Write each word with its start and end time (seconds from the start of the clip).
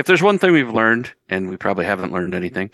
if 0.00 0.06
there's 0.06 0.22
one 0.22 0.38
thing 0.38 0.52
we've 0.52 0.72
learned, 0.72 1.12
and 1.28 1.50
we 1.50 1.58
probably 1.58 1.84
haven't 1.84 2.10
learned 2.10 2.34
anything, 2.34 2.70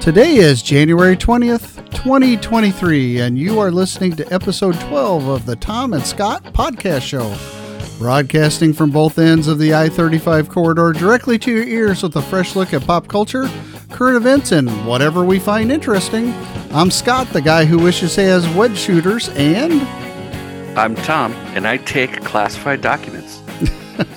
Today 0.00 0.34
is 0.34 0.60
January 0.60 1.16
20th, 1.16 1.76
2023, 1.92 3.20
and 3.20 3.38
you 3.38 3.60
are 3.60 3.70
listening 3.70 4.14
to 4.16 4.34
episode 4.34 4.78
12 4.80 5.28
of 5.28 5.46
the 5.46 5.56
Tom 5.56 5.94
and 5.94 6.04
Scott 6.04 6.42
Podcast 6.52 7.02
Show. 7.02 7.53
Broadcasting 8.04 8.74
from 8.74 8.90
both 8.90 9.18
ends 9.18 9.48
of 9.48 9.58
the 9.58 9.74
I 9.74 9.88
35 9.88 10.50
corridor 10.50 10.92
directly 10.92 11.38
to 11.38 11.50
your 11.50 11.64
ears 11.66 12.02
with 12.02 12.14
a 12.16 12.20
fresh 12.20 12.54
look 12.54 12.74
at 12.74 12.86
pop 12.86 13.08
culture, 13.08 13.48
current 13.90 14.18
events, 14.18 14.52
and 14.52 14.68
whatever 14.86 15.24
we 15.24 15.38
find 15.38 15.72
interesting. 15.72 16.34
I'm 16.70 16.90
Scott, 16.90 17.28
the 17.28 17.40
guy 17.40 17.64
who 17.64 17.78
wishes 17.78 18.14
he 18.14 18.24
has 18.24 18.46
wedge 18.50 18.76
shooters, 18.76 19.30
and. 19.30 19.80
I'm 20.78 20.94
Tom, 20.96 21.32
and 21.56 21.66
I 21.66 21.78
take 21.78 22.22
classified 22.22 22.82
documents 22.82 23.40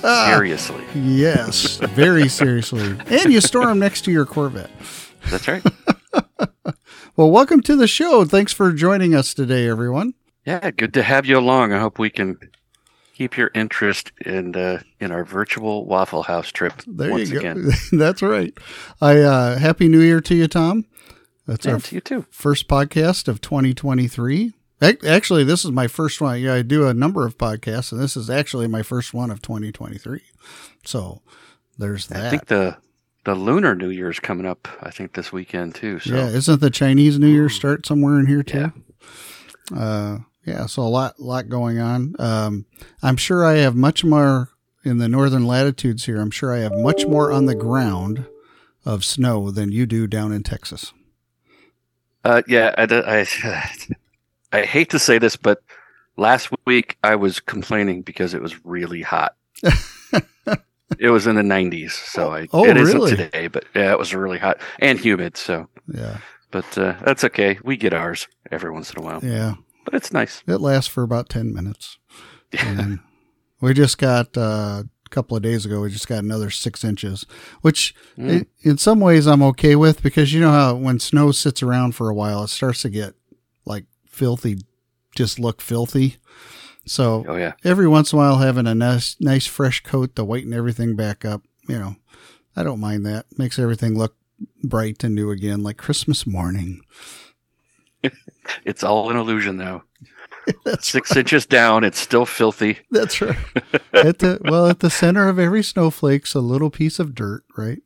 seriously. 0.02 0.84
Yes, 0.94 1.78
very 1.78 2.28
seriously. 2.28 2.94
And 3.06 3.32
you 3.32 3.40
store 3.40 3.68
them 3.68 3.78
next 3.78 4.02
to 4.02 4.12
your 4.12 4.26
Corvette. 4.26 4.70
That's 5.30 5.48
right. 5.48 5.64
Well, 7.16 7.32
welcome 7.32 7.62
to 7.62 7.74
the 7.74 7.88
show. 7.88 8.24
Thanks 8.24 8.52
for 8.52 8.72
joining 8.72 9.12
us 9.12 9.34
today, 9.34 9.68
everyone. 9.68 10.14
Yeah, 10.46 10.70
good 10.70 10.94
to 10.94 11.02
have 11.02 11.26
you 11.26 11.36
along. 11.36 11.72
I 11.72 11.80
hope 11.80 11.98
we 11.98 12.10
can 12.10 12.38
keep 13.18 13.36
your 13.36 13.50
interest 13.52 14.12
in 14.24 14.54
uh, 14.54 14.80
in 15.00 15.10
our 15.10 15.24
virtual 15.24 15.84
Waffle 15.84 16.22
House 16.22 16.52
trip 16.52 16.72
There 16.86 17.10
once 17.10 17.28
you 17.28 17.34
go. 17.34 17.40
again. 17.40 17.70
That's 17.92 18.22
right. 18.22 18.56
I 19.00 19.18
uh, 19.18 19.58
happy 19.58 19.88
New 19.88 20.00
Year 20.00 20.20
to 20.20 20.34
you, 20.34 20.46
Tom. 20.46 20.86
That's 21.46 21.66
our 21.66 21.80
to 21.80 21.94
you 21.96 22.00
too. 22.00 22.26
first 22.30 22.68
podcast 22.68 23.26
of 23.26 23.40
2023. 23.40 24.52
Actually, 24.80 25.42
this 25.42 25.64
is 25.64 25.72
my 25.72 25.88
first 25.88 26.20
one. 26.20 26.40
Yeah, 26.40 26.54
I 26.54 26.62
do 26.62 26.86
a 26.86 26.94
number 26.94 27.26
of 27.26 27.36
podcasts, 27.36 27.90
and 27.90 28.00
this 28.00 28.16
is 28.16 28.30
actually 28.30 28.68
my 28.68 28.82
first 28.82 29.12
one 29.12 29.32
of 29.32 29.42
2023. 29.42 30.20
So 30.84 31.20
there's 31.76 32.06
that. 32.06 32.26
I 32.26 32.30
think 32.30 32.46
the 32.46 32.76
the 33.24 33.34
Lunar 33.34 33.74
New 33.74 33.90
Year 33.90 34.10
is 34.10 34.20
coming 34.20 34.46
up. 34.46 34.68
I 34.80 34.90
think 34.90 35.14
this 35.14 35.32
weekend 35.32 35.74
too. 35.74 35.98
So 35.98 36.14
Yeah, 36.14 36.28
isn't 36.28 36.60
the 36.60 36.70
Chinese 36.70 37.18
New 37.18 37.26
Year 37.26 37.48
start 37.48 37.84
somewhere 37.84 38.20
in 38.20 38.26
here 38.26 38.44
too? 38.44 38.72
Yeah. 39.72 39.78
Uh, 39.78 40.18
yeah, 40.48 40.66
so 40.66 40.82
a 40.82 40.88
lot, 40.88 41.20
lot 41.20 41.48
going 41.48 41.78
on. 41.78 42.14
Um, 42.18 42.66
I'm 43.02 43.16
sure 43.16 43.44
I 43.44 43.54
have 43.58 43.76
much 43.76 44.04
more 44.04 44.50
in 44.84 44.98
the 44.98 45.08
northern 45.08 45.46
latitudes 45.46 46.06
here. 46.06 46.20
I'm 46.20 46.30
sure 46.30 46.52
I 46.54 46.58
have 46.58 46.72
much 46.72 47.06
more 47.06 47.30
on 47.30 47.46
the 47.46 47.54
ground 47.54 48.26
of 48.84 49.04
snow 49.04 49.50
than 49.50 49.70
you 49.72 49.86
do 49.86 50.06
down 50.06 50.32
in 50.32 50.42
Texas. 50.42 50.92
Uh, 52.24 52.42
yeah, 52.48 52.74
I, 52.78 52.86
I, 52.90 53.68
I 54.58 54.62
hate 54.64 54.90
to 54.90 54.98
say 54.98 55.18
this, 55.18 55.36
but 55.36 55.62
last 56.16 56.48
week 56.66 56.96
I 57.02 57.16
was 57.16 57.40
complaining 57.40 58.02
because 58.02 58.34
it 58.34 58.42
was 58.42 58.64
really 58.64 59.02
hot. 59.02 59.34
it 60.98 61.10
was 61.10 61.26
in 61.26 61.36
the 61.36 61.42
90s, 61.42 61.90
so 61.92 62.32
I 62.32 62.48
Oh, 62.52 62.64
it 62.64 62.76
isn't 62.76 62.96
really? 62.96 63.16
today, 63.16 63.48
but 63.48 63.64
yeah, 63.74 63.92
it 63.92 63.98
was 63.98 64.14
really 64.14 64.38
hot 64.38 64.60
and 64.78 64.98
humid. 64.98 65.36
So, 65.36 65.68
Yeah, 65.86 66.18
but 66.50 66.78
uh, 66.78 66.94
that's 67.04 67.24
okay. 67.24 67.58
We 67.62 67.76
get 67.76 67.92
ours 67.92 68.26
every 68.50 68.70
once 68.70 68.92
in 68.92 69.02
a 69.02 69.04
while, 69.04 69.20
yeah. 69.22 69.54
But 69.90 69.96
it's 69.96 70.12
nice. 70.12 70.42
It 70.46 70.60
lasts 70.60 70.88
for 70.90 71.02
about 71.02 71.28
10 71.28 71.52
minutes. 71.54 71.98
And 72.52 73.00
we 73.60 73.74
just 73.74 73.98
got 73.98 74.36
uh, 74.36 74.82
a 75.06 75.08
couple 75.10 75.36
of 75.36 75.42
days 75.42 75.64
ago, 75.66 75.80
we 75.80 75.90
just 75.90 76.08
got 76.08 76.22
another 76.24 76.50
six 76.50 76.84
inches, 76.84 77.26
which 77.62 77.94
Mm. 78.16 78.46
in 78.62 78.78
some 78.78 79.00
ways 79.00 79.26
I'm 79.26 79.42
okay 79.42 79.76
with 79.76 80.02
because 80.02 80.32
you 80.32 80.40
know 80.40 80.50
how 80.52 80.74
when 80.74 80.98
snow 81.00 81.30
sits 81.32 81.62
around 81.62 81.94
for 81.94 82.08
a 82.08 82.14
while, 82.14 82.44
it 82.44 82.48
starts 82.48 82.82
to 82.82 82.90
get 82.90 83.14
like 83.64 83.84
filthy, 84.06 84.58
just 85.14 85.38
look 85.38 85.60
filthy. 85.60 86.16
So 86.86 87.24
Oh 87.28 87.36
yeah, 87.36 87.52
every 87.64 87.86
once 87.88 88.12
in 88.12 88.18
a 88.18 88.22
while, 88.22 88.38
having 88.38 88.66
a 88.66 88.74
nice, 88.74 89.16
nice 89.20 89.46
fresh 89.46 89.82
coat 89.82 90.16
to 90.16 90.24
whiten 90.24 90.52
everything 90.54 90.96
back 90.96 91.24
up, 91.24 91.42
you 91.68 91.78
know, 91.78 91.96
I 92.56 92.62
don't 92.62 92.80
mind 92.80 93.04
that. 93.06 93.26
Makes 93.36 93.58
everything 93.58 93.96
look 93.96 94.16
bright 94.62 95.04
and 95.04 95.14
new 95.14 95.30
again, 95.30 95.62
like 95.62 95.76
Christmas 95.76 96.26
morning. 96.26 96.80
it's 98.64 98.82
all 98.82 99.10
an 99.10 99.16
illusion 99.16 99.56
though. 99.56 99.82
That's 100.64 100.88
Six 100.88 101.14
inches 101.14 101.44
down, 101.46 101.84
it's 101.84 101.98
still 101.98 102.24
filthy. 102.24 102.78
That's 102.90 103.20
right. 103.20 103.36
at 103.92 104.20
the 104.20 104.38
well, 104.42 104.66
at 104.68 104.80
the 104.80 104.90
center 104.90 105.28
of 105.28 105.38
every 105.38 105.62
snowflake's 105.62 106.34
a 106.34 106.40
little 106.40 106.70
piece 106.70 106.98
of 106.98 107.14
dirt, 107.14 107.44
right? 107.56 107.80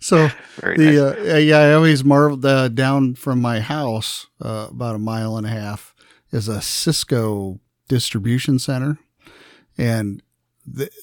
so 0.00 0.30
Very 0.56 0.76
nice. 0.76 0.98
uh, 0.98 1.36
yeah, 1.36 1.58
I 1.58 1.72
always 1.74 2.02
marveled 2.02 2.44
uh, 2.44 2.68
down 2.68 3.14
from 3.14 3.40
my 3.40 3.60
house 3.60 4.26
uh, 4.42 4.68
about 4.70 4.96
a 4.96 4.98
mile 4.98 5.36
and 5.36 5.46
a 5.46 5.50
half 5.50 5.94
is 6.32 6.48
a 6.48 6.60
Cisco 6.60 7.60
distribution 7.88 8.58
center, 8.58 8.98
and 9.76 10.22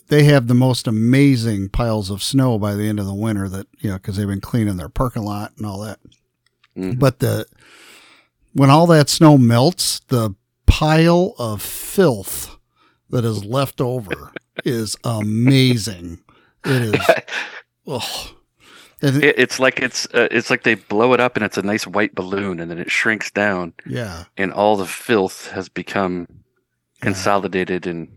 they 0.07 0.23
have 0.23 0.47
the 0.47 0.53
most 0.53 0.87
amazing 0.87 1.69
piles 1.69 2.09
of 2.09 2.21
snow 2.23 2.57
by 2.57 2.75
the 2.75 2.87
end 2.87 2.99
of 2.99 3.05
the 3.05 3.13
winter. 3.13 3.47
That 3.49 3.67
you 3.79 3.89
know 3.89 3.97
because 3.97 4.17
they've 4.17 4.27
been 4.27 4.41
cleaning 4.41 4.77
their 4.77 4.89
parking 4.89 5.23
lot 5.23 5.53
and 5.57 5.65
all 5.65 5.79
that. 5.81 5.99
Mhm. 6.77 6.99
But 6.99 7.19
the 7.19 7.45
when 8.53 8.69
all 8.69 8.87
that 8.87 9.09
snow 9.09 9.37
melts, 9.37 9.99
the 10.07 10.35
pile 10.65 11.33
of 11.37 11.61
filth 11.61 12.57
that 13.09 13.23
is 13.25 13.43
left 13.45 13.79
over 13.81 14.31
is 14.65 14.95
amazing. 15.03 16.19
It 16.65 16.95
is. 16.95 17.01
Oh. 17.89 18.33
It- 19.01 19.23
It, 19.23 19.35
it's 19.39 19.59
like 19.59 19.79
it's 19.79 20.07
uh, 20.13 20.27
it's 20.29 20.49
like 20.49 20.63
they 20.63 20.75
blow 20.75 21.13
it 21.13 21.19
up 21.21 21.37
and 21.37 21.45
it's 21.45 21.57
a 21.57 21.61
nice 21.61 21.87
white 21.87 22.13
balloon 22.15 22.59
and 22.59 22.69
then 22.69 22.79
it 22.79 22.91
shrinks 22.91 23.31
down 23.31 23.73
yeah. 23.85 24.25
and 24.35 24.51
all 24.51 24.75
the 24.75 24.85
filth 24.87 25.51
has 25.51 25.69
become 25.69 26.27
consolidated 26.99 27.87
and 27.87 28.09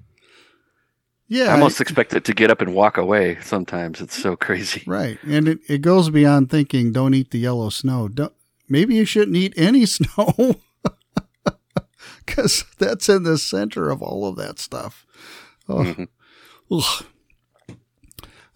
Yeah. 1.33 1.45
I 1.45 1.53
almost 1.53 1.81
expect 1.81 2.13
it 2.13 2.25
to 2.25 2.35
get 2.35 2.51
up 2.51 2.61
and 2.61 2.75
walk 2.75 2.97
away 2.99 3.39
sometimes. 3.41 4.01
It's 4.01 4.21
so 4.21 4.35
crazy. 4.35 4.83
Right. 4.85 5.17
And 5.23 5.47
it, 5.47 5.61
it 5.69 5.81
goes 5.81 6.11
beyond 6.11 6.51
thinking 6.51 6.91
don't 6.93 7.15
eat 7.15 7.31
the 7.31 7.39
yellow 7.39 7.71
snow. 7.71 8.09
Don't, 8.09 8.33
maybe 8.69 8.97
you 8.97 9.05
shouldn't 9.05 9.37
eat 9.37 9.55
any 9.57 9.87
snow 9.87 10.57
because 12.27 12.65
that's 12.79 13.09
in 13.09 13.23
the 13.23 13.39
center 13.39 13.91
of 13.91 14.03
all 14.03 14.27
of 14.27 14.35
that 14.37 14.59
stuff. 14.59 15.07
Oh, 15.69 15.85
Mhm. 15.85 16.09
ugh. 16.71 17.05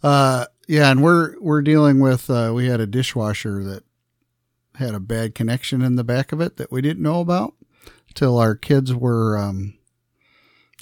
Uh, 0.03 0.47
yeah, 0.69 0.91
and 0.91 1.03
we're 1.03 1.39
we're 1.41 1.63
dealing 1.63 2.01
with 2.01 2.29
uh, 2.29 2.53
we 2.55 2.67
had 2.67 2.81
a 2.81 2.87
dishwasher 2.87 3.63
that 3.65 3.85
had 4.75 4.95
a 4.95 5.01
bad 5.01 5.35
connection 5.35 5.81
in 5.81 5.95
the 5.97 6.05
back 6.05 6.33
of 6.33 6.41
it 6.41 6.57
that 6.57 6.71
we 6.73 6.83
didn't 6.83 7.03
know 7.03 7.21
about 7.21 7.55
till 8.15 8.37
our 8.37 8.55
kids 8.55 8.93
were 8.93 9.39
um, 9.39 9.75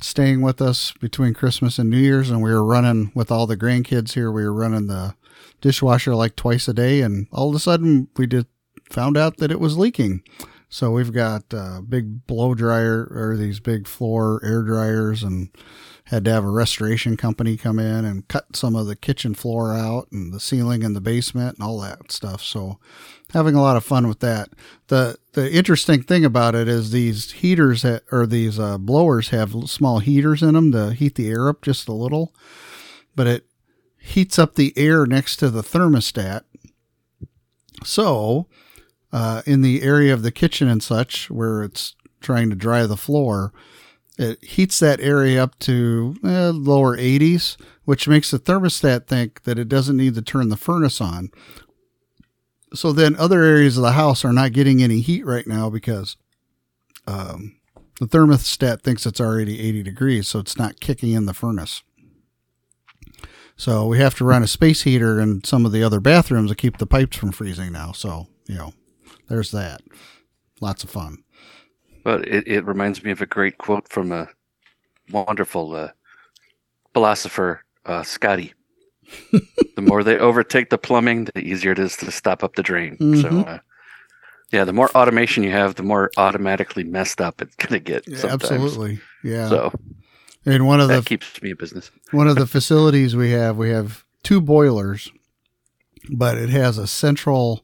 staying 0.03 0.43
with 0.43 0.61
us 0.61 0.93
between 1.01 1.35
Christmas 1.35 1.79
and 1.79 1.89
New 1.89 1.99
Year's, 1.99 2.31
and 2.31 2.43
we 2.43 2.53
were 2.53 2.65
running 2.65 3.13
with 3.15 3.31
all 3.31 3.47
the 3.47 3.57
grandkids 3.57 4.13
here. 4.13 4.31
We 4.31 4.45
were 4.45 4.53
running 4.53 4.87
the 4.87 5.15
dishwasher 5.61 6.15
like 6.15 6.37
twice 6.37 6.69
a 6.69 6.75
day, 6.75 7.01
and 7.01 7.29
all 7.33 7.51
of 7.51 7.55
a 7.55 7.61
sudden 7.61 8.09
we 8.17 8.27
did 8.27 8.47
found 8.91 9.17
out 9.17 9.39
that 9.39 9.51
it 9.51 9.61
was 9.61 9.79
leaking. 9.79 10.23
So 10.69 10.91
we've 10.91 11.13
got 11.13 11.45
a 11.53 11.83
big 11.87 12.27
blow 12.27 12.55
dryer 12.55 13.07
or 13.11 13.37
these 13.37 13.61
big 13.61 13.87
floor 13.87 14.41
air 14.45 14.63
dryers, 14.63 15.23
and 15.23 15.51
had 16.05 16.25
to 16.25 16.33
have 16.33 16.45
a 16.45 16.51
restoration 16.51 17.17
company 17.17 17.57
come 17.57 17.79
in 17.79 18.05
and 18.05 18.27
cut 18.29 18.57
some 18.57 18.75
of 18.75 18.87
the 18.87 18.97
kitchen 18.97 19.35
floor 19.35 19.75
out 19.75 20.11
and 20.11 20.33
the 20.33 20.41
ceiling 20.41 20.83
in 20.83 20.95
the 20.95 21.01
basement 21.01 21.57
and 21.57 21.65
all 21.65 21.81
that 21.81 22.11
stuff. 22.11 22.43
So 22.43 22.79
having 23.33 23.55
a 23.55 23.63
lot 23.63 23.77
of 23.77 23.85
fun 23.85 24.09
with 24.09 24.21
that. 24.21 24.51
The 24.89 25.17
the 25.33 25.51
interesting 25.53 26.03
thing 26.03 26.25
about 26.25 26.55
it 26.55 26.69
is 26.69 26.91
these 26.91 27.33
heaters 27.33 27.83
ha- 27.83 28.01
or 28.11 28.27
these 28.27 28.59
uh, 28.59 28.79
blowers 28.79 29.31
have 29.31 29.55
small 29.69 30.01
heaters 30.01 30.43
in 30.43 30.55
them 30.55 30.73
to 30.73 30.93
heat 30.93 31.15
the 31.15 31.29
air 31.29 31.49
up 31.49 31.63
just 31.63 31.89
a 31.89 31.93
little, 31.93 32.35
but 33.15 33.27
it 33.27 33.47
heats 33.99 34.39
up 34.39 34.55
the 34.55 34.73
air 34.77 35.07
next 35.07 35.37
to 35.37 35.51
the 35.51 35.63
thermostat. 35.63 36.43
So, 37.85 38.49
uh, 39.13 39.43
in 39.47 39.63
the 39.63 39.83
area 39.83 40.13
of 40.13 40.23
the 40.23 40.31
kitchen 40.31 40.69
and 40.69 40.83
such 40.83 41.31
where 41.31 41.63
it's 41.63 41.95
trying 42.21 42.51
to 42.51 42.57
dry 42.57 42.87
the 42.87 42.97
floor, 42.97 43.53
it 44.19 44.43
heats 44.45 44.79
that 44.81 45.01
area 45.01 45.43
up 45.43 45.59
to 45.61 46.17
eh, 46.25 46.51
lower 46.55 46.97
80s, 46.97 47.57
which 47.85 48.09
makes 48.09 48.31
the 48.31 48.39
thermostat 48.39 49.07
think 49.07 49.43
that 49.45 49.59
it 49.59 49.69
doesn't 49.69 49.97
need 49.97 50.15
to 50.15 50.23
turn 50.23 50.49
the 50.49 50.57
furnace 50.57 51.01
on. 51.01 51.31
So 52.75 52.93
then 52.93 53.17
other 53.17 53.43
areas 53.43 53.77
of 53.77 53.83
the 53.83 53.93
house 53.93 54.25
are 54.25 54.33
not 54.33 54.53
getting 54.53 54.83
any 54.83 55.01
heat 55.01 55.27
right 55.27 55.47
now 55.47 55.69
because 55.71 56.17
um, 57.07 57.57
the 58.01 58.07
thermostat 58.07 58.83
thinks 58.83 59.07
it's 59.07 59.21
already 59.21 59.61
80 59.61 59.83
degrees, 59.83 60.29
so 60.29 60.39
it's 60.39 60.57
not 60.57 60.81
kicking 60.81 61.13
in 61.13 61.27
the 61.27 61.35
furnace. 61.35 61.83
So 63.57 63.87
we 63.87 63.99
have 63.99 64.15
to 64.17 64.25
run 64.25 64.43
a 64.43 64.49
space 64.49 64.83
heater 64.83 65.21
in 65.21 65.45
some 65.45 65.67
of 65.67 65.73
the 65.73 65.83
other 65.83 66.01
bathrooms 66.01 66.51
to 66.51 66.57
keep 66.57 66.79
the 66.79 66.87
pipes 66.87 67.17
from 67.17 67.33
freezing 67.33 67.73
now. 67.73 67.93
So, 67.93 68.29
you 68.47 68.57
know, 68.57 68.73
there's 69.29 69.51
that. 69.53 69.83
Lots 70.61 70.85
of 70.85 70.91
fun. 70.91 71.23
But 72.03 72.27
it, 72.27 72.47
it 72.49 72.65
reminds 72.65 73.03
me 73.05 73.11
of 73.11 73.21
a 73.21 73.27
great 73.27 73.59
quote 73.59 73.89
from 73.89 74.13
a 74.13 74.29
wonderful 75.11 75.75
uh, 75.75 75.89
philosopher, 76.93 77.65
uh, 77.87 78.03
Scotty. 78.03 78.55
the 79.33 79.83
more 79.83 80.03
they 80.03 80.19
overtake 80.19 80.71
the 80.71 80.79
plumbing, 80.79 81.25
the 81.35 81.41
easier 81.41 81.73
it 81.73 81.79
is 81.79 81.97
to 81.99 82.11
stop 82.11 82.43
up 82.43 82.55
the 82.55 82.63
drain. 82.63 82.97
So, 82.99 83.29
Mhm. 83.29 83.47
uh, 83.49 83.59
yeah, 84.53 84.65
the 84.65 84.73
more 84.73 84.91
automation 84.97 85.43
you 85.43 85.51
have, 85.51 85.75
the 85.75 85.83
more 85.83 86.11
automatically 86.17 86.85
messed 86.85 87.21
up 87.21 87.41
it's 87.43 87.55
going 87.57 87.73
to 87.73 87.79
get. 87.79 88.07
Yeah, 88.07 88.27
absolutely. 88.27 89.01
Yeah. 89.23 89.49
So 89.49 89.73
and 90.45 90.67
one 90.67 90.81
of 90.81 90.89
that 90.89 91.05
the 91.05 91.09
keeps 91.09 91.41
me 91.43 91.51
in 91.51 91.57
business. 91.57 91.91
one 92.11 92.29
of 92.29 92.37
the 92.37 92.47
facilities 92.47 93.15
we 93.15 93.31
have, 93.31 93.57
we 93.57 93.71
have 93.71 94.05
two 94.23 94.41
boilers, 94.41 95.11
but 96.11 96.37
it 96.37 96.51
has 96.51 96.79
a 96.79 96.87
central. 96.87 97.63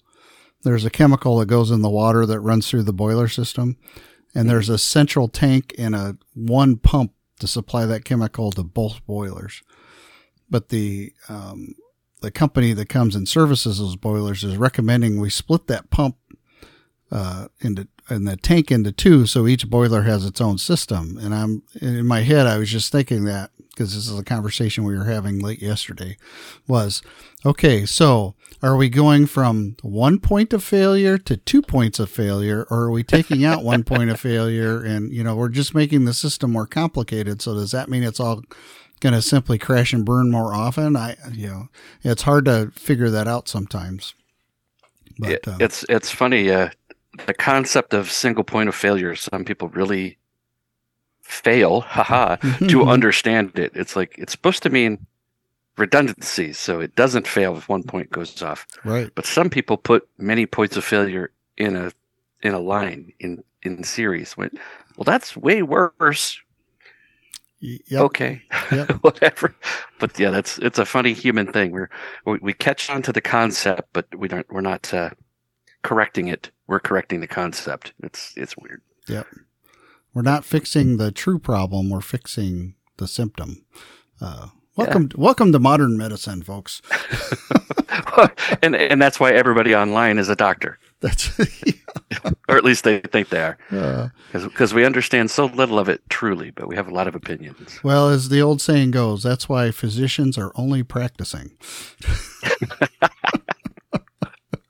There's 0.65 0.85
a 0.85 0.91
chemical 0.91 1.39
that 1.39 1.47
goes 1.47 1.71
in 1.71 1.83
the 1.83 1.91
water 1.91 2.27
that 2.27 2.41
runs 2.41 2.69
through 2.69 2.83
the 2.85 2.93
boiler 2.93 3.29
system, 3.29 3.77
and 4.39 4.49
there's 4.49 4.69
a 4.69 4.79
central 4.79 5.27
tank 5.27 5.75
and 5.79 5.97
a 5.97 6.17
one 6.33 6.77
pump 6.77 7.13
to 7.41 7.49
supply 7.49 7.87
that 7.87 8.05
chemical 8.05 8.53
to 8.53 8.63
both 8.63 9.05
boilers. 9.05 9.63
But 10.49 10.69
the 10.69 11.13
um, 11.29 11.75
the 12.21 12.31
company 12.31 12.73
that 12.73 12.89
comes 12.89 13.17
and 13.17 13.29
services 13.29 13.81
those 13.81 13.97
boilers 13.97 14.45
is 14.45 14.57
recommending 14.57 15.19
we 15.19 15.29
split 15.29 15.67
that 15.67 15.91
pump 15.91 16.17
uh, 17.11 17.49
into 17.61 17.89
and 18.09 18.29
the 18.29 18.37
tank 18.37 18.71
into 18.71 18.93
two, 18.93 19.27
so 19.27 19.49
each 19.49 19.69
boiler 19.69 20.03
has 20.03 20.25
its 20.25 20.41
own 20.41 20.57
system. 20.57 21.19
And 21.21 21.35
I'm 21.35 21.65
in 21.81 22.07
my 22.07 22.21
head, 22.21 22.47
I 22.47 22.59
was 22.59 22.71
just 22.71 22.93
thinking 22.93 23.25
that 23.25 23.51
because 23.79 23.95
this 23.95 24.09
is 24.09 24.19
a 24.19 24.25
conversation 24.25 24.83
we 24.83 24.99
were 24.99 25.05
having 25.05 25.39
late 25.39 25.63
yesterday. 25.63 26.17
Was 26.67 27.01
okay. 27.47 27.87
So 27.87 28.35
are 28.61 28.77
we 28.77 28.89
going 28.89 29.27
from 29.27 29.77
one 29.83 30.19
point 30.19 30.53
of 30.53 30.65
failure 30.65 31.17
to 31.17 31.37
two 31.37 31.63
points 31.63 32.01
of 32.01 32.11
failure, 32.11 32.67
or 32.71 32.83
are 32.85 32.91
we 32.91 33.05
taking 33.05 33.45
out 33.45 33.63
one 33.63 33.85
point 33.85 34.11
of 34.11 34.19
failure 34.19 34.83
and 34.85 35.13
you 35.13 35.23
know 35.23 35.37
we're 35.37 35.49
just 35.49 35.77
making 35.77 36.07
the 36.07 36.15
system 36.15 36.51
more 36.51 36.67
complicated? 36.67 37.41
So 37.41 37.55
does 37.55 37.71
that 37.71 37.89
mean 37.89 38.03
it's 38.03 38.19
all 38.19 38.43
going 39.01 39.15
to 39.15 39.23
simply 39.23 39.59
crash 39.59 39.93
and 39.93 40.05
burn 40.05 40.29
more 40.33 40.53
often? 40.53 40.97
I 40.97 41.17
you 41.33 41.47
know 41.47 41.69
it's 42.03 42.23
hard 42.23 42.47
to 42.47 42.73
figure 42.75 43.11
that 43.11 43.29
out 43.29 43.49
sometimes. 43.49 44.15
But 45.21 45.31
It- 45.31 45.49
uh, 45.49 45.57
it's 45.61 45.85
it's 45.89 46.11
funny. 46.11 46.51
Uh, 46.51 46.71
the 47.27 47.35
concept 47.35 47.95
of 47.95 48.11
single 48.11 48.45
point 48.45 48.69
of 48.69 48.75
failure. 48.75 49.15
Some 49.15 49.45
people 49.45 49.69
really 49.69 50.18
fail, 51.29 51.83
haha, 51.83 52.37
to 52.69 52.85
understand 52.89 53.59
it. 53.59 53.73
It's 53.75 53.95
like 53.95 54.15
it's 54.19 54.33
supposed 54.33 54.63
to 54.65 54.71
mean 54.71 55.07
redundancy, 55.77 56.53
so 56.53 56.81
it 56.81 56.95
doesn't 56.97 57.27
fail 57.29 57.57
if 57.57 57.69
one 57.69 57.83
point 57.83 58.11
goes 58.11 58.43
off. 58.43 58.67
right. 58.85 59.11
But 59.15 59.27
some 59.27 59.51
people 59.51 59.77
put 59.77 60.09
many 60.19 60.47
points 60.47 60.77
of 60.77 60.85
failure 60.85 61.31
in 61.57 61.77
a 61.77 61.93
in 62.43 62.55
a 62.55 62.59
line 62.59 63.13
in 63.21 63.45
in 63.63 63.85
series. 63.85 64.33
When, 64.37 64.51
well, 64.97 65.05
that's 65.05 65.37
way 65.37 65.63
worse. 65.63 66.41
Yep. 67.61 68.01
Okay, 68.03 68.43
Yep. 68.73 68.91
whatever. 69.03 69.55
But 69.99 70.19
yeah, 70.19 70.31
that's 70.31 70.59
it's 70.59 70.79
a 70.79 70.85
funny 70.87 71.13
human 71.13 71.53
thing. 71.53 71.73
We're 71.73 71.91
we, 72.25 72.39
we 72.41 72.53
catch 72.55 72.89
on 72.89 73.03
to 73.03 73.13
the 73.13 73.21
concept, 73.21 73.89
but 73.93 74.07
we 74.17 74.29
don't. 74.29 74.47
We're 74.51 74.61
not 74.61 74.93
uh, 74.95 75.11
correcting 75.83 76.29
it. 76.29 76.51
We're 76.69 76.81
correcting 76.81 77.21
the 77.21 77.27
concept. 77.27 77.93
It's 78.03 78.33
it's 78.37 78.57
weird. 78.57 78.81
We're 80.19 80.23
not 80.23 80.45
fixing 80.45 80.97
the 80.97 81.13
true 81.13 81.39
problem. 81.39 81.91
We're 81.91 82.01
fixing 82.01 82.75
the 82.97 83.07
symptom. 83.07 83.65
Uh, 84.21 84.49
welcome, 84.75 85.11
welcome 85.15 85.53
to 85.53 85.61
modern 85.61 85.97
medicine, 85.97 86.43
folks. 86.43 86.83
and 88.61 88.75
and 88.75 89.01
that's 89.01 89.21
why 89.21 89.31
everybody 89.31 89.77
online 89.77 90.19
is 90.19 90.29
a 90.29 90.35
doctor, 90.35 90.81
That's 90.99 91.39
or 92.49 92.57
at 92.57 92.65
least 92.65 92.83
they 92.83 92.99
think 92.99 93.29
they 93.29 93.43
are, 93.43 93.59
uh, 93.71 94.09
because 94.33 94.75
we 94.75 94.85
understand 94.85 95.31
so 95.31 95.47
little 95.47 95.79
of 95.79 95.89
it 95.89 96.03
truly, 96.11 96.51
but 96.51 96.67
we 96.67 96.75
have 96.75 96.89
a 96.89 96.93
lot 96.93 97.07
of 97.07 97.15
opinions. 97.15 97.79
well, 97.85 98.09
as 98.09 98.29
the 98.29 98.43
old 98.43 98.61
saying 98.61 98.91
goes, 98.91 99.23
that's 99.23 99.49
why 99.49 99.71
physicians 99.71 100.37
are 100.37 100.51
only 100.57 100.83
practicing. 100.83 101.53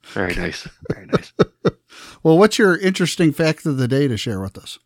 Very 0.09 0.35
nice. 0.35 0.69
Very 0.93 1.07
nice. 1.07 1.33
Well, 2.23 2.37
what's 2.37 2.59
your 2.59 2.77
interesting 2.77 3.33
fact 3.33 3.65
of 3.65 3.79
the 3.79 3.89
day 3.89 4.09
to 4.09 4.19
share 4.19 4.41
with 4.41 4.59
us? 4.59 4.79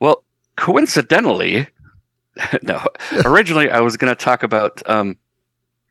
Well, 0.00 0.24
coincidentally, 0.56 1.66
no. 2.62 2.80
Originally, 3.24 3.70
I 3.70 3.80
was 3.80 3.96
going 3.96 4.14
to 4.14 4.16
talk 4.24 4.42
about 4.42 4.82
um, 4.88 5.16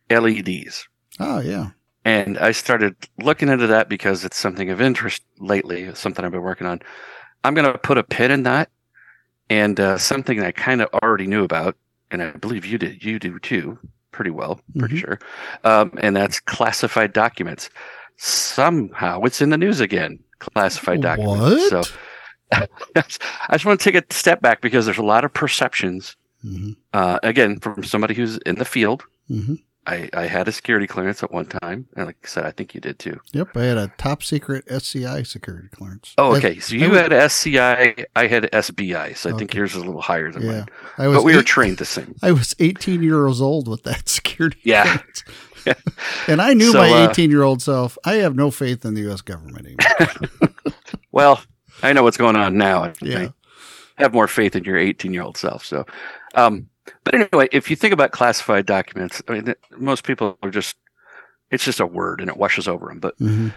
LEDs, 0.10 0.88
Oh, 1.20 1.40
yeah. 1.40 1.70
and 2.06 2.38
I 2.38 2.52
started 2.52 2.96
looking 3.22 3.50
into 3.50 3.68
that 3.68 3.90
because 3.90 4.26
it's 4.26 4.38
something 4.38 4.70
of 4.70 4.82
interest 4.82 5.24
lately. 5.40 5.94
Something 5.96 6.26
I've 6.26 6.32
been 6.32 6.42
working 6.42 6.68
on. 6.68 6.82
I'm 7.44 7.54
going 7.54 7.72
to 7.72 7.78
put 7.78 7.98
a 7.98 8.04
pin 8.04 8.32
in 8.32 8.44
that, 8.44 8.70
and 9.50 9.80
uh, 9.80 9.98
something 9.98 10.42
I 10.42 10.52
kind 10.52 10.82
of 10.82 10.90
already 11.04 11.28
knew 11.28 11.44
about, 11.44 11.76
and 12.12 12.22
I 12.22 12.32
believe 12.32 12.66
you 12.66 12.78
did. 12.78 13.04
You 13.04 13.20
do 13.20 13.40
too, 13.40 13.78
pretty 14.12 14.32
well, 14.32 14.60
pretty 14.78 14.96
Mhm. 14.96 15.00
sure. 15.00 15.20
Um, 15.64 15.92
and 16.02 16.16
that's 16.16 16.40
classified 16.40 17.14
documents. 17.14 17.70
Somehow, 18.18 19.22
it's 19.24 19.42
in 19.42 19.50
the 19.50 19.58
news 19.58 19.80
again. 19.80 20.20
Classified 20.40 21.02
documents. 21.02 21.72
What? 21.72 21.86
So. 21.86 21.98
I 22.96 23.54
just 23.54 23.66
want 23.66 23.80
to 23.80 23.92
take 23.92 24.02
a 24.12 24.14
step 24.14 24.42
back 24.42 24.62
because 24.62 24.86
there's 24.86 24.98
a 24.98 25.04
lot 25.04 25.26
of 25.26 25.34
perceptions 25.34 26.16
hmm 26.42 26.72
uh, 26.94 27.20
again, 27.24 27.60
from 27.60 27.84
somebody 27.84 28.14
who's 28.14 28.38
in 28.40 28.56
the 28.56 28.66
field, 28.66 29.04
hmm 29.28 29.56
I, 29.86 30.10
I 30.14 30.28
had 30.28 30.48
a 30.48 30.52
security 30.54 30.88
clearance 30.88 31.24
at 31.24 31.34
one 31.34 31.46
time. 31.46 31.88
And 31.98 32.06
like 32.06 32.16
I 32.24 32.28
said, 32.28 32.46
I 32.46 32.52
think 32.52 32.74
you 32.74 32.80
did 32.80 33.00
too. 33.00 33.20
Yep. 33.34 33.58
I 33.58 33.64
had 33.64 33.78
a 33.78 33.92
top 33.98 34.24
secret 34.24 34.64
SCI 34.70 35.24
security 35.24 35.68
clearance. 35.76 36.14
Oh, 36.18 36.34
okay. 36.38 36.58
So 36.60 36.76
you 36.76 36.90
was- 36.90 37.00
had 37.00 37.12
SCI, 37.12 38.06
I 38.16 38.28
had 38.28 38.44
SBI. 38.54 39.18
So 39.18 39.34
I 39.34 39.38
think 39.38 39.54
yours 39.54 39.72
is 39.76 39.82
a 39.82 39.86
little 39.86 40.02
higher 40.02 40.32
than 40.32 40.44
Yeah. 40.44 40.52
mine. 40.52 40.66
I 40.98 41.08
was 41.10 41.18
But 41.18 41.24
we 41.26 41.36
were 41.36 41.44
trained 41.44 41.80
the 41.80 41.86
same. 41.86 42.16
I 42.24 42.32
was 42.32 42.56
18 42.60 43.04
years 43.04 43.42
old 43.42 43.68
with 43.68 43.84
that 43.84 44.08
security. 44.18 44.58
Yeah. 44.64 45.00
and 46.30 46.42
I 46.42 46.54
knew 46.54 46.72
So, 46.72 46.78
my 46.78 46.90
uh, 47.06 47.10
18 47.12 47.30
year 47.30 47.44
old 47.44 47.62
self. 47.62 47.98
I 48.06 48.16
have 48.16 48.36
no 48.36 48.52
faith 48.52 48.86
in 48.86 48.94
the 48.94 49.02
U.S. 49.02 49.20
government 49.22 49.66
anymore. 49.66 50.52
Well, 51.12 51.42
I 51.84 51.94
know 51.94 52.04
what's 52.04 52.18
going 52.18 52.36
on 52.36 52.58
now. 52.58 52.86
I 52.86 52.94
Yeah. 53.02 53.30
have 53.98 54.14
more 54.14 54.28
faith 54.28 54.56
in 54.56 54.64
your 54.64 54.78
18 54.78 55.14
year 55.14 55.24
old 55.24 55.38
self. 55.38 55.66
So, 55.66 55.86
um, 56.36 56.70
but 57.04 57.14
anyway, 57.16 57.48
if 57.52 57.70
you 57.70 57.76
think 57.76 57.94
about 57.94 58.12
classified 58.12 58.66
documents, 58.66 59.22
I 59.28 59.34
mean, 59.34 59.56
most 59.78 60.04
people 60.04 60.38
are 60.42 60.50
just, 60.50 60.76
it's 61.52 61.66
just 61.66 61.80
a 61.80 61.86
word 61.86 62.22
and 62.22 62.30
it 62.30 62.38
washes 62.38 62.68
over 62.68 62.88
them. 62.88 63.00
But 63.00 63.16
hmm 63.18 63.50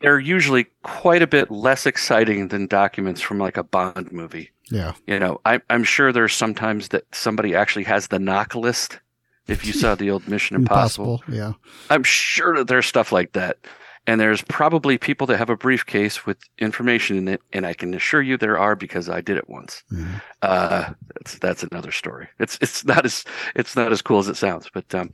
they're 0.00 0.18
usually 0.18 0.66
quite 0.82 1.22
a 1.22 1.28
bit 1.28 1.48
less 1.48 1.86
exciting 1.86 2.48
than 2.48 2.66
documents 2.66 3.20
from 3.20 3.38
like 3.38 3.56
a 3.56 3.62
Bond 3.62 4.10
movie. 4.10 4.50
Yeah. 4.68 4.94
You 5.06 5.20
know, 5.20 5.40
I, 5.44 5.60
I'm 5.70 5.84
sure 5.84 6.12
there's 6.12 6.34
sometimes 6.34 6.88
that 6.88 7.04
somebody 7.14 7.54
actually 7.54 7.84
has 7.84 8.08
the 8.08 8.18
NOC 8.18 8.56
list. 8.60 8.98
If 9.46 9.64
you 9.64 9.72
saw 9.72 9.94
the 9.94 10.10
old 10.10 10.26
Mission 10.26 10.56
Impossible, 10.60 11.22
Impossible. 11.24 11.36
Yeah. 11.36 11.52
I'm 11.88 12.02
sure 12.02 12.56
that 12.56 12.66
there's 12.66 12.86
stuff 12.86 13.12
like 13.12 13.32
that. 13.34 13.58
And 14.06 14.20
there's 14.20 14.42
probably 14.42 14.98
people 14.98 15.28
that 15.28 15.36
have 15.36 15.50
a 15.50 15.56
briefcase 15.56 16.26
with 16.26 16.38
information 16.58 17.16
in 17.18 17.28
it, 17.28 17.40
and 17.52 17.64
I 17.64 17.72
can 17.72 17.94
assure 17.94 18.20
you 18.20 18.36
there 18.36 18.58
are 18.58 18.74
because 18.74 19.08
I 19.08 19.20
did 19.20 19.36
it 19.36 19.48
once. 19.48 19.84
Mhm. 19.92 20.20
Uh, 20.42 20.92
that's 21.14 21.38
that's 21.38 21.62
another 21.62 21.92
story. 21.92 22.28
It's 22.40 22.58
it's 22.60 22.84
not 22.84 23.04
as 23.04 23.24
it's 23.54 23.76
not 23.76 23.92
as 23.92 24.02
cool 24.02 24.18
as 24.18 24.28
it 24.28 24.36
sounds, 24.36 24.68
but 24.74 24.92
um, 24.94 25.10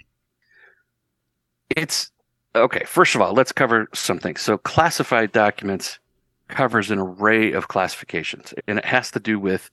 it's 1.77 2.11
okay. 2.55 2.85
First 2.87 3.15
of 3.15 3.21
all, 3.21 3.35
let's 3.35 3.53
cover 3.53 3.89
something. 3.93 4.37
So, 4.37 4.57
classified 4.57 5.33
documents 5.33 5.99
covers 6.49 6.91
an 6.91 6.99
array 6.99 7.53
of 7.53 7.69
classifications, 7.69 8.55
and 8.67 8.79
it 8.79 8.87
has 8.87 9.11
to 9.11 9.21
do 9.21 9.39
with 9.39 9.71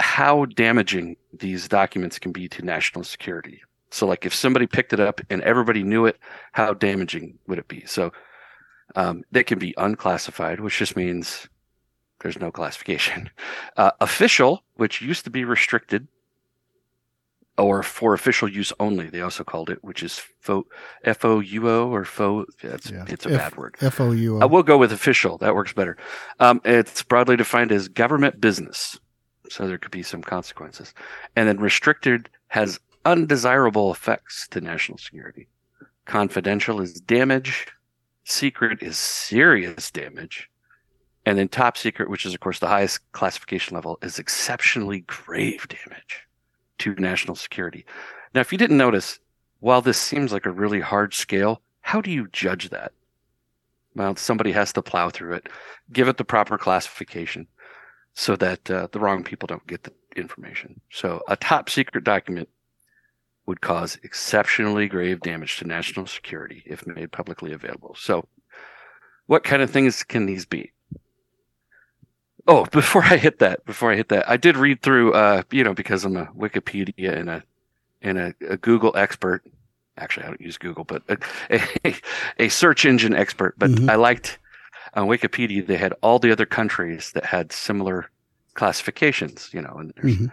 how 0.00 0.46
damaging 0.46 1.16
these 1.32 1.68
documents 1.68 2.18
can 2.18 2.32
be 2.32 2.48
to 2.48 2.62
national 2.64 3.04
security. 3.04 3.62
So, 3.94 4.06
like 4.06 4.26
if 4.26 4.34
somebody 4.34 4.66
picked 4.66 4.92
it 4.92 4.98
up 5.00 5.20
and 5.30 5.40
everybody 5.42 5.82
knew 5.84 6.04
it, 6.06 6.18
how 6.52 6.74
damaging 6.74 7.38
would 7.46 7.58
it 7.58 7.68
be? 7.68 7.84
So, 7.86 8.12
um, 8.96 9.22
they 9.30 9.44
can 9.44 9.58
be 9.58 9.72
unclassified, 9.76 10.58
which 10.60 10.76
just 10.78 10.96
means 10.96 11.48
there's 12.20 12.38
no 12.40 12.50
classification. 12.50 13.30
Uh, 13.76 13.90
official, 14.00 14.62
which 14.74 15.00
used 15.02 15.24
to 15.24 15.30
be 15.30 15.44
restricted, 15.44 16.06
or 17.58 17.82
for 17.82 18.14
official 18.14 18.48
use 18.48 18.72
only, 18.80 19.08
they 19.08 19.20
also 19.20 19.42
called 19.44 19.68
it, 19.70 19.78
which 19.82 20.02
is 20.02 20.20
fo- 20.40 20.66
F 21.04 21.24
O 21.24 21.40
U 21.40 21.68
O 21.68 21.88
or 21.88 22.04
fo. 22.04 22.46
It's, 22.62 22.90
Yeah. 22.90 23.04
it's 23.08 23.26
a 23.26 23.30
F- 23.30 23.38
bad 23.38 23.56
word. 23.56 23.76
F 23.80 24.00
O 24.00 24.10
U 24.12 24.38
I 24.40 24.44
O. 24.44 24.46
will 24.48 24.62
go 24.64 24.76
with 24.78 24.92
official. 24.92 25.38
That 25.38 25.54
works 25.54 25.72
better. 25.72 25.96
Um, 26.40 26.60
it's 26.64 27.02
broadly 27.02 27.36
defined 27.36 27.70
as 27.72 27.86
government 27.88 28.40
business. 28.40 28.98
So 29.50 29.66
there 29.68 29.78
could 29.78 29.90
be 29.92 30.02
some 30.02 30.22
consequences. 30.22 30.94
And 31.36 31.46
then 31.48 31.58
restricted 31.58 32.28
has 32.48 32.78
undesirable 33.04 33.90
effects 33.92 34.48
to 34.48 34.60
national 34.60 34.98
security. 34.98 35.48
Confidential 36.04 36.80
is 36.80 36.94
damage. 36.94 37.66
Secret 38.24 38.82
is 38.82 38.96
serious 38.96 39.90
damage. 39.90 40.48
And 41.26 41.38
then 41.38 41.48
top 41.48 41.76
secret, 41.76 42.10
which 42.10 42.26
is, 42.26 42.34
of 42.34 42.40
course, 42.40 42.58
the 42.58 42.68
highest 42.68 43.00
classification 43.12 43.74
level, 43.74 43.98
is 44.02 44.18
exceptionally 44.18 45.00
grave 45.00 45.66
damage 45.68 46.26
to 46.78 46.94
national 46.96 47.36
security. 47.36 47.86
Now, 48.34 48.42
if 48.42 48.52
you 48.52 48.58
didn't 48.58 48.76
notice, 48.76 49.18
while 49.60 49.80
this 49.80 49.98
seems 49.98 50.32
like 50.32 50.44
a 50.44 50.50
really 50.50 50.80
hard 50.80 51.14
scale, 51.14 51.62
how 51.80 52.00
do 52.00 52.10
you 52.10 52.28
judge 52.28 52.70
that? 52.70 52.92
Well, 53.94 54.16
somebody 54.16 54.52
has 54.52 54.72
to 54.74 54.82
plow 54.82 55.08
through 55.08 55.34
it, 55.34 55.48
give 55.92 56.08
it 56.08 56.16
the 56.16 56.24
proper 56.24 56.58
classification 56.58 57.46
so 58.12 58.36
that 58.36 58.70
uh, 58.70 58.88
the 58.92 59.00
wrong 59.00 59.24
people 59.24 59.46
don't 59.46 59.66
get 59.66 59.84
the 59.84 59.92
information. 60.16 60.80
So, 60.90 61.22
a 61.28 61.36
top 61.36 61.70
secret 61.70 62.04
document 62.04 62.48
would 63.46 63.60
cause 63.60 63.98
exceptionally 64.02 64.88
grave 64.88 65.20
damage 65.20 65.58
to 65.58 65.66
national 65.66 66.06
security 66.06 66.62
if 66.66 66.86
made 66.86 67.12
publicly 67.12 67.52
available. 67.52 67.94
So, 67.98 68.26
what 69.26 69.44
kind 69.44 69.62
of 69.62 69.70
things 69.70 70.02
can 70.02 70.26
these 70.26 70.46
be? 70.46 70.72
Oh, 72.46 72.64
before 72.72 73.02
I 73.04 73.16
hit 73.16 73.38
that, 73.40 73.64
before 73.64 73.92
I 73.92 73.96
hit 73.96 74.08
that, 74.08 74.28
I 74.28 74.36
did 74.36 74.56
read 74.56 74.82
through, 74.82 75.12
uh, 75.12 75.42
you 75.50 75.64
know, 75.64 75.74
because 75.74 76.04
I'm 76.04 76.16
a 76.16 76.26
Wikipedia 76.26 77.16
and 77.16 77.28
a 77.30 77.42
and 78.02 78.18
a, 78.18 78.34
a 78.48 78.56
Google 78.56 78.92
expert. 78.96 79.42
Actually, 79.96 80.24
I 80.26 80.28
don't 80.28 80.40
use 80.40 80.58
Google, 80.58 80.84
but 80.84 81.02
a, 81.08 81.18
a, 81.84 81.94
a 82.38 82.48
search 82.48 82.84
engine 82.84 83.14
expert. 83.14 83.54
But 83.58 83.70
Mhm. 83.70 83.90
I 83.90 83.94
liked 83.94 84.38
on 84.94 85.06
Wikipedia 85.08 85.66
they 85.66 85.76
had 85.76 85.94
all 86.02 86.18
the 86.18 86.32
other 86.32 86.46
countries 86.46 87.12
that 87.12 87.24
had 87.26 87.52
similar 87.52 88.10
classifications. 88.54 89.50
You 89.52 89.62
know, 89.62 89.74
and 89.78 89.92
there's 89.96 90.16
Mhm. 90.16 90.32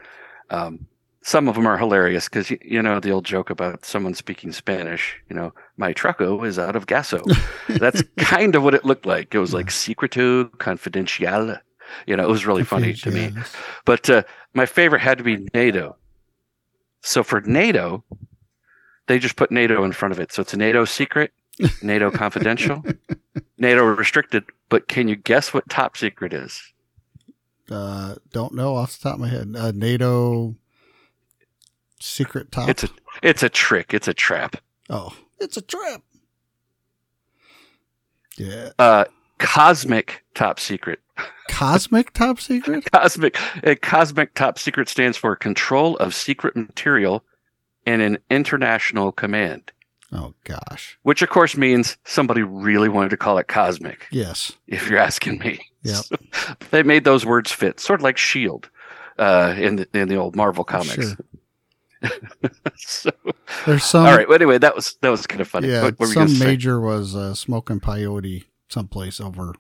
um, 0.50 0.88
some 1.24 1.48
of 1.48 1.56
them 1.56 1.68
are 1.68 1.78
hilarious 1.78 2.28
because 2.28 2.50
you, 2.50 2.58
you 2.63 2.82
know 2.82 3.00
the 3.00 3.12
old 3.12 3.25
joke 3.25 3.50
about 3.50 3.86
someone 3.86 4.13
speaking 4.13 4.51
Spanish. 4.51 5.16
You 5.30 5.36
know, 5.36 5.54
my 5.78 5.94
truco 5.94 6.46
is 6.46 6.58
out 6.58 6.75
of 6.75 6.88
gaso. 6.88 7.24
That's 7.68 8.04
kind 8.18 8.56
of 8.56 8.63
what 8.63 8.74
it 8.74 8.86
looked 8.86 9.06
like. 9.06 9.34
It 9.34 9.40
was 9.40 9.54
like 9.54 9.70
secreto 9.70 10.46
confidencial. 10.46 11.60
You 12.08 12.16
know, 12.16 12.24
it 12.24 12.30
was 12.30 12.46
really 12.46 12.63
funny 12.63 12.94
to 12.94 13.12
me. 13.12 13.32
But 13.86 14.10
uh, 14.10 14.24
my 14.54 14.66
favorite 14.66 15.01
had 15.01 15.18
to 15.18 15.24
be 15.24 15.48
NATO. 15.54 15.98
So 17.01 17.24
for 17.24 17.42
NATO, 17.42 18.04
they 19.08 19.20
just 19.20 19.36
put 19.36 19.51
NATO 19.51 19.84
in 19.84 19.92
front 19.92 20.13
of 20.13 20.20
it. 20.20 20.32
So 20.32 20.42
it's 20.42 20.54
a 20.54 20.58
NATO 20.58 20.86
secret, 20.86 21.34
NATO 21.82 22.10
confidential, 22.10 22.84
NATO 23.58 23.84
restricted. 23.84 24.46
But 24.70 24.88
can 24.88 25.08
you 25.08 25.16
guess 25.16 25.54
what 25.54 25.70
top 25.70 25.98
secret 25.98 26.34
is? 26.34 26.62
Uh, 27.70 28.16
don't 28.32 28.54
know 28.54 28.75
off 28.75 28.98
the 28.98 29.10
top 29.10 29.16
of 29.16 29.22
my 29.22 29.28
head. 29.28 29.54
Uh, 29.56 29.72
NATO 29.72 30.56
secret 32.01 32.51
top. 32.51 32.70
It's 32.70 32.84
a 32.84 32.89
it's 33.24 33.43
a 33.43 33.50
trick. 33.50 33.93
It's 33.93 34.08
a 34.08 34.13
trap. 34.13 34.58
oh, 34.89 35.15
it's 35.39 35.58
a 35.58 35.62
trap. 35.62 36.01
Yeah, 38.38 38.70
Uh, 38.79 39.05
cosmic 39.38 40.24
top 40.34 40.60
secret. 40.60 41.00
cosmic 41.50 42.13
top 42.13 42.39
secret. 42.39 42.86
Cosmic 42.91 43.38
uh, 43.65 43.75
cosmic 43.81 44.34
top 44.34 44.58
secret 44.58 44.88
stands 44.89 45.17
for 45.17 45.36
control 45.36 45.98
of 45.98 46.15
secret 46.15 46.55
material 46.55 47.24
and 47.86 48.01
an 48.01 48.17
international 48.29 49.12
command, 49.12 49.72
Oh 50.13 50.34
gosh, 50.46 50.98
which 51.03 51.22
of 51.22 51.29
course 51.29 51.58
means 51.58 51.98
somebody 52.05 52.41
really 52.41 52.89
wanted 52.89 53.10
to 53.10 53.17
call 53.17 53.38
it 53.38 53.48
cosmic. 53.48 54.08
yes. 54.12 54.53
If 54.67 54.89
you're 54.89 55.00
asking 55.00 55.39
me. 55.39 55.60
So, 55.84 56.15
they 56.72 56.84
made 56.84 57.03
those 57.03 57.25
words 57.25 57.51
fit, 57.51 57.79
sort 57.79 58.00
of 58.00 58.03
like 58.03 58.17
Shield 58.17 58.70
uh, 59.20 59.55
in 59.58 59.75
the, 59.77 59.88
in 59.93 60.08
the 60.08 60.15
old 60.15 60.36
Marvel 60.36 60.63
comics. 60.63 60.93
Sure. 60.93 61.17
so, 62.75 63.12
There's 63.65 63.84
some. 63.84 64.05
all 64.05 64.15
right. 64.15 64.27
Well, 64.27 64.36
anyway, 64.36 64.58
that 64.58 64.75
was 64.75 64.96
that 65.01 65.10
was 65.10 65.27
kind 65.27 65.41
of 65.41 65.48
funny. 65.48 65.70
Yeah, 65.70 65.84
What 65.84 65.98
gonna 65.98 66.12
some 66.13 66.27
say? 66.29 66.46
major 66.46 66.79
was 66.79 67.15
uh, 67.15 67.34
smoking 67.34 67.79
peyote 67.79 68.46
someplace 68.70 69.20
over 69.22 69.53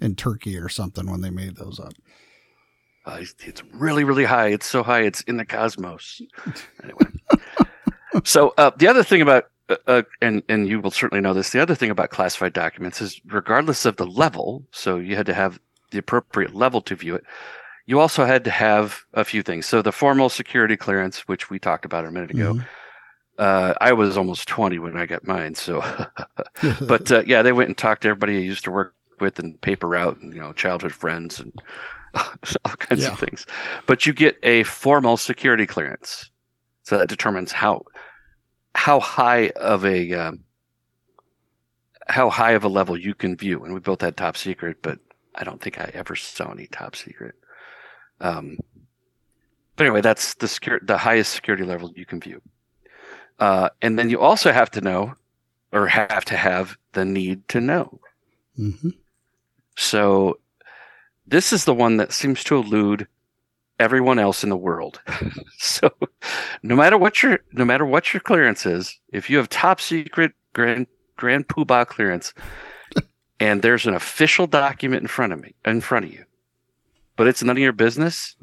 in 0.00 0.16
Turkey 0.16 0.58
or 0.58 0.68
something 0.68 1.10
when 1.10 1.20
they 1.20 1.30
made 1.30 1.56
those 1.56 1.78
up. 1.78 1.92
Uh, 3.04 3.18
it's, 3.20 3.34
it's 3.40 3.62
really, 3.72 4.04
really 4.04 4.24
high. 4.24 4.48
It's 4.48 4.66
so 4.66 4.82
high, 4.82 5.00
it's 5.00 5.22
in 5.22 5.36
the 5.36 5.44
cosmos. 5.44 6.20
Anyway, 6.82 7.06
so 8.24 8.52
uh, 8.58 8.70
the 8.76 8.88
other 8.88 9.02
thing 9.04 9.22
about, 9.22 9.44
uh, 9.68 9.76
uh, 9.86 10.02
and 10.20 10.42
and 10.48 10.68
you 10.68 10.80
will 10.80 10.90
certainly 10.90 11.20
know 11.22 11.32
this. 11.32 11.50
The 11.50 11.60
other 11.62 11.74
thing 11.74 11.90
about 11.90 12.10
classified 12.10 12.52
documents 12.52 13.00
is, 13.00 13.20
regardless 13.26 13.84
of 13.86 13.96
the 13.96 14.06
level, 14.06 14.64
so 14.72 14.98
you 14.98 15.16
had 15.16 15.26
to 15.26 15.34
have 15.34 15.60
the 15.92 15.98
appropriate 15.98 16.54
level 16.54 16.80
to 16.82 16.96
view 16.96 17.14
it. 17.14 17.24
You 17.92 18.00
also 18.00 18.24
had 18.24 18.42
to 18.44 18.50
have 18.50 19.04
a 19.12 19.22
few 19.22 19.42
things. 19.42 19.66
So 19.66 19.82
the 19.82 19.92
formal 19.92 20.30
security 20.30 20.78
clearance, 20.78 21.28
which 21.28 21.50
we 21.50 21.58
talked 21.58 21.84
about 21.84 22.06
a 22.06 22.10
minute 22.10 22.30
ago. 22.30 22.54
Mhm. 22.54 22.64
Uh, 23.36 23.74
I 23.82 23.92
was 23.92 24.16
almost 24.16 24.48
twenty 24.48 24.78
when 24.78 24.96
I 24.96 25.04
got 25.04 25.26
mine. 25.26 25.54
So, 25.54 25.82
but 26.80 27.12
uh, 27.12 27.22
yeah, 27.26 27.42
they 27.42 27.52
went 27.52 27.68
and 27.68 27.76
talked 27.76 28.00
to 28.02 28.08
everybody 28.08 28.38
I 28.38 28.40
used 28.40 28.64
to 28.64 28.70
work 28.70 28.94
with 29.20 29.38
and 29.38 29.60
paper 29.60 29.88
route, 29.88 30.18
and 30.22 30.32
you 30.32 30.40
know, 30.40 30.54
childhood 30.54 30.92
friends 30.94 31.38
and 31.38 31.52
all 32.14 32.76
kinds 32.78 33.02
Yeah. 33.02 33.12
of 33.12 33.18
things. 33.18 33.44
But 33.84 34.06
you 34.06 34.14
get 34.14 34.38
a 34.42 34.62
formal 34.62 35.18
security 35.18 35.66
clearance, 35.66 36.30
so 36.84 36.96
that 36.96 37.10
determines 37.10 37.52
how 37.52 37.84
how 38.74 39.00
high 39.00 39.50
of 39.50 39.84
a 39.84 40.14
um, 40.14 40.44
how 42.08 42.30
high 42.30 42.52
of 42.52 42.64
a 42.64 42.68
level 42.68 42.96
you 42.96 43.12
can 43.14 43.36
view. 43.36 43.62
And 43.64 43.74
we 43.74 43.80
both 43.80 44.00
had 44.00 44.16
top 44.16 44.38
secret, 44.38 44.78
but 44.80 44.98
I 45.34 45.44
don't 45.44 45.60
think 45.60 45.78
I 45.78 45.90
ever 45.92 46.16
saw 46.16 46.52
any 46.52 46.68
top 46.68 46.96
secret. 46.96 47.34
Um, 48.22 48.56
but 49.76 49.86
anyway, 49.86 50.00
that's 50.00 50.34
the 50.34 50.48
secure, 50.48 50.80
the 50.82 50.96
highest 50.96 51.32
security 51.32 51.64
level 51.64 51.92
you 51.94 52.06
can 52.06 52.20
view. 52.20 52.40
Uh, 53.38 53.68
and 53.82 53.98
then 53.98 54.08
you 54.08 54.20
also 54.20 54.52
have 54.52 54.70
to 54.70 54.80
know, 54.80 55.14
or 55.72 55.86
have 55.86 56.24
to 56.26 56.36
have 56.36 56.76
the 56.92 57.04
need 57.04 57.46
to 57.48 57.60
know. 57.60 58.00
hmm 58.56 58.90
So 59.76 60.38
this 61.26 61.52
is 61.52 61.64
the 61.64 61.74
one 61.74 61.96
that 61.96 62.12
seems 62.12 62.44
to 62.44 62.56
elude 62.56 63.06
everyone 63.80 64.18
else 64.18 64.44
in 64.44 64.50
the 64.50 64.56
world. 64.56 65.00
so 65.58 65.90
no 66.62 66.76
matter 66.76 66.96
what 66.96 67.22
your 67.22 67.40
no 67.52 67.64
matter 67.64 67.84
what 67.84 68.12
your 68.12 68.20
clearance 68.20 68.66
is, 68.66 68.98
if 69.12 69.28
you 69.28 69.38
have 69.38 69.48
top 69.48 69.80
secret 69.80 70.32
grand 70.52 70.86
grand 71.16 71.48
poobah 71.48 71.86
clearance 71.86 72.34
and 73.40 73.62
there's 73.62 73.86
an 73.86 73.94
official 73.94 74.46
document 74.46 75.02
in 75.02 75.08
front 75.08 75.32
of 75.32 75.40
me 75.40 75.54
in 75.64 75.80
front 75.80 76.04
of 76.04 76.12
you, 76.12 76.24
but 77.16 77.26
it's 77.26 77.42
none 77.42 77.56
of 77.56 77.62
your 77.62 77.72
business, 77.72 78.36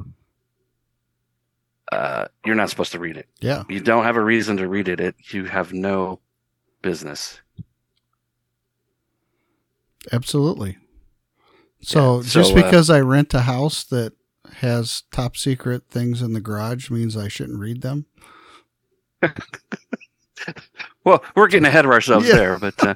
uh, 1.92 2.26
you're 2.46 2.56
not 2.56 2.70
supposed 2.70 2.92
to 2.92 3.00
read 3.00 3.18
it. 3.18 3.28
Yeah. 3.42 3.64
You 3.70 3.80
don't 3.80 4.04
have 4.04 4.16
a 4.16 4.24
reason 4.24 4.58
to 4.58 4.68
read 4.68 4.88
it. 4.88 5.00
It 5.00 5.16
you 5.32 5.46
have 5.46 5.74
no 5.74 6.20
business. 6.82 7.42
Absolutely. 10.12 10.78
So 11.82 12.18
Yeah, 12.18 12.22
so, 12.24 12.42
just 12.42 12.52
uh, 12.54 12.56
because 12.56 12.90
I 12.90 13.00
rent 13.00 13.34
a 13.34 13.42
house 13.42 13.84
that 13.86 14.14
has 14.58 15.04
top 15.12 15.36
secret 15.38 15.84
things 15.90 16.22
in 16.22 16.34
the 16.34 16.42
garage 16.42 16.90
means 16.90 17.16
I 17.18 17.28
shouldn't 17.28 17.60
read 17.60 17.82
them. 17.82 18.06
Well, 21.04 21.24
we're 21.36 21.48
getting 21.48 21.66
ahead 21.66 21.86
of 21.86 21.92
ourselves 21.92 22.28
Yeah. 22.28 22.36
there, 22.36 22.60
but 22.60 22.82
uh, 22.84 22.96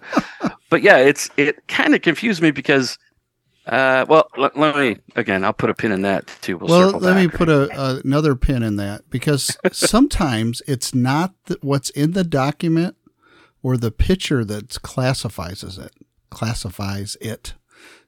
but 0.70 0.82
yeah, 0.82 0.98
it's 0.98 1.30
it 1.36 1.68
kind 1.68 1.94
of 1.96 2.02
confused 2.02 2.42
me 2.42 2.52
because, 2.52 2.98
uh, 3.66 4.06
well, 4.10 4.30
let, 4.38 4.58
let 4.58 4.76
me 4.76 4.98
again. 5.16 5.44
I'll 5.44 5.54
put 5.54 5.70
a 5.70 5.74
pin 5.74 5.92
in 5.92 6.02
that 6.02 6.28
too. 6.42 6.58
We'll, 6.58 6.92
well, 6.92 7.00
let 7.00 7.16
me 7.16 7.28
put 7.28 7.48
a, 7.48 7.70
a 7.80 8.02
another 8.04 8.36
pin 8.36 8.62
in 8.62 8.76
that 8.76 9.10
because 9.10 9.58
sometimes 9.72 10.62
it's 10.68 10.94
not 10.94 11.34
the, 11.46 11.58
what's 11.62 11.90
in 11.92 12.12
the 12.12 12.26
document 12.26 12.98
or 13.62 13.78
the 13.78 13.92
picture 13.92 14.44
that 14.44 14.82
classifies 14.82 15.64
it. 15.64 15.94
Classifies 16.30 17.16
it. 17.22 17.54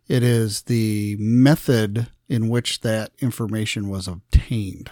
It 0.07 0.23
is 0.23 0.63
the 0.63 1.15
method 1.19 2.07
in 2.27 2.49
which 2.49 2.81
that 2.81 3.11
information 3.19 3.89
was 3.89 4.07
obtained. 4.07 4.91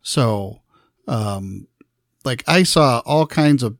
So, 0.00 0.62
um, 1.06 1.68
like 2.24 2.42
I 2.48 2.62
saw 2.62 3.02
all 3.04 3.26
kinds 3.26 3.62
of. 3.62 3.76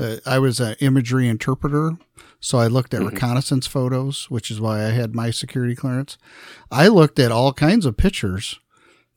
Uh, 0.00 0.18
I 0.24 0.38
was 0.38 0.60
an 0.60 0.76
imagery 0.78 1.26
interpreter, 1.26 1.98
so 2.40 2.58
I 2.58 2.66
looked 2.66 2.94
at 2.94 3.00
Mhm. 3.00 3.10
reconnaissance 3.12 3.66
photos, 3.66 4.26
which 4.30 4.50
is 4.50 4.60
why 4.60 4.84
I 4.86 4.90
had 4.90 5.14
my 5.14 5.30
security 5.30 5.74
clearance. 5.74 6.16
I 6.70 6.88
looked 6.88 7.18
at 7.18 7.32
all 7.32 7.52
kinds 7.52 7.84
of 7.86 7.96
pictures, 7.96 8.58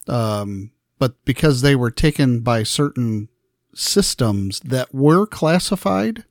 um, 0.08 0.72
but 1.00 1.24
because 1.25 1.62
they 1.62 1.75
were 1.75 1.92
taken 1.92 2.40
by 2.42 2.63
certain 2.63 3.28
systems 3.74 4.60
that 4.62 4.94
were 4.94 5.25
classified, 5.25 6.25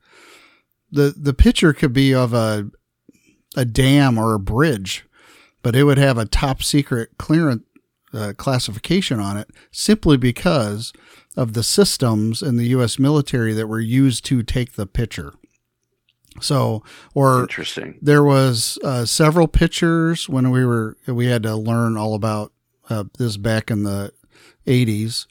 the 0.92 1.14
the 1.16 1.34
picture 1.34 1.72
could 1.72 1.92
be 1.92 2.12
of 2.14 2.32
a 2.34 2.70
a 3.56 3.64
dam 3.64 4.18
or 4.18 4.34
a 4.34 4.40
bridge, 4.40 5.04
but 5.62 5.74
it 5.74 5.84
would 5.84 5.98
have 5.98 6.18
a 6.18 6.24
top 6.24 6.62
secret 6.62 7.10
clearance 7.18 7.62
uh, 8.12 8.32
classification 8.36 9.20
on 9.20 9.36
it 9.36 9.48
simply 9.70 10.16
because 10.16 10.92
of 11.36 11.52
the 11.52 11.62
systems 11.62 12.42
in 12.42 12.56
the 12.56 12.66
U.S. 12.68 12.98
military 12.98 13.52
that 13.52 13.68
were 13.68 13.80
used 13.80 14.24
to 14.24 14.42
take 14.42 14.72
the 14.72 14.86
picture. 14.86 15.32
So, 16.40 16.82
or 17.14 17.42
Interesting. 17.42 17.98
there 18.00 18.22
was 18.22 18.78
uh, 18.84 19.04
several 19.04 19.48
pictures 19.48 20.28
when 20.28 20.50
we 20.50 20.64
were 20.64 20.96
we 21.06 21.26
had 21.26 21.42
to 21.42 21.56
learn 21.56 21.96
all 21.96 22.14
about 22.14 22.52
uh, 22.88 23.04
this 23.18 23.36
back 23.36 23.70
in 23.70 23.82
the 23.82 24.12
80s 24.66 25.26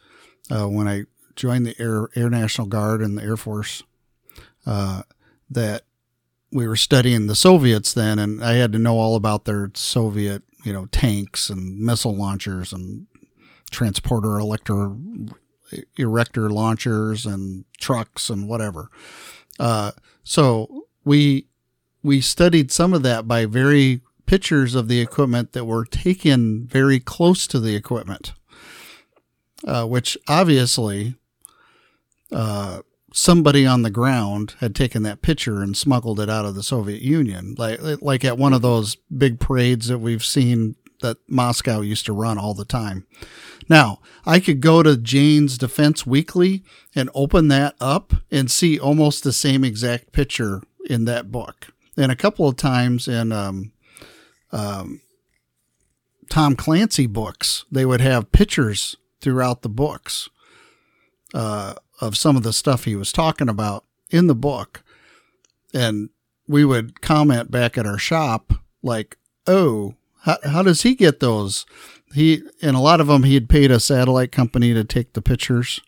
uh, 0.51 0.68
when 0.68 0.88
I 0.88 1.03
joined 1.36 1.65
the 1.65 1.79
Air 1.79 2.10
Air 2.15 2.29
National 2.29 2.68
Guard 2.68 3.01
and 3.01 3.18
the 3.18 3.24
Air 3.24 3.38
Force 3.38 3.84
uh, 4.65 5.03
that 5.50 5.84
we 6.51 6.68
were 6.68 6.75
studying 6.75 7.27
the 7.27 7.36
Soviets 7.36 7.94
then 7.94 8.20
and 8.20 8.44
I 8.44 8.53
had 8.56 8.74
to 8.74 8.79
know 8.79 8.98
all 8.98 9.15
about 9.15 9.46
their 9.46 9.72
Soviet 9.75 10.44
you 10.65 10.74
know 10.74 10.88
tanks 10.88 11.50
and 11.50 11.79
missile 11.79 12.15
launchers 12.15 12.74
and 12.74 13.08
transporter 13.72 14.38
elector 14.38 14.96
erector 15.98 16.50
launchers 16.50 17.25
and 17.25 17.65
trucks 17.79 18.29
and 18.29 18.50
whatever 18.50 18.89
uh, 19.60 19.91
so 20.24 20.88
we 21.10 21.48
we 22.04 22.22
studied 22.22 22.72
some 22.72 22.94
of 22.94 23.01
that 23.01 23.28
by 23.28 23.48
very 23.48 24.01
pictures 24.28 24.75
of 24.75 24.88
the 24.88 25.01
equipment 25.01 25.54
that 25.54 25.66
were 25.66 25.84
taken 25.84 26.68
very 26.68 27.00
close 27.00 27.48
to 27.48 27.60
the 27.60 27.75
equipment, 27.75 28.34
uh, 29.66 29.86
which 29.86 30.16
obviously 30.28 31.16
uh, 32.32 32.82
somebody 33.12 33.66
on 33.66 33.82
the 33.82 33.89
ground 33.89 34.54
had 34.60 34.75
taken 34.75 35.01
that 35.01 35.24
picture 35.24 35.63
and 35.63 35.75
smuggled 35.75 36.20
it 36.20 36.30
out 36.30 36.46
of 36.46 36.54
the 36.54 36.62
Soviet 36.62 37.01
Union, 37.01 37.56
like 37.58 37.80
like 38.04 38.24
at 38.24 38.38
one 38.38 38.54
of 38.54 38.62
those 38.62 38.96
big 38.96 39.39
parades 39.39 39.88
that 39.88 39.98
we've 39.98 40.24
seen 40.24 40.75
that 41.01 41.18
Moscow 41.28 41.82
used 41.82 42.06
to 42.06 42.13
run 42.13 42.38
all 42.38 42.54
the 42.54 42.66
time. 42.66 43.08
Now, 43.68 44.00
I 44.28 44.39
could 44.39 44.62
go 44.62 44.84
to 44.84 44.96
Jane's 44.96 45.58
Defense 45.58 46.06
Weekly 46.06 46.63
and 46.94 47.10
open 47.16 47.48
that 47.48 47.75
up 47.80 48.13
and 48.30 48.51
see 48.51 48.78
almost 48.80 49.24
the 49.24 49.34
same 49.34 49.63
exact 49.63 50.12
picture 50.12 50.62
in 50.89 51.05
that 51.05 51.31
book. 51.31 51.67
And 51.96 52.12
a 52.12 52.15
couple 52.15 52.48
of 52.48 52.55
times 52.55 53.08
in 53.08 53.31
um, 53.31 53.72
um, 54.51 55.01
Tom 56.29 56.55
Clancy 56.55 57.08
books, 57.08 57.65
they 57.72 57.86
would 57.86 58.01
have 58.01 58.31
pictures 58.31 58.98
throughout 59.22 59.62
the 59.62 59.69
books 59.69 60.29
uh, 61.34 61.75
of 62.01 62.17
some 62.17 62.36
of 62.36 62.43
the 62.43 62.53
stuff 62.53 62.86
he 62.86 62.96
was 62.96 63.12
talking 63.12 63.50
about 63.50 63.86
in 64.10 64.27
the 64.27 64.36
book. 64.36 64.84
And 65.74 66.10
we 66.48 66.65
would 66.65 67.01
comment 67.01 67.51
back 67.51 67.77
at 67.77 67.86
our 67.86 67.98
shop, 67.98 68.53
like, 68.81 69.17
oh, 69.46 69.96
how, 70.22 70.38
how 70.43 70.63
does 70.63 70.81
he 70.81 70.96
get 70.96 71.19
those? 71.19 71.65
He, 72.13 72.41
and 72.62 72.75
a 72.75 72.79
lot 72.79 73.01
of 73.01 73.08
them, 73.08 73.24
he 73.24 73.36
had 73.36 73.50
paid 73.50 73.69
a 73.69 73.79
satellite 73.79 74.31
company 74.31 74.74
to 74.74 74.84
take 74.84 75.13
the 75.13 75.22
pictures. 75.22 75.79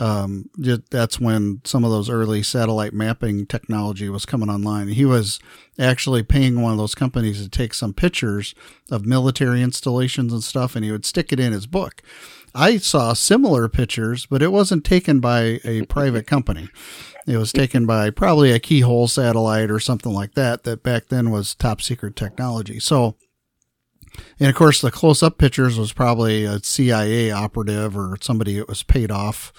Um, 0.00 0.48
that's 0.90 1.20
when 1.20 1.60
some 1.64 1.84
of 1.84 1.90
those 1.90 2.08
early 2.08 2.42
satellite 2.42 2.94
mapping 2.94 3.44
technology 3.44 4.08
was 4.08 4.24
coming 4.24 4.48
online. 4.48 4.88
He 4.88 5.04
was 5.04 5.38
actually 5.78 6.22
paying 6.22 6.62
one 6.62 6.72
of 6.72 6.78
those 6.78 6.94
companies 6.94 7.42
to 7.42 7.50
take 7.50 7.74
some 7.74 7.92
pictures 7.92 8.54
of 8.90 9.04
military 9.04 9.62
installations 9.62 10.32
and 10.32 10.42
stuff, 10.42 10.74
and 10.74 10.86
he 10.86 10.90
would 10.90 11.04
stick 11.04 11.34
it 11.34 11.38
in 11.38 11.52
his 11.52 11.66
book. 11.66 12.00
I 12.54 12.78
saw 12.78 13.12
similar 13.12 13.68
pictures, 13.68 14.24
but 14.24 14.40
it 14.40 14.52
wasn't 14.52 14.86
taken 14.86 15.20
by 15.20 15.60
a 15.64 15.84
private 15.84 16.26
company. 16.26 16.70
It 17.26 17.36
was 17.36 17.52
taken 17.52 17.84
by 17.84 18.08
probably 18.08 18.52
a 18.52 18.58
keyhole 18.58 19.06
satellite 19.06 19.70
or 19.70 19.80
something 19.80 20.14
like 20.14 20.32
that, 20.32 20.64
that 20.64 20.82
back 20.82 21.08
then 21.08 21.30
was 21.30 21.54
top 21.54 21.82
secret 21.82 22.16
technology. 22.16 22.80
So, 22.80 23.16
and 24.38 24.48
of 24.48 24.54
course, 24.54 24.80
the 24.80 24.90
close 24.90 25.22
up 25.22 25.36
pictures 25.36 25.78
was 25.78 25.92
probably 25.92 26.46
a 26.46 26.60
CIA 26.64 27.30
operative 27.30 27.98
or 27.98 28.16
somebody 28.22 28.54
that 28.54 28.66
was 28.66 28.82
paid 28.82 29.10
off 29.10 29.52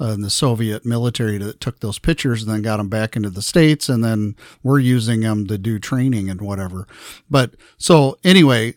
uh, 0.00 0.16
the 0.16 0.30
Soviet 0.30 0.84
military 0.84 1.38
that 1.38 1.60
took 1.60 1.80
those 1.80 1.98
pictures 1.98 2.42
and 2.42 2.52
then 2.52 2.62
got 2.62 2.76
them 2.78 2.88
back 2.88 3.16
into 3.16 3.30
the 3.30 3.42
States. 3.42 3.88
And 3.88 4.04
then 4.04 4.36
we're 4.62 4.78
using 4.78 5.20
them 5.20 5.46
to 5.46 5.58
do 5.58 5.78
training 5.78 6.30
and 6.30 6.40
whatever. 6.40 6.86
But 7.30 7.54
so 7.76 8.18
anyway, 8.24 8.74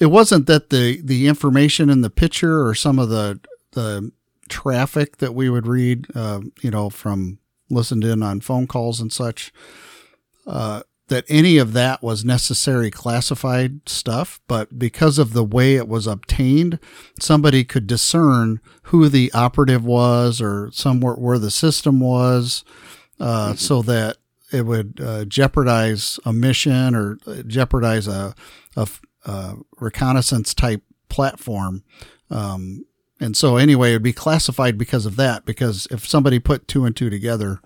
it 0.00 0.06
wasn't 0.06 0.46
that 0.46 0.70
the 0.70 1.00
the 1.02 1.26
information 1.26 1.90
in 1.90 2.02
the 2.02 2.10
picture 2.10 2.66
or 2.66 2.74
some 2.74 2.98
of 2.98 3.08
the 3.08 3.40
the 3.72 4.12
traffic 4.48 5.18
that 5.18 5.34
we 5.34 5.50
would 5.50 5.66
read, 5.66 6.06
uh, 6.14 6.40
you 6.62 6.70
know, 6.70 6.90
from 6.90 7.38
listened 7.70 8.04
in 8.04 8.22
on 8.22 8.40
phone 8.40 8.66
calls 8.66 9.00
and 9.00 9.12
such, 9.12 9.52
uh, 10.46 10.82
that 11.08 11.24
any 11.28 11.58
of 11.58 11.72
that 11.72 12.02
was 12.02 12.24
necessary 12.24 12.90
classified 12.90 13.88
stuff. 13.88 14.40
But 14.46 14.78
because 14.78 15.18
of 15.18 15.32
the 15.32 15.44
way 15.44 15.76
it 15.76 15.88
was 15.88 16.06
obtained, 16.06 16.78
somebody 17.18 17.64
could 17.64 17.86
discern 17.86 18.60
who 18.84 19.08
the 19.08 19.32
operative 19.32 19.84
was 19.84 20.40
or 20.40 20.70
somewhere 20.72 21.14
where 21.14 21.38
the 21.38 21.50
system 21.50 22.00
was, 22.00 22.64
uh, 23.20 23.48
mm-hmm. 23.48 23.56
so 23.56 23.82
that 23.82 24.18
it 24.52 24.64
would 24.64 25.00
uh, 25.02 25.24
jeopardize 25.24 26.18
a 26.24 26.32
mission 26.32 26.94
or 26.94 27.18
jeopardize 27.46 28.06
a, 28.06 28.34
a 28.76 28.88
uh, 29.26 29.54
reconnaissance 29.78 30.54
type 30.54 30.82
platform. 31.08 31.82
Um, 32.30 32.84
and 33.20 33.36
so 33.36 33.56
anyway, 33.56 33.90
it 33.90 33.94
would 33.94 34.02
be 34.02 34.12
classified 34.12 34.78
because 34.78 35.04
of 35.04 35.16
that. 35.16 35.44
Because 35.44 35.88
if 35.90 36.06
somebody 36.06 36.38
put 36.38 36.68
two 36.68 36.84
and 36.84 36.94
two 36.94 37.10
together, 37.10 37.60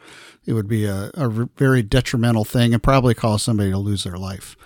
it 0.46 0.52
would 0.52 0.68
be 0.68 0.86
a, 0.86 1.10
a 1.14 1.28
very 1.28 1.82
detrimental 1.82 2.44
thing 2.44 2.74
and 2.74 2.82
probably 2.82 3.14
cause 3.14 3.42
somebody 3.42 3.70
to 3.70 3.78
lose 3.78 4.04
their 4.04 4.16
life. 4.16 4.56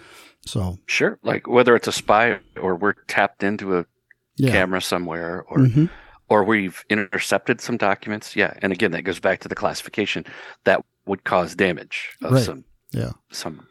So 0.44 0.78
sure, 0.86 1.18
like 1.22 1.46
whether 1.48 1.74
it's 1.74 1.88
a 1.88 1.92
spy 1.92 2.38
or 2.60 2.76
we're 2.76 2.94
tapped 3.08 3.42
into 3.42 3.78
a 3.78 3.86
yeah. 4.36 4.52
camera 4.52 4.80
somewhere, 4.80 5.44
or 5.48 5.58
mm-hmm. 5.58 5.86
or 6.28 6.44
we've 6.44 6.84
intercepted 6.88 7.60
some 7.60 7.76
documents. 7.76 8.36
Yeah, 8.36 8.54
and 8.62 8.72
again, 8.72 8.92
that 8.92 9.02
goes 9.02 9.18
back 9.18 9.40
to 9.40 9.48
the 9.48 9.54
classification 9.54 10.24
that 10.64 10.84
would 11.06 11.24
cause 11.24 11.54
damage 11.54 12.10
of 12.22 12.32
right. 12.32 12.44
some. 12.44 12.64
Yeah. 12.92 13.12
Some. 13.30 13.66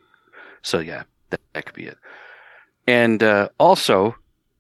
So 0.62 0.80
yeah, 0.80 1.04
that, 1.30 1.40
that 1.54 1.66
could 1.66 1.76
be 1.76 1.86
it. 1.86 1.98
And 2.88 3.24
uh, 3.24 3.50
also, 3.60 4.16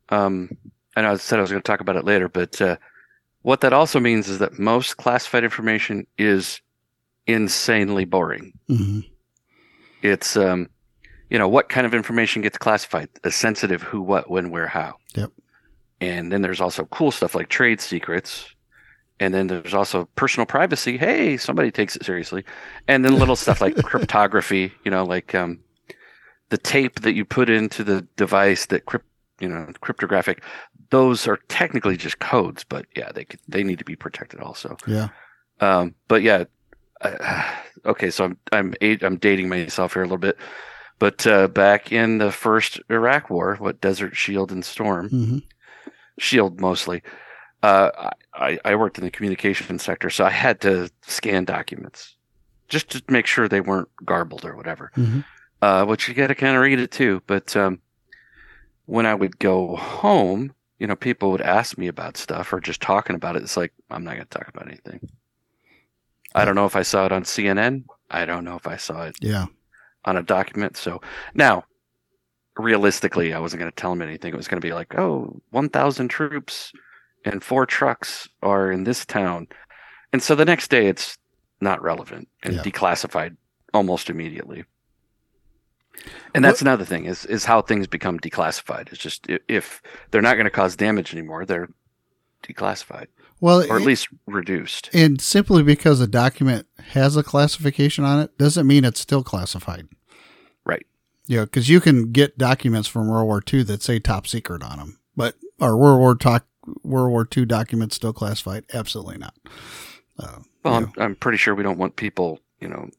um, 0.10 0.50
I 0.96 1.02
know 1.02 1.12
I 1.12 1.16
said 1.18 1.40
I 1.40 1.42
was 1.42 1.52
going 1.52 1.62
to 1.62 1.68
talk 1.68 1.82
about 1.82 1.98
it 1.98 2.06
later, 2.06 2.30
but 2.30 2.62
uh, 2.62 2.78
what 3.42 3.62
that 3.62 3.74
also 3.74 4.00
means 4.00 4.30
is 4.30 4.40
that 4.40 4.58
most 4.58 4.98
classified 4.98 5.44
information 5.44 6.08
is 6.18 6.62
insanely 7.28 8.06
boring. 8.06 8.54
Mm-hmm. 8.70 9.00
It's, 10.02 10.38
um, 10.38 10.70
you 11.30 11.40
know, 11.40 11.48
what 11.48 11.70
kind 11.70 11.88
of 11.88 11.94
information 11.94 12.42
gets 12.42 12.58
classified? 12.58 13.10
A 13.24 13.32
sensitive 13.32 13.82
who, 13.82 14.02
what, 14.02 14.30
when, 14.30 14.52
where, 14.52 14.68
how. 14.68 14.96
Yep. 15.16 15.32
And 16.02 16.32
then 16.32 16.42
there's 16.42 16.62
also 16.62 16.86
cool 16.86 17.12
stuff 17.12 17.36
like 17.36 17.50
trade 17.50 17.82
secrets. 17.82 18.50
And 19.20 19.34
then 19.34 19.48
there's 19.48 19.74
also 19.74 20.10
personal 20.16 20.46
privacy. 20.46 20.98
Hey, 20.98 21.38
somebody 21.38 21.72
takes 21.72 21.96
it 21.96 22.06
seriously. 22.06 22.44
And 22.88 23.04
then 23.04 23.18
little 23.18 23.36
stuff 23.36 23.62
like 23.62 23.76
cryptography, 23.84 24.74
you 24.84 24.92
know, 24.92 25.04
like 25.04 25.34
um, 25.34 25.60
the 26.50 26.58
tape 26.58 27.02
that 27.02 27.14
you 27.14 27.26
put 27.26 27.50
into 27.50 27.84
the 27.84 28.02
device 28.18 28.66
that 28.68 28.86
crypt, 28.86 29.06
you 29.40 29.48
know, 29.48 29.68
cryptographic, 29.80 30.44
those 30.90 31.28
are 31.28 31.38
technically 31.48 31.98
just 31.98 32.20
codes, 32.20 32.64
but 32.64 32.86
yeah, 32.96 33.12
they 33.12 33.26
could, 33.26 33.40
they 33.48 33.64
need 33.64 33.80
to 33.80 33.86
be 33.86 33.96
protected 33.96 34.42
also. 34.42 34.78
Yeah. 34.86 35.10
Um, 35.62 35.96
but 36.08 36.22
yeah, 36.22 36.44
uh, 37.02 37.44
okay, 37.86 38.10
so 38.10 38.26
I'm 38.26 38.38
I'm 38.52 38.74
I'm 38.82 39.18
dating 39.18 39.50
myself 39.50 39.94
here 39.94 40.04
a 40.04 40.06
little 40.06 40.18
bit, 40.18 40.38
but 41.00 41.26
uh, 41.28 41.48
back 41.48 41.92
in 41.92 42.18
the 42.18 42.32
first 42.32 42.80
Iraq 42.90 43.30
War, 43.30 43.56
what 43.56 43.82
Desert 43.82 44.16
Shield 44.16 44.52
and 44.52 44.64
Storm, 44.64 45.10
mm-hmm. 45.10 45.38
Shield 46.18 46.60
mostly, 46.60 47.04
uh, 47.64 48.12
I 48.34 48.60
I 48.66 48.76
worked 48.76 48.98
in 48.98 49.04
the 49.04 49.12
communication 49.12 49.80
sector, 49.80 50.10
so 50.10 50.26
I 50.26 50.32
had 50.32 50.62
to 50.62 50.90
scan 51.02 51.46
documents 51.46 52.16
just 52.68 52.90
to 52.90 53.04
make 53.10 53.28
sure 53.28 53.48
they 53.48 53.62
weren't 53.62 53.90
garbled 54.04 54.44
or 54.44 54.56
whatever. 54.56 54.92
Mm-hmm 54.98 55.22
uh, 55.66 55.86
which 55.86 56.08
you 56.08 56.14
got 56.14 56.28
to 56.28 56.36
kind 56.36 56.56
of 56.56 56.62
read 56.62 56.80
it 56.80 56.92
too. 56.92 57.22
But 57.28 57.56
um, 57.56 57.80
when 58.86 59.06
I 59.06 59.16
would 59.16 59.40
go 59.40 59.76
home, 59.76 60.54
you 60.80 60.88
know, 60.88 60.96
people 60.96 61.32
would 61.32 61.42
ask 61.42 61.78
me 61.78 61.88
about 61.88 62.18
stuff 62.18 62.52
or 62.54 62.60
just 62.60 62.82
talking 62.82 63.16
about 63.16 63.36
it. 63.36 63.44
It's 63.44 63.58
like, 63.58 63.74
I'm 63.90 64.04
not 64.04 64.16
going 64.16 64.28
to 64.28 64.38
talk 64.38 64.48
about 64.48 64.68
anything. 64.68 65.10
I 66.36 66.46
don't 66.46 66.56
know 66.56 66.66
if 66.66 66.76
I 66.76 66.82
saw 66.82 67.06
it 67.06 67.12
on 67.12 67.24
CNN. 67.24 67.86
I 68.12 68.26
don't 68.26 68.44
know 68.44 68.56
if 68.56 68.68
I 68.68 68.78
saw 68.78 69.04
it 69.04 69.16
yeah. 69.22 69.46
on 70.04 70.18
a 70.18 70.24
document. 70.24 70.78
So 70.78 71.02
now, 71.34 71.64
realistically, 72.58 73.34
I 73.34 73.40
wasn't 73.40 73.62
going 73.62 73.72
to 73.72 73.76
tell 73.76 73.94
him 73.94 74.02
anything. 74.02 74.34
It 74.34 74.38
was 74.38 74.48
going 74.48 74.62
to 74.62 74.68
be 74.68 74.74
like, 74.74 74.98
oh, 74.98 75.42
1,000 75.52 76.10
troops 76.10 76.74
and 77.24 77.44
four 77.44 77.66
trucks 77.66 78.28
are 78.44 78.72
in 78.72 78.84
this 78.84 79.06
town. 79.06 79.48
And 80.14 80.22
so 80.22 80.36
the 80.36 80.46
next 80.46 80.70
day, 80.70 80.88
it's 80.88 81.18
not 81.62 81.82
relevant 81.82 82.28
and 82.44 82.56
yeah. 82.56 82.62
declassified 82.62 83.36
almost 83.74 84.10
immediately. 84.10 84.66
And 86.34 86.44
that's 86.44 86.62
what? 86.62 86.68
another 86.68 86.86
thing 86.86 87.06
is 87.06 87.26
is 87.26 87.46
how 87.46 87.62
things 87.62 87.88
become 87.88 88.20
declassified. 88.20 88.92
It's 88.92 89.02
just 89.02 89.28
if 89.48 89.82
they're 90.12 90.22
not 90.22 90.36
going 90.36 90.46
to 90.46 90.52
cause 90.52 90.76
damage 90.76 91.14
anymore, 91.14 91.46
they're 91.46 91.70
declassified. 92.44 93.08
Well, 93.46 93.60
or 93.70 93.76
at 93.76 93.84
it, 93.84 93.86
least 93.86 94.08
reduced. 94.26 94.90
And 94.92 95.22
simply 95.22 95.62
because 95.62 96.02
a 96.02 96.08
document 96.08 96.66
has 96.94 97.16
a 97.16 97.22
classification 97.22 98.04
on 98.04 98.20
it 98.20 98.36
doesn't 98.40 98.66
mean 98.66 98.84
it's 98.84 99.00
still 99.00 99.22
classified. 99.22 99.88
Right. 100.66 100.84
Yeah, 101.28 101.42
because 101.42 101.70
you 101.70 101.80
can 101.80 102.12
get 102.12 102.40
documents 102.40 102.88
from 102.88 103.08
World 103.08 103.28
War 103.28 103.44
II 103.48 103.62
that 103.66 103.84
say 103.84 104.00
top 104.00 104.26
secret 104.26 104.64
on 104.64 104.80
them, 104.80 105.00
but 105.16 105.36
are 105.62 105.78
World 105.78 106.00
War 106.00 106.16
talk 106.16 106.48
World 106.82 107.12
War 107.12 107.28
II 107.38 107.46
documents 107.46 107.96
still 107.96 108.14
classified? 108.14 108.66
Absolutely 108.74 109.20
not. 109.20 109.36
Uh, 110.18 110.40
well, 110.64 110.74
I'm, 110.74 110.94
I'm 110.98 111.16
pretty 111.16 111.38
sure 111.38 111.54
we 111.54 111.62
don't 111.62 111.78
want 111.78 111.98
people, 111.98 112.40
you 112.60 112.68
know, 112.68 112.90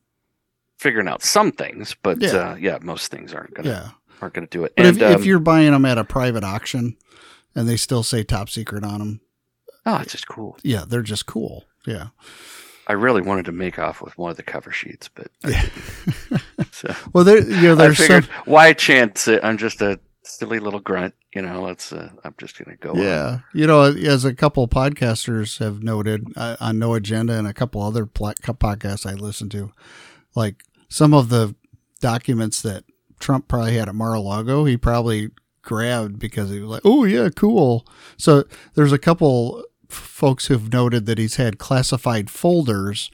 figuring 0.79 1.09
out 1.09 1.25
some 1.25 1.51
things, 1.51 1.97
but 2.05 2.21
yeah, 2.21 2.31
uh, 2.31 2.55
yeah 2.55 2.79
most 2.83 3.11
things 3.11 3.35
aren't 3.35 3.55
gonna 3.55 3.69
yeah. 3.69 3.91
aren't 4.23 4.35
gonna 4.35 4.47
do 4.47 4.63
it. 4.63 4.75
But 4.77 4.87
and, 4.87 4.97
if, 4.97 5.03
um, 5.03 5.13
if 5.13 5.27
you're 5.27 5.41
buying 5.41 5.73
them 5.73 5.85
at 5.85 5.99
a 5.99 6.05
private 6.05 6.45
auction 6.45 6.97
and 7.57 7.69
they 7.69 7.77
still 7.77 8.05
say 8.05 8.23
top 8.23 8.49
secret 8.49 8.85
on 8.85 9.01
them, 9.01 9.21
oh, 9.87 9.99
it's 9.99 10.13
just 10.13 10.29
cool. 10.29 10.59
Yeah, 10.63 10.85
they're 10.87 11.03
just 11.03 11.27
cool. 11.27 11.65
Yeah. 11.87 12.09
I 12.89 12.93
really 12.93 13.23
wanted 13.23 13.47
to 13.47 13.53
make 13.53 13.79
off 13.79 14.01
with 14.01 14.17
one 14.17 14.31
of 14.31 14.37
the 14.37 14.43
cover 14.43 14.71
sheets, 14.71 15.09
but 15.09 15.29
yeah. 15.45 15.69
so, 16.71 16.95
well, 17.13 17.25
there, 17.25 17.43
you 17.43 17.63
know, 17.63 17.75
there's 17.75 17.99
figured, 17.99 18.25
some... 18.25 18.35
why 18.45 18.73
chance 18.75 19.27
it? 19.27 19.43
I'm 19.43 19.59
just 19.59 19.81
a 19.81 19.99
silly 20.23 20.61
little 20.61 20.81
grunt. 20.81 21.15
You 21.35 21.43
know, 21.43 21.63
let's. 21.63 21.93
Uh, 21.93 22.11
I'm 22.25 22.35
just 22.39 22.63
gonna 22.63 22.77
go. 22.77 22.95
Yeah, 22.95 23.27
on. 23.27 23.45
you 23.55 23.67
know, 23.67 23.83
as 23.83 24.25
a 24.25 24.35
couple 24.35 24.67
podcasters 24.69 25.59
have 25.59 25.83
noted 25.83 26.27
uh, 26.37 26.57
on 26.61 26.79
No 26.79 26.95
Agenda 26.95 27.35
and 27.37 27.47
a 27.47 27.53
couple 27.53 27.83
other 27.83 28.07
pl- 28.07 28.35
podcasts 28.43 29.05
I 29.05 29.15
listen 29.15 29.49
to, 29.51 29.73
like 30.37 30.63
some 30.89 31.13
of 31.13 31.29
the 31.29 31.57
documents 32.01 32.63
that 32.63 32.85
Trump 33.19 33.49
probably 33.49 33.77
had 33.77 33.89
at 33.89 33.95
Mar-a-Lago, 33.95 34.65
he 34.65 34.77
probably 34.77 35.31
grabbed 35.63 36.19
because 36.19 36.51
he 36.51 36.61
was 36.61 36.71
like, 36.71 36.83
"Oh 36.85 37.05
yeah, 37.05 37.29
cool." 37.35 37.87
So 38.17 38.45
there's 38.75 38.93
a 38.93 38.99
couple 38.99 39.65
folks 39.89 40.47
who've 40.47 40.73
noted 40.73 41.07
that 41.07 41.19
he's 41.19 41.37
had 41.37 41.59
classified 41.59 42.31
folders, 42.31 43.11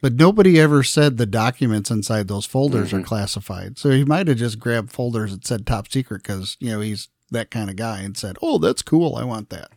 but 0.00 0.14
nobody 0.14 0.58
ever 0.60 0.82
said 0.82 1.16
the 1.16 1.26
documents 1.26 1.90
inside 1.90 2.28
those 2.28 2.46
folders 2.46 2.90
Mhm. 2.90 3.00
are 3.00 3.02
classified. 3.04 3.78
So 3.78 3.90
he 3.90 4.04
might 4.04 4.28
have 4.28 4.36
just 4.38 4.58
grabbed 4.58 4.92
folders 4.92 5.32
that 5.32 5.46
said 5.46 5.66
top 5.66 5.90
secret 5.90 6.22
because 6.22 6.56
you 6.60 6.70
know 6.70 6.80
he's 6.80 7.08
that 7.30 7.50
kind 7.50 7.70
of 7.70 7.76
guy 7.76 8.00
and 8.00 8.16
said, 8.16 8.36
"Oh, 8.42 8.58
that's 8.58 8.82
cool. 8.82 9.16
I 9.16 9.24
want 9.24 9.48
that." 9.50 9.70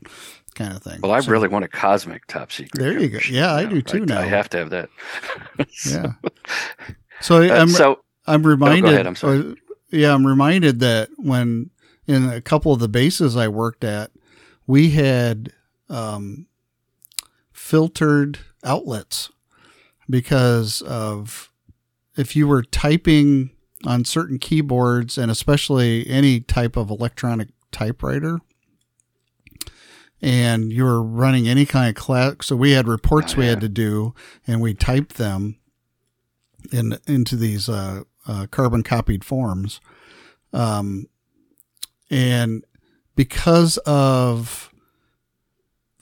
Kind 0.56 0.74
of 0.76 0.82
thing. 0.84 1.00
Well, 1.04 1.12
I 1.12 1.20
So- 1.20 1.32
really 1.32 1.48
want 1.50 1.66
a 1.66 1.68
cosmic 1.68 2.28
top 2.28 2.50
secret. 2.52 2.80
There 2.82 2.98
you 3.00 3.10
go. 3.10 3.20
Yeah, 3.30 3.52
I 3.54 3.62
You 3.64 3.68
do 3.68 3.82
too 3.82 4.02
I, 4.04 4.06
now. 4.06 4.20
I 4.22 4.26
have 4.26 4.50
to 4.52 4.58
have 4.58 4.70
that. 4.70 4.90
Yeah. 5.86 6.14
So 7.22 7.42
Uh, 7.44 7.54
I'm 7.54 7.70
so 7.70 8.00
I'm 8.28 8.46
reminded. 8.46 8.94
ahead, 8.94 9.06
I'm 9.08 9.16
sorry. 9.16 9.40
uh, 9.40 9.54
yeah, 9.92 10.14
I'm 10.14 10.26
reminded 10.26 10.80
that 10.80 11.10
when 11.18 11.70
in 12.08 12.30
a 12.30 12.42
couple 12.42 12.72
of 12.74 12.80
the 12.80 12.88
bases 12.88 13.36
I 13.38 13.48
worked 13.48 13.84
at, 13.84 14.12
we 14.68 14.92
had 14.92 15.52
um, 15.90 16.48
filtered 17.52 18.40
outlets 18.64 19.30
because 20.10 20.82
of 20.82 21.52
if 22.18 22.36
you 22.36 22.48
were 22.48 22.64
typing 22.64 23.52
on 23.86 24.06
certain 24.06 24.40
keyboards 24.40 25.18
and 25.18 25.30
especially 25.30 26.08
any 26.08 26.40
type 26.40 26.76
of 26.76 26.90
electronic 26.90 27.50
typewriter 27.72 28.40
and 30.22 30.72
you 30.72 30.84
were 30.84 31.04
running 31.04 31.48
any 31.48 31.66
kind 31.66 31.90
of 31.90 31.96
class 31.96 32.36
so 32.42 32.56
we 32.56 32.72
had 32.72 32.88
reports 32.88 33.34
Oh, 33.36 33.40
we 33.40 33.48
had 33.48 33.62
to 33.62 33.70
do 33.70 34.14
and 34.48 34.62
we 34.62 34.74
typed 34.74 35.16
them 35.16 35.58
in 36.72 36.98
into 37.08 37.36
these 37.36 37.70
uh, 37.70 38.04
uh, 38.28 38.48
carbon 38.48 38.84
copied 38.84 39.24
forms. 39.24 39.80
Um, 40.54 41.08
and 42.10 42.64
because 43.16 43.78
of 43.80 44.72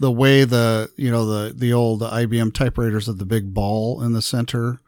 the 0.03 0.11
way 0.11 0.43
the 0.43 0.91
you 0.97 1.09
know 1.09 1.25
the 1.25 1.53
the 1.53 1.71
old 1.71 2.01
IBM 2.01 2.53
typewriters 2.53 3.07
of 3.07 3.19
the 3.19 3.25
big 3.25 3.53
ball 3.53 4.01
in 4.01 4.11
the 4.11 4.21
center 4.21 4.81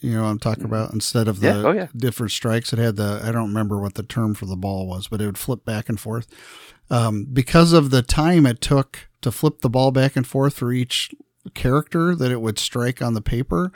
you 0.00 0.10
know 0.10 0.24
I'm 0.24 0.40
talking 0.40 0.64
about 0.64 0.92
instead 0.92 1.28
of 1.28 1.38
the. 1.38 1.46
Yeah, 1.46 1.62
oh, 1.64 1.70
yeah. 1.70 1.86
different 1.96 2.32
strikes 2.32 2.72
it 2.72 2.80
had 2.80 2.96
the 2.96 3.20
I 3.22 3.30
don't 3.30 3.46
remember 3.46 3.78
what 3.78 3.94
the 3.94 4.02
term 4.02 4.34
for 4.34 4.46
the 4.46 4.56
ball 4.56 4.88
was 4.88 5.06
but 5.06 5.20
it 5.20 5.26
would 5.26 5.38
flip 5.38 5.64
back 5.64 5.88
and 5.88 6.00
forth 6.00 6.26
um, 6.90 7.28
because 7.32 7.72
of 7.72 7.90
the 7.90 8.02
time 8.02 8.44
it 8.44 8.60
took 8.60 9.08
to 9.20 9.30
flip 9.30 9.60
the 9.60 9.70
ball 9.70 9.92
back 9.92 10.16
and 10.16 10.26
forth 10.26 10.54
for 10.54 10.72
each 10.72 11.14
character 11.54 12.16
that 12.16 12.32
it 12.32 12.40
would 12.40 12.58
strike 12.58 13.00
on 13.00 13.14
the 13.14 13.22
paper 13.22 13.70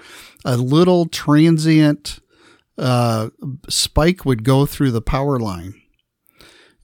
a 0.44 0.56
little 0.56 1.06
transient 1.06 2.18
uh, 2.78 3.30
spike 3.68 4.24
would 4.24 4.42
go 4.42 4.66
through 4.66 4.90
the 4.90 5.00
power 5.00 5.38
line 5.38 5.80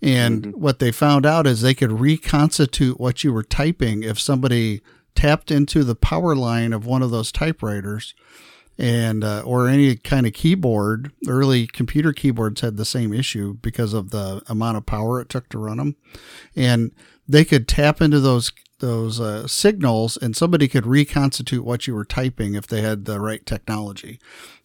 and 0.02 0.42
Mhm. 0.46 0.54
what 0.56 0.78
they 0.80 0.90
found 0.92 1.24
out 1.24 1.46
is 1.46 1.60
they 1.60 1.74
could 1.74 1.92
reconstitute 2.00 2.98
what 2.98 3.22
you 3.24 3.32
were 3.32 3.42
typing 3.44 4.02
if 4.02 4.18
somebody 4.20 4.80
tapped 5.14 5.50
into 5.50 5.84
the 5.84 5.94
power 5.94 6.34
line 6.34 6.72
of 6.72 6.84
one 6.86 7.02
of 7.02 7.10
those 7.10 7.30
typewriters 7.30 8.14
and 8.78 9.22
uh, 9.22 9.42
or 9.44 9.68
any 9.68 9.94
kind 9.96 10.26
of 10.26 10.32
keyboard. 10.32 11.12
Early 11.28 11.66
computer 11.66 12.12
keyboards 12.12 12.62
had 12.62 12.76
the 12.76 12.84
same 12.86 13.12
issue 13.12 13.54
because 13.62 13.92
of 13.92 14.10
the 14.10 14.42
amount 14.48 14.78
of 14.78 14.86
power 14.86 15.20
it 15.20 15.28
took 15.28 15.48
to 15.50 15.58
run 15.58 15.76
them, 15.76 15.96
and 16.56 16.90
they 17.28 17.44
could 17.44 17.68
tap 17.68 18.00
into 18.00 18.18
those 18.20 18.50
those 18.80 19.20
uh, 19.20 19.46
signals, 19.46 20.16
and 20.16 20.34
somebody 20.34 20.66
could 20.66 20.86
reconstitute 20.86 21.64
what 21.64 21.86
you 21.86 21.94
were 21.94 22.04
typing 22.04 22.54
if 22.56 22.66
they 22.66 22.80
had 22.80 23.04
the 23.04 23.20
right 23.20 23.46
technology. 23.46 24.18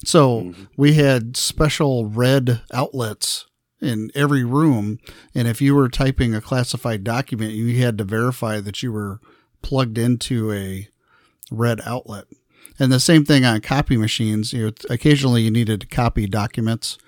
So 0.04 0.40
Mhm. 0.40 0.54
we 0.76 0.94
had 0.94 1.36
special 1.36 2.06
red 2.06 2.62
outlets 2.72 3.44
in 3.80 4.10
every 4.14 4.44
room, 4.44 4.98
and 5.34 5.46
if 5.46 5.60
you 5.60 5.74
were 5.74 5.88
typing 5.88 6.34
a 6.34 6.40
classified 6.40 7.04
document, 7.04 7.52
you 7.52 7.82
had 7.82 7.98
to 7.98 8.04
verify 8.04 8.60
that 8.60 8.82
you 8.82 8.92
were 8.92 9.20
plugged 9.62 9.98
into 9.98 10.52
a 10.52 10.88
red 11.50 11.80
outlet. 11.84 12.24
And 12.78 12.92
the 12.92 13.00
same 13.00 13.24
thing 13.24 13.44
on 13.44 13.60
copy 13.60 13.96
machines. 13.96 14.52
You 14.52 14.66
know, 14.66 14.72
occasionally 14.90 15.42
you 15.42 15.50
needed 15.50 15.80
to 15.80 15.86
copy 15.86 16.26
documents, 16.26 16.98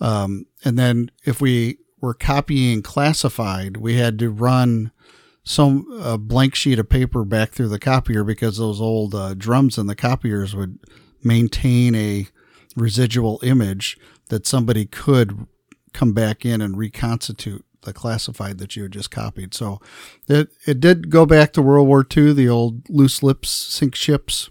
um, 0.00 0.46
and 0.64 0.78
then 0.78 1.10
if 1.24 1.40
we 1.40 1.78
were 2.00 2.14
copying 2.14 2.82
classified, 2.82 3.76
we 3.76 3.96
had 3.96 4.18
to 4.18 4.30
run 4.30 4.92
some 5.44 5.86
a 6.02 6.16
blank 6.16 6.54
sheet 6.54 6.78
of 6.78 6.88
paper 6.88 7.24
back 7.24 7.52
through 7.52 7.68
the 7.68 7.78
copier 7.78 8.24
because 8.24 8.56
those 8.56 8.80
old 8.80 9.14
uh, 9.14 9.34
drums 9.34 9.78
in 9.78 9.86
the 9.86 9.94
copiers 9.94 10.54
would 10.54 10.78
maintain 11.22 11.94
a 11.94 12.26
residual 12.76 13.38
image 13.42 13.98
that 14.28 14.46
somebody 14.46 14.86
could 14.86 15.46
come 15.94 16.12
back 16.12 16.44
in 16.44 16.60
and 16.60 16.76
reconstitute 16.76 17.64
the 17.82 17.92
classified 17.92 18.58
that 18.58 18.76
you 18.76 18.82
had 18.82 18.92
just 18.92 19.10
copied. 19.10 19.54
So 19.54 19.80
it 20.28 20.50
it 20.66 20.80
did 20.80 21.10
go 21.10 21.24
back 21.24 21.52
to 21.52 21.62
World 21.62 21.86
War 21.86 22.06
II, 22.14 22.32
the 22.32 22.48
old 22.48 22.88
loose 22.90 23.22
lips 23.22 23.48
sink 23.48 23.94
ships 23.94 24.50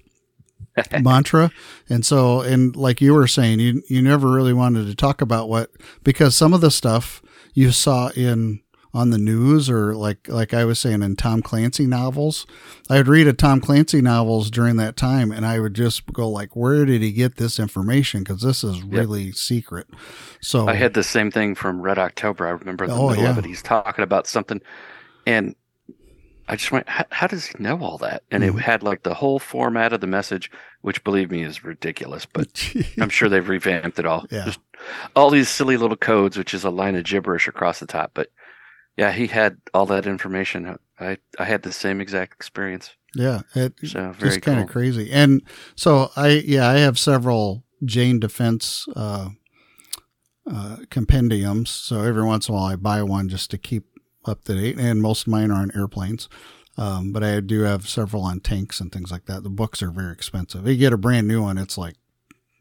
mantra. 1.00 1.52
And 1.90 2.06
so 2.06 2.42
and 2.42 2.76
like 2.76 3.02
you 3.02 3.14
were 3.14 3.28
saying, 3.28 3.60
you 3.60 3.84
you 3.90 4.02
never 4.02 4.32
really 4.32 4.54
wanted 4.54 4.88
to 4.88 4.96
talk 4.96 5.22
about 5.22 5.50
what 5.50 5.72
because 6.04 6.36
some 6.36 6.54
of 6.54 6.62
the 6.62 6.72
stuff 6.72 7.22
you 7.54 7.72
saw 7.72 8.10
in 8.10 8.62
on 8.94 9.10
the 9.10 9.18
news 9.18 9.70
or 9.70 9.96
like 9.96 10.28
like 10.28 10.54
I 10.54 10.66
was 10.66 10.80
saying 10.80 11.02
in 11.02 11.16
Tom 11.16 11.42
Clancy 11.42 11.88
novels. 11.88 12.46
I 12.90 12.98
would 12.98 13.08
read 13.08 13.28
a 13.28 13.34
Tom 13.34 13.60
Clancy 13.60 14.02
novels 14.02 14.52
during 14.52 14.76
that 14.78 14.96
time 14.96 15.32
and 15.32 15.46
I 15.46 15.60
would 15.60 15.74
just 15.74 16.06
go 16.14 16.30
like 16.30 16.56
where 16.56 16.86
did 16.86 17.02
he 17.02 17.12
get 17.12 17.38
this 17.38 17.60
information 17.60 18.24
cuz 18.24 18.42
this 18.42 18.64
is 18.64 18.84
really 18.84 19.32
secret. 19.32 19.88
So 20.42 20.68
I 20.68 20.76
had 20.76 20.94
the 20.94 21.04
same 21.04 21.32
thing 21.32 21.56
from 21.56 21.82
Red 21.82 21.98
October. 21.98 22.46
I 22.46 22.52
remember 22.52 22.86
the 22.88 22.94
Oh, 22.94 23.10
middle 23.10 23.26
of 23.28 23.38
it. 23.40 23.46
He's 23.46 23.64
talking 23.64 24.04
about 24.04 24.28
something, 24.28 24.62
and 25.26 25.56
I 26.48 26.58
just 26.58 26.72
went, 26.74 26.88
"How, 26.90 27.26
does 27.28 27.46
he 27.46 27.56
know 27.58 27.80
all 27.82 27.98
that?" 28.00 28.24
And 28.30 28.44
Mhm. 28.44 28.58
it 28.58 28.62
had 28.62 28.84
like 28.84 29.04
the 29.04 29.14
whole 29.14 29.40
format 29.40 29.94
of 29.94 30.02
the 30.02 30.08
message, 30.08 30.52
which 30.82 31.04
believe 31.06 31.32
me 31.32 31.42
is 31.42 31.64
ridiculous. 31.64 32.26
But 32.26 32.70
I'm 33.00 33.10
sure 33.10 33.30
they've 33.30 33.48
revamped 33.48 33.98
it 33.98 34.06
all. 34.06 34.26
Yeah. 34.30 34.46
Just 34.46 34.60
all 35.16 35.30
these 35.30 35.48
silly 35.50 35.78
little 35.78 35.96
codes, 35.98 36.38
which 36.38 36.54
is 36.54 36.66
a 36.66 36.70
line 36.70 36.96
of 36.96 37.06
gibberish 37.06 37.48
across 37.48 37.80
the 37.80 37.86
top. 37.88 38.12
But 38.14 38.28
yeah, 38.98 39.12
he 39.12 39.28
had 39.28 39.58
all 39.74 39.86
that 39.88 40.06
information. 40.06 40.78
I 41.00 41.18
I 41.40 41.46
had 41.46 41.64
the 41.64 41.72
same 41.72 42.00
exact 42.02 42.34
experience. 42.34 42.92
yeah, 43.16 43.42
it 43.56 43.74
So 43.86 44.14
just 44.20 44.42
kind 44.42 44.60
of 44.60 44.68
cool. 44.68 44.74
crazy. 44.74 45.12
And 45.12 45.42
so 45.76 46.12
I, 46.16 46.44
yeah, 46.46 46.68
I 46.68 46.78
have 46.80 46.98
several 47.00 47.64
Jane 47.86 48.20
Defense 48.20 48.88
uh, 48.96 49.30
uh, 50.50 50.78
compendiums. 50.90 51.70
So 51.70 52.02
every 52.02 52.24
once 52.24 52.48
in 52.48 52.54
a 52.54 52.58
while, 52.58 52.66
I 52.66 52.76
buy 52.76 53.02
one 53.04 53.30
just 53.30 53.52
to 53.52 53.58
keep 53.58 53.86
up 54.26 54.44
to 54.46 54.56
date. 54.56 54.78
And 54.80 55.02
most 55.02 55.22
of 55.24 55.28
mine 55.28 55.52
are 55.52 55.62
on 55.62 55.72
airplanes, 55.76 56.30
um, 56.78 57.12
but 57.12 57.24
I 57.24 57.40
do 57.40 57.62
have 57.62 57.88
several 57.90 58.24
on 58.24 58.40
tanks 58.40 58.80
and 58.80 58.92
things 58.92 59.12
like 59.12 59.26
that. 59.26 59.44
The 59.44 59.50
books 59.50 59.82
are 59.82 59.92
very 59.92 60.14
expensive. 60.14 60.68
You 60.68 60.76
get 60.78 60.94
a 60.94 60.98
brand 60.98 61.28
new 61.28 61.42
one, 61.42 61.58
it's 61.58 61.78
like 61.78 61.96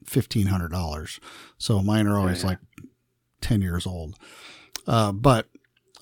fifteen 0.04 0.46
hundred 0.48 0.72
dollars. 0.72 1.20
So 1.58 1.80
mine 1.82 2.06
are 2.06 2.18
always 2.18 2.42
Yeah. 2.42 2.50
like 2.50 2.58
ten 3.40 3.60
years 3.62 3.86
old. 3.86 4.18
Uh, 4.86 5.12
but 5.12 5.46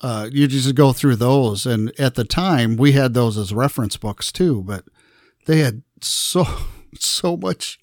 uh, 0.01 0.29
you 0.31 0.47
just 0.47 0.73
go 0.75 0.93
through 0.93 1.15
those, 1.15 1.65
and 1.65 1.97
at 1.99 2.15
the 2.15 2.23
time 2.23 2.75
we 2.75 2.93
had 2.93 3.13
those 3.13 3.37
as 3.37 3.53
reference 3.53 3.97
books 3.97 4.31
too. 4.31 4.63
But 4.63 4.85
they 5.45 5.59
had 5.59 5.83
so 6.01 6.45
so 6.99 7.37
much 7.37 7.79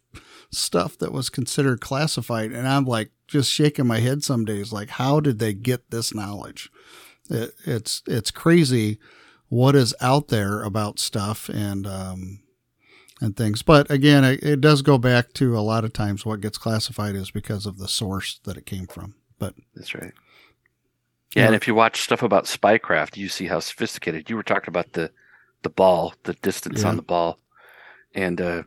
stuff 0.51 0.99
that 0.99 1.13
was 1.13 1.31
considered 1.31 1.81
classified, 1.81 2.53
and 2.53 2.67
I'm 2.67 2.85
like 2.85 3.11
just 3.27 3.53
shaking 3.53 3.87
my 3.87 4.01
head 4.01 4.25
some 4.25 4.45
days, 4.45 4.73
like 4.73 4.91
how 4.91 5.21
did 5.21 5.39
they 5.39 5.55
get 5.55 5.91
this 5.91 6.15
knowledge? 6.15 6.71
It, 7.31 7.55
it's 7.65 8.03
it's 8.07 8.31
crazy 8.31 8.99
what 9.49 9.75
is 9.75 9.95
out 10.01 10.29
there 10.29 10.63
about 10.63 10.99
stuff 10.99 11.49
and 11.49 11.87
um, 11.87 12.41
and 13.21 13.37
things. 13.37 13.63
But 13.63 13.91
again, 13.91 14.25
it, 14.25 14.43
it 14.43 14.61
does 14.61 14.83
go 14.83 14.99
back 14.99 15.33
to 15.35 15.57
a 15.57 15.61
lot 15.61 15.85
of 15.85 15.93
times 15.93 16.27
what 16.27 16.41
gets 16.41 16.59
classified 16.59 17.15
is 17.15 17.31
because 17.31 17.67
of 17.67 17.79
the 17.79 17.89
source 17.89 18.41
that 18.45 18.57
it 18.57 18.67
came 18.67 18.87
from. 18.87 19.15
But 19.39 19.55
That's 19.75 19.95
right. 19.95 20.13
Yeah, 21.37 21.47
and 21.47 21.55
if 21.55 21.67
you 21.69 21.75
watch 21.75 22.01
stuff 22.01 22.23
about 22.23 22.45
spycraft, 22.47 23.17
you 23.17 23.29
see 23.29 23.47
how 23.47 23.61
sophisticated. 23.61 24.31
You 24.31 24.37
were 24.37 24.43
talking 24.43 24.69
about 24.69 24.93
the 24.93 25.11
the 25.63 25.69
ball, 25.71 26.15
the 26.23 26.35
distance 26.35 26.83
Yeah. 26.83 26.89
on 26.89 26.97
the 26.97 27.03
ball, 27.03 27.39
and 28.15 28.41
uh, 28.41 28.63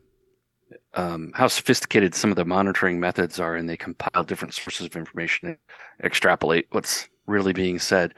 um, 0.93 1.31
how 1.35 1.47
sophisticated 1.47 2.13
some 2.13 2.29
of 2.29 2.35
the 2.35 2.45
monitoring 2.45 2.99
methods 2.99 3.39
are, 3.39 3.55
and 3.55 3.67
they 3.67 3.77
compile 3.77 4.23
different 4.23 4.53
sources 4.53 4.85
of 4.85 4.95
information 4.95 5.47
and 5.49 5.57
extrapolate 6.03 6.67
what's 6.71 7.07
really 7.27 7.53
being 7.53 7.79
said. 7.79 8.13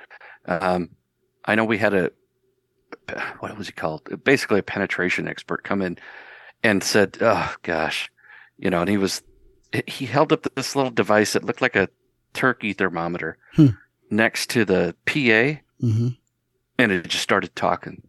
Um, 0.46 0.90
I 1.46 1.56
know 1.56 1.66
we 1.66 1.78
had 1.78 1.94
a 1.94 2.12
what 3.40 3.58
was 3.58 3.68
he 3.68 3.74
called? 3.74 4.24
Basically, 4.24 4.60
a 4.60 4.64
penetration 4.64 5.28
expert 5.28 5.64
come 5.64 5.82
in 5.82 5.98
and 6.64 6.84
said, 6.84 7.18
"Oh 7.22 7.54
gosh," 7.64 8.10
you 8.58 8.70
know, 8.70 8.82
and 8.82 8.90
he 8.90 8.98
was 8.98 9.22
he 9.88 10.06
held 10.06 10.32
up 10.34 10.46
this 10.56 10.76
little 10.76 10.92
device 10.92 11.34
that 11.34 11.44
looked 11.44 11.62
like 11.62 11.76
a 11.76 11.90
turkey 12.34 12.74
thermometer 12.74 13.38
Hmm. 13.54 13.68
Next 14.16 14.50
to 14.52 14.66
the 14.66 14.96
PA, 15.06 15.62
hmm 15.80 16.10
and 16.78 16.92
it 16.92 17.08
just 17.08 17.24
started 17.24 17.56
talking. 17.56 18.02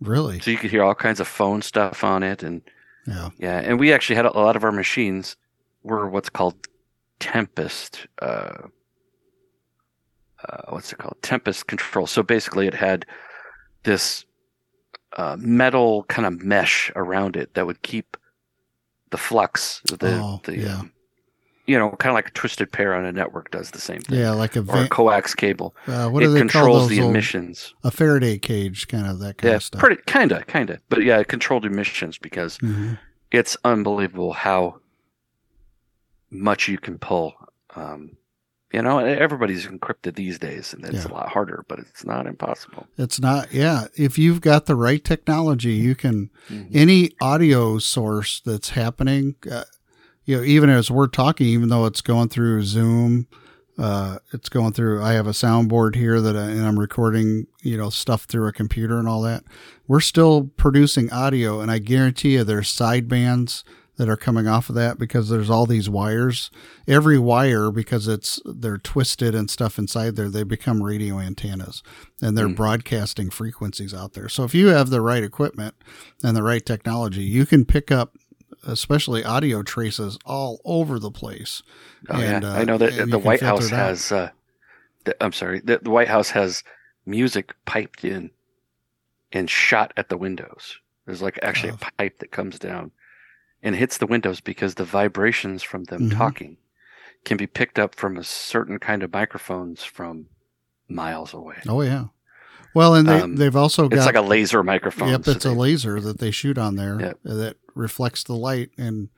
really, 0.00 0.40
So 0.40 0.50
you 0.50 0.58
could 0.58 0.70
hear 0.70 0.82
all 0.84 0.94
kinds 0.94 1.20
of 1.20 1.26
phone 1.28 1.62
stuff 1.62 2.04
on 2.04 2.22
it, 2.22 2.42
and 2.42 2.62
yeah, 3.06 3.30
yeah, 3.38 3.58
and 3.58 3.78
we 3.80 3.92
actually 3.92 4.16
had 4.16 4.26
a, 4.26 4.36
a 4.36 4.40
lot 4.40 4.56
of 4.56 4.64
our 4.64 4.72
machines 4.72 5.36
were 5.82 6.08
what's 6.08 6.28
called 6.30 6.54
Tempest. 7.18 8.06
Uh, 8.20 8.68
uh, 10.48 10.62
what's 10.68 10.92
it 10.92 10.98
called? 10.98 11.16
Tempest 11.22 11.66
control. 11.66 12.06
So 12.06 12.22
basically, 12.22 12.66
it 12.66 12.74
had 12.74 13.06
this 13.84 14.24
uh, 15.16 15.36
metal 15.38 16.04
kind 16.04 16.26
of 16.26 16.42
mesh 16.42 16.92
around 16.94 17.36
it 17.36 17.54
that 17.54 17.66
would 17.66 17.82
keep 17.82 18.16
the 19.10 19.16
flux, 19.18 19.80
the, 19.88 20.20
Oh, 20.22 20.40
the 20.44 20.58
yeah. 20.60 20.80
um, 20.80 20.92
you 21.66 21.78
know, 21.78 21.90
kind 21.92 22.10
of 22.10 22.14
like 22.14 22.28
a 22.28 22.32
twisted 22.32 22.70
pair 22.72 22.94
on 22.94 23.04
a 23.04 23.12
network 23.12 23.50
does 23.50 23.70
the 23.72 23.80
same 23.80 24.00
thing. 24.00 24.18
Yeah, 24.20 24.30
like 24.32 24.54
a 24.56 24.60
Or 24.60 24.84
a 24.84 24.88
coax 24.88 25.34
cable. 25.34 25.74
uh, 25.86 26.08
what 26.08 26.20
do 26.20 26.26
it 26.26 26.28
they 26.34 26.38
call 26.40 26.48
controls 26.62 26.82
those 26.82 26.90
the 26.96 27.02
old- 27.02 27.10
emissions. 27.10 27.74
a 27.84 27.90
Faraday 27.90 28.38
cage, 28.38 28.88
kind 28.88 29.06
of 29.06 29.18
that 29.18 29.38
kind 29.38 29.50
Yeah, 29.50 29.56
of 29.56 29.62
stuff. 29.64 29.78
Yeah, 29.78 29.86
pretty 29.86 30.02
kinda, 30.06 30.44
kinda. 30.46 30.78
But 30.88 31.02
yeah, 31.02 31.18
it 31.18 31.28
controlled 31.28 31.64
emissions 31.64 32.18
because 32.18 32.58
Mhm. 32.58 32.98
it's 33.32 33.56
unbelievable 33.64 34.32
how 34.32 34.80
much 36.30 36.68
you 36.68 36.78
can 36.78 36.98
pull. 36.98 37.34
Um, 37.74 38.16
you 38.72 38.82
know, 38.82 38.98
everybody's 38.98 39.66
encrypted 39.66 40.16
these 40.16 40.38
days, 40.38 40.74
and 40.74 40.84
it's 40.84 41.04
Yeah. 41.06 41.10
a 41.10 41.14
lot 41.14 41.28
harder, 41.28 41.64
but 41.68 41.78
it's 41.78 42.04
not 42.04 42.26
impossible. 42.26 42.86
It's 42.98 43.20
not. 43.20 43.52
Yeah, 43.54 43.86
if 43.96 44.18
you've 44.18 44.40
got 44.40 44.66
the 44.66 44.74
right 44.74 45.02
technology, 45.02 45.72
you 45.74 45.94
can 45.94 46.30
Mhm. 46.50 46.68
any 46.74 47.12
audio 47.20 47.78
source 47.78 48.40
that's 48.44 48.70
happening. 48.70 49.36
Uh, 49.50 49.64
you 50.26 50.36
know, 50.36 50.42
even 50.42 50.68
as 50.68 50.90
we're 50.90 51.06
talking, 51.06 51.46
even 51.46 51.70
though 51.70 51.86
it's 51.86 52.02
going 52.02 52.28
through 52.28 52.62
Zoom, 52.64 53.26
uh, 53.78 54.18
it's 54.32 54.48
going 54.48 54.72
through. 54.72 55.02
I 55.02 55.12
have 55.12 55.26
a 55.26 55.30
soundboard 55.30 55.94
here 55.96 56.20
that 56.20 56.36
I, 56.36 56.44
and 56.50 56.66
I'm 56.66 56.78
recording. 56.78 57.46
You 57.62 57.76
know, 57.76 57.90
stuff 57.90 58.24
through 58.24 58.46
a 58.46 58.52
computer 58.52 58.98
and 58.98 59.08
all 59.08 59.22
that. 59.22 59.42
We're 59.88 60.00
still 60.00 60.50
producing 60.56 61.10
audio, 61.12 61.60
and 61.60 61.70
I 61.70 61.78
guarantee 61.78 62.34
you, 62.34 62.44
there's 62.44 62.72
sidebands 62.72 63.64
that 63.96 64.08
are 64.10 64.16
coming 64.16 64.46
off 64.46 64.68
of 64.68 64.74
that 64.74 64.98
because 64.98 65.30
there's 65.30 65.48
all 65.48 65.64
these 65.64 65.88
wires. 65.88 66.50
Every 66.86 67.18
wire, 67.18 67.70
because 67.70 68.06
it's 68.08 68.38
they're 68.44 68.76
twisted 68.78 69.34
and 69.34 69.50
stuff 69.50 69.78
inside 69.78 70.16
there, 70.16 70.28
they 70.28 70.42
become 70.42 70.82
radio 70.82 71.18
antennas, 71.18 71.82
and 72.20 72.36
they're 72.36 72.46
Mm. 72.48 72.56
broadcasting 72.56 73.30
frequencies 73.30 73.94
out 73.94 74.12
there. 74.12 74.28
So 74.28 74.44
if 74.44 74.54
you 74.54 74.66
have 74.68 74.90
the 74.90 75.00
right 75.00 75.24
equipment 75.24 75.74
and 76.22 76.36
the 76.36 76.42
right 76.42 76.64
technology, 76.64 77.22
you 77.22 77.46
can 77.46 77.64
pick 77.64 77.90
up, 77.90 78.15
especially 78.66 79.24
audio 79.24 79.62
traces, 79.62 80.18
all 80.24 80.60
over 80.64 80.98
the 80.98 81.10
place. 81.10 81.62
Oh 82.10 82.20
And, 82.20 82.42
yeah, 82.44 82.50
uh, 82.50 82.54
I 82.58 82.64
know 82.64 82.78
that 82.78 83.08
the 83.10 83.18
White 83.18 83.40
House 83.40 83.68
has. 83.70 84.12
Uh, 84.12 84.30
the, 85.04 85.16
I'm 85.22 85.32
sorry, 85.32 85.60
the, 85.60 85.78
the 85.78 85.90
White 85.90 86.08
House 86.08 86.30
has 86.30 86.62
music 87.04 87.54
piped 87.64 88.04
in 88.04 88.30
and 89.32 89.48
shot 89.48 89.92
at 89.96 90.08
the 90.08 90.16
windows. 90.16 90.78
There's 91.04 91.22
like 91.22 91.38
actually 91.42 91.72
Oh. 91.72 91.78
a 91.80 91.92
pipe 92.02 92.18
that 92.18 92.30
comes 92.32 92.58
down 92.58 92.90
and 93.62 93.74
hits 93.76 93.98
the 93.98 94.06
windows 94.06 94.40
because 94.40 94.74
the 94.74 94.84
vibrations 94.84 95.62
from 95.62 95.84
them 95.84 96.10
Mhm. 96.10 96.16
talking 96.16 96.56
can 97.24 97.36
be 97.36 97.46
picked 97.46 97.78
up 97.78 97.94
from 97.94 98.16
a 98.16 98.24
certain 98.24 98.78
kind 98.78 99.02
of 99.02 99.12
microphones 99.12 99.82
from 99.84 100.26
miles 100.88 101.32
away. 101.34 101.56
Oh 101.68 101.82
yeah. 101.82 102.06
Well, 102.76 102.94
and 102.94 103.08
they 103.08 103.20
Um, 103.22 103.36
they've 103.36 103.56
also 103.56 103.88
got 103.88 103.96
It's 103.96 104.06
like 104.06 104.16
a 104.16 104.20
laser 104.20 104.62
microphone. 104.62 105.08
Yep, 105.08 105.24
so 105.24 105.30
it's 105.32 105.44
a 105.46 105.48
they- 105.48 105.54
laser 105.54 105.98
that 105.98 106.18
they 106.18 106.30
shoot 106.30 106.58
on 106.58 106.76
there 106.76 107.00
Yep. 107.00 107.18
that 107.24 107.56
reflects 107.74 108.22
the 108.22 108.34
light, 108.34 108.70
and 108.76 109.08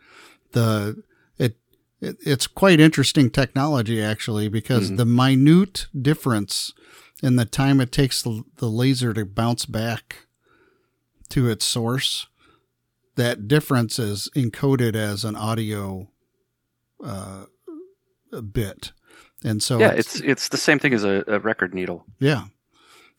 the 0.52 1.02
it, 1.38 1.56
it 2.00 2.16
it's 2.24 2.46
quite 2.46 2.78
interesting 2.78 3.30
technology 3.30 4.00
actually 4.00 4.48
because 4.48 4.92
Mhm. 4.92 4.96
the 4.96 5.04
minute 5.04 5.86
difference 6.00 6.72
in 7.20 7.34
the 7.34 7.44
time 7.44 7.80
it 7.80 7.90
takes 7.90 8.22
the, 8.22 8.44
the 8.58 8.70
laser 8.70 9.12
to 9.12 9.24
bounce 9.24 9.66
back 9.66 10.28
to 11.30 11.48
its 11.50 11.64
source, 11.64 12.28
that 13.16 13.48
difference 13.48 13.98
is 13.98 14.30
encoded 14.36 14.94
as 14.94 15.24
an 15.24 15.34
audio 15.34 16.08
uh, 17.04 17.46
bit, 18.52 18.92
and 19.44 19.62
so 19.64 19.80
yeah, 19.80 19.90
it's 19.90 20.20
it's 20.20 20.48
the 20.48 20.56
same 20.56 20.78
thing 20.78 20.94
as 20.94 21.02
a, 21.02 21.24
a 21.26 21.40
record 21.40 21.74
needle. 21.74 22.04
yeah. 22.20 22.44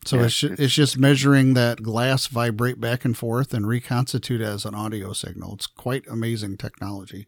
So 0.04 0.16
Yeah, 0.18 0.24
it's, 0.24 0.42
it's- 0.44 0.70
just 0.72 0.98
measuring 0.98 1.54
that 1.54 1.82
glass 1.82 2.26
vibrate 2.26 2.80
back 2.80 3.04
and 3.04 3.16
forth 3.16 3.52
and 3.52 3.66
reconstitute 3.66 4.40
as 4.40 4.64
an 4.64 4.74
audio 4.74 5.12
signal. 5.12 5.54
It's 5.54 5.66
quite 5.66 6.06
amazing 6.08 6.56
technology. 6.56 7.26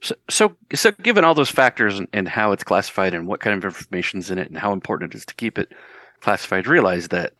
So, 0.00 0.14
so, 0.28 0.56
so 0.74 0.92
given 1.02 1.24
all 1.24 1.34
those 1.34 1.50
factors 1.50 1.98
and, 1.98 2.08
and 2.12 2.28
how 2.28 2.52
it's 2.52 2.62
classified 2.62 3.14
and 3.14 3.26
what 3.26 3.40
kind 3.40 3.56
of 3.56 3.64
information's 3.64 4.30
in 4.30 4.38
it 4.38 4.48
and 4.48 4.58
how 4.58 4.72
important 4.72 5.14
it 5.14 5.16
is 5.16 5.24
to 5.26 5.34
keep 5.34 5.58
it 5.58 5.72
classified, 6.20 6.66
realize 6.66 7.08
that 7.08 7.32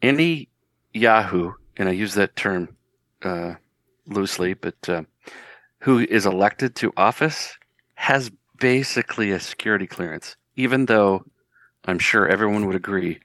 any 0.00 0.48
Yahoo, 0.92 1.52
and 1.76 1.88
I 1.88 1.92
use 1.92 2.14
that 2.14 2.36
term 2.36 2.76
uh, 3.22 3.54
loosely, 4.06 4.54
but 4.54 4.76
uh, 4.88 5.02
who 5.80 5.98
is 5.98 6.24
elected 6.24 6.76
to 6.76 6.92
office 6.96 7.58
has 7.94 8.30
basically 8.58 9.32
a 9.32 9.40
security 9.40 9.86
clearance, 9.86 10.36
even 10.56 10.86
though 10.86 11.24
I'm 11.86 11.98
sure 11.98 12.28
everyone 12.28 12.66
would 12.66 12.76
agree 12.76 13.20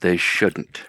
they 0.00 0.16
shouldn't. 0.16 0.82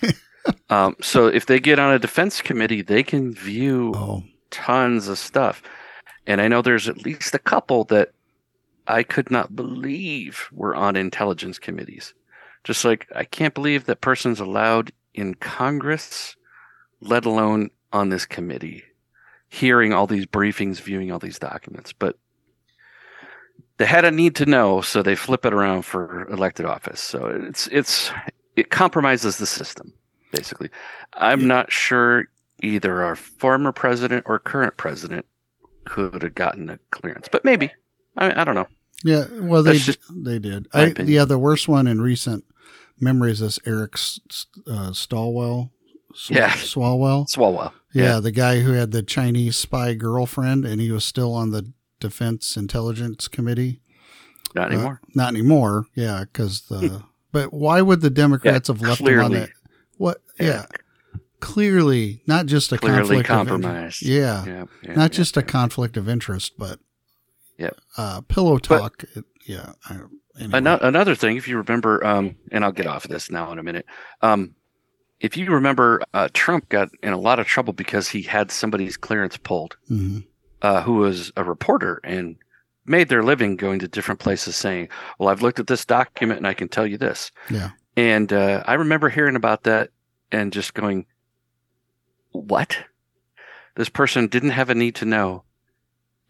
um, 0.70 0.96
so 1.00 1.26
if 1.26 1.46
they 1.46 1.60
get 1.60 1.78
on 1.78 1.92
a 1.92 1.98
defense 1.98 2.40
committee, 2.42 2.82
they 2.82 3.02
can 3.02 3.32
view 3.32 3.92
Oh, 3.94 4.24
tons 4.50 5.08
of 5.08 5.18
stuff. 5.18 5.62
And 6.26 6.40
I 6.40 6.48
know 6.48 6.62
there's 6.62 6.88
at 6.88 7.04
least 7.04 7.34
a 7.34 7.38
couple 7.38 7.84
that 7.84 8.12
I 8.86 9.02
could 9.02 9.30
not 9.30 9.54
believe 9.54 10.48
were 10.52 10.74
on 10.74 10.96
intelligence 10.96 11.58
committees. 11.58 12.14
Just 12.64 12.84
like 12.84 13.08
I 13.14 13.24
can't 13.24 13.54
believe 13.54 13.86
that 13.86 14.00
person's 14.00 14.40
allowed 14.40 14.92
in 15.14 15.34
Congress, 15.34 16.36
let 17.00 17.24
alone 17.24 17.70
on 17.92 18.08
this 18.08 18.24
committee, 18.24 18.84
hearing 19.48 19.92
all 19.92 20.06
these 20.06 20.26
briefings, 20.26 20.80
viewing 20.80 21.10
all 21.10 21.18
these 21.18 21.38
documents. 21.38 21.92
But 21.92 22.16
they 23.82 23.86
had 23.88 24.04
a 24.04 24.10
need 24.12 24.36
to 24.36 24.46
know, 24.46 24.80
so 24.80 25.02
they 25.02 25.16
flip 25.16 25.44
it 25.44 25.52
around 25.52 25.82
for 25.82 26.28
elected 26.30 26.64
office. 26.66 27.00
So 27.00 27.26
it's 27.26 27.66
it's 27.68 28.12
it 28.54 28.70
compromises 28.70 29.38
the 29.38 29.46
system, 29.46 29.92
basically. 30.30 30.70
I'm 31.14 31.40
Yeah. 31.40 31.46
not 31.48 31.72
sure 31.72 32.26
either 32.62 33.02
our 33.02 33.16
former 33.16 33.72
president 33.72 34.24
or 34.28 34.38
current 34.38 34.76
president 34.76 35.26
could 35.84 36.22
have 36.22 36.34
gotten 36.36 36.70
a 36.70 36.78
clearance, 36.92 37.26
but 37.30 37.44
maybe. 37.44 37.72
I, 38.16 38.40
I 38.42 38.44
don't 38.44 38.54
know. 38.54 38.68
yeah. 39.04 39.24
Well, 39.32 39.62
they 39.64 39.72
That's 39.72 39.86
just 39.86 39.98
they 40.14 40.38
did. 40.38 40.68
I, 40.72 40.94
yeah, 41.04 41.24
the 41.24 41.38
worst 41.38 41.66
one 41.66 41.86
in 41.88 42.00
recent 42.00 42.44
memory 43.00 43.32
is 43.32 43.40
this 43.40 43.58
Eric 43.66 43.94
uh, 43.94 44.92
Stallwell. 44.92 45.70
Sw- 46.14 46.30
Yeah. 46.30 46.50
Swalwell. 46.50 47.26
Swalwell. 47.28 47.72
Yeah, 47.94 48.20
the 48.20 48.30
guy 48.30 48.60
who 48.60 48.72
had 48.72 48.90
the 48.92 49.02
Chinese 49.02 49.56
spy 49.56 49.94
girlfriend, 49.94 50.64
and 50.64 50.80
he 50.80 50.90
was 50.92 51.04
still 51.04 51.34
on 51.34 51.50
the 51.50 51.72
Defense 52.02 52.56
Intelligence 52.56 53.26
Committee. 53.28 53.80
Not 54.54 54.70
Uh, 54.70 54.74
anymore. 54.74 55.00
not 55.14 55.28
anymore. 55.28 55.86
Yeah, 55.94 56.24
because 56.24 56.62
the. 56.68 57.02
but 57.32 57.52
why 57.52 57.80
would 57.80 58.02
the 58.02 58.10
Democrats 58.10 58.68
have 58.68 58.82
left 58.82 59.00
him 59.00 59.06
on 59.06 59.12
clearly. 59.30 59.38
that? 59.40 59.50
What? 59.96 60.22
Yeah, 60.38 60.66
clearly 61.40 62.22
not 62.26 62.46
just 62.46 62.72
a 62.72 62.78
Clearly 62.78 62.98
conflict 63.22 63.30
of 63.30 63.36
compromised. 63.36 64.02
yeah, 64.02 64.44
yeah, 64.44 64.64
yeah, 64.82 64.94
not 64.94 65.02
yeah, 65.12 65.16
just 65.16 65.36
a 65.36 65.42
conflict 65.42 65.96
of 65.96 66.08
interest, 66.08 66.52
but 66.58 66.78
Yep. 67.58 67.76
uh, 67.96 68.20
pillow 68.22 68.58
talk. 68.58 69.04
it- 69.14 69.24
yeah. 69.46 69.72
I, 69.88 69.94
anyway. 70.38 70.58
Ano- 70.58 70.78
another 70.82 71.14
thing, 71.14 71.36
if 71.36 71.48
you 71.48 71.56
remember, 71.58 72.04
um, 72.06 72.36
and 72.50 72.64
I'll 72.64 72.72
get 72.72 72.86
off 72.86 73.04
of 73.04 73.10
this 73.10 73.30
now 73.30 73.50
in 73.52 73.58
a 73.58 73.62
minute. 73.62 73.86
Um, 74.22 74.54
if 75.20 75.36
you 75.36 75.50
remember, 75.50 76.00
uh, 76.14 76.28
Trump 76.32 76.68
got 76.68 76.88
in 77.02 77.12
a 77.12 77.18
lot 77.18 77.38
of 77.38 77.46
trouble 77.46 77.72
because 77.72 78.08
he 78.08 78.22
had 78.22 78.50
somebody's 78.50 78.96
clearance 78.96 79.36
pulled, 79.36 79.76
Mhm. 79.90 80.24
Uh, 80.62 80.82
who 80.82 80.94
was 80.94 81.32
a 81.36 81.44
reporter 81.44 82.00
and 82.04 82.36
made 82.86 83.08
their 83.08 83.22
living 83.22 83.56
going 83.56 83.78
to 83.80 83.88
different 83.88 84.20
places 84.20 84.56
saying, 84.56 84.88
"Well, 85.18 85.28
I've 85.28 85.42
looked 85.42 85.58
at 85.60 85.66
this 85.66 85.84
document 85.84 86.38
and 86.38 86.46
I 86.46 86.54
can 86.54 86.68
tell 86.68 86.86
you 86.86 86.98
this." 86.98 87.30
Yeah. 87.50 87.70
And 87.96 88.32
uh, 88.32 88.62
I 88.66 88.74
remember 88.74 89.08
hearing 89.08 89.36
about 89.36 89.64
that 89.64 89.90
and 90.30 90.52
just 90.52 90.74
going, 90.74 91.06
"What? 92.32 92.76
This 93.76 93.88
person 93.88 94.26
didn't 94.26 94.50
have 94.50 94.70
a 94.70 94.74
need 94.74 94.94
to 94.96 95.04
know." 95.04 95.44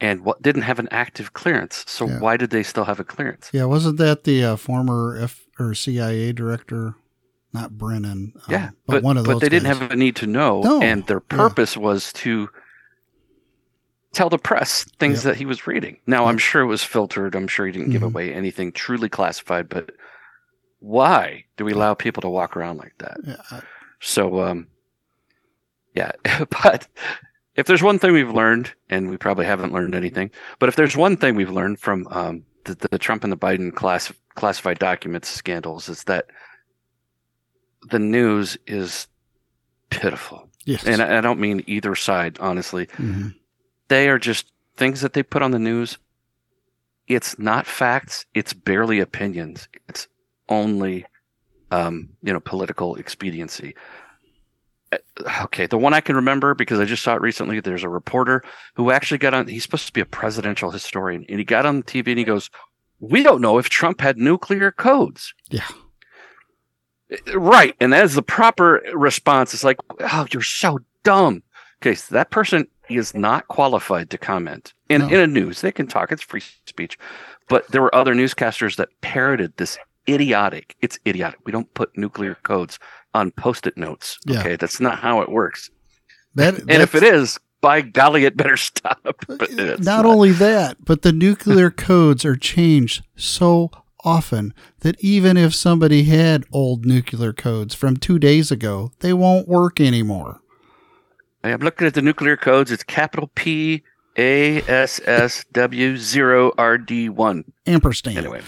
And 0.00 0.24
what 0.24 0.42
didn't 0.42 0.62
have 0.62 0.80
an 0.80 0.88
active 0.90 1.32
clearance, 1.32 1.84
so 1.86 2.08
Yeah. 2.08 2.18
why 2.18 2.36
did 2.36 2.50
they 2.50 2.64
still 2.64 2.86
have 2.86 2.98
a 2.98 3.04
clearance? 3.04 3.50
Yeah, 3.52 3.66
wasn't 3.66 3.98
that 3.98 4.24
the 4.24 4.42
uh, 4.42 4.56
former 4.56 5.16
F 5.16 5.46
or 5.60 5.74
CIA 5.74 6.32
director? 6.32 6.96
Not 7.52 7.78
Brennan. 7.78 8.32
um, 8.34 8.42
Yeah, 8.48 8.70
but, 8.88 8.94
but, 8.94 9.02
one 9.04 9.16
of 9.16 9.24
those. 9.26 9.34
but 9.34 9.40
they 9.42 9.48
didn't 9.48 9.66
have 9.68 9.92
a 9.92 9.94
need 9.94 10.16
to 10.16 10.26
know, 10.26 10.60
No, 10.62 10.82
and 10.82 11.06
their 11.06 11.22
yeah. 11.30 11.36
purpose 11.36 11.76
was 11.76 12.12
to 12.14 12.48
tell 14.12 14.28
the 14.28 14.38
press 14.38 14.84
things 14.98 15.24
Yep. 15.24 15.32
that 15.32 15.38
he 15.38 15.46
was 15.46 15.66
reading. 15.66 15.96
Now, 16.06 16.26
I'm 16.26 16.38
sure 16.38 16.62
it 16.62 16.66
was 16.66 16.84
filtered. 16.84 17.34
I'm 17.34 17.48
sure 17.48 17.66
he 17.66 17.72
didn't 17.72 17.90
give 17.90 18.02
Mhm. 18.02 18.06
away 18.06 18.32
anything 18.32 18.70
truly 18.72 19.08
classified. 19.08 19.68
But 19.68 19.90
why 20.80 21.44
do 21.56 21.64
we 21.64 21.72
allow 21.72 21.94
people 21.94 22.20
to 22.22 22.28
walk 22.28 22.56
around 22.56 22.76
like 22.78 22.94
that? 22.98 23.16
Yeah, 23.24 23.36
I- 23.50 23.62
So, 24.00 24.40
um, 24.42 24.66
yeah. 25.94 26.12
but 26.62 26.88
if 27.56 27.66
there's 27.66 27.82
one 27.82 27.98
thing 27.98 28.12
we've 28.12 28.30
learned, 28.32 28.72
and 28.90 29.08
we 29.10 29.16
probably 29.16 29.46
haven't 29.46 29.72
learned 29.72 29.94
anything, 29.94 30.30
but 30.58 30.68
if 30.68 30.76
there's 30.76 30.96
one 30.96 31.16
thing 31.16 31.34
we've 31.34 31.50
learned 31.50 31.78
from 31.80 32.06
um, 32.10 32.44
the, 32.64 32.74
the 32.90 32.98
Trump 32.98 33.24
and 33.24 33.32
the 33.32 33.36
Biden 33.36 33.74
class, 33.74 34.12
classified 34.34 34.78
documents 34.78 35.28
scandals, 35.28 35.88
is 35.88 36.04
that 36.04 36.26
the 37.90 37.98
news 37.98 38.56
is 38.66 39.06
pitiful. 39.90 40.48
yes. 40.64 40.84
And 40.86 41.02
I, 41.02 41.18
I 41.18 41.20
don't 41.20 41.40
mean 41.40 41.62
either 41.66 41.94
side, 41.94 42.38
honestly. 42.40 42.86
Mhm. 42.98 43.34
They 43.92 44.08
are 44.08 44.18
just 44.18 44.50
things 44.74 45.02
that 45.02 45.12
they 45.12 45.22
put 45.22 45.42
on 45.42 45.50
the 45.50 45.58
news. 45.58 45.98
It's 47.08 47.38
not 47.38 47.66
facts. 47.66 48.24
It's 48.32 48.54
barely 48.54 49.00
opinions. 49.00 49.68
It's 49.86 50.08
only 50.48 51.04
um, 51.70 52.08
you 52.22 52.32
know, 52.32 52.40
political 52.40 52.94
expediency. 52.96 53.74
Uh, 54.90 54.96
Okay, 55.42 55.66
the 55.66 55.76
one 55.76 55.92
I 55.92 56.00
can 56.00 56.16
remember 56.16 56.54
because 56.54 56.80
I 56.80 56.86
just 56.86 57.02
saw 57.02 57.16
it 57.16 57.20
recently. 57.20 57.60
There's 57.60 57.84
a 57.84 57.88
reporter 57.90 58.42
who 58.76 58.90
actually 58.90 59.18
got 59.18 59.34
on. 59.34 59.46
He's 59.46 59.62
supposed 59.62 59.88
to 59.88 59.92
be 59.92 60.00
a 60.00 60.06
presidential 60.06 60.70
historian, 60.70 61.26
and 61.28 61.38
he 61.38 61.44
got 61.44 61.66
on 61.66 61.76
the 61.76 61.82
TV 61.82 62.08
and 62.08 62.18
he 62.18 62.24
goes, 62.24 62.48
"We 62.98 63.22
don't 63.22 63.42
know 63.42 63.58
if 63.58 63.68
Trump 63.68 64.00
had 64.00 64.16
nuclear 64.16 64.72
codes." 64.72 65.34
Yeah. 65.50 65.68
Right, 67.34 67.76
and 67.78 67.92
that 67.92 68.04
is 68.04 68.14
the 68.14 68.22
proper 68.22 68.82
response. 68.94 69.52
It's 69.52 69.64
like, 69.64 69.76
"Oh, 70.00 70.26
you're 70.30 70.40
so 70.40 70.78
dumb." 71.02 71.42
Okay, 71.82 71.94
so 71.94 72.14
that 72.14 72.30
person 72.30 72.68
is 72.96 73.14
not 73.14 73.48
qualified 73.48 74.10
to 74.10 74.18
comment 74.18 74.74
in 74.88 75.02
No. 75.02 75.08
in 75.08 75.20
a 75.20 75.26
news. 75.26 75.60
They 75.60 75.72
can 75.72 75.86
talk; 75.86 76.12
it's 76.12 76.22
free 76.22 76.42
speech. 76.66 76.98
But 77.48 77.68
there 77.70 77.82
were 77.82 77.94
other 77.94 78.14
newscasters 78.14 78.76
that 78.76 78.88
parroted 79.00 79.56
this 79.56 79.78
idiotic. 80.08 80.76
It's 80.80 80.98
idiotic. 81.06 81.40
We 81.44 81.52
don't 81.52 81.72
put 81.74 81.96
nuclear 81.96 82.36
codes 82.42 82.78
on 83.14 83.30
post-it 83.32 83.76
notes. 83.76 84.18
Yeah. 84.26 84.40
Okay, 84.40 84.56
that's 84.56 84.80
not 84.80 84.98
how 84.98 85.20
it 85.20 85.28
works. 85.30 85.70
That 86.34 86.58
And 86.60 86.82
if 86.82 86.94
it 86.94 87.02
is, 87.02 87.38
by 87.60 87.80
golly, 87.82 88.24
it 88.24 88.36
better 88.36 88.56
stop. 88.68 88.98
But 89.26 89.48
it's 89.50 89.84
not 89.84 90.04
only 90.06 90.32
that, 90.32 90.84
but 90.84 91.02
the 91.02 91.12
nuclear 91.12 91.70
codes 91.88 92.24
are 92.24 92.36
changed 92.36 93.04
so 93.16 93.70
often 94.04 94.52
that 94.80 94.96
even 95.00 95.36
if 95.36 95.54
somebody 95.54 96.04
had 96.04 96.44
old 96.52 96.84
nuclear 96.84 97.32
codes 97.32 97.74
from 97.74 97.96
two 97.96 98.18
days 98.18 98.50
ago, 98.50 98.90
they 99.00 99.12
won't 99.12 99.46
work 99.46 99.80
anymore. 99.80 100.40
I'm 101.44 101.60
looking 101.60 101.86
at 101.86 101.94
the 101.94 102.02
nuclear 102.02 102.36
codes. 102.36 102.70
It's 102.70 102.82
capital 102.84 103.30
P 103.34 103.82
A 104.16 104.62
S 104.62 105.00
S 105.04 105.44
W 105.52 105.96
zero 105.96 106.52
R 106.58 106.78
D 106.78 107.08
one. 107.08 107.44
Ampersand. 107.66 108.18
Anyway, 108.18 108.42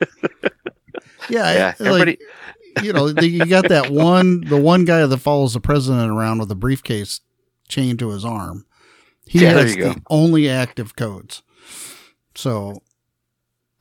yeah, 1.28 1.52
yeah, 1.52 1.74
like, 1.78 1.80
everybody. 1.80 2.18
you 2.82 2.92
know, 2.92 3.12
the, 3.12 3.26
you 3.28 3.46
got 3.46 3.68
that 3.68 3.90
one, 3.90 4.40
the 4.42 4.56
one 4.60 4.84
guy 4.84 5.04
that 5.04 5.18
follows 5.18 5.54
the 5.54 5.60
president 5.60 6.10
around 6.10 6.38
with 6.38 6.50
a 6.50 6.54
briefcase 6.54 7.20
chained 7.68 7.98
to 8.00 8.10
his 8.10 8.24
arm. 8.24 8.66
He 9.26 9.40
Yeah, 9.42 9.50
has 9.52 9.76
go. 9.76 9.92
the 9.92 10.02
only 10.08 10.48
active 10.48 10.96
codes. 10.96 11.42
So, 12.34 12.82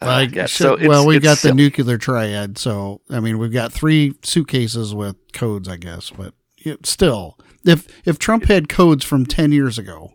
uh, 0.02 0.06
like, 0.08 0.36
yeah, 0.36 0.46
so, 0.48 0.78
well, 0.88 1.06
we've 1.06 1.18
it's 1.18 1.24
got 1.24 1.32
the 1.36 1.50
silly. 1.50 1.56
nuclear 1.56 1.98
triad. 1.98 2.58
So, 2.58 3.02
I 3.10 3.20
mean, 3.20 3.38
we've 3.38 3.54
got 3.54 3.72
three 3.72 4.14
suitcases 4.24 4.94
with 4.94 5.16
codes, 5.34 5.70
I 5.70 5.78
guess, 5.78 6.10
but 6.10 6.34
it, 6.58 6.86
still, 6.86 7.38
if 7.68 7.88
if 8.08 8.18
Trump 8.20 8.46
had 8.46 8.70
codes 8.70 9.04
from 9.04 9.26
ten 9.26 9.52
years 9.52 9.78
ago, 9.78 10.14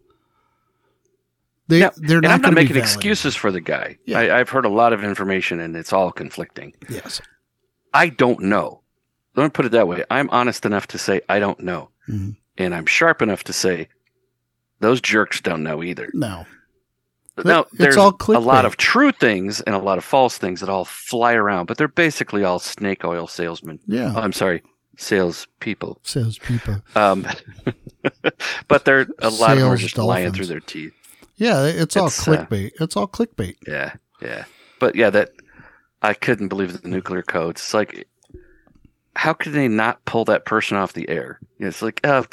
they 1.69 1.81
Yeah, 1.81 1.91
they're 1.97 2.19
And 2.19 2.25
not 2.25 2.33
I'm 2.35 2.41
going 2.43 2.55
not 2.55 2.61
to 2.61 2.67
be 2.67 2.75
making 2.75 2.77
excuses 2.83 3.37
for 3.37 3.51
the 3.51 3.61
guy. 3.61 3.99
Yeah. 4.07 4.19
I, 4.19 4.41
I've 4.41 4.49
heard 4.51 4.65
a 4.65 4.69
lot 4.71 4.93
of 4.93 5.05
information, 5.05 5.61
and 5.61 5.77
it's 5.77 5.93
all 5.93 6.11
conflicting. 6.13 6.75
Yes. 6.89 7.21
I 7.95 8.09
don't 8.09 8.41
know. 8.41 8.81
Let 9.37 9.45
me 9.45 9.51
put 9.51 9.65
it 9.67 9.73
that 9.73 9.89
way. 9.89 10.05
I'm 10.11 10.29
honest 10.31 10.67
enough 10.67 10.87
to 10.89 10.99
say 10.99 11.21
I 11.29 11.39
don't 11.39 11.61
know, 11.61 11.91
Mhm. 12.09 12.37
and 12.59 12.75
I'm 12.75 12.87
sharp 12.87 13.23
enough 13.23 13.45
to 13.45 13.53
say 13.53 13.89
those 14.81 15.01
jerks 15.01 15.41
don't 15.41 15.63
know 15.63 15.83
either. 15.83 16.11
No. 16.13 16.45
Now, 17.45 17.61
it's 17.61 17.71
there's 17.79 17.97
all 17.97 18.15
a 18.29 18.39
lot 18.41 18.67
of 18.67 18.77
true 18.77 19.11
things 19.11 19.63
and 19.63 19.75
a 19.75 19.79
lot 19.79 19.97
of 19.97 20.05
false 20.05 20.37
things 20.37 20.61
that 20.61 20.69
all 20.69 20.85
fly 20.85 21.33
around, 21.33 21.65
but 21.65 21.79
they're 21.79 21.89
basically 21.89 22.45
all 22.45 22.59
snake 22.59 23.07
oil 23.07 23.27
salesmen. 23.27 23.79
Yeah. 23.87 24.13
Oh, 24.15 24.21
I'm 24.21 24.33
sorry, 24.35 24.63
sales 24.97 25.47
people. 25.61 25.99
Says 26.03 26.39
people. 26.39 26.83
Um, 26.95 27.27
but 28.69 28.85
they're 28.85 29.07
a 29.19 29.31
lot 29.31 29.53
of 29.53 29.59
them 29.59 29.69
are 29.69 29.77
Sales 29.77 29.81
just 29.81 29.99
lying 29.99 30.33
through 30.33 30.47
their 30.47 30.61
teeth. 30.61 30.93
Yeah, 31.37 31.65
it's 31.65 31.97
all 31.97 32.07
It's, 32.07 32.27
uh, 32.27 32.47
clickbait. 32.47 32.73
it's 32.81 32.97
all 32.97 33.09
clickbait. 33.09 33.57
Yeah, 33.67 33.95
yeah. 34.21 34.45
But 34.79 34.95
yeah, 34.95 35.11
that 35.11 35.31
I 36.03 36.15
couldn't 36.15 36.49
believe 36.49 36.81
the 36.81 36.89
nuclear 36.89 37.23
codes. 37.23 37.61
It's 37.61 37.75
like, 37.75 38.07
how 39.17 39.33
could 39.33 39.53
they 39.53 39.69
not 39.69 40.05
pull 40.05 40.25
that 40.27 40.45
person 40.45 40.77
off 40.77 40.93
the 40.93 41.09
air? 41.09 41.41
It's 41.59 41.83
like, 41.83 42.01
oh, 42.05 42.25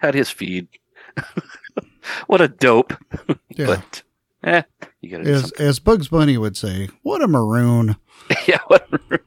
cut 0.00 0.14
his 0.14 0.30
feed. 0.30 0.68
what 2.26 2.40
a 2.40 2.48
dope. 2.48 2.92
Yeah. 3.56 3.66
But 3.66 4.02
eh, 4.44 4.62
you 5.00 5.10
gotta 5.10 5.28
as 5.28 5.50
as 5.52 5.80
Bugs 5.80 6.06
Bunny 6.06 6.38
would 6.38 6.56
say, 6.56 6.90
what 7.02 7.22
a 7.22 7.26
maroon. 7.26 7.96
yeah, 8.46 8.60
whatever. 8.68 9.24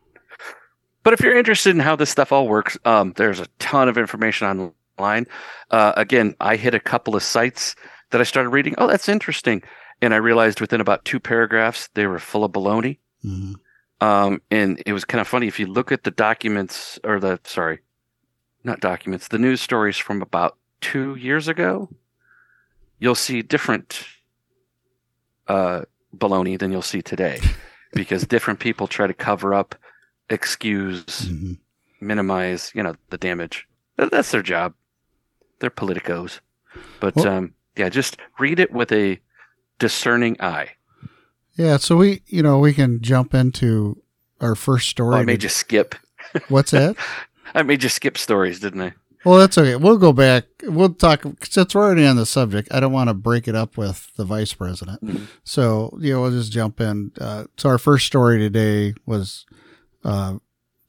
But 1.04 1.14
if 1.14 1.22
you're 1.22 1.38
interested 1.38 1.72
in 1.72 1.80
how 1.80 1.96
this 1.96 2.10
stuff 2.10 2.32
all 2.32 2.48
works, 2.48 2.78
um, 2.86 3.14
there's 3.18 3.40
a 3.40 3.48
ton 3.60 3.90
of 3.90 3.98
information 3.98 4.74
online. 4.98 5.28
Uh, 5.72 5.94
again, 5.98 6.36
I 6.40 6.56
hit 6.56 6.76
a 6.76 6.80
couple 6.80 7.16
of 7.16 7.24
sites 7.24 7.76
that 8.12 8.22
I 8.22 8.24
started 8.24 8.50
reading. 8.50 8.76
Oh, 8.78 8.88
that's 8.88 9.10
interesting. 9.10 9.64
And 10.02 10.14
I 10.14 10.18
realized 10.18 10.62
within 10.62 10.82
about 10.82 11.06
two 11.06 11.20
paragraphs, 11.20 11.90
they 11.96 12.06
were 12.06 12.20
full 12.20 12.44
of 12.44 12.52
baloney. 12.52 13.00
Mhm. 13.26 13.56
Um, 14.00 14.42
and 14.50 14.82
it 14.86 14.94
was 14.94 15.06
kind 15.06 15.22
of 15.22 15.28
funny 15.28 15.48
if 15.48 15.60
you 15.60 15.68
look 15.68 15.92
at 15.92 16.04
the 16.04 16.12
documents 16.12 17.00
or 17.04 17.20
the 17.20 17.40
sorry, 17.44 17.80
not 18.64 18.80
documents, 18.80 19.28
the 19.28 19.38
news 19.38 19.62
stories 19.62 19.98
from 19.98 20.22
about 20.22 20.58
two 20.82 21.16
years 21.16 21.48
ago, 21.48 21.90
you'll 23.00 23.16
see 23.16 23.42
different 23.44 24.04
uh, 25.48 25.82
baloney 26.16 26.58
than 26.58 26.72
you'll 26.72 26.82
see 26.82 27.02
today, 27.02 27.40
because 27.94 28.26
different 28.26 28.60
people 28.60 28.88
try 28.88 29.06
to 29.06 29.14
cover 29.14 29.54
up, 29.54 29.76
excuse, 30.32 31.04
Mhm. 31.06 31.58
minimize, 32.00 32.72
you 32.74 32.84
know, 32.84 32.96
the 33.10 33.18
damage. 33.18 33.68
That's 33.98 34.32
their 34.32 34.42
job. 34.42 34.74
They're 35.60 35.70
politicos. 35.70 36.40
But 37.00 37.16
Well- 37.16 37.28
um, 37.28 37.54
yeah, 37.78 37.90
just 37.90 38.18
read 38.40 38.60
it 38.60 38.72
with 38.72 38.92
a 38.92 39.20
discerning 39.80 40.38
eye. 40.40 40.72
Yeah, 41.56 41.78
so 41.78 41.98
we 41.98 42.22
you 42.28 42.42
know, 42.42 42.60
we 42.60 42.74
can 42.74 43.02
jump 43.02 43.34
into 43.34 44.02
our 44.40 44.56
first 44.56 44.90
story. 44.90 45.16
Oh, 45.16 45.20
I 45.20 45.24
made 45.26 45.44
you 45.44 45.50
skip. 45.50 45.96
What's 46.50 46.72
that? 46.72 46.96
I 47.54 47.64
made 47.64 47.84
you 47.84 47.90
skip 47.90 48.18
stories, 48.18 48.60
didn't 48.60 48.82
I? 48.82 48.94
Well, 49.24 49.38
that's 49.38 49.56
okay. 49.58 49.76
We'll 49.76 49.98
go 50.00 50.14
back. 50.14 50.46
We'll 50.64 50.94
talk 50.96 51.24
since 51.44 51.76
we're 51.76 51.84
already 51.84 52.08
on 52.08 52.16
the 52.16 52.26
subject. 52.26 52.70
I 52.72 52.80
don't 52.80 52.94
want 52.94 53.10
to 53.10 53.14
break 53.14 53.48
it 53.48 53.54
up 53.56 53.78
with 53.78 54.10
the 54.16 54.26
vice 54.26 54.54
president. 54.54 55.04
Mhm. 55.06 55.28
So, 55.44 55.96
you 56.02 56.14
know, 56.14 56.22
we'll 56.22 56.32
just 56.32 56.52
jump 56.52 56.82
in. 56.82 57.12
Uh, 57.20 57.44
so, 57.58 57.70
our 57.70 57.78
first 57.78 58.08
story 58.08 58.40
today 58.40 58.96
was 59.06 59.46
uh, 60.04 60.38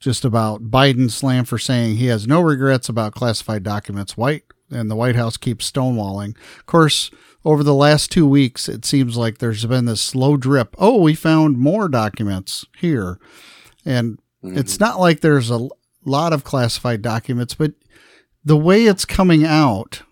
just 0.01 0.25
about 0.25 0.71
Biden 0.71 1.11
slam 1.11 1.45
for 1.45 1.59
saying 1.59 1.97
he 1.97 2.07
has 2.07 2.27
no 2.27 2.41
regrets 2.41 2.89
about 2.89 3.15
classified 3.15 3.63
documents. 3.63 4.17
White 4.17 4.45
and 4.71 4.91
the 4.91 4.97
White 4.97 5.17
House 5.17 5.37
keeps 5.37 5.71
stonewalling. 5.71 6.37
Of 6.59 6.67
course, 6.67 7.11
over 7.45 7.63
the 7.63 7.75
last 7.75 8.11
two 8.11 8.27
weeks, 8.27 8.69
it 8.69 8.85
seems 8.85 9.17
like 9.17 9.39
there's 9.39 9.65
been 9.67 9.85
this 9.85 10.01
slow 10.01 10.37
drip. 10.37 10.75
Oh, 10.79 11.01
we 11.01 11.15
found 11.15 11.59
more 11.59 11.89
documents 11.89 12.65
here. 12.79 13.19
And 13.85 14.19
Mhm. 14.45 14.57
it's 14.57 14.81
not 14.81 14.99
like 14.99 15.21
there's 15.21 15.51
a 15.51 15.69
lot 16.05 16.33
of 16.33 16.43
classified 16.45 17.03
documents, 17.03 17.55
but 17.55 17.73
the 18.45 18.57
way 18.57 18.87
it's 18.87 19.05
coming 19.05 19.45
out, 19.45 20.03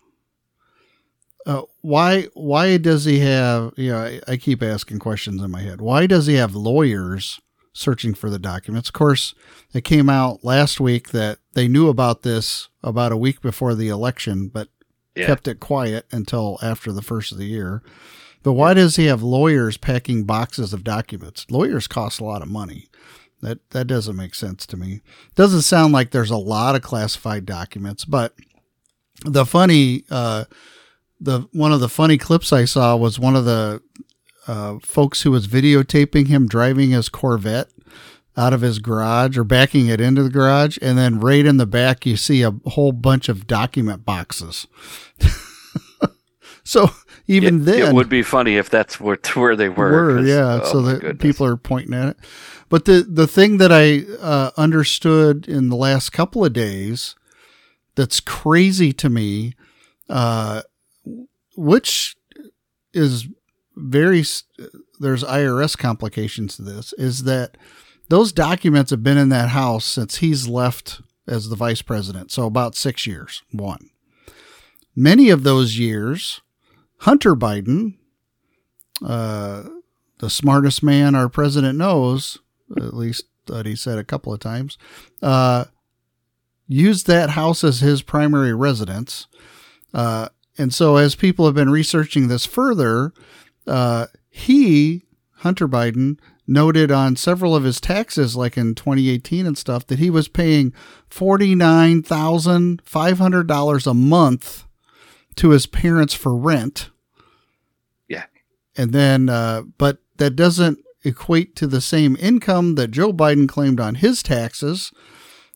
uh, 1.47 1.63
why 1.81 2.29
why 2.35 2.77
does 2.77 3.05
he 3.05 3.21
have? 3.21 3.73
You 3.77 3.91
know, 3.93 3.99
I, 3.99 4.21
I 4.29 4.37
keep 4.37 4.63
asking 4.63 4.99
questions 4.99 5.43
in 5.43 5.51
my 5.51 5.63
head. 5.63 5.81
Why 5.81 6.07
does 6.07 6.27
he 6.27 6.35
have 6.35 6.55
lawyers 6.55 7.41
searching 7.73 8.15
for 8.15 8.31
the 8.31 8.39
documents? 8.39 8.89
Of 8.89 8.93
course, 8.95 9.35
it 9.73 9.85
came 9.85 10.09
out 10.09 10.45
last 10.45 10.81
week 10.81 11.11
that 11.11 11.39
they 11.55 11.69
knew 11.69 11.89
about 11.89 12.23
this 12.23 12.69
about 12.83 13.13
a 13.13 13.17
week 13.17 13.41
before 13.41 13.75
the 13.75 13.89
election, 13.89 14.49
but 14.49 14.69
Yeah. 15.17 15.27
kept 15.27 15.49
it 15.49 15.59
quiet 15.61 16.07
until 16.13 16.59
after 16.63 16.93
the 16.93 17.03
first 17.03 17.33
of 17.33 17.39
the 17.39 17.47
year. 17.47 17.83
But 18.43 18.53
why 18.53 18.75
does 18.75 18.97
he 18.97 19.05
have 19.07 19.23
lawyers 19.23 19.77
packing 19.77 20.25
boxes 20.25 20.73
of 20.73 20.85
documents? 20.85 21.45
Lawyers 21.51 21.87
cost 21.87 22.21
a 22.21 22.25
lot 22.25 22.43
of 22.43 22.49
money. 22.49 22.89
That 23.43 23.59
that 23.71 23.87
doesn't 23.87 24.17
make 24.17 24.35
sense 24.35 24.67
to 24.67 24.77
me. 24.77 25.01
Doesn't 25.35 25.63
sound 25.63 25.93
like 25.93 26.11
there's 26.11 26.31
a 26.31 26.37
lot 26.37 26.75
of 26.75 26.83
classified 26.83 27.45
documents, 27.47 28.05
but 28.05 28.35
the 29.25 29.45
funny 29.47 30.05
uh 30.11 30.45
the 31.21 31.41
one 31.53 31.73
of 31.73 31.81
the 31.81 31.89
funny 31.89 32.17
clips 32.17 32.53
I 32.53 32.65
saw 32.65 32.97
was 32.97 33.19
one 33.19 33.37
of 33.37 33.45
the 33.45 33.83
uh, 34.47 34.79
folks 34.83 35.23
who 35.23 35.31
was 35.31 35.47
videotaping 35.47 36.29
him 36.29 36.47
driving 36.47 36.91
his 36.91 37.09
Corvette 37.09 37.69
out 38.37 38.53
of 38.53 38.61
his 38.61 38.79
garage 38.79 39.37
or 39.37 39.45
backing 39.45 39.89
it 39.89 40.01
into 40.01 40.23
the 40.23 40.31
garage, 40.31 40.79
and 40.81 40.97
then 40.97 41.21
right 41.21 41.45
in 41.45 41.57
the 41.57 41.67
back 41.67 42.07
you 42.07 42.17
see 42.17 42.43
a 42.43 42.53
whole 42.67 42.93
bunch 42.93 43.29
of 43.29 43.47
document 43.47 44.05
boxes. 44.05 44.67
so 46.65 46.91
even 47.27 47.63
it, 47.63 47.65
then, 47.65 47.89
it 47.89 47.95
would 47.95 48.09
be 48.09 48.23
funny 48.23 48.57
if 48.57 48.71
that's 48.71 48.99
where, 48.99 49.19
where 49.35 49.57
they 49.57 49.69
were. 49.69 50.15
were, 50.15 50.21
yeah. 50.21 50.61
oh 50.63 50.73
so 50.73 50.83
that 50.83 51.19
people 51.19 51.47
are 51.47 51.57
pointing 51.57 51.95
at 51.95 52.09
it. 52.09 52.17
But 52.69 52.85
the 52.85 53.05
the 53.09 53.27
thing 53.27 53.59
that 53.59 53.73
I 53.73 54.05
uh, 54.21 54.53
understood 54.57 55.49
in 55.49 55.69
the 55.69 55.77
last 55.77 56.11
couple 56.11 56.45
of 56.45 56.53
days 56.53 57.17
that's 57.97 58.21
crazy 58.21 58.93
to 58.95 59.11
me, 59.11 59.55
uh, 60.09 60.63
which 61.57 62.17
is 62.93 63.29
very 63.81 64.25
there's 64.99 65.25
IRS 65.25 65.77
complications 65.77 66.57
to 66.57 66.63
this, 66.63 66.93
is 66.95 67.25
that 67.25 67.57
those 68.09 68.33
documents 68.33 68.91
have 68.91 69.03
been 69.03 69.19
in 69.19 69.29
that 69.31 69.51
house 69.51 69.85
since 69.85 70.17
he's 70.17 70.49
left 70.49 71.01
as 71.27 71.49
the 71.49 71.57
vice 71.57 71.83
president. 71.83 72.33
So 72.33 72.47
about 72.47 72.75
six 72.75 73.07
years. 73.07 73.43
One. 73.53 73.91
Many 74.97 75.31
of 75.31 75.45
those 75.45 75.79
years, 75.79 76.41
Hunter 76.99 77.37
Biden, 77.37 77.95
uh, 79.05 79.63
the 80.19 80.29
smartest 80.29 80.83
man 80.83 81.15
our 81.15 81.29
president 81.29 81.79
knows, 81.79 82.39
at 82.77 82.95
least 82.95 83.25
that 83.47 83.65
he 83.65 83.77
said 83.77 83.99
a 83.99 84.05
couple 84.05 84.33
of 84.33 84.41
times, 84.41 84.77
uh, 85.23 85.67
used 86.67 87.07
that 87.07 87.31
house 87.31 87.65
as 87.65 87.81
his 87.81 88.03
primary 88.03 88.53
residence. 88.53 89.27
Uh, 89.95 90.29
and 90.59 90.75
so, 90.75 90.97
as 90.97 91.15
people 91.15 91.47
have 91.47 91.55
been 91.55 91.71
researching 91.71 92.29
this 92.29 92.45
further, 92.45 93.13
uh, 93.67 94.07
he, 94.29 95.07
Hunter 95.37 95.67
Biden, 95.69 96.19
noted 96.47 96.91
on 96.91 97.17
several 97.17 97.55
of 97.55 97.65
his 97.65 97.81
taxes, 97.81 98.35
like 98.37 98.57
in 98.57 98.75
2018 98.75 99.47
and 99.47 99.57
stuff, 99.57 99.87
that 99.87 100.01
he 100.01 100.11
was 100.11 100.27
paying 100.29 100.75
$49,500 101.11 103.87
a 103.87 103.95
month 103.95 104.65
to 105.37 105.51
his 105.51 105.67
parents 105.67 106.13
for 106.13 106.37
rent. 106.37 106.91
Yeah. 108.09 108.25
And 108.77 108.93
then, 108.93 109.29
uh, 109.29 109.63
but 109.79 109.99
that 110.17 110.35
doesn't 110.37 110.81
equate 111.05 111.57
to 111.57 111.67
the 111.67 111.81
same 111.81 112.17
income 112.21 112.75
that 112.75 112.91
Joe 112.91 113.13
Biden 113.13 113.49
claimed 113.49 113.81
on 113.81 113.97
his 113.97 114.23
taxes. 114.23 114.93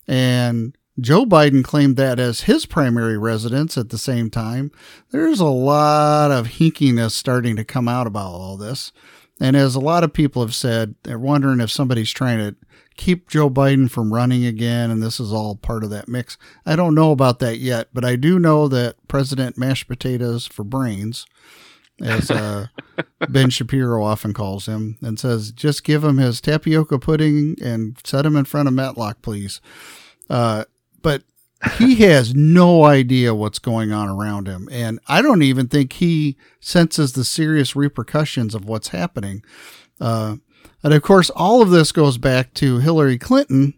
And 0.07 0.77
Joe 1.01 1.27
Biden 1.27 1.65
claimed 1.65 1.97
that 1.97 2.21
as 2.21 2.43
his 2.43 2.67
primary 2.67 3.19
residence 3.19 3.77
at 3.77 3.91
the 3.91 3.99
same 3.99 4.31
time. 4.31 4.71
There's 5.11 5.41
a 5.41 5.47
lot 5.47 6.31
of 6.31 6.47
hinkiness 6.47 7.13
starting 7.13 7.57
to 7.57 7.65
come 7.65 7.89
out 7.89 8.07
about 8.07 8.33
all 8.33 8.57
this. 8.57 8.93
And 9.41 9.57
as 9.57 9.75
a 9.75 9.81
lot 9.81 10.05
of 10.05 10.13
people 10.13 10.43
have 10.43 10.55
said, 10.55 10.95
they're 11.03 11.19
wondering 11.19 11.61
if 11.61 11.71
somebody's 11.71 12.13
trying 12.13 12.39
to 12.39 12.55
keep 12.97 13.29
Joe 13.29 13.51
Biden 13.51 13.91
from 13.91 14.13
running 14.13 14.45
again, 14.45 14.91
and 14.91 15.03
this 15.03 15.19
is 15.19 15.33
all 15.33 15.57
part 15.57 15.83
of 15.83 15.91
that 15.91 16.09
mix. 16.09 16.39
I 16.65 16.77
don't 16.77 16.95
know 16.95 17.11
about 17.11 17.41
that 17.41 17.59
yet, 17.59 17.89
but 17.93 18.05
I 18.05 18.15
do 18.15 18.39
know 18.39 18.69
that 18.69 18.97
President 19.09 19.59
Mashed 19.59 19.89
Potatoes 19.89 20.47
for 20.47 20.63
Brains, 20.63 21.27
as 22.01 22.31
uh, 22.31 22.69
Ben 23.29 23.51
Shapiro 23.51 24.05
often 24.05 24.33
calls 24.33 24.67
him, 24.67 24.99
and 25.03 25.19
says, 25.19 25.51
just 25.51 25.83
give 25.83 26.05
him 26.05 26.19
his 26.19 26.41
tapioca 26.41 27.01
pudding 27.01 27.57
and 27.61 27.99
set 28.05 28.25
him 28.25 28.37
in 28.37 28.45
front 28.45 28.69
of 28.69 28.75
Matlock, 28.75 29.21
please. 29.23 29.61
Uh, 30.31 30.65
but 31.05 31.23
he 31.79 31.95
has 32.07 32.35
no 32.35 32.85
idea 32.85 33.35
what's 33.35 33.61
going 33.61 33.93
on 33.93 34.09
around 34.09 34.49
him. 34.49 34.69
And 34.73 34.99
I 35.07 35.23
don't 35.23 35.43
even 35.43 35.69
think 35.69 35.93
he 35.93 36.37
senses 36.59 37.13
the 37.13 37.25
serious 37.25 37.77
repercussions 37.77 38.57
of 38.57 38.65
what's 38.65 38.89
happening. 38.89 39.45
Uh, 40.01 40.37
and 40.83 40.93
of 40.93 41.03
course, 41.03 41.31
all 41.31 41.63
of 41.63 41.71
this 41.71 41.93
goes 41.93 42.19
back 42.19 42.53
to 42.55 42.79
Hillary 42.79 43.19
Clinton 43.19 43.75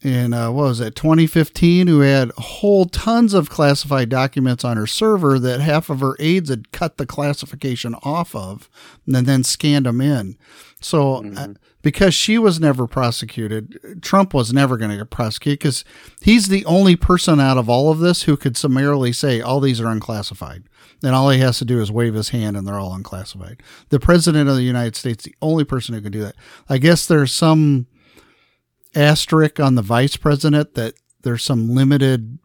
in, 0.00 0.32
uh, 0.32 0.50
what 0.50 0.64
was 0.64 0.80
it, 0.80 0.96
2015, 0.96 1.86
who 1.86 2.00
had 2.00 2.32
whole 2.32 2.86
tons 2.86 3.34
of 3.34 3.50
classified 3.50 4.08
documents 4.08 4.64
on 4.64 4.76
her 4.76 4.86
server 4.86 5.38
that 5.38 5.60
half 5.60 5.90
of 5.90 6.00
her 6.00 6.16
aides 6.18 6.50
had 6.50 6.72
cut 6.72 6.96
the 6.96 7.06
classification 7.06 7.94
off 8.02 8.34
of 8.34 8.68
and 9.06 9.26
then 9.26 9.44
scanned 9.44 9.86
them 9.86 10.00
in. 10.00 10.36
So, 10.84 11.16
uh, 11.16 11.20
mm-hmm. 11.20 11.52
because 11.82 12.14
she 12.14 12.38
was 12.38 12.60
never 12.60 12.86
prosecuted, 12.86 14.00
Trump 14.02 14.34
was 14.34 14.52
never 14.52 14.76
going 14.76 14.90
to 14.90 14.96
get 14.96 15.10
prosecuted 15.10 15.58
because 15.60 15.84
he's 16.20 16.48
the 16.48 16.64
only 16.64 16.96
person 16.96 17.40
out 17.40 17.58
of 17.58 17.68
all 17.68 17.90
of 17.90 17.98
this 17.98 18.24
who 18.24 18.36
could 18.36 18.56
summarily 18.56 19.12
say 19.12 19.40
all 19.40 19.60
these 19.60 19.80
are 19.80 19.88
unclassified. 19.88 20.64
And 21.04 21.14
all 21.14 21.30
he 21.30 21.40
has 21.40 21.58
to 21.58 21.64
do 21.64 21.80
is 21.80 21.90
wave 21.90 22.14
his 22.14 22.28
hand 22.28 22.56
and 22.56 22.66
they're 22.66 22.78
all 22.78 22.94
unclassified. 22.94 23.62
The 23.88 23.98
president 23.98 24.48
of 24.48 24.56
the 24.56 24.62
United 24.62 24.94
States, 24.94 25.24
the 25.24 25.34
only 25.42 25.64
person 25.64 25.94
who 25.94 26.00
can 26.00 26.12
do 26.12 26.22
that. 26.22 26.36
I 26.68 26.78
guess 26.78 27.06
there's 27.06 27.32
some 27.32 27.86
asterisk 28.94 29.58
on 29.58 29.74
the 29.74 29.82
vice 29.82 30.16
president 30.16 30.74
that 30.74 30.94
there's 31.22 31.42
some 31.42 31.74
limited 31.74 32.38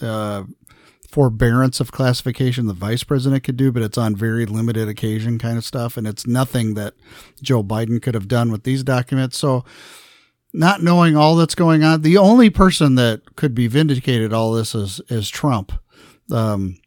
uh, 0.00 0.44
forbearance 1.14 1.78
of 1.78 1.92
classification 1.92 2.66
the 2.66 2.72
vice 2.72 3.04
president 3.04 3.44
could 3.44 3.56
do, 3.56 3.70
but 3.70 3.84
it's 3.84 3.96
on 3.96 4.16
very 4.16 4.44
limited 4.46 4.88
occasion 4.88 5.38
kind 5.38 5.56
of 5.56 5.64
stuff. 5.64 5.96
And 5.96 6.08
it's 6.08 6.26
nothing 6.26 6.74
that 6.74 6.94
Joe 7.40 7.62
Biden 7.62 8.02
could 8.02 8.14
have 8.14 8.26
done 8.26 8.50
with 8.50 8.64
these 8.64 8.82
documents. 8.82 9.38
So, 9.38 9.64
not 10.52 10.82
knowing 10.82 11.16
all 11.16 11.36
that's 11.36 11.54
going 11.54 11.84
on, 11.84 12.02
the 12.02 12.18
only 12.18 12.50
person 12.50 12.96
that 12.96 13.36
could 13.36 13.54
be 13.54 13.68
vindicated 13.68 14.32
all 14.32 14.50
this 14.50 14.74
is, 14.74 15.00
is 15.08 15.28
Trump. 15.28 15.70
Um, 16.32 16.78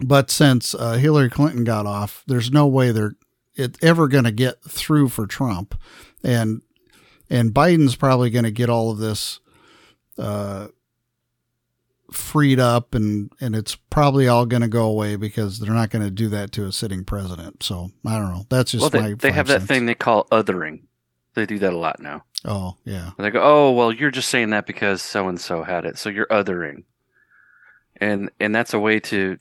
but 0.00 0.30
since 0.30 0.74
uh, 0.74 0.94
Hillary 0.94 1.28
Clinton 1.28 1.64
got 1.64 1.84
off, 1.84 2.24
there's 2.26 2.50
no 2.50 2.66
way 2.66 2.90
they're 2.90 3.16
it 3.54 3.76
ever 3.82 4.08
going 4.08 4.24
to 4.24 4.32
get 4.32 4.62
through 4.62 5.08
for 5.08 5.26
Trump, 5.26 5.78
and 6.22 6.62
and 7.28 7.52
Biden's 7.52 7.96
probably 7.96 8.30
going 8.30 8.44
to 8.44 8.52
get 8.52 8.70
all 8.70 8.92
of 8.92 8.98
this 8.98 9.40
uh, 10.16 10.68
freed 12.10 12.58
up 12.58 12.94
and 12.94 13.30
and 13.40 13.54
it's 13.54 13.74
probably 13.74 14.28
all 14.28 14.46
going 14.46 14.62
to 14.62 14.68
go 14.68 14.84
away 14.86 15.16
because 15.16 15.58
they're 15.58 15.74
not 15.74 15.90
going 15.90 16.04
to 16.04 16.10
do 16.10 16.28
that 16.28 16.52
to 16.52 16.66
a 16.66 16.72
sitting 16.72 17.04
president. 17.04 17.62
So 17.62 17.90
I 18.06 18.18
don't 18.18 18.32
know. 18.32 18.46
That's 18.48 18.72
just 18.72 18.82
well, 18.82 18.90
they, 18.90 19.00
my. 19.00 19.14
They 19.14 19.32
have 19.32 19.48
sense. 19.48 19.62
that 19.62 19.66
thing 19.66 19.86
they 19.86 19.94
call 19.94 20.24
othering. 20.30 20.82
They 21.34 21.46
do 21.46 21.58
that 21.58 21.72
a 21.72 21.78
lot 21.78 22.00
now. 22.00 22.24
Oh 22.44 22.76
yeah. 22.84 23.10
They 23.18 23.30
go, 23.30 23.42
oh 23.42 23.72
well, 23.72 23.92
you're 23.92 24.10
just 24.10 24.28
saying 24.28 24.50
that 24.50 24.66
because 24.66 25.02
so 25.02 25.28
and 25.28 25.40
so 25.40 25.62
had 25.62 25.84
it, 25.84 25.98
so 25.98 26.08
you're 26.08 26.26
othering, 26.26 26.84
and 27.96 28.30
and 28.40 28.54
that's 28.54 28.74
a 28.74 28.78
way 28.78 29.00
to 29.00 29.38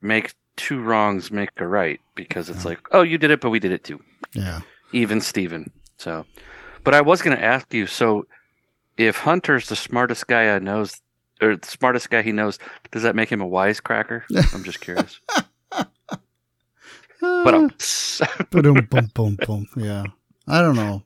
make 0.00 0.34
two 0.56 0.80
wrongs 0.80 1.30
make 1.30 1.50
a 1.58 1.66
right 1.66 2.00
because 2.14 2.48
it's 2.50 2.64
yeah. 2.64 2.70
like, 2.70 2.88
oh, 2.92 3.02
you 3.02 3.18
did 3.18 3.30
it, 3.30 3.40
but 3.40 3.50
we 3.50 3.60
did 3.60 3.72
it 3.72 3.84
too. 3.84 4.00
Yeah. 4.32 4.60
Even 4.92 5.20
Steven. 5.20 5.70
So, 5.98 6.26
but 6.82 6.94
I 6.94 7.00
was 7.00 7.22
going 7.22 7.36
to 7.36 7.44
ask 7.44 7.72
you. 7.72 7.86
So, 7.86 8.26
if 8.96 9.18
Hunter's 9.18 9.68
the 9.68 9.76
smartest 9.76 10.26
guy 10.26 10.54
I 10.54 10.58
knows 10.58 11.00
or 11.40 11.56
the 11.56 11.66
smartest 11.66 12.10
guy 12.10 12.22
he 12.22 12.32
knows, 12.32 12.58
does 12.90 13.02
that 13.02 13.16
make 13.16 13.30
him 13.30 13.40
a 13.40 13.48
wisecracker? 13.48 14.22
I'm 14.54 14.64
just 14.64 14.80
curious. 14.80 15.20
but 17.20 17.54
um, 17.54 17.70
boom, 18.50 19.10
boom, 19.14 19.38
boom. 19.46 19.66
Yeah, 19.76 20.04
I 20.46 20.60
don't 20.60 20.76
know. 20.76 21.02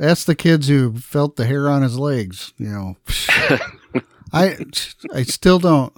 Ask 0.00 0.26
the 0.26 0.34
kids 0.34 0.68
who 0.68 0.96
felt 0.96 1.36
the 1.36 1.46
hair 1.46 1.68
on 1.68 1.82
his 1.82 1.98
legs. 1.98 2.52
You 2.56 2.68
know, 2.68 2.96
I 4.32 4.56
I 5.12 5.22
still 5.22 5.58
don't 5.58 5.92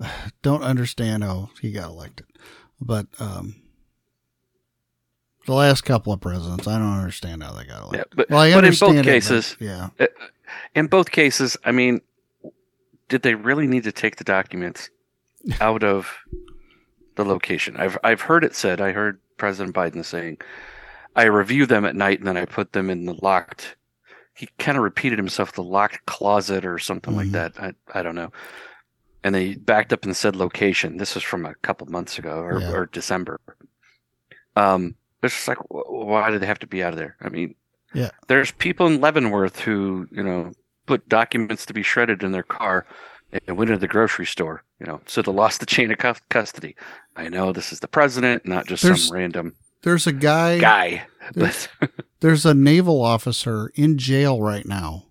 don't 0.42 0.62
understand 0.62 1.22
how 1.22 1.50
he 1.60 1.72
got 1.72 1.90
elected, 1.90 2.26
but 2.80 3.06
um, 3.18 3.56
the 5.46 5.54
last 5.54 5.82
couple 5.82 6.12
of 6.12 6.20
presidents, 6.20 6.66
I 6.66 6.78
don't 6.78 6.98
understand 6.98 7.42
how 7.42 7.52
they 7.52 7.64
got 7.64 7.82
elected. 7.82 7.98
Yeah, 7.98 8.14
but, 8.16 8.30
well, 8.30 8.40
I 8.40 8.54
but 8.54 8.64
in 8.64 8.74
both 8.74 9.04
cases, 9.04 9.56
it, 9.60 9.64
yeah, 9.64 9.90
uh, 10.00 10.06
in 10.74 10.86
both 10.86 11.10
cases, 11.10 11.56
I 11.64 11.72
mean, 11.72 12.00
did 13.08 13.22
they 13.22 13.34
really 13.34 13.66
need 13.66 13.84
to 13.84 13.92
take 13.92 14.16
the 14.16 14.24
documents 14.24 14.90
out 15.60 15.84
of 15.84 16.10
the 17.16 17.24
location? 17.24 17.76
I've 17.76 17.98
I've 18.02 18.22
heard 18.22 18.44
it 18.44 18.54
said. 18.54 18.80
I 18.80 18.92
heard 18.92 19.20
President 19.36 19.74
Biden 19.74 20.04
saying, 20.04 20.38
"I 21.14 21.24
review 21.24 21.66
them 21.66 21.84
at 21.84 21.96
night 21.96 22.18
and 22.18 22.26
then 22.26 22.36
I 22.36 22.44
put 22.44 22.72
them 22.72 22.90
in 22.90 23.04
the 23.06 23.14
locked." 23.22 23.76
He 24.36 24.48
kind 24.58 24.76
of 24.76 24.82
repeated 24.82 25.18
himself, 25.18 25.52
the 25.52 25.62
locked 25.62 26.06
closet 26.06 26.64
or 26.66 26.78
something 26.78 27.14
mm-hmm. 27.14 27.32
like 27.34 27.54
that. 27.54 27.76
I 27.94 27.98
I 27.98 28.02
don't 28.02 28.16
know. 28.16 28.32
And 29.22 29.34
they 29.34 29.54
backed 29.54 29.92
up 29.92 30.04
and 30.04 30.14
said 30.14 30.36
location. 30.36 30.98
This 30.98 31.14
was 31.14 31.24
from 31.24 31.46
a 31.46 31.54
couple 31.56 31.86
months 31.86 32.18
ago 32.18 32.40
or, 32.40 32.60
yeah. 32.60 32.72
or 32.72 32.86
December. 32.86 33.40
Um, 34.54 34.96
it's 35.24 35.34
just 35.34 35.48
like, 35.48 35.58
why 35.68 36.30
do 36.30 36.38
they 36.38 36.46
have 36.46 36.58
to 36.60 36.66
be 36.66 36.82
out 36.82 36.92
of 36.92 36.98
there? 36.98 37.16
I 37.20 37.28
mean, 37.28 37.54
yeah. 37.94 38.10
There's 38.26 38.50
people 38.50 38.86
in 38.88 39.00
Leavenworth 39.00 39.60
who, 39.60 40.08
you 40.10 40.22
know, 40.22 40.52
put 40.86 41.08
documents 41.08 41.64
to 41.66 41.72
be 41.72 41.82
shredded 41.82 42.22
in 42.22 42.32
their 42.32 42.42
car 42.42 42.86
and 43.46 43.56
went 43.56 43.70
into 43.70 43.80
the 43.80 43.88
grocery 43.88 44.26
store, 44.26 44.64
you 44.80 44.86
know, 44.86 45.00
so 45.06 45.22
they 45.22 45.32
lost 45.32 45.60
the 45.60 45.66
chain 45.66 45.90
of 45.90 46.28
custody. 46.28 46.76
I 47.16 47.28
know 47.28 47.52
this 47.52 47.72
is 47.72 47.80
the 47.80 47.88
president, 47.88 48.46
not 48.46 48.66
just 48.66 48.82
there's, 48.82 49.06
some 49.06 49.16
random. 49.16 49.54
There's 49.82 50.06
a 50.06 50.12
guy. 50.12 50.58
Guy. 50.58 51.06
There's, 51.32 51.68
there's 52.20 52.44
a 52.44 52.54
naval 52.54 53.00
officer 53.00 53.70
in 53.74 53.96
jail 53.96 54.42
right 54.42 54.66
now 54.66 55.06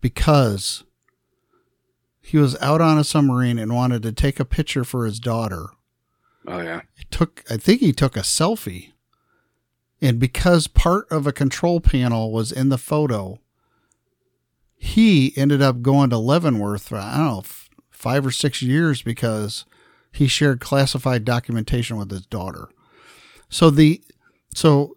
because 0.00 0.84
he 2.20 2.36
was 2.36 2.60
out 2.60 2.80
on 2.80 2.98
a 2.98 3.04
submarine 3.04 3.58
and 3.58 3.74
wanted 3.74 4.02
to 4.02 4.12
take 4.12 4.38
a 4.38 4.44
picture 4.44 4.84
for 4.84 5.06
his 5.06 5.18
daughter. 5.18 5.68
Oh 6.48 6.60
yeah. 6.60 6.80
He 6.96 7.04
took 7.10 7.44
I 7.48 7.56
think 7.56 7.80
he 7.80 7.92
took 7.92 8.16
a 8.16 8.20
selfie 8.20 8.92
and 10.00 10.18
because 10.18 10.66
part 10.68 11.10
of 11.10 11.26
a 11.26 11.32
control 11.32 11.80
panel 11.80 12.30
was 12.32 12.52
in 12.52 12.68
the 12.68 12.78
photo, 12.78 13.40
he 14.76 15.36
ended 15.36 15.60
up 15.60 15.82
going 15.82 16.10
to 16.10 16.18
Leavenworth 16.18 16.88
for, 16.88 16.98
I 16.98 17.16
don't 17.16 17.26
know, 17.26 17.44
five 17.90 18.24
or 18.24 18.30
six 18.30 18.62
years 18.62 19.02
because 19.02 19.64
he 20.12 20.28
shared 20.28 20.60
classified 20.60 21.24
documentation 21.24 21.96
with 21.96 22.10
his 22.10 22.26
daughter. 22.26 22.68
So 23.48 23.70
the, 23.70 24.00
so 24.54 24.94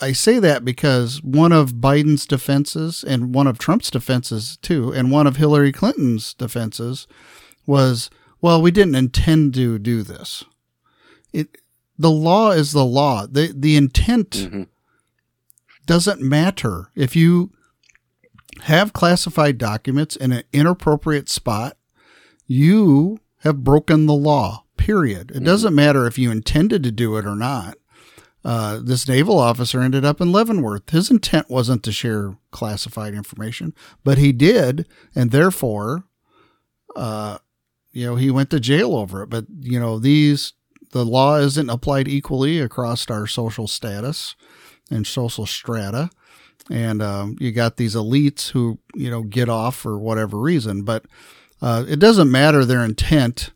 I 0.00 0.12
say 0.12 0.38
that 0.38 0.64
because 0.64 1.20
one 1.22 1.50
of 1.50 1.74
Biden's 1.74 2.26
defenses 2.26 3.02
and 3.02 3.34
one 3.34 3.48
of 3.48 3.58
Trump's 3.58 3.90
defenses 3.90 4.56
too, 4.62 4.92
and 4.92 5.10
one 5.10 5.26
of 5.26 5.36
Hillary 5.36 5.72
Clinton's 5.72 6.32
defenses 6.32 7.08
was, 7.66 8.08
well, 8.40 8.62
we 8.62 8.70
didn't 8.70 8.94
intend 8.94 9.54
to 9.54 9.80
do 9.80 10.02
this. 10.02 10.44
It, 11.34 11.58
the 11.98 12.10
law 12.10 12.52
is 12.52 12.72
the 12.72 12.84
law. 12.86 13.26
The 13.26 13.52
the 13.54 13.76
intent 13.76 14.30
mm-hmm. 14.30 14.62
doesn't 15.84 16.22
matter. 16.22 16.90
If 16.94 17.14
you 17.14 17.50
have 18.62 18.92
classified 18.92 19.58
documents 19.58 20.16
in 20.16 20.32
an 20.32 20.44
inappropriate 20.52 21.28
spot, 21.28 21.76
you 22.46 23.18
have 23.40 23.64
broken 23.64 24.06
the 24.06 24.14
law. 24.14 24.64
Period. 24.76 25.30
It 25.30 25.34
mm-hmm. 25.34 25.44
doesn't 25.44 25.74
matter 25.74 26.06
if 26.06 26.18
you 26.18 26.30
intended 26.30 26.82
to 26.84 26.90
do 26.92 27.16
it 27.16 27.26
or 27.26 27.36
not. 27.36 27.76
uh, 28.44 28.78
this 28.82 29.08
naval 29.08 29.38
officer 29.38 29.80
ended 29.80 30.04
up 30.04 30.20
in 30.20 30.30
Leavenworth. 30.30 30.90
His 30.90 31.10
intent 31.10 31.48
wasn't 31.48 31.82
to 31.84 31.92
share 31.92 32.36
classified 32.50 33.14
information, 33.14 33.74
but 34.04 34.18
he 34.18 34.32
did, 34.32 34.86
and 35.14 35.30
therefore, 35.30 36.04
uh, 36.94 37.38
you 37.92 38.06
know, 38.06 38.16
he 38.16 38.30
went 38.30 38.50
to 38.50 38.60
jail 38.60 38.94
over 38.94 39.22
it. 39.22 39.30
But 39.30 39.46
you 39.60 39.80
know, 39.80 39.98
these 39.98 40.52
the 40.94 41.04
law 41.04 41.38
isn't 41.38 41.70
applied 41.70 42.06
equally 42.06 42.60
across 42.60 43.10
our 43.10 43.26
social 43.26 43.66
status 43.66 44.36
and 44.92 45.04
social 45.04 45.44
strata, 45.44 46.08
and 46.70 47.02
um, 47.02 47.36
you 47.40 47.50
got 47.50 47.76
these 47.76 47.96
elites 47.96 48.52
who 48.52 48.78
you 48.94 49.10
know 49.10 49.24
get 49.24 49.48
off 49.48 49.74
for 49.74 49.98
whatever 49.98 50.38
reason, 50.38 50.84
but 50.84 51.04
uh, 51.60 51.84
it 51.88 51.98
doesn't 51.98 52.30
matter 52.30 52.64
their 52.64 52.84
intent 52.84 53.50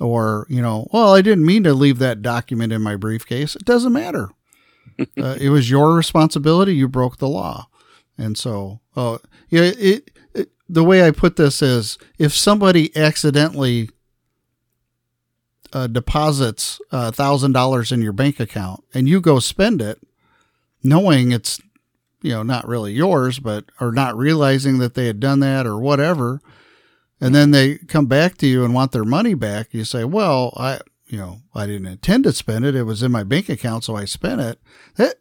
or 0.00 0.46
you 0.48 0.60
know 0.62 0.88
well 0.92 1.14
i 1.14 1.20
didn't 1.20 1.44
mean 1.44 1.62
to 1.62 1.74
leave 1.74 1.98
that 1.98 2.22
document 2.22 2.72
in 2.72 2.82
my 2.82 2.96
briefcase. 2.96 3.54
It 3.54 3.64
doesn't 3.64 3.92
matter. 3.92 4.28
Uh, 5.16 5.34
it 5.40 5.48
was 5.48 5.70
your 5.70 5.94
responsibility. 5.94 6.74
You 6.74 6.86
broke 6.86 7.16
the 7.16 7.28
law. 7.28 7.68
And 8.18 8.36
so 8.36 8.80
uh, 8.94 9.16
yeah 9.48 9.62
it, 9.62 10.10
it 10.34 10.50
the 10.68 10.84
way 10.84 11.06
i 11.06 11.10
put 11.10 11.36
this 11.36 11.62
is 11.62 11.96
if 12.18 12.34
somebody 12.34 12.94
accidentally 12.94 13.88
uh, 15.72 15.86
deposits 15.86 16.80
a 16.90 17.12
thousand 17.12 17.52
dollars 17.52 17.92
in 17.92 18.02
your 18.02 18.12
bank 18.12 18.40
account 18.40 18.82
and 18.92 19.08
you 19.08 19.20
go 19.20 19.38
spend 19.38 19.80
it 19.80 20.00
knowing 20.82 21.32
it's 21.32 21.60
you 22.22 22.30
know 22.30 22.42
not 22.42 22.66
really 22.66 22.92
yours 22.92 23.38
but 23.38 23.64
or 23.80 23.92
not 23.92 24.16
realizing 24.16 24.78
that 24.78 24.94
they 24.94 25.06
had 25.06 25.20
done 25.20 25.40
that 25.40 25.66
or 25.66 25.78
whatever 25.78 26.40
and 27.20 27.34
then 27.34 27.50
they 27.50 27.76
come 27.76 28.06
back 28.06 28.38
to 28.38 28.46
you 28.46 28.64
and 28.64 28.72
want 28.72 28.92
their 28.92 29.04
money 29.04 29.34
back, 29.34 29.74
you 29.74 29.84
say, 29.84 30.04
"Well, 30.04 30.54
I, 30.56 30.80
you 31.06 31.18
know, 31.18 31.42
I 31.54 31.66
didn't 31.66 31.86
intend 31.86 32.24
to 32.24 32.32
spend 32.32 32.64
it. 32.64 32.74
It 32.74 32.84
was 32.84 33.02
in 33.02 33.12
my 33.12 33.24
bank 33.24 33.48
account, 33.48 33.84
so 33.84 33.94
I 33.94 34.06
spent 34.06 34.40
it." 34.40 34.58
That 34.96 35.16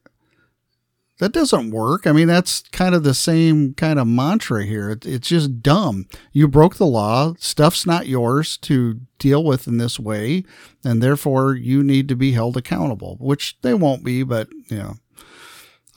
that 1.19 1.33
doesn't 1.33 1.71
work. 1.71 2.07
I 2.07 2.11
mean, 2.11 2.27
that's 2.27 2.61
kind 2.71 2.95
of 2.95 3.03
the 3.03 3.13
same 3.13 3.73
kind 3.75 3.99
of 3.99 4.07
mantra 4.07 4.65
here. 4.65 4.89
It, 4.89 5.05
it's 5.05 5.27
just 5.27 5.61
dumb. 5.61 6.07
You 6.31 6.47
broke 6.47 6.75
the 6.75 6.85
law. 6.85 7.35
Stuff's 7.37 7.85
not 7.85 8.07
yours 8.07 8.57
to 8.57 9.01
deal 9.19 9.43
with 9.43 9.67
in 9.67 9.77
this 9.77 9.99
way, 9.99 10.43
and 10.83 11.03
therefore 11.03 11.53
you 11.53 11.83
need 11.83 12.07
to 12.07 12.15
be 12.15 12.31
held 12.31 12.57
accountable. 12.57 13.17
Which 13.19 13.57
they 13.61 13.73
won't 13.73 14.03
be, 14.03 14.23
but 14.23 14.49
you 14.69 14.77
know, 14.77 14.93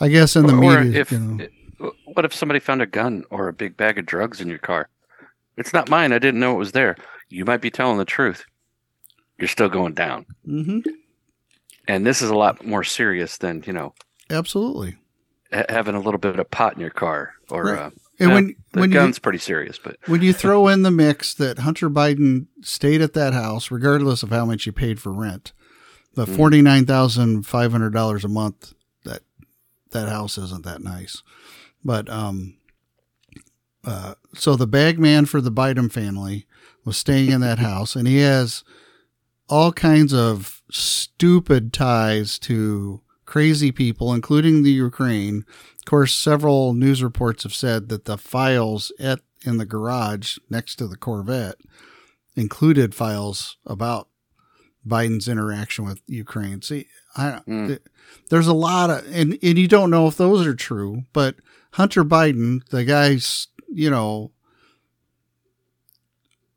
I 0.01 0.09
guess 0.09 0.37
in 0.37 0.47
the 0.47 0.55
or 0.55 0.61
media, 0.61 1.01
if, 1.01 1.13
you 1.13 1.19
know, 1.19 1.93
what 2.05 2.25
if 2.25 2.35
somebody 2.35 2.61
found 2.61 2.83
a 2.83 2.87
gun 2.87 3.25
or 3.31 3.49
a 3.49 3.53
big 3.53 3.77
bag 3.77 3.99
of 3.99 4.07
drugs 4.07 4.41
in 4.41 4.49
your 4.49 4.59
car? 4.59 4.89
It's 5.57 5.73
not 5.73 5.89
mine. 5.89 6.13
I 6.13 6.19
didn't 6.19 6.41
know 6.41 6.55
it 6.55 6.59
was 6.59 6.73
there. 6.73 6.97
You 7.29 7.45
might 7.45 7.61
be 7.61 7.71
telling 7.71 7.99
the 7.99 8.05
truth. 8.05 8.45
You're 9.39 9.49
still 9.49 9.69
going 9.69 9.95
down. 9.95 10.27
hmm 10.45 10.81
And 11.89 12.07
this 12.07 12.23
is 12.23 12.31
a 12.31 12.35
lot 12.35 12.65
more 12.67 12.85
serious 12.85 13.39
than, 13.39 13.63
you 13.67 13.73
know, 13.73 13.95
absolutely. 14.31 14.97
Ha- 15.53 15.65
having 15.69 15.95
a 15.95 16.01
little 16.01 16.19
bit 16.19 16.39
of 16.39 16.51
pot 16.51 16.75
in 16.75 16.81
your 16.81 16.91
car 16.91 17.35
or 17.51 17.65
Right. 17.65 17.79
uh, 17.79 17.91
And 18.21 18.31
uh, 18.31 18.35
when 18.35 18.57
the 18.73 18.81
when 18.81 18.91
you 18.91 18.95
gun's 18.95 19.19
pretty 19.19 19.39
serious, 19.39 19.79
but 19.83 19.97
when 20.07 20.23
you 20.23 20.33
throw 20.43 20.69
in 20.69 20.83
the 20.83 20.91
mix 20.91 21.35
that 21.35 21.61
Hunter 21.61 21.89
Biden 21.91 22.47
stayed 22.63 23.01
at 23.03 23.13
that 23.15 23.33
house, 23.33 23.71
regardless 23.71 24.23
of 24.23 24.31
how 24.31 24.45
much 24.45 24.67
you 24.67 24.73
paid 24.73 25.01
for 25.01 25.13
rent, 25.13 25.53
the 26.15 26.27
Mhm. 26.27 26.37
forty 26.37 26.63
nine 26.63 26.87
thousand 26.87 27.47
five 27.47 27.73
hundred 27.73 27.93
dollars 27.93 28.25
a 28.25 28.29
month 28.29 28.75
that 29.05 29.23
that 29.91 30.09
house 30.09 30.39
isn't 30.39 30.65
that 30.65 30.83
nice, 30.83 31.23
but 31.85 32.09
um, 32.11 32.57
uh, 33.85 34.15
so 34.35 34.57
the 34.57 34.67
bag 34.67 34.99
man 34.99 35.27
for 35.27 35.41
the 35.41 35.51
Biden 35.53 35.91
family 35.91 36.47
was 36.85 36.97
staying 36.97 37.31
in 37.31 37.41
that 37.41 37.59
house, 37.59 37.97
and 37.97 38.07
he 38.07 38.19
has 38.19 38.63
all 39.49 39.73
kinds 39.73 40.15
of 40.15 40.63
stupid 40.71 41.73
ties 41.73 42.39
to 42.39 43.01
crazy 43.33 43.73
people, 43.73 44.13
including 44.13 44.63
the 44.63 44.71
Ukraine. 44.71 45.47
Of 45.79 45.85
course, 45.87 46.15
several 46.15 46.75
news 46.75 47.03
reports 47.03 47.45
have 47.45 47.55
said 47.55 47.89
that 47.89 48.05
the 48.05 48.19
files 48.19 48.93
at 49.01 49.21
in 49.47 49.57
the 49.57 49.65
garage 49.65 50.37
next 50.51 50.77
to 50.77 50.87
the 50.87 50.99
Corvette 50.99 51.57
included 52.37 52.95
files 52.95 53.57
about 53.65 54.09
Biden's 54.87 55.29
interaction 55.29 55.87
with 55.87 56.03
Ukraine. 56.07 56.61
See, 56.61 56.89
I 57.17 57.41
Mm. 57.49 57.69
th- 57.69 57.83
there's 58.29 58.47
a 58.49 58.53
lot 58.53 58.91
of 58.91 58.99
and 59.11 59.39
and 59.43 59.59
you 59.59 59.67
don't 59.67 59.89
know 59.91 60.07
if 60.09 60.19
those 60.19 60.47
are 60.47 60.55
true, 60.55 61.05
but 61.15 61.37
Hunter 61.73 62.05
Biden, 62.05 62.61
the 62.69 62.85
guy's, 62.85 63.49
you 63.73 63.89
know, 63.89 64.33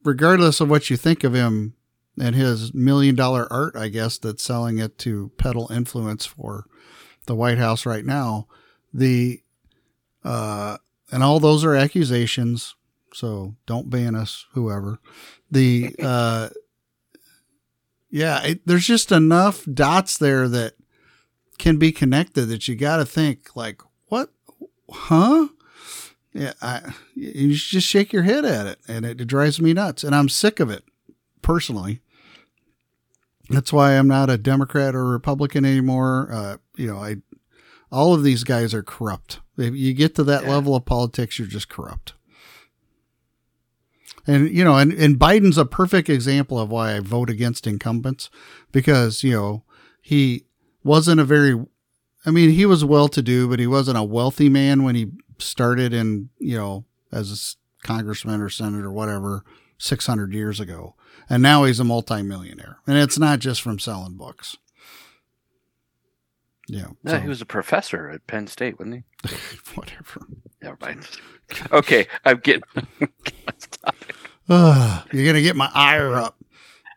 regardless 0.04 0.60
of 0.60 0.70
what 0.70 0.90
you 0.90 0.98
think 0.98 1.24
of 1.24 1.34
him 1.34 1.75
and 2.20 2.36
his 2.36 2.74
million 2.74 3.16
dollar 3.16 3.52
art, 3.52 3.76
I 3.76 3.90
guess, 3.90 4.18
that's 4.18 4.44
selling 4.44 4.78
it 4.78 4.98
to 5.00 5.32
peddle 5.38 5.72
influence 5.72 6.26
for 6.26 6.66
the 7.26 7.36
White 7.36 7.58
House 7.58 7.86
right 7.86 8.06
now, 8.06 8.48
the 8.94 9.42
uh 10.24 10.78
and 11.12 11.24
all 11.24 11.40
those 11.40 11.64
are 11.64 11.76
accusations, 11.76 12.76
so 13.14 13.56
don't 13.66 13.90
ban 13.90 14.16
us, 14.16 14.46
whoever. 14.54 15.00
The 15.52 15.96
uh 16.02 16.50
yeah, 18.10 18.44
it, 18.44 18.66
there's 18.66 18.88
just 18.88 19.12
enough 19.12 19.66
dots 19.66 20.18
there 20.18 20.48
that 20.48 20.76
can 21.58 21.78
be 21.78 21.92
connected 21.92 22.46
that 22.46 22.68
you 22.68 22.76
got 22.76 22.98
to 22.98 23.06
think 23.06 23.56
like, 23.56 23.82
what, 24.08 24.30
huh? 24.90 25.50
Yeah, 26.34 26.54
I, 26.62 26.94
you 27.14 27.54
just 27.54 27.88
shake 27.88 28.14
your 28.14 28.24
head 28.24 28.46
at 28.46 28.68
it, 28.68 28.80
and 28.88 29.06
it, 29.06 29.20
it 29.22 29.26
drives 29.26 29.62
me 29.62 29.74
nuts, 29.74 30.04
and 30.04 30.14
I'm 30.14 30.30
sick 30.30 30.60
of 30.60 30.70
it 30.70 30.84
personally. 31.42 32.02
That's 33.50 33.72
why 33.72 33.94
I'm 33.98 34.08
not 34.08 34.30
a 34.30 34.38
Democrat 34.38 34.96
or 34.96 35.06
Republican 35.06 35.66
anymore. 35.66 36.30
Uh, 36.32 36.58
you 36.78 36.88
know, 36.88 36.98
I 36.98 37.18
all 37.92 38.14
of 38.14 38.24
these 38.24 38.44
guys 38.44 38.74
are 38.74 38.84
corrupt. 38.84 39.40
If 39.58 39.76
you 39.76 39.94
get 39.94 40.16
to 40.16 40.24
that 40.24 40.44
Yeah. 40.44 40.50
level 40.50 40.76
of 40.76 40.86
politics, 40.86 41.38
you're 41.38 41.48
just 41.48 41.70
corrupt. 41.70 42.14
And 44.28 44.50
you 44.50 44.64
know, 44.64 44.78
and, 44.78 44.92
and 44.94 45.20
Biden's 45.20 45.58
a 45.58 45.66
perfect 45.66 46.10
example 46.10 46.60
of 46.60 46.70
why 46.70 46.96
I 46.96 47.00
vote 47.00 47.30
against 47.30 47.68
incumbents 47.68 48.30
because, 48.72 49.24
you 49.24 49.32
know, 49.34 49.64
he 50.02 50.46
wasn't 50.84 51.20
a 51.22 51.26
very 51.26 51.64
I 52.26 52.32
mean, 52.32 52.50
he 52.50 52.66
was 52.66 52.84
well 52.84 53.08
to 53.10 53.22
do, 53.22 53.48
but 53.48 53.60
he 53.60 53.68
wasn't 53.68 54.00
a 54.00 54.04
wealthy 54.04 54.50
man 54.50 54.82
when 54.84 54.96
he 54.96 55.12
started 55.38 55.94
in, 55.94 56.30
you 56.40 56.58
know, 56.58 56.86
as 57.12 57.56
a 57.84 57.86
congressman 57.86 58.42
or 58.42 58.50
senator 58.50 58.88
or 58.88 58.92
whatever 58.92 59.44
600 59.78 60.34
years 60.34 60.60
ago. 60.60 60.95
And 61.30 61.42
now 61.42 61.64
he's 61.64 61.80
a 61.80 61.84
multimillionaire. 61.84 62.78
And 62.88 62.98
it's 62.98 63.18
not 63.18 63.40
just 63.40 63.62
from 63.62 63.80
selling 63.80 64.16
books. 64.16 64.58
Yeah. 66.68 66.88
no, 67.04 67.12
so- 67.12 67.20
he 67.20 67.28
was 67.28 67.42
a 67.42 67.46
professor 67.46 68.10
at 68.10 68.26
Penn 68.28 68.48
State, 68.48 68.80
wasn't 68.80 69.04
he? 69.24 69.30
whatever. 69.76 70.26
Never 70.62 70.78
mind. 70.82 71.08
Okay, 71.72 72.08
I'm 72.26 72.38
getting. 72.40 72.64
Ugh, 74.50 75.08
you're 75.12 75.24
going 75.24 75.36
to 75.36 75.42
get 75.42 75.56
my 75.56 75.70
ire 75.74 76.16
up. 76.16 76.38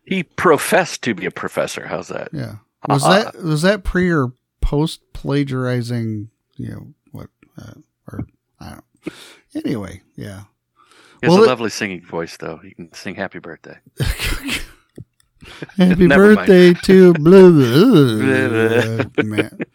he 0.07 0.23
professed 0.23 1.03
to 1.03 1.15
be 1.15 1.27
a 1.27 1.31
professor. 1.31 1.87
How's 1.87 2.09
that? 2.09 2.29
Yeah. 2.33 2.57
Was 2.89 3.05
Uh-uh. 3.05 3.25
that 3.33 3.43
was 3.43 3.63
that 3.63 3.85
pre 3.85 4.11
or 4.11 4.33
post 4.61 5.01
plagiarizing? 5.13 6.31
You 6.57 6.69
know 6.71 6.87
what? 7.13 7.29
Uh, 7.61 7.75
or 8.11 8.27
I 8.61 8.71
don't. 9.05 9.15
Anyway, 9.65 10.03
yeah. 10.17 10.45
He 11.21 11.27
has 11.27 11.31
Well, 11.33 11.41
a 11.41 11.45
it- 11.45 11.49
lovely 11.49 11.71
singing 11.71 12.03
voice, 12.05 12.37
though. 12.37 12.59
He 12.59 12.73
can 12.73 12.93
sing 12.93 13.15
"Happy 13.15 13.39
Birthday." 13.39 13.79
Happy 15.77 16.07
birthday 16.09 16.75
to 16.85 17.13
Blue. 17.15 18.23
Man. 19.25 19.59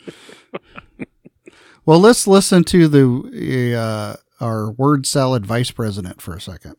Well, 1.85 1.99
let's 1.99 2.27
listen 2.27 2.63
to 2.65 2.87
the 2.87 3.75
uh, 3.77 4.15
our 4.41 4.71
word 4.71 5.05
salad 5.05 5.45
vice 5.45 5.69
president 5.69 6.21
for 6.21 6.33
a 6.33 6.39
second. 6.39 6.75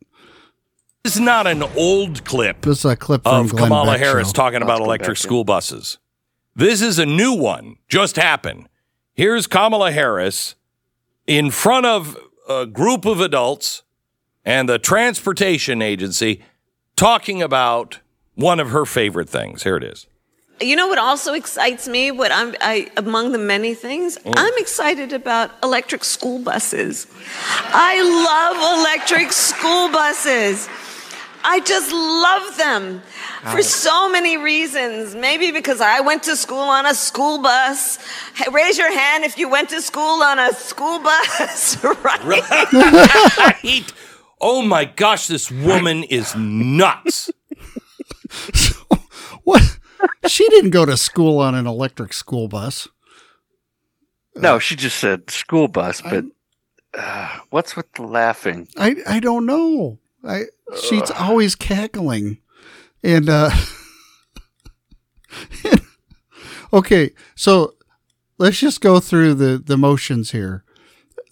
This 1.03 1.17
is 1.17 1.21
not 1.21 1.47
an 1.47 1.63
old 1.77 2.25
clip 2.25 2.63
This 2.63 2.79
is 2.79 2.85
a 2.87 2.97
clip 2.97 3.23
from 3.25 3.45
of 3.45 3.51
Glenn 3.51 3.65
Kamala 3.65 3.93
Beck 3.93 4.01
Harris 4.01 4.29
show. 4.29 4.33
talking 4.33 4.63
about 4.63 4.79
Let's 4.79 4.87
electric 4.87 5.17
back 5.17 5.23
school 5.23 5.45
buses. 5.45 5.99
This 6.57 6.81
is 6.81 6.99
a 6.99 7.05
new 7.05 7.35
one, 7.35 7.77
just 7.87 8.17
happened. 8.17 8.71
Here's 9.13 9.47
Kamala 9.47 9.93
Harris 9.93 10.55
in 11.27 11.51
front 11.51 11.85
of 11.85 12.17
a 12.49 12.65
group 12.65 13.05
of 13.05 13.21
adults 13.21 13.83
and 14.45 14.69
the 14.69 14.79
transportation 14.79 15.83
agency 15.83 16.43
talking 16.97 17.43
about 17.43 18.01
one 18.35 18.61
of 18.61 18.71
her 18.71 18.85
favorite 18.85 19.29
things. 19.29 19.63
Here 19.63 19.77
it 19.77 19.85
is. 19.85 20.07
You 20.61 20.77
know 20.77 20.87
what 20.87 20.99
also 20.99 21.35
excites 21.35 21.89
me? 21.89 22.13
What 22.13 22.31
I'm 22.31 22.55
I, 22.61 22.89
among 22.97 23.33
the 23.33 23.39
many 23.39 23.75
things, 23.75 24.19
mm. 24.19 24.33
I'm 24.37 24.53
excited 24.57 25.13
about 25.13 25.51
electric 25.65 26.05
school 26.05 26.39
buses. 26.39 27.09
I 27.47 28.01
love 28.01 28.79
electric 28.79 29.33
school 29.33 29.91
buses. 29.91 30.69
I 31.47 31.61
just 31.61 31.93
love 31.93 32.57
them 32.57 33.03
for 33.53 33.63
so 33.63 34.09
many 34.09 34.39
reasons. 34.39 35.15
Maybe 35.15 35.51
because 35.51 35.81
I 35.81 36.01
went 36.01 36.23
to 36.23 36.37
school 36.37 36.61
on 36.61 36.87
a 36.87 36.95
school 36.95 37.39
bus. 37.39 37.99
Hey, 38.35 38.47
raise 38.51 38.79
your 38.79 38.97
hand 38.97 39.25
if 39.25 39.37
you 39.37 39.51
went 39.51 39.69
to 39.71 39.83
school 39.83 40.23
on 40.23 40.39
a 40.39 40.55
school 40.55 41.01
bus, 41.01 41.85
right? 42.05 42.25
Right? 42.25 43.93
Oh 44.47 44.61
my 44.61 44.85
gosh, 44.85 45.27
this 45.27 45.51
woman 45.51 46.05
is 46.05 46.37
nuts. 46.37 47.31
What? 49.45 49.79
She 50.27 50.49
didn't 50.49 50.71
go 50.71 50.87
to 50.87 50.97
school 50.97 51.39
on 51.39 51.55
an 51.55 51.67
electric 51.67 52.13
school 52.13 52.49
bus. 52.49 52.89
No, 54.35 54.59
she 54.59 54.75
just 54.75 54.99
said 54.99 55.31
school 55.31 55.69
bus, 55.69 56.01
but 56.01 56.25
uh, 56.95 57.39
what's 57.51 57.77
with 57.77 57.93
the 57.93 58.03
laughing? 58.03 58.69
I 58.77 58.97
I 59.07 59.21
don't 59.21 59.45
know. 59.47 59.99
I 60.27 60.45
she's 60.81 61.11
always 61.11 61.55
cackling, 61.55 62.39
and 63.03 63.29
uh, 63.29 63.51
okay, 66.73 67.11
so 67.35 67.75
let's 68.39 68.59
just 68.59 68.81
go 68.81 69.01
through 69.01 69.35
the 69.35 69.63
the 69.65 69.77
motions 69.77 70.31
here. 70.31 70.65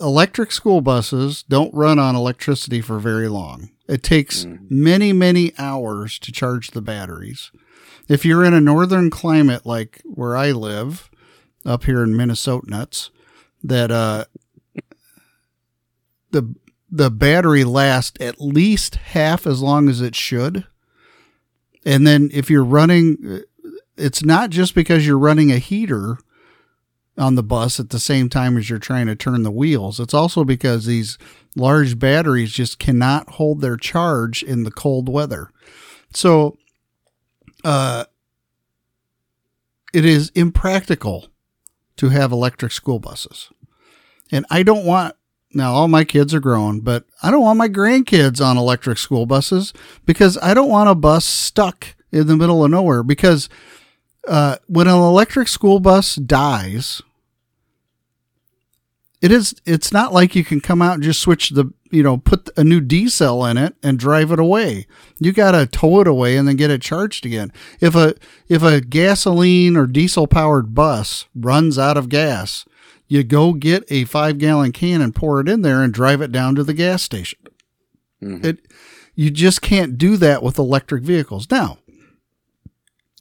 Electric 0.03 0.50
school 0.50 0.80
buses 0.80 1.44
don't 1.44 1.72
run 1.72 1.98
on 1.98 2.16
electricity 2.16 2.80
for 2.80 2.98
very 2.98 3.28
long. 3.28 3.70
It 3.88 4.03
takes 4.03 4.44
many 4.68 5.12
many 5.12 5.53
hours 5.59 6.18
to 6.20 6.32
charge 6.32 6.72
the 6.72 6.82
batteries. 6.82 7.53
If 8.09 8.24
you're 8.24 8.44
in 8.44 8.53
a 8.53 8.61
northern 8.61 9.11
climate 9.11 9.64
like 9.64 10.03
where 10.05 10.36
I 10.36 10.50
live, 10.50 11.09
up 11.64 11.84
here 11.84 12.03
in 12.03 12.16
Minnesota 12.16 12.68
nuts, 12.68 13.11
that 13.62 13.90
uh 13.90 14.24
the 16.30 16.55
the 16.90 17.11
battery 17.11 17.64
lasts 17.64 18.20
at 18.20 18.40
least 18.40 18.96
half 18.96 19.46
as 19.46 19.62
long 19.62 19.88
as 19.88 20.00
it 20.00 20.14
should. 20.14 20.66
And 21.84 22.07
then 22.07 22.28
if 22.32 22.50
you're 22.50 22.64
running 22.64 23.42
it's 23.96 24.24
not 24.24 24.50
just 24.50 24.74
because 24.74 25.07
you're 25.07 25.18
running 25.18 25.53
a 25.53 25.59
heater 25.59 26.18
on 27.18 27.34
the 27.34 27.42
bus 27.42 27.78
at 27.78 27.90
the 27.90 27.98
same 27.98 28.28
time 28.28 28.56
as 28.56 28.70
you're 28.70 28.78
trying 28.78 29.06
to 29.06 29.14
turn 29.14 29.42
the 29.42 29.50
wheels. 29.50 30.00
It's 30.00 30.14
also 30.14 30.44
because 30.44 30.86
these 30.86 31.18
large 31.54 31.98
batteries 31.98 32.52
just 32.52 32.78
cannot 32.78 33.30
hold 33.30 33.60
their 33.60 33.76
charge 33.76 34.42
in 34.42 34.64
the 34.64 34.70
cold 34.70 35.08
weather. 35.08 35.50
So 36.14 36.56
uh 37.64 38.04
it 39.92 40.04
is 40.04 40.30
impractical 40.34 41.26
to 41.96 42.08
have 42.08 42.32
electric 42.32 42.72
school 42.72 42.98
buses. 42.98 43.50
And 44.30 44.46
I 44.50 44.62
don't 44.62 44.86
want 44.86 45.14
now 45.54 45.72
all 45.72 45.88
my 45.88 46.04
kids 46.04 46.32
are 46.32 46.40
grown, 46.40 46.80
but 46.80 47.04
I 47.22 47.30
don't 47.30 47.42
want 47.42 47.58
my 47.58 47.68
grandkids 47.68 48.44
on 48.44 48.56
electric 48.56 48.96
school 48.96 49.26
buses 49.26 49.74
because 50.06 50.38
I 50.38 50.54
don't 50.54 50.70
want 50.70 50.88
a 50.88 50.94
bus 50.94 51.26
stuck 51.26 51.94
in 52.10 52.26
the 52.26 52.36
middle 52.36 52.64
of 52.64 52.70
nowhere 52.70 53.02
because 53.02 53.50
uh, 54.26 54.56
when 54.66 54.86
an 54.86 54.94
electric 54.94 55.48
school 55.48 55.80
bus 55.80 56.16
dies, 56.16 57.02
it 59.20 59.30
is 59.30 59.54
it's 59.64 59.92
not 59.92 60.12
like 60.12 60.34
you 60.34 60.44
can 60.44 60.60
come 60.60 60.82
out 60.82 60.94
and 60.94 61.02
just 61.02 61.20
switch 61.20 61.50
the 61.50 61.72
you 61.90 62.02
know 62.02 62.18
put 62.18 62.50
a 62.56 62.64
new 62.64 62.80
D 62.80 63.08
cell 63.08 63.44
in 63.44 63.56
it 63.56 63.74
and 63.82 63.98
drive 63.98 64.32
it 64.32 64.40
away. 64.40 64.86
You 65.18 65.32
got 65.32 65.52
to 65.52 65.66
tow 65.66 66.00
it 66.00 66.08
away 66.08 66.36
and 66.36 66.46
then 66.46 66.56
get 66.56 66.70
it 66.70 66.82
charged 66.82 67.24
again. 67.24 67.52
If 67.80 67.94
a 67.94 68.14
if 68.48 68.62
a 68.62 68.80
gasoline 68.80 69.76
or 69.76 69.86
diesel 69.86 70.26
powered 70.26 70.74
bus 70.74 71.26
runs 71.34 71.78
out 71.78 71.96
of 71.96 72.08
gas, 72.08 72.64
you 73.06 73.22
go 73.22 73.52
get 73.52 73.84
a 73.90 74.04
5 74.04 74.38
gallon 74.38 74.72
can 74.72 75.00
and 75.00 75.14
pour 75.14 75.40
it 75.40 75.48
in 75.48 75.62
there 75.62 75.82
and 75.82 75.92
drive 75.92 76.20
it 76.20 76.32
down 76.32 76.54
to 76.56 76.64
the 76.64 76.74
gas 76.74 77.02
station. 77.02 77.38
It 78.44 78.66
you 79.14 79.30
just 79.30 79.62
can't 79.62 79.98
do 79.98 80.16
that 80.16 80.42
with 80.42 80.58
electric 80.58 81.04
vehicles. 81.04 81.50
Now, 81.50 81.78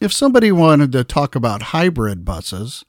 if 0.02 0.12
somebody 0.12 0.52
wanted 0.52 0.92
to 0.92 1.04
talk 1.04 1.36
about 1.36 1.62
hybrid 1.62 2.26
buses, 2.26 2.84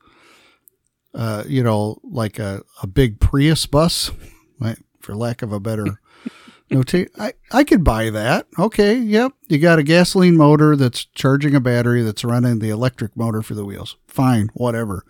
uh, 1.14 1.44
you 1.46 1.62
know, 1.62 2.00
like 2.02 2.38
a, 2.38 2.62
a 2.82 2.86
big 2.86 3.20
Prius 3.20 3.66
bus, 3.66 4.10
right, 4.58 4.78
for 4.98 5.14
lack 5.14 5.42
of 5.42 5.52
a 5.52 5.60
better 5.60 6.00
notate, 6.70 7.10
I, 7.18 7.34
I 7.52 7.64
could 7.64 7.84
buy 7.84 8.08
that. 8.08 8.46
Okay, 8.58 8.96
yep. 8.96 9.34
You 9.48 9.58
got 9.58 9.78
a 9.78 9.82
gasoline 9.82 10.38
motor 10.38 10.74
that's 10.74 11.04
charging 11.04 11.54
a 11.54 11.60
battery 11.60 12.02
that's 12.02 12.24
running 12.24 12.60
the 12.60 12.70
electric 12.70 13.14
motor 13.14 13.42
for 13.42 13.54
the 13.54 13.64
wheels. 13.64 13.96
Fine, 14.06 14.48
whatever. 14.54 15.04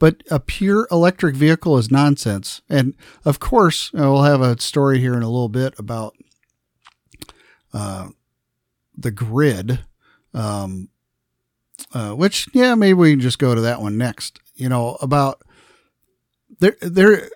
But 0.00 0.24
a 0.32 0.40
pure 0.40 0.88
electric 0.90 1.36
vehicle 1.36 1.78
is 1.78 1.88
nonsense. 1.88 2.62
And 2.68 2.96
of 3.24 3.38
course, 3.38 3.92
uh, 3.94 4.10
we'll 4.10 4.24
have 4.24 4.40
a 4.40 4.60
story 4.60 4.98
here 4.98 5.14
in 5.14 5.22
a 5.22 5.30
little 5.30 5.48
bit 5.48 5.72
about 5.78 6.16
uh, 7.72 8.08
the 8.96 9.12
grid. 9.12 9.84
Um, 10.32 10.88
uh, 11.94 12.10
which 12.10 12.48
yeah, 12.52 12.74
maybe 12.74 12.94
we 12.94 13.12
can 13.12 13.20
just 13.20 13.38
go 13.38 13.54
to 13.54 13.60
that 13.62 13.80
one 13.80 13.96
next. 13.96 14.40
You 14.54 14.68
know 14.68 14.98
about 15.00 15.40
there 16.58 16.76
there, 16.80 17.30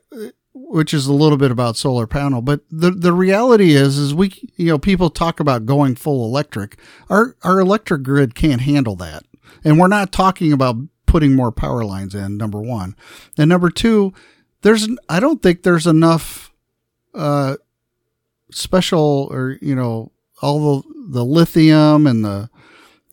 which 0.53 0.93
is 0.93 1.07
a 1.07 1.13
little 1.13 1.39
bit 1.39 1.53
about 1.53 1.77
solar 1.77 2.09
panel, 2.09 2.43
but 2.43 2.61
the 2.71 2.91
the 2.91 3.13
reality 3.13 3.71
is 3.71 3.97
is 3.97 4.13
we 4.13 4.33
you 4.57 4.67
know 4.67 4.79
people 4.79 5.11
talk 5.11 5.39
about 5.39 5.65
going 5.65 5.95
full 5.95 6.25
electric. 6.25 6.77
Our 7.09 7.37
our 7.43 7.61
electric 7.61 8.03
grid 8.03 8.35
can't 8.35 8.61
handle 8.61 8.97
that, 8.97 9.23
and 9.65 9.79
we're 9.79 9.87
not 9.89 10.13
talking 10.13 10.53
about 10.53 10.77
putting 11.07 11.35
more 11.35 11.53
power 11.53 11.85
lines 11.85 12.15
in. 12.15 12.37
Number 12.37 12.61
one, 12.61 12.97
and 13.39 13.49
number 13.49 13.71
two, 13.71 14.13
there's 14.63 14.89
I 15.09 15.21
don't 15.21 15.41
think 15.41 15.63
there's 15.63 15.87
enough 15.87 16.53
uh, 17.15 17.57
special 18.51 19.29
or 19.31 19.57
you 19.63 19.77
know 19.77 20.11
all 20.43 20.83
the 20.83 20.89
the 21.11 21.25
lithium 21.25 22.09
and 22.09 22.25
the 22.25 22.51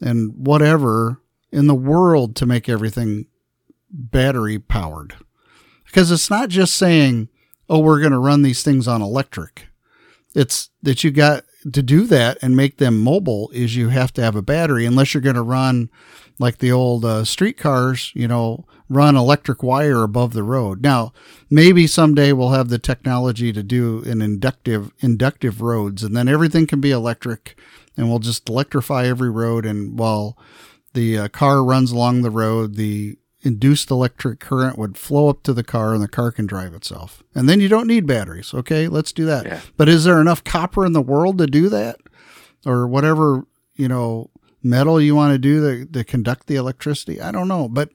and 0.02 0.34
whatever 0.36 1.20
in 1.56 1.68
the 1.68 1.74
world 1.74 2.36
to 2.36 2.46
make 2.46 2.68
everything 2.68 3.28
battery 3.90 4.60
powered. 4.60 5.16
Because 5.86 6.12
it's 6.12 6.30
not 6.30 6.50
just 6.50 6.76
saying, 6.76 7.30
oh, 7.70 7.80
we're 7.80 8.02
going 8.02 8.12
to 8.12 8.20
run 8.20 8.42
these 8.42 8.62
things 8.62 8.90
on 8.90 9.02
electric. 9.02 9.68
It's 10.36 10.70
that 10.84 11.06
you 11.06 11.12
got 11.12 11.46
to 11.72 11.82
do 11.82 12.06
that 12.08 12.38
and 12.42 12.58
make 12.58 12.78
them 12.78 13.02
mobile 13.02 13.50
is 13.54 13.78
you 13.78 13.88
have 13.88 14.12
to 14.14 14.22
have 14.22 14.36
a 14.36 14.42
battery 14.42 14.86
unless 14.86 15.14
you're 15.14 15.22
going 15.22 15.38
to 15.38 15.42
run 15.42 15.90
like 16.38 16.58
the 16.58 16.74
old 16.74 17.06
uh, 17.06 17.24
street 17.24 17.58
cars, 17.58 18.12
you 18.14 18.28
know, 18.28 18.66
run 18.90 19.16
electric 19.16 19.64
wire 19.64 20.04
above 20.04 20.34
the 20.34 20.44
road. 20.44 20.84
Now, 20.84 21.14
maybe 21.50 21.88
someday 21.88 22.34
we'll 22.34 22.50
have 22.50 22.68
the 22.68 22.78
technology 22.78 23.54
to 23.54 23.64
do 23.64 24.04
an 24.06 24.22
inductive 24.22 24.92
inductive 25.00 25.62
roads 25.62 26.04
and 26.04 26.18
then 26.18 26.28
everything 26.28 26.68
can 26.68 26.82
be 26.82 26.92
electric 26.92 27.58
and 27.96 28.10
we'll 28.10 28.20
just 28.20 28.50
electrify 28.50 29.06
every 29.08 29.30
road 29.30 29.66
and 29.66 29.98
while 29.98 30.38
the 30.96 31.18
uh, 31.20 31.28
car 31.28 31.64
runs 31.64 31.92
along 31.92 32.24
the 32.24 32.32
road, 32.32 32.76
the 32.76 33.18
induced 33.46 33.92
electric 33.92 34.40
current 34.40 34.78
would 34.78 34.98
flow 34.98 35.30
up 35.30 35.44
to 35.44 35.54
the 35.54 35.64
car 35.64 35.94
and 35.94 36.02
the 36.02 36.08
car 36.08 36.32
can 36.32 36.48
drive 36.48 36.74
itself. 36.74 37.22
And 37.36 37.48
then 37.48 37.60
you 37.60 37.68
don't 37.68 37.88
need 37.88 38.08
batteries. 38.08 38.54
Okay, 38.54 38.88
let's 38.88 39.12
do 39.12 39.26
that. 39.26 39.46
Yeah. 39.46 39.62
But 39.78 39.88
is 39.88 40.04
there 40.04 40.20
enough 40.20 40.44
copper 40.44 40.84
in 40.86 40.94
the 40.94 41.02
world 41.02 41.38
to 41.38 41.46
do 41.46 41.70
that? 41.70 41.98
Or 42.66 42.88
whatever, 42.88 43.46
you 43.76 43.88
know, 43.88 44.32
metal 44.64 45.00
you 45.00 45.16
want 45.16 45.34
to 45.34 45.38
do 45.38 45.86
to, 45.86 45.92
to 45.92 46.04
conduct 46.04 46.48
the 46.48 46.56
electricity? 46.56 47.22
I 47.22 47.32
don't 47.32 47.48
know. 47.48 47.70
But 47.70 47.92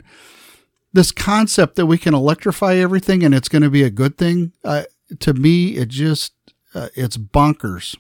this 0.93 1.11
concept 1.11 1.75
that 1.77 1.87
we 1.87 1.99
can 1.99 2.15
electrify 2.15 2.77
everything 2.77 3.25
and 3.25 3.35
it's 3.35 3.49
going 3.49 3.63
to 3.63 3.71
be 3.71 3.83
a 3.83 3.91
good 3.91 4.17
thing, 4.17 4.53
uh, 4.65 4.85
to 5.19 5.35
me, 5.35 5.77
it 5.77 5.89
just, 5.89 6.33
uh, 6.75 6.89
it's 6.95 7.17
bonkers. 7.17 7.97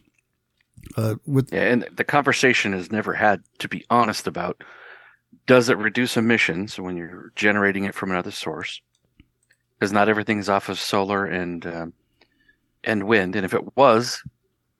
Uh, 0.96 1.16
with 1.26 1.53
Yeah, 1.53 1.72
and 1.72 1.88
the 1.94 2.05
conversation 2.05 2.72
has 2.72 2.90
never 2.90 3.14
had 3.14 3.42
to 3.59 3.68
be 3.68 3.84
honest 3.90 4.26
about 4.26 4.64
does 5.51 5.68
it 5.68 5.76
reduce 5.78 6.16
emissions 6.16 6.78
when 6.78 6.96
you're 6.96 7.32
generating 7.34 7.82
it 7.82 7.92
from 7.92 8.12
another 8.12 8.30
source? 8.30 8.80
Because 9.76 9.92
not 9.92 10.09
everything's 10.09 10.48
off 10.48 10.68
of 10.68 10.78
solar 10.78 11.26
and 11.26 11.66
um, 11.66 11.92
and 12.84 13.03
wind, 13.03 13.34
and 13.34 13.44
if 13.44 13.53
it 13.53 13.76
was, 13.76 14.22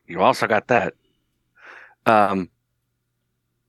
you 0.07 0.21
also 0.21 0.47
got 0.47 0.69
that. 0.69 0.95
Um, 2.07 2.51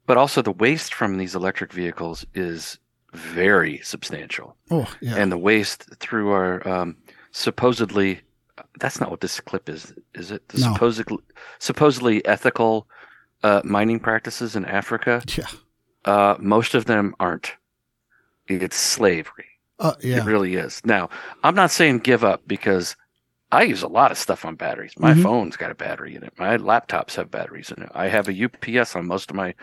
but 0.06 0.18
also 0.18 0.44
the 0.44 0.52
waste 0.52 0.94
from 0.94 1.18
these 1.18 1.34
electric 1.34 1.74
vehicles 1.74 2.24
is 2.36 2.78
very 3.14 3.80
substantial, 3.80 4.56
oh 4.70 4.88
yeah, 5.02 5.16
and 5.16 5.32
the 5.32 5.40
waste 5.40 5.90
through 6.00 6.30
our 6.30 6.68
um, 6.68 6.98
supposedly 7.32 8.22
that's 8.80 9.00
not 9.00 9.10
what 9.10 9.22
this 9.22 9.40
clip 9.40 9.70
is, 9.70 9.92
is 10.14 10.30
it? 10.30 10.48
The 10.50 10.60
No. 10.62 10.74
supposedly 10.74 11.18
supposedly 11.58 12.24
ethical 12.28 12.88
uh, 13.42 13.62
mining 13.64 14.00
practices 14.00 14.56
in 14.56 14.66
Africa. 14.66 15.24
yeah, 15.36 15.48
Uh, 16.06 16.36
most 16.40 16.74
of 16.76 16.86
them 16.86 17.14
aren't. 17.20 17.54
It's 18.48 18.76
slavery. 18.78 19.46
uh, 19.80 19.96
yeah. 20.02 20.18
It 20.18 20.26
really 20.26 20.56
is. 20.56 20.82
Now, 20.86 21.10
I'm 21.44 21.56
not 21.56 21.72
saying 21.72 22.00
give 22.00 22.24
up 22.24 22.42
because 22.48 22.96
I 23.52 23.64
use 23.64 23.82
a 23.82 23.88
lot 23.88 24.12
of 24.12 24.18
stuff 24.18 24.46
on 24.46 24.56
batteries. 24.56 24.94
My 24.98 25.14
Mhm. 25.14 25.24
phone's 25.24 25.58
got 25.58 25.72
a 25.72 25.76
battery 25.76 26.16
in 26.16 26.24
it. 26.24 26.34
My 26.38 26.58
laptops 26.58 27.16
have 27.16 27.32
batteries 27.32 27.72
in 27.76 27.84
it. 27.84 27.90
I 27.96 28.08
have 28.08 28.28
a 28.30 28.34
UPS 28.34 28.96
on 28.96 29.08
most 29.08 29.30
of 29.32 29.36
my 29.36 29.54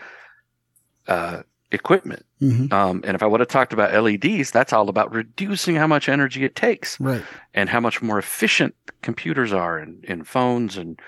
uh, 1.07 1.41
equipment. 1.71 2.25
hmm 2.39 2.71
Um, 2.71 3.01
and 3.03 3.15
if 3.15 3.23
I 3.23 3.25
would 3.25 3.39
have 3.39 3.49
talked 3.49 3.73
about 3.73 3.93
LEDs, 3.93 4.51
that's 4.51 4.73
all 4.73 4.89
about 4.89 5.11
reducing 5.11 5.75
how 5.75 5.87
much 5.87 6.07
energy 6.09 6.43
it 6.43 6.55
takes 6.55 6.99
Right. 6.99 7.23
and 7.53 7.69
how 7.69 7.79
much 7.79 8.01
more 8.01 8.19
efficient 8.19 8.75
computers 9.01 9.51
are 9.53 9.77
and, 9.79 10.03
and 10.07 10.27
phones 10.27 10.77
and, 10.77 10.99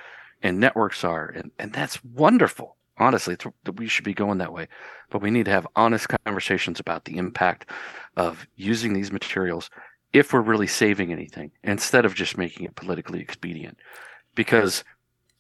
and 0.42 0.60
networks 0.60 1.04
are. 1.04 1.28
And, 1.28 1.52
and 1.60 1.72
that's 1.74 2.04
wonderful. 2.04 2.78
Honestly, 3.02 3.36
we 3.76 3.88
should 3.88 4.06
be 4.06 4.14
going 4.14 4.38
that 4.38 4.54
way. 4.54 4.68
But 5.10 5.22
we 5.22 5.32
need 5.32 5.46
to 5.46 5.52
have 5.52 5.68
honest 5.76 6.08
conversations 6.24 6.80
about 6.80 7.06
the 7.06 7.18
impact 7.18 7.70
of 8.16 8.46
using 8.56 8.94
these 8.94 9.12
materials 9.12 9.70
if 10.14 10.34
we're 10.34 10.42
really 10.42 10.68
saving 10.68 11.12
anything 11.12 11.52
instead 11.64 12.06
of 12.06 12.14
just 12.16 12.38
making 12.38 12.66
it 12.66 12.76
politically 12.76 13.20
expedient. 13.20 13.78
Because 14.36 14.84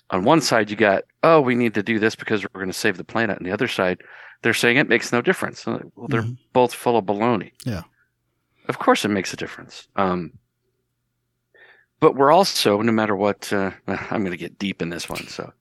on 0.10 0.24
one 0.24 0.42
side, 0.42 0.70
you 0.70 0.76
got, 0.76 1.04
oh, 1.24 1.40
we 1.40 1.56
need 1.56 1.74
to 1.76 1.84
do 1.84 2.00
this 2.00 2.16
because 2.16 2.44
we're 2.44 2.60
going 2.62 2.68
to 2.72 2.74
save 2.78 2.98
the 2.98 3.04
planet. 3.04 3.38
and 3.38 3.46
the 3.46 3.52
other 3.52 3.68
side, 3.68 4.00
they're 4.42 4.54
saying 4.54 4.78
it 4.78 4.90
makes 4.90 5.12
no 5.14 5.22
difference. 5.22 5.66
Well, 5.66 6.08
they're 6.10 6.24
Mhm. 6.24 6.38
both 6.54 6.74
full 6.74 6.98
of 6.98 7.06
baloney. 7.06 7.52
Yeah. 7.64 7.84
Of 8.68 8.80
course, 8.80 9.06
it 9.06 9.10
makes 9.10 9.34
a 9.34 9.38
difference. 9.38 9.88
Um, 9.96 10.34
but 12.00 12.16
we're 12.16 12.32
also, 12.32 12.82
no 12.82 12.92
matter 12.92 13.16
what, 13.16 13.54
uh, 13.54 13.72
I'm 13.88 14.22
going 14.22 14.32
to 14.32 14.38
get 14.38 14.58
deep 14.58 14.82
in 14.82 14.90
this 14.90 15.08
one. 15.08 15.28
So 15.28 15.54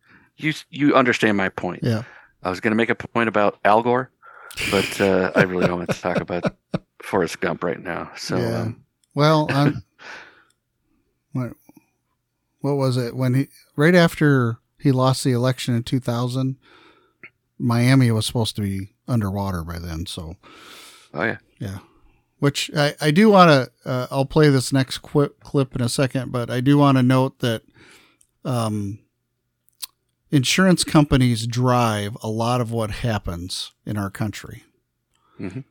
you 0.42 0.52
you 0.70 0.94
understand 0.94 1.36
my 1.36 1.48
point. 1.48 1.80
Yeah. 1.82 2.02
I 2.42 2.50
was 2.50 2.60
going 2.60 2.72
to 2.72 2.76
make 2.76 2.90
a 2.90 2.94
point 2.94 3.28
about 3.28 3.58
Al 3.64 3.82
Gore, 3.82 4.10
but 4.70 5.00
uh, 5.00 5.30
I 5.34 5.42
really 5.42 5.66
don't 5.66 5.78
want 5.78 5.90
to 5.90 6.00
talk 6.00 6.20
about 6.20 6.44
Forrest 7.02 7.40
Gump 7.40 7.62
right 7.62 7.80
now. 7.82 8.10
So 8.16 8.36
Yeah. 8.38 8.60
um, 8.62 8.84
Well, 9.14 9.46
what, 11.32 11.52
what 12.60 12.74
was 12.76 12.96
it 12.96 13.14
when 13.14 13.34
he 13.34 13.48
right 13.76 13.94
after 13.94 14.58
he 14.78 14.92
lost 14.92 15.24
the 15.24 15.32
election 15.32 15.74
in 15.74 15.82
2000? 15.82 16.56
Miami 17.58 18.10
was 18.10 18.24
supposed 18.24 18.56
to 18.56 18.62
be 18.62 18.88
underwater 19.06 19.62
by 19.62 19.78
then, 19.78 20.06
so 20.06 20.36
oh 21.12 21.22
yeah, 21.24 21.36
yeah. 21.58 21.78
Which 22.38 22.70
I, 22.74 22.94
I 23.02 23.10
do 23.10 23.28
want 23.28 23.50
to. 23.50 23.88
Uh, 23.90 24.06
I'll 24.10 24.24
play 24.24 24.48
this 24.48 24.72
next 24.72 24.98
qu- 25.02 25.34
clip 25.42 25.74
in 25.76 25.82
a 25.82 25.90
second, 25.90 26.32
but 26.32 26.48
I 26.48 26.60
do 26.62 26.78
want 26.78 26.96
to 26.96 27.02
note 27.02 27.40
that 27.40 27.60
um, 28.46 29.00
insurance 30.30 30.84
companies 30.84 31.46
drive 31.46 32.16
a 32.22 32.28
lot 32.28 32.60
of 32.60 32.70
what 32.70 32.90
happens 32.90 33.72
in 33.84 33.96
our 33.96 34.10
country, 34.10 34.64
Mhm. 35.38 35.64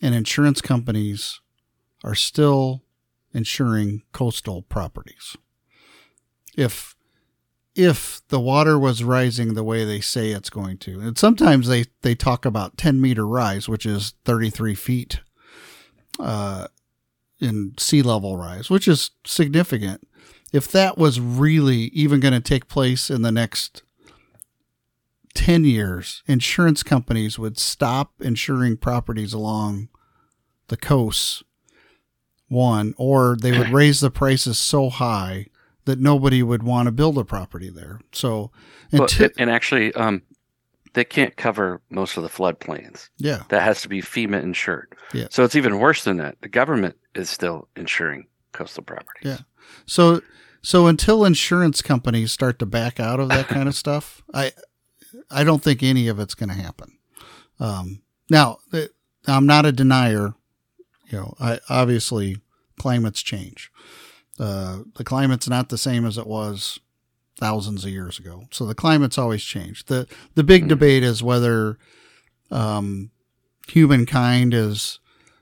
and 0.00 0.14
insurance 0.14 0.60
companies 0.60 1.40
are 2.04 2.14
still 2.14 2.82
insuring 3.32 4.02
coastal 4.12 4.62
properties. 4.62 5.36
If 6.56 6.94
if 7.74 8.20
the 8.28 8.38
water 8.40 8.78
was 8.78 9.02
rising 9.02 9.54
the 9.54 9.64
way 9.64 9.82
they 9.86 9.98
say 10.02 10.30
it's 10.32 10.50
going 10.50 10.76
to, 10.76 11.00
and 11.00 11.16
sometimes 11.16 11.68
they 11.68 11.86
they 12.02 12.14
talk 12.14 12.44
about 12.44 12.76
ten 12.76 13.00
meter 13.00 13.26
rise, 13.26 13.66
which 13.68 13.86
is 13.86 14.12
thirty 14.26 14.50
three 14.50 14.74
feet 14.74 15.20
uh, 16.18 16.66
in 17.40 17.72
sea 17.78 18.02
level 18.02 18.36
rise, 18.36 18.68
which 18.68 18.86
is 18.86 19.12
significant. 19.24 20.06
If 20.52 20.70
that 20.72 20.98
was 20.98 21.18
really 21.18 21.84
even 21.94 22.20
going 22.20 22.34
to 22.34 22.40
take 22.40 22.68
place 22.68 23.08
in 23.08 23.22
the 23.22 23.32
next 23.32 23.82
10 25.34 25.64
years, 25.64 26.22
insurance 26.26 26.82
companies 26.82 27.38
would 27.38 27.58
stop 27.58 28.12
insuring 28.20 28.76
properties 28.76 29.32
along 29.32 29.88
the 30.68 30.76
coasts, 30.76 31.42
one, 32.48 32.94
or 32.96 33.36
they 33.40 33.56
would 33.56 33.68
raise 33.72 34.00
the 34.00 34.10
prices 34.10 34.58
so 34.58 34.90
high 34.90 35.46
that 35.84 35.98
nobody 35.98 36.42
would 36.42 36.62
want 36.62 36.86
to 36.86 36.92
build 36.92 37.18
a 37.18 37.24
property 37.24 37.70
there. 37.70 38.00
So, 38.12 38.50
Well, 38.92 39.02
until, 39.02 39.30
and 39.38 39.50
actually, 39.50 39.92
um, 39.94 40.22
they 40.94 41.04
can't 41.04 41.36
cover 41.36 41.80
most 41.90 42.16
of 42.16 42.22
the 42.22 42.28
floodplains. 42.28 43.08
yeah, 43.16 43.42
That 43.48 43.62
has 43.62 43.82
to 43.82 43.88
be 43.88 44.00
FEMA 44.02 44.42
insured. 44.42 44.94
Yeah. 45.12 45.26
So 45.30 45.42
it's 45.44 45.56
even 45.56 45.78
worse 45.78 46.04
than 46.04 46.18
that. 46.18 46.36
The 46.42 46.48
government 46.48 46.96
is 47.14 47.30
still 47.30 47.68
insuring 47.76 48.26
coastal 48.52 48.84
properties. 48.84 49.22
Yeah. 49.24 49.38
So 49.86 50.20
so 50.64 50.86
until 50.86 51.24
insurance 51.24 51.82
companies 51.82 52.30
start 52.30 52.58
to 52.60 52.66
back 52.66 53.00
out 53.00 53.18
of 53.18 53.28
that 53.30 53.48
kind 53.48 53.68
of 53.68 53.74
stuff, 53.74 54.22
I 54.32 54.52
I 55.30 55.44
don't 55.44 55.62
think 55.62 55.82
any 55.82 56.08
of 56.08 56.18
it's 56.18 56.34
going 56.34 56.48
to 56.48 56.54
happen. 56.54 56.98
Um, 57.60 58.02
now 58.30 58.58
I'm 59.26 59.46
not 59.46 59.66
a 59.66 59.72
denier. 59.72 60.34
You 61.10 61.18
know, 61.18 61.34
I 61.40 61.58
obviously 61.68 62.38
climates 62.78 63.22
change. 63.22 63.70
Uh, 64.38 64.80
the 64.96 65.04
climate's 65.04 65.48
not 65.48 65.68
the 65.68 65.78
same 65.78 66.06
as 66.06 66.16
it 66.18 66.26
was 66.26 66.80
thousands 67.38 67.84
of 67.84 67.90
years 67.90 68.18
ago. 68.18 68.44
So 68.50 68.64
the 68.66 68.74
climate's 68.74 69.18
always 69.18 69.42
changed. 69.44 69.88
the 69.88 70.06
The 70.34 70.44
big 70.44 70.64
Mhm. 70.64 70.68
debate 70.68 71.02
is 71.04 71.22
whether 71.22 71.78
um, 72.50 73.10
humankind 73.68 74.52
is 74.54 74.98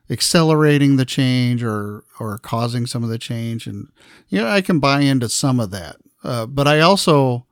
accelerating 0.09 0.97
the 0.97 1.05
change 1.05 1.62
or 1.62 2.05
or 2.18 2.39
causing 2.39 2.87
some 2.87 3.03
of 3.05 3.11
the 3.11 3.18
change 3.18 3.66
and 3.66 3.89
you 4.29 4.39
know 4.41 4.49
I 4.49 4.61
can 4.61 4.81
buy 4.81 5.01
into 5.03 5.29
some 5.29 5.61
of 5.61 5.71
that 5.71 5.97
uh, 6.25 6.47
but 6.47 6.66
I 6.66 6.81
also 6.81 7.47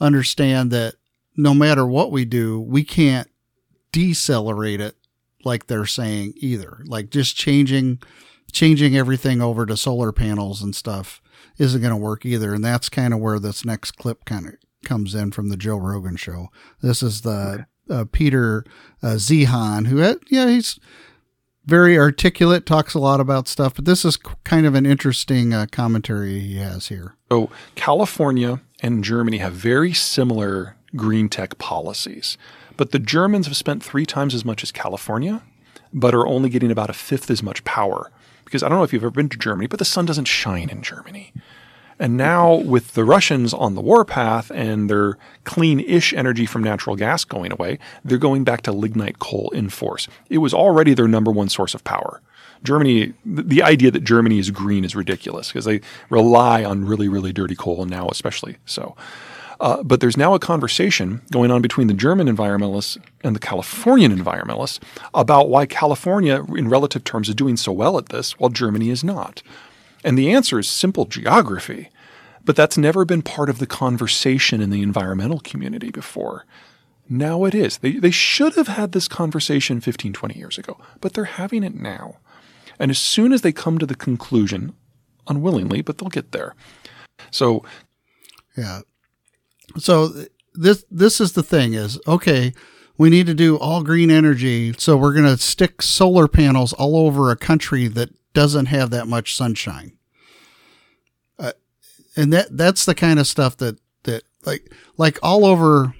understand 0.00 0.70
that 0.70 0.94
no 1.36 1.54
matter 1.54 1.86
what 1.86 2.12
we 2.12 2.24
do 2.24 2.60
we 2.60 2.84
can't 2.84 3.30
decelerate 3.92 4.80
it 4.80 4.96
like 5.44 5.66
they're 5.66 5.86
saying 5.86 6.34
either. 6.36 6.82
Like 6.86 7.10
just 7.10 7.36
changing 7.36 8.00
changing 8.52 8.96
everything 8.96 9.40
over 9.40 9.64
to 9.64 9.76
solar 9.76 10.10
panels 10.10 10.60
and 10.60 10.74
stuff 10.74 11.22
isn't 11.58 11.80
going 11.80 11.92
to 11.92 11.96
work 11.96 12.26
either. 12.26 12.52
And 12.52 12.64
that's 12.64 12.88
kind 12.88 13.14
of 13.14 13.20
where 13.20 13.38
this 13.38 13.64
next 13.64 13.92
clip 13.92 14.24
kind 14.24 14.46
of 14.46 14.54
comes 14.84 15.14
in 15.14 15.30
from 15.30 15.50
the 15.50 15.56
Joe 15.56 15.76
Rogan 15.76 16.16
show. 16.16 16.48
This 16.82 17.02
is 17.02 17.20
the 17.20 17.66
uh, 17.88 18.06
Peter 18.10 18.64
uh, 19.02 19.14
Zeihan 19.14 19.86
who 19.86 19.98
had, 19.98 20.18
yeah 20.28 20.48
he's 20.48 20.78
very 21.64 21.96
articulate, 21.98 22.66
talks 22.66 22.94
a 22.94 22.98
lot 22.98 23.20
about 23.20 23.46
stuff, 23.46 23.74
but 23.74 23.84
this 23.84 24.04
is 24.04 24.16
kind 24.16 24.66
of 24.66 24.74
an 24.74 24.86
interesting 24.86 25.52
uh, 25.52 25.66
commentary 25.70 26.40
he 26.40 26.56
has 26.56 26.88
here. 26.88 27.16
So 27.30 27.50
California 27.76 28.60
and 28.82 29.04
Germany 29.04 29.38
have 29.38 29.52
very 29.52 29.92
similar 29.92 30.76
green 30.96 31.28
tech 31.28 31.58
policies, 31.58 32.36
but 32.76 32.92
the 32.92 32.98
Germans 32.98 33.46
have 33.46 33.56
spent 33.56 33.82
three 33.82 34.06
times 34.06 34.34
as 34.34 34.44
much 34.44 34.62
as 34.62 34.72
California, 34.72 35.42
but 35.92 36.14
are 36.14 36.26
only 36.26 36.48
getting 36.48 36.70
about 36.70 36.90
a 36.90 36.94
fifth 36.94 37.30
as 37.30 37.42
much 37.42 37.64
power. 37.64 38.10
Because 38.44 38.62
I 38.62 38.68
don't 38.68 38.78
know 38.78 38.84
if 38.84 38.92
you've 38.92 39.02
ever 39.02 39.10
been 39.10 39.28
to 39.28 39.38
Germany, 39.38 39.66
but 39.66 39.78
the 39.78 39.84
sun 39.84 40.06
doesn't 40.06 40.24
shine 40.24 40.70
in 40.70 40.82
Germany. 40.82 41.32
And 42.00 42.16
now, 42.16 42.54
with 42.54 42.94
the 42.94 43.04
Russians 43.04 43.52
on 43.52 43.74
the 43.74 43.82
warpath 43.82 44.50
and 44.50 44.88
their 44.88 45.18
clean 45.44 45.80
ish 45.80 46.14
energy 46.14 46.46
from 46.46 46.64
natural 46.64 46.96
gas 46.96 47.24
going 47.24 47.52
away, 47.52 47.78
they're 48.02 48.16
going 48.16 48.42
back 48.42 48.62
to 48.62 48.72
lignite 48.72 49.18
coal 49.18 49.50
in 49.50 49.68
force. 49.68 50.08
It 50.30 50.38
was 50.38 50.54
already 50.54 50.94
their 50.94 51.06
number 51.06 51.30
one 51.30 51.50
source 51.50 51.74
of 51.74 51.84
power. 51.84 52.22
Germany, 52.62 53.12
the 53.24 53.62
idea 53.62 53.90
that 53.90 54.04
Germany 54.04 54.38
is 54.38 54.50
green 54.50 54.84
is 54.84 54.96
ridiculous 54.96 55.48
because 55.48 55.66
they 55.66 55.82
rely 56.08 56.64
on 56.64 56.86
really, 56.86 57.08
really 57.08 57.32
dirty 57.32 57.54
coal, 57.54 57.84
now 57.84 58.08
especially 58.08 58.56
so. 58.64 58.96
Uh, 59.60 59.82
but 59.82 60.00
there's 60.00 60.16
now 60.16 60.32
a 60.32 60.38
conversation 60.38 61.20
going 61.30 61.50
on 61.50 61.60
between 61.60 61.86
the 61.86 61.94
German 61.94 62.34
environmentalists 62.34 62.96
and 63.22 63.36
the 63.36 63.40
Californian 63.40 64.16
environmentalists 64.16 64.80
about 65.12 65.50
why 65.50 65.66
California, 65.66 66.42
in 66.56 66.68
relative 66.68 67.04
terms, 67.04 67.28
is 67.28 67.34
doing 67.34 67.58
so 67.58 67.70
well 67.70 67.98
at 67.98 68.08
this 68.08 68.38
while 68.38 68.48
Germany 68.48 68.88
is 68.88 69.04
not. 69.04 69.42
And 70.02 70.16
the 70.16 70.30
answer 70.30 70.58
is 70.58 70.66
simple 70.66 71.04
geography. 71.04 71.90
But 72.42 72.56
that's 72.56 72.78
never 72.78 73.04
been 73.04 73.20
part 73.20 73.50
of 73.50 73.58
the 73.58 73.66
conversation 73.66 74.62
in 74.62 74.70
the 74.70 74.82
environmental 74.82 75.40
community 75.40 75.90
before. 75.90 76.46
Now 77.06 77.44
it 77.44 77.54
is. 77.54 77.78
They, 77.78 77.92
they 77.92 78.10
should 78.10 78.54
have 78.54 78.68
had 78.68 78.92
this 78.92 79.08
conversation 79.08 79.80
15, 79.80 80.14
20 80.14 80.38
years 80.38 80.56
ago, 80.56 80.78
but 81.02 81.12
they're 81.12 81.24
having 81.24 81.62
it 81.62 81.74
now. 81.74 82.16
And 82.78 82.90
as 82.90 82.98
soon 82.98 83.34
as 83.34 83.42
they 83.42 83.52
come 83.52 83.76
to 83.78 83.84
the 83.84 83.94
conclusion, 83.94 84.72
unwillingly, 85.26 85.82
but 85.82 85.98
they'll 85.98 86.08
get 86.08 86.32
there. 86.32 86.54
So 87.30 87.62
Yeah. 88.56 88.80
So 89.78 90.12
this 90.54 90.84
this 90.90 91.20
is 91.20 91.32
the 91.32 91.42
thing 91.42 91.74
is 91.74 91.98
okay, 92.06 92.52
we 92.98 93.08
need 93.10 93.26
to 93.26 93.34
do 93.34 93.56
all 93.56 93.82
green 93.82 94.10
energy, 94.10 94.74
so 94.76 94.96
we're 94.96 95.12
going 95.14 95.24
to 95.24 95.38
stick 95.38 95.80
solar 95.82 96.28
panels 96.28 96.72
all 96.74 96.96
over 96.96 97.30
a 97.30 97.36
country 97.36 97.86
that 97.88 98.10
doesn't 98.34 98.66
have 98.66 98.90
that 98.90 99.06
much 99.08 99.34
sunshine. 99.34 99.92
Uh, 101.38 101.52
and 102.16 102.32
that 102.32 102.56
that's 102.56 102.84
the 102.84 102.94
kind 102.94 103.18
of 103.18 103.26
stuff 103.26 103.56
that 103.58 103.78
that 104.04 104.22
like 104.44 104.72
like 104.96 105.18
all 105.22 105.44
over 105.46 105.94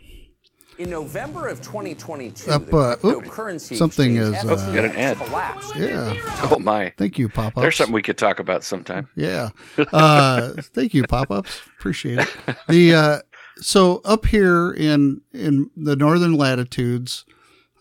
In 0.78 0.90
November 0.90 1.46
of 1.48 1.60
2022, 1.60 2.50
Up, 2.50 2.72
uh, 2.72 2.96
oop, 3.04 3.24
cryptocurrency 3.24 3.76
something 3.76 4.16
is, 4.16 4.32
FTX 4.34 4.58
uh, 4.68 4.74
Got 4.74 4.84
an 4.86 4.96
ad. 4.96 5.16
collapsed. 5.18 5.76
yeah. 5.76 6.14
Oh 6.50 6.58
my! 6.58 6.92
Thank 6.96 7.18
you, 7.18 7.28
pop 7.28 7.48
ups. 7.56 7.60
There's 7.62 7.76
something 7.76 7.94
we 7.94 8.02
could 8.02 8.16
talk 8.18 8.38
about 8.40 8.64
sometime. 8.64 9.08
Yeah. 9.16 9.50
Uh, 9.92 10.52
thank 10.74 10.94
you, 10.94 11.04
pop 11.06 11.30
ups. 11.30 11.60
Appreciate 11.78 12.18
it. 12.20 12.28
The 12.68 12.94
uh, 12.94 13.18
so 13.60 14.00
up 14.04 14.26
here 14.26 14.70
in 14.72 15.20
in 15.32 15.70
the 15.76 15.96
northern 15.96 16.34
latitudes, 16.34 17.24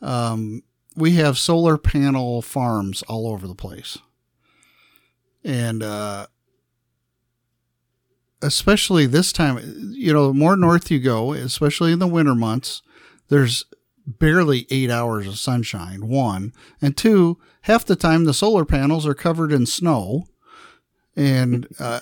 um, 0.02 0.64
we 0.96 1.14
have 1.14 1.38
solar 1.38 1.78
panel 1.78 2.42
farms 2.42 3.02
all 3.04 3.28
over 3.28 3.48
the 3.48 3.56
place, 3.56 3.98
and 5.44 5.82
uh, 5.84 6.28
especially 8.42 9.06
this 9.06 9.32
time, 9.32 9.94
you 9.94 10.14
know, 10.14 10.28
the 10.28 10.34
more 10.34 10.56
north 10.56 10.92
you 10.92 11.00
go, 11.00 11.34
especially 11.34 11.92
in 11.92 12.00
the 12.00 12.08
winter 12.08 12.36
months, 12.36 12.82
there's 13.30 13.66
barely 14.06 14.66
eight 14.70 14.90
hours 14.90 15.28
of 15.28 15.38
sunshine. 15.38 16.08
One 16.08 16.54
and 16.82 16.98
two, 16.98 17.38
half 17.62 17.86
the 17.86 17.96
time 17.96 18.26
the 18.26 18.34
solar 18.34 18.66
panels 18.66 19.06
are 19.06 19.14
covered 19.14 19.52
in 19.52 19.66
snow 19.66 20.28
and 21.16 21.68
uh, 21.80 22.00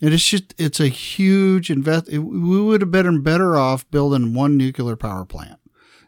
and 0.00 0.12
it's 0.12 0.28
just 0.28 0.54
it's 0.58 0.80
a 0.80 0.88
huge 0.88 1.70
invest. 1.70 2.08
It, 2.08 2.18
we 2.18 2.60
would 2.60 2.80
have 2.80 2.90
been 2.90 3.22
better 3.22 3.56
off 3.56 3.90
building 3.90 4.34
one 4.34 4.56
nuclear 4.56 4.96
power 4.96 5.24
plant, 5.24 5.60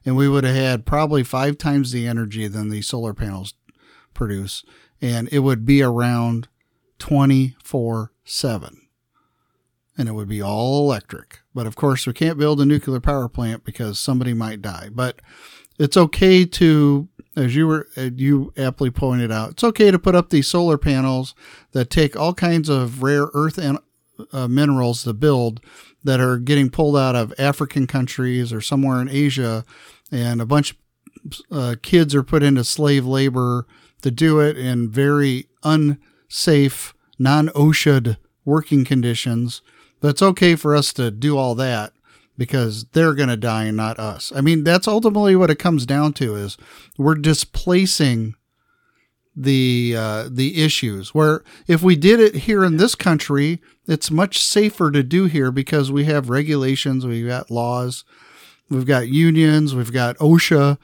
and 0.04 0.16
we 0.16 0.28
would 0.28 0.44
have 0.44 0.56
had 0.56 0.86
probably 0.86 1.22
five 1.22 1.58
times 1.58 1.92
the 1.92 2.06
energy 2.06 2.48
than 2.48 2.68
the 2.68 2.82
solar 2.82 3.14
panels 3.14 3.54
produce, 4.14 4.64
and 5.00 5.28
it 5.30 5.40
would 5.40 5.64
be 5.64 5.82
around 5.82 6.48
twenty 6.98 7.56
four 7.62 8.12
seven, 8.24 8.88
and 9.96 10.08
it 10.08 10.12
would 10.12 10.28
be 10.28 10.42
all 10.42 10.84
electric. 10.84 11.40
But 11.54 11.66
of 11.66 11.76
course, 11.76 12.06
we 12.06 12.12
can't 12.12 12.38
build 12.38 12.60
a 12.60 12.66
nuclear 12.66 13.00
power 13.00 13.28
plant 13.28 13.64
because 13.64 13.98
somebody 13.98 14.34
might 14.34 14.62
die. 14.62 14.90
But 14.92 15.20
it's 15.78 15.96
okay 15.96 16.44
to 16.44 17.08
as 17.36 17.54
you 17.54 17.66
were 17.66 17.86
you 17.96 18.52
aptly 18.56 18.90
pointed 18.90 19.30
out, 19.30 19.52
it's 19.52 19.64
okay 19.64 19.90
to 19.90 19.98
put 19.98 20.14
up 20.14 20.30
these 20.30 20.48
solar 20.48 20.78
panels 20.78 21.34
that 21.72 21.90
take 21.90 22.16
all 22.16 22.34
kinds 22.34 22.68
of 22.68 23.02
rare 23.02 23.28
earth 23.34 23.58
and 23.58 23.78
uh, 24.32 24.48
minerals 24.48 25.04
to 25.04 25.12
build 25.12 25.60
that 26.02 26.20
are 26.20 26.38
getting 26.38 26.70
pulled 26.70 26.96
out 26.96 27.14
of 27.14 27.34
African 27.38 27.86
countries 27.86 28.52
or 28.52 28.60
somewhere 28.60 29.00
in 29.00 29.08
Asia, 29.08 29.64
and 30.10 30.40
a 30.40 30.46
bunch 30.46 30.70
of 30.70 30.76
uh, 31.50 31.74
kids 31.82 32.14
are 32.14 32.22
put 32.22 32.42
into 32.42 32.64
slave 32.64 33.04
labor 33.04 33.66
to 34.02 34.10
do 34.10 34.40
it 34.40 34.56
in 34.56 34.90
very 34.90 35.48
unsafe, 35.64 36.94
non-OSHA 37.18 38.16
working 38.44 38.84
conditions. 38.84 39.62
But 40.00 40.08
it's 40.08 40.22
okay 40.22 40.54
for 40.54 40.76
us 40.76 40.92
to 40.94 41.10
do 41.10 41.36
all 41.36 41.54
that 41.56 41.92
because 42.38 42.84
they're 42.92 43.14
going 43.14 43.28
to 43.28 43.36
die 43.36 43.64
and 43.64 43.76
not 43.76 43.98
us. 43.98 44.32
I 44.34 44.40
mean, 44.40 44.64
that's 44.64 44.88
ultimately 44.88 45.36
what 45.36 45.50
it 45.50 45.58
comes 45.58 45.86
down 45.86 46.12
to 46.14 46.34
is 46.36 46.56
we're 46.98 47.14
displacing 47.14 48.34
the 49.34 49.94
uh, 49.96 50.28
the 50.30 50.62
issues. 50.62 51.14
Where 51.14 51.42
if 51.66 51.82
we 51.82 51.96
did 51.96 52.20
it 52.20 52.34
here 52.34 52.64
in 52.64 52.76
this 52.78 52.94
country, 52.94 53.60
it's 53.86 54.10
much 54.10 54.38
safer 54.38 54.90
to 54.90 55.02
do 55.02 55.26
here 55.26 55.50
because 55.50 55.92
we 55.92 56.04
have 56.04 56.30
regulations, 56.30 57.06
we've 57.06 57.26
got 57.26 57.50
laws, 57.50 58.04
we've 58.70 58.86
got 58.86 59.08
unions, 59.08 59.74
we've 59.74 59.92
got 59.92 60.16
OSHA. 60.18 60.78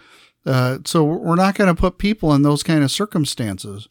Uh, 0.44 0.78
so 0.84 1.04
we're 1.04 1.36
not 1.36 1.54
going 1.54 1.72
to 1.74 1.80
put 1.80 1.98
people 1.98 2.34
in 2.34 2.42
those 2.42 2.62
kind 2.62 2.82
of 2.82 2.90
circumstances. 2.90 3.88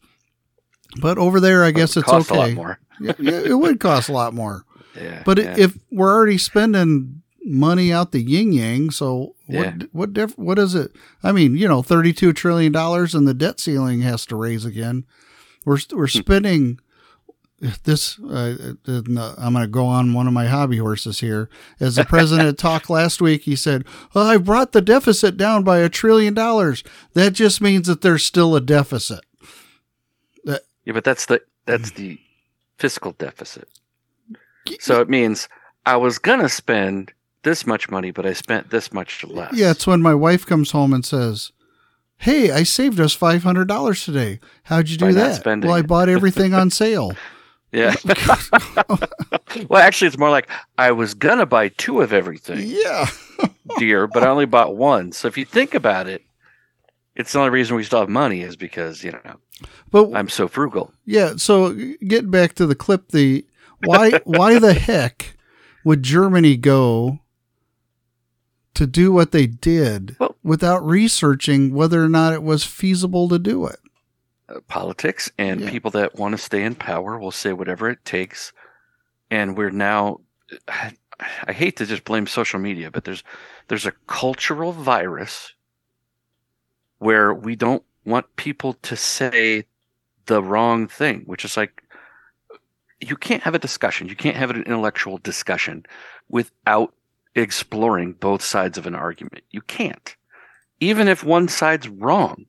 But 1.00 1.16
over 1.16 1.40
there, 1.40 1.64
I 1.64 1.70
guess 1.70 1.96
it's 1.96 2.08
okay. 2.08 2.34
a 2.34 2.38
lot 2.38 2.52
more. 2.52 2.78
yeah, 3.00 3.12
yeah, 3.18 3.40
it 3.40 3.54
would 3.54 3.80
cost 3.80 4.08
a 4.08 4.12
lot 4.12 4.34
more. 4.34 4.64
Yeah, 4.94 5.22
But 5.24 5.38
yeah. 5.38 5.54
if 5.56 5.78
we're 5.90 6.14
already 6.14 6.36
spending 6.36 7.22
money 7.44 7.92
out 7.92 8.12
the 8.12 8.20
yin 8.22 8.52
yang, 8.52 8.90
so 8.90 9.34
what 9.46 9.54
Yeah. 9.80 9.86
what 9.92 10.12
diff- 10.12 10.38
what 10.38 10.58
is 10.58 10.74
it? 10.74 10.92
I 11.22 11.32
mean, 11.32 11.56
you 11.56 11.66
know, 11.68 11.82
thirty 11.82 12.12
two 12.12 12.32
trillion 12.32 12.72
dollars, 12.72 13.14
and 13.14 13.26
the 13.26 13.34
debt 13.34 13.60
ceiling 13.60 14.00
has 14.02 14.24
to 14.26 14.36
raise 14.36 14.64
again. 14.64 15.04
We're 15.64 15.78
we're 15.92 16.08
Hmm. 16.08 16.18
spending 16.18 16.78
this. 17.84 18.18
Uh, 18.18 18.74
uh, 18.88 19.02
I'm 19.38 19.52
going 19.52 19.62
to 19.64 19.68
go 19.68 19.86
on 19.86 20.14
one 20.14 20.26
of 20.26 20.32
my 20.32 20.46
hobby 20.46 20.78
horses 20.78 21.20
here. 21.20 21.48
As 21.78 21.94
the 21.94 22.04
president 22.04 22.58
talked 22.58 22.90
last 22.90 23.20
week, 23.20 23.42
he 23.42 23.54
said, 23.54 23.84
"Well, 24.14 24.26
I 24.26 24.36
brought 24.36 24.72
the 24.72 24.80
deficit 24.82 25.36
down 25.36 25.62
by 25.62 25.78
a 25.78 25.88
trillion 25.88 26.34
dollars. 26.34 26.82
That 27.14 27.32
just 27.34 27.60
means 27.60 27.86
that 27.86 28.00
there's 28.00 28.24
still 28.24 28.56
a 28.56 28.60
deficit." 28.60 29.20
Yeah, 30.84 30.92
but 30.94 31.04
that's 31.04 31.26
the 31.26 31.40
that's 31.66 31.92
the 31.92 32.18
fiscal 32.78 33.12
deficit. 33.12 33.68
So 34.80 35.00
it 35.00 35.08
means 35.08 35.48
I 35.86 35.96
was 35.96 36.18
gonna 36.18 36.48
spend 36.48 37.12
this 37.42 37.66
much 37.66 37.90
money, 37.90 38.10
but 38.10 38.26
I 38.26 38.32
spent 38.32 38.70
this 38.70 38.92
much 38.92 39.24
less. 39.24 39.52
Yeah, 39.54 39.70
it's 39.72 39.86
when 39.86 40.00
my 40.02 40.14
wife 40.14 40.46
comes 40.46 40.70
home 40.72 40.92
and 40.92 41.04
says, 41.04 41.52
"Hey, 42.18 42.50
I 42.50 42.62
saved 42.62 43.00
us 43.00 43.12
five 43.12 43.42
hundred 43.42 43.68
dollars 43.68 44.04
today. 44.04 44.40
How'd 44.64 44.88
you 44.88 44.96
do 44.96 45.06
By 45.06 45.12
that?" 45.12 45.44
Well, 45.44 45.72
I 45.74 45.82
bought 45.82 46.08
everything 46.18 46.54
on 46.54 46.70
sale. 46.70 47.12
yeah. 47.72 47.94
well, 49.68 49.82
actually, 49.82 50.08
it's 50.08 50.18
more 50.18 50.30
like 50.30 50.48
I 50.78 50.92
was 50.92 51.14
gonna 51.14 51.46
buy 51.46 51.68
two 51.68 52.00
of 52.00 52.12
everything, 52.12 52.60
yeah, 52.64 53.06
dear, 53.78 54.06
but 54.06 54.22
I 54.22 54.28
only 54.28 54.46
bought 54.46 54.76
one. 54.76 55.12
So 55.12 55.28
if 55.28 55.36
you 55.38 55.44
think 55.44 55.74
about 55.74 56.06
it, 56.06 56.22
it's 57.16 57.32
the 57.32 57.38
only 57.38 57.50
reason 57.50 57.76
we 57.76 57.84
still 57.84 58.00
have 58.00 58.08
money 58.08 58.42
is 58.42 58.56
because 58.56 59.02
you 59.04 59.12
know 59.12 59.36
but 59.90 60.12
I'm 60.14 60.28
so 60.28 60.48
frugal. 60.48 60.92
yeah. 61.04 61.34
So 61.36 61.72
getting 62.06 62.30
back 62.30 62.54
to 62.54 62.66
the 62.66 62.74
clip, 62.74 63.08
the 63.08 63.44
why 63.84 64.12
why 64.24 64.58
the 64.58 64.74
heck 64.74 65.36
would 65.84 66.02
Germany 66.02 66.56
go 66.56 67.18
to 68.74 68.86
do 68.86 69.12
what 69.12 69.32
they 69.32 69.46
did 69.46 70.16
Well- 70.18 70.36
without 70.42 70.84
researching 70.86 71.74
whether 71.74 72.02
or 72.02 72.08
not 72.08 72.32
it 72.32 72.42
was 72.42 72.64
feasible 72.64 73.28
to 73.28 73.38
do 73.38 73.66
it? 73.66 73.78
uh, 74.48 74.60
politics 74.68 75.30
and 75.38 75.60
Yeah. 75.60 75.70
people 75.70 75.90
that 75.92 76.16
want 76.16 76.32
to 76.32 76.38
stay 76.38 76.62
in 76.64 76.74
power 76.74 77.18
will 77.18 77.30
say 77.30 77.52
whatever 77.52 77.88
it 77.88 78.04
takes 78.04 78.52
and 79.30 79.56
we're 79.56 79.70
now 79.70 80.20
I, 80.68 80.92
I 81.44 81.52
hate 81.52 81.76
to 81.76 81.86
just 81.86 82.04
blame 82.04 82.26
social 82.26 82.58
media 82.58 82.90
but 82.90 83.04
there's 83.04 83.22
there's 83.68 83.86
a 83.86 83.92
cultural 84.08 84.72
virus 84.72 85.52
where 86.98 87.32
we 87.32 87.56
don't 87.56 87.82
want 88.04 88.34
people 88.36 88.74
to 88.82 88.96
say 88.96 89.64
the 90.26 90.42
wrong 90.42 90.88
thing 90.88 91.22
which 91.26 91.44
is 91.44 91.56
like 91.56 91.82
you 93.00 93.16
can't 93.16 93.42
have 93.44 93.54
a 93.54 93.58
discussion 93.60 94.08
you 94.08 94.16
can't 94.16 94.36
have 94.36 94.50
an 94.50 94.62
intellectual 94.64 95.18
discussion 95.18 95.84
without 96.28 96.92
exploring 97.34 98.12
both 98.12 98.42
sides 98.42 98.76
of 98.78 98.86
an 98.86 98.94
argument 98.94 99.42
you 99.50 99.60
can't 99.62 100.16
even 100.80 101.08
if 101.08 101.24
one 101.24 101.48
side's 101.48 101.88
wrong 101.88 102.46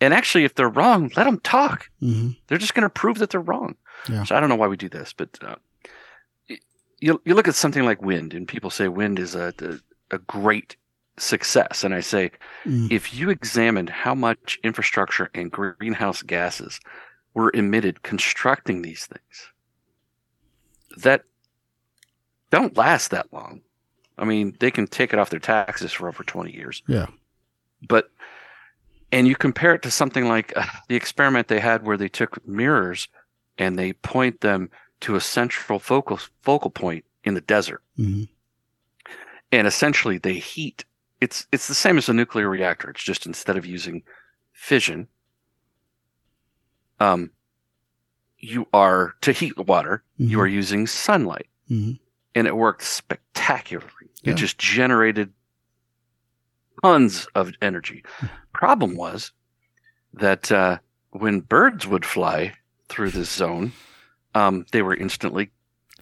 and 0.00 0.12
actually, 0.12 0.44
if 0.44 0.54
they're 0.54 0.68
wrong, 0.68 1.10
let 1.16 1.24
them 1.24 1.40
talk. 1.40 1.88
hmm 2.00 2.30
They're 2.48 2.58
just 2.58 2.74
going 2.74 2.82
to 2.82 2.90
prove 2.90 3.20
that 3.20 3.30
they're 3.30 3.40
wrong. 3.40 3.76
Yeah. 4.10 4.24
So 4.24 4.34
I 4.36 4.40
don't 4.40 4.48
know 4.50 4.56
why 4.56 4.66
we 4.66 4.76
do 4.76 4.88
this, 4.88 5.14
but 5.16 5.38
uh, 5.40 5.54
you 7.00 7.22
you 7.24 7.34
look 7.34 7.48
at 7.48 7.54
something 7.54 7.84
like 7.84 8.02
wind, 8.02 8.34
and 8.34 8.46
people 8.46 8.70
say 8.70 8.88
wind 8.88 9.18
is 9.18 9.34
a 9.34 9.54
a, 9.60 10.16
a 10.16 10.18
great 10.18 10.76
success, 11.16 11.84
and 11.84 11.94
I 11.94 12.00
say 12.00 12.32
Mm. 12.66 12.90
if 12.90 13.14
you 13.14 13.30
examined 13.30 13.88
how 13.88 14.14
much 14.14 14.58
infrastructure 14.62 15.30
and 15.32 15.50
greenhouse 15.50 16.22
gases 16.22 16.80
were 17.32 17.50
emitted 17.54 18.02
constructing 18.02 18.82
these 18.82 19.06
things, 19.06 19.48
that 20.98 21.22
don't 22.54 22.76
last 22.76 23.10
that 23.10 23.32
long. 23.32 23.60
I 24.16 24.24
mean, 24.24 24.56
they 24.60 24.70
can 24.70 24.86
take 24.86 25.12
it 25.12 25.18
off 25.18 25.30
their 25.30 25.40
taxes 25.40 25.92
for 25.92 26.06
over 26.08 26.22
twenty 26.22 26.52
years. 26.54 26.82
Yeah. 26.86 27.06
but 27.88 28.10
and 29.12 29.28
you 29.28 29.36
compare 29.36 29.74
it 29.74 29.82
to 29.82 29.90
something 29.90 30.26
like 30.28 30.52
uh, 30.56 30.64
the 30.88 30.96
experiment 30.96 31.48
they 31.48 31.60
had 31.60 31.84
where 31.86 31.96
they 31.96 32.08
took 32.08 32.46
mirrors 32.46 33.08
and 33.58 33.78
they 33.78 33.92
point 33.92 34.40
them 34.40 34.70
to 35.00 35.14
a 35.16 35.20
central 35.20 35.78
focal 35.78 36.18
focal 36.42 36.70
point 36.70 37.04
in 37.24 37.34
the 37.34 37.40
desert. 37.40 37.82
Hmm 37.96 38.24
and 39.52 39.66
essentially 39.68 40.18
they 40.18 40.34
heat. 40.34 40.84
It's 41.20 41.46
it's 41.52 41.68
the 41.68 41.74
same 41.74 41.96
as 41.98 42.08
a 42.08 42.12
nuclear 42.12 42.48
reactor. 42.48 42.90
It's 42.90 43.02
just 43.04 43.24
instead 43.26 43.56
of 43.56 43.64
using 43.66 44.02
fission 44.52 45.06
um 47.00 47.30
you 48.38 48.66
are 48.72 49.14
to 49.22 49.32
heat 49.32 49.54
the 49.56 49.62
water 49.62 50.02
you 50.18 50.38
Mhm. 50.38 50.40
are 50.42 50.46
using 50.46 50.86
sunlight. 50.86 51.48
Hmm 51.68 51.92
and 52.34 52.46
it 52.46 52.56
worked 52.56 52.82
spectacularly. 52.82 54.10
Yeah. 54.22 54.32
It 54.32 54.36
just 54.36 54.58
generated 54.58 55.32
tons 56.82 57.26
of 57.34 57.52
energy. 57.62 58.04
Problem 58.52 58.96
was 58.96 59.32
that 60.12 60.50
uh, 60.50 60.78
when 61.10 61.40
birds 61.40 61.86
would 61.86 62.04
fly 62.04 62.54
through 62.88 63.10
this 63.10 63.30
zone, 63.30 63.72
um, 64.34 64.66
they 64.72 64.82
were 64.82 64.94
instantly 64.94 65.50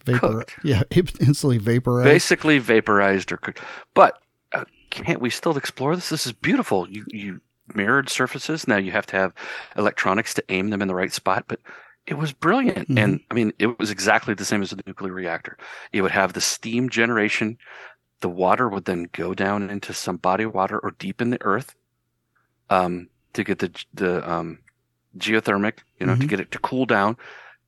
Vapor. 0.05 0.19
Cooked. 0.19 0.57
Yeah, 0.63 0.83
instantly 0.91 1.57
vaporized. 1.57 2.05
basically 2.05 2.59
vaporized 2.59 3.31
or 3.31 3.37
cooked. 3.37 3.61
But 3.93 4.19
uh, 4.51 4.65
can't 4.89 5.21
we 5.21 5.29
still 5.29 5.57
explore 5.57 5.95
this? 5.95 6.09
This 6.09 6.25
is 6.25 6.33
beautiful. 6.33 6.89
You 6.89 7.05
you 7.07 7.41
mirrored 7.73 8.09
surfaces. 8.09 8.67
Now 8.67 8.77
you 8.77 8.91
have 8.91 9.05
to 9.07 9.15
have 9.15 9.33
electronics 9.77 10.33
to 10.35 10.43
aim 10.49 10.69
them 10.69 10.81
in 10.81 10.87
the 10.87 10.95
right 10.95 11.13
spot, 11.13 11.45
but 11.47 11.59
it 12.05 12.15
was 12.15 12.33
brilliant. 12.33 12.89
Mhm. 12.89 12.99
And 13.03 13.19
I 13.31 13.33
mean, 13.33 13.53
it 13.59 13.79
was 13.79 13.89
exactly 13.91 14.33
the 14.33 14.45
same 14.45 14.61
as 14.61 14.73
a 14.73 14.77
nuclear 14.85 15.13
reactor. 15.13 15.57
It 15.91 16.01
would 16.01 16.11
have 16.11 16.33
the 16.33 16.41
steam 16.41 16.89
generation. 16.89 17.57
The 18.21 18.29
water 18.29 18.69
would 18.69 18.85
then 18.85 19.09
go 19.11 19.33
down 19.33 19.69
into 19.69 19.93
some 19.93 20.17
body 20.17 20.43
of 20.43 20.53
water 20.53 20.79
or 20.79 20.91
deep 20.91 21.21
in 21.21 21.29
the 21.29 21.41
earth 21.43 21.75
um, 22.69 23.09
to 23.33 23.43
get 23.43 23.59
the 23.59 23.71
the 23.93 24.29
um, 24.29 24.59
geothermic, 25.17 25.79
you 25.99 26.05
know, 26.07 26.15
to 26.15 26.21
Mhm. 26.25 26.27
get 26.29 26.39
it 26.39 26.51
to 26.51 26.59
cool 26.59 26.85
down, 26.85 27.17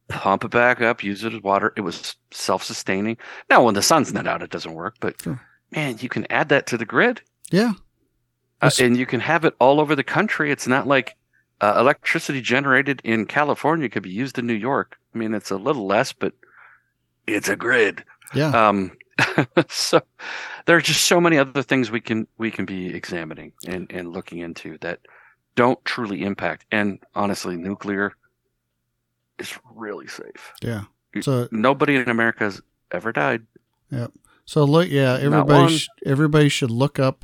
pump 0.07 0.43
it 0.43 0.51
back 0.51 0.81
up, 0.81 1.03
use 1.03 1.23
it 1.23 1.33
as 1.33 1.41
water. 1.41 1.73
It 1.77 1.81
was 1.81 2.15
self-sustaining. 2.31 3.17
Now, 3.49 3.63
when 3.63 3.73
the 3.75 3.81
sun's 3.81 4.13
not 4.13 4.27
out, 4.27 4.41
it 4.41 4.49
doesn't 4.49 4.73
work. 4.73 4.95
But 4.99 5.21
Sure. 5.21 5.39
man, 5.71 5.97
you 5.99 6.09
can 6.09 6.25
add 6.31 6.49
that 6.49 6.65
to 6.67 6.77
the 6.77 6.85
grid, 6.85 7.21
yeah. 7.51 7.73
uh, 8.61 8.71
and 8.79 8.97
you 8.97 9.05
can 9.05 9.19
have 9.19 9.45
it 9.45 9.55
all 9.59 9.79
over 9.79 9.95
the 9.95 10.03
country. 10.03 10.51
It's 10.51 10.67
not 10.67 10.87
like 10.87 11.15
uh, 11.61 11.75
electricity 11.79 12.41
generated 12.41 13.01
in 13.03 13.25
California 13.25 13.89
could 13.89 14.03
be 14.03 14.09
used 14.09 14.37
in 14.37 14.47
New 14.47 14.53
York. 14.53 14.97
I 15.13 15.17
mean, 15.17 15.33
it's 15.33 15.51
a 15.51 15.57
little 15.57 15.85
less, 15.85 16.13
but 16.13 16.33
it's 17.27 17.49
a 17.49 17.55
grid. 17.55 18.03
Yeah. 18.33 18.49
Um, 18.49 18.97
so 19.69 20.01
there 20.65 20.75
are 20.75 20.81
just 20.81 21.05
so 21.05 21.21
many 21.21 21.37
other 21.37 21.63
things 21.63 21.89
we 21.89 22.01
can 22.01 22.27
we 22.37 22.51
can 22.51 22.65
be 22.65 22.87
examining 22.93 23.53
and, 23.65 23.89
and 23.89 24.11
looking 24.11 24.39
into 24.39 24.77
that 24.79 24.99
don't 25.55 25.83
truly 25.85 26.23
impact. 26.23 26.65
And 26.71 26.99
honestly, 27.13 27.55
nuclear 27.55 28.13
is 29.39 29.57
really 29.73 30.07
safe. 30.07 30.53
yeah. 30.61 30.83
So 31.21 31.47
Nobody 31.49 31.95
in 31.95 32.09
America 32.09 32.43
has 32.43 32.61
ever 32.91 33.13
died. 33.13 33.43
Yeah. 33.89 34.07
So 34.43 34.65
look, 34.65 34.89
yeah, 34.89 35.17
everybody 35.19 35.77
sh- 35.77 35.87
everybody 36.05 36.49
should 36.49 36.71
look 36.71 36.99
up 36.99 37.23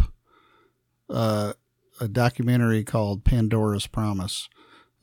uh, 1.09 1.53
a 2.01 2.07
documentary 2.07 2.83
called 2.83 3.23
Pandora's 3.23 3.87
Promise. 3.87 4.49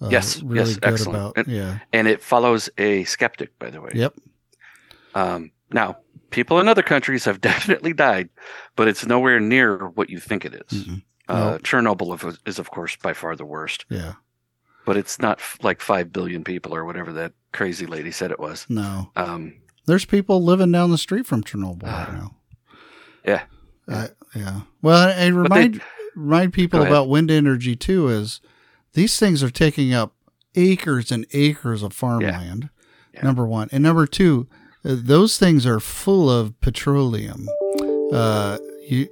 Uh, 0.01 0.09
Yes, 0.11 0.43
really 0.43 0.71
yes, 0.71 0.75
good 0.79 0.93
excellent. 0.93 1.17
about 1.19 1.37
And- 1.39 1.47
yeah. 1.49 1.79
And 1.93 2.07
it 2.07 2.23
follows 2.23 2.69
a 2.79 3.05
skeptic, 3.05 3.59
by 3.59 3.71
the 3.71 3.81
way. 3.81 3.91
Yep. 3.95 4.15
Um, 5.15 5.51
now, 5.73 5.99
people 6.31 6.61
in 6.61 6.69
other 6.69 6.83
countries 6.83 7.25
have 7.25 7.41
definitely 7.51 7.93
died, 7.93 8.29
but 8.77 8.89
it's 8.89 9.07
nowhere 9.07 9.41
near 9.41 9.89
what 9.89 10.11
you 10.11 10.19
think 10.21 10.45
it 10.45 10.55
is. 10.55 10.85
Mhm. 10.85 11.03
Uh, 11.29 11.35
No. 11.53 11.59
Chernobyl 11.59 12.39
is, 12.47 12.59
of 12.59 12.71
course, 12.71 12.97
by 12.97 13.13
far 13.13 13.37
the 13.37 13.45
worst, 13.45 13.85
Yeah. 13.91 14.15
but 14.87 14.97
it's 14.97 15.19
not 15.19 15.39
f- 15.41 15.59
like 15.63 15.81
5 15.83 16.13
billion 16.13 16.43
people 16.45 16.75
or 16.75 16.85
whatever 16.85 17.13
that 17.15 17.33
crazy 17.53 17.87
lady 17.87 18.11
said 18.11 18.31
it 18.31 18.39
was. 18.41 18.67
No. 18.69 19.11
Um, 19.17 19.55
There's 19.87 20.05
people 20.05 20.43
living 20.45 20.71
down 20.73 20.91
the 20.91 20.99
street 20.99 21.27
from 21.27 21.43
Chernobyl 21.43 21.83
Ah. 21.85 22.05
right 22.05 22.13
now. 22.13 22.35
yeah. 23.27 23.43
Uh, 23.89 24.09
yeah. 24.35 24.61
Well, 24.83 25.09
and 25.09 25.35
But 25.35 25.41
remind 25.43 25.83
remind 26.19 26.53
people 26.53 26.83
about 26.83 27.09
wind 27.09 27.31
energy 27.31 27.77
too 27.77 28.09
is 28.09 28.41
these 28.95 29.19
things 29.19 29.43
are 29.43 29.51
taking 29.51 29.95
up 29.95 30.15
acres 30.55 31.13
and 31.13 31.27
acres 31.33 31.83
of 31.83 31.93
farmland. 31.93 32.71
Yeah. 33.15 33.23
Number 33.23 33.47
one, 33.47 33.69
and 33.73 33.83
number 33.83 34.07
two, 34.07 34.49
uh, 34.85 34.97
those 34.99 35.39
things 35.39 35.67
are 35.67 35.81
full 35.81 36.31
of 36.31 36.59
petroleum. 36.61 37.49
Uh, 38.13 38.59
you, 38.87 39.09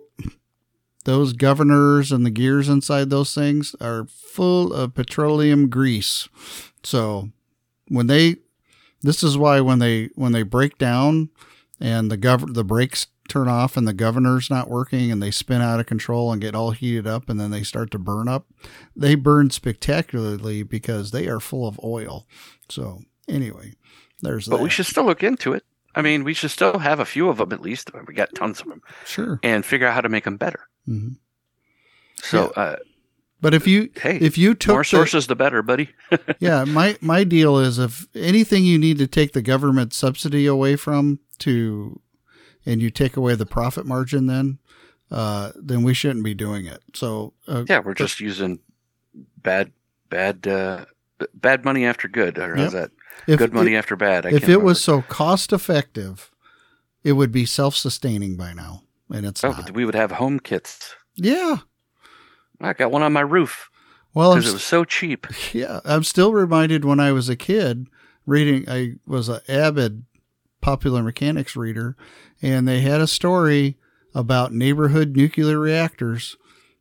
those 1.04 1.32
governors 1.32 2.10
and 2.12 2.26
the 2.26 2.30
gears 2.30 2.68
inside 2.68 3.10
those 3.10 3.34
things 3.34 3.74
are 3.80 4.06
full 4.06 4.72
of 4.72 4.94
petroleum 4.94 5.68
grease. 5.68 6.28
So 6.82 7.30
when 7.88 8.06
they, 8.06 8.36
this 9.02 9.22
is 9.22 9.38
why 9.38 9.60
when 9.60 9.78
they 9.78 10.10
when 10.14 10.32
they 10.32 10.42
break 10.42 10.78
down 10.78 11.30
and 11.80 12.10
the 12.10 12.18
gov 12.18 12.54
the 12.54 12.64
brakes 12.64 13.06
turn 13.28 13.48
off 13.48 13.76
and 13.76 13.86
the 13.86 13.92
governor's 13.92 14.48
not 14.50 14.68
working 14.70 15.10
and 15.12 15.22
they 15.22 15.30
spin 15.30 15.60
out 15.62 15.80
of 15.80 15.86
control 15.86 16.32
and 16.32 16.40
get 16.40 16.54
all 16.54 16.70
heated 16.70 17.06
up 17.06 17.28
and 17.28 17.38
then 17.40 17.50
they 17.50 17.62
start 17.62 17.90
to 17.92 17.98
burn 17.98 18.28
up, 18.28 18.46
they 18.94 19.14
burn 19.14 19.50
spectacularly 19.50 20.62
because 20.62 21.10
they 21.10 21.26
are 21.28 21.40
full 21.40 21.66
of 21.66 21.80
oil. 21.84 22.26
So 22.68 23.02
anyway, 23.28 23.74
there's 24.22 24.48
But 24.48 24.58
that. 24.58 24.62
we 24.62 24.70
should 24.70 24.86
still 24.86 25.04
look 25.04 25.22
into 25.22 25.52
it. 25.52 25.64
I 25.94 26.02
mean, 26.02 26.24
we 26.24 26.34
should 26.34 26.50
still 26.50 26.78
have 26.78 27.00
a 27.00 27.04
few 27.06 27.28
of 27.28 27.38
them 27.38 27.52
at 27.52 27.62
least. 27.62 27.90
We 28.06 28.14
got 28.14 28.34
tons 28.34 28.60
of 28.60 28.66
them, 28.68 28.82
sure. 29.06 29.40
and 29.42 29.64
figure 29.64 29.86
out 29.86 29.94
how 29.94 30.02
to 30.02 30.08
make 30.10 30.24
them 30.24 30.36
better. 30.36 30.68
hmm 30.84 31.12
So, 32.22 32.48
uh, 32.56 32.76
But 33.40 33.54
if 33.54 33.66
you 33.66 33.90
hey, 34.00 34.16
if 34.18 34.36
you 34.38 34.54
took 34.54 34.72
more 34.74 34.80
the- 34.80 34.84
sources, 34.88 35.26
the 35.26 35.36
better, 35.36 35.62
buddy. 35.62 35.90
yeah, 36.38 36.64
my 36.64 36.96
my 37.00 37.24
deal 37.24 37.58
is 37.58 37.78
if 37.78 38.06
anything 38.14 38.64
you 38.64 38.78
need 38.78 38.98
to 38.98 39.06
take 39.06 39.32
the 39.32 39.42
government 39.42 39.92
subsidy 39.94 40.46
away 40.46 40.76
from 40.76 41.20
to, 41.38 42.00
and 42.66 42.82
you 42.82 42.90
take 42.90 43.16
away 43.16 43.34
the 43.34 43.46
profit 43.46 43.86
margin, 43.86 44.26
then, 44.26 44.58
uh, 45.10 45.52
then 45.54 45.82
we 45.82 45.94
shouldn't 45.94 46.24
be 46.24 46.34
doing 46.34 46.66
it. 46.66 46.82
So 46.94 47.32
uh, 47.48 47.64
yeah, 47.68 47.78
we're 47.78 47.94
just 47.94 48.20
using 48.20 48.58
bad, 49.38 49.72
bad, 50.10 50.46
uh, 50.46 50.84
bad 51.32 51.64
money 51.64 51.86
after 51.86 52.08
good. 52.08 52.38
Or 52.38 52.56
how's 52.56 52.72
that? 52.72 52.90
if, 53.26 53.38
good 53.38 53.52
money 53.52 53.76
after 53.76 53.96
bad. 53.96 54.26
I 54.26 54.30
if 54.30 54.48
it 54.48 54.62
was 54.62 54.82
so 54.82 55.02
cost 55.02 55.52
effective, 55.52 56.30
it 57.04 57.12
would 57.12 57.32
be 57.32 57.46
self 57.46 57.76
sustaining 57.76 58.36
by 58.36 58.52
now, 58.52 58.82
and 59.12 59.24
it's 59.24 59.42
oh, 59.44 59.50
not. 59.50 59.70
we 59.72 59.84
would 59.84 59.94
have 59.94 60.12
home 60.12 60.40
kits. 60.40 60.94
Yeah. 61.14 61.58
I 62.60 62.72
got 62.72 62.90
one 62.90 63.02
on 63.02 63.12
my 63.12 63.20
roof 63.20 63.68
Well, 64.14 64.34
because 64.34 64.50
it 64.50 64.54
was 64.54 64.64
so 64.64 64.84
cheap. 64.84 65.26
Yeah, 65.52 65.80
I'm 65.84 66.04
still 66.04 66.32
reminded 66.32 66.84
when 66.84 67.00
I 67.00 67.12
was 67.12 67.28
a 67.28 67.36
kid 67.36 67.86
reading. 68.24 68.68
I 68.68 68.94
was 69.06 69.28
an 69.28 69.40
avid 69.48 70.04
popular 70.66 71.00
mechanics 71.00 71.54
reader, 71.54 71.96
and 72.42 72.66
they 72.66 72.80
had 72.80 73.00
a 73.00 73.06
story 73.06 73.76
about 74.16 74.52
neighborhood 74.52 75.14
nuclear 75.14 75.60
reactors. 75.60 76.36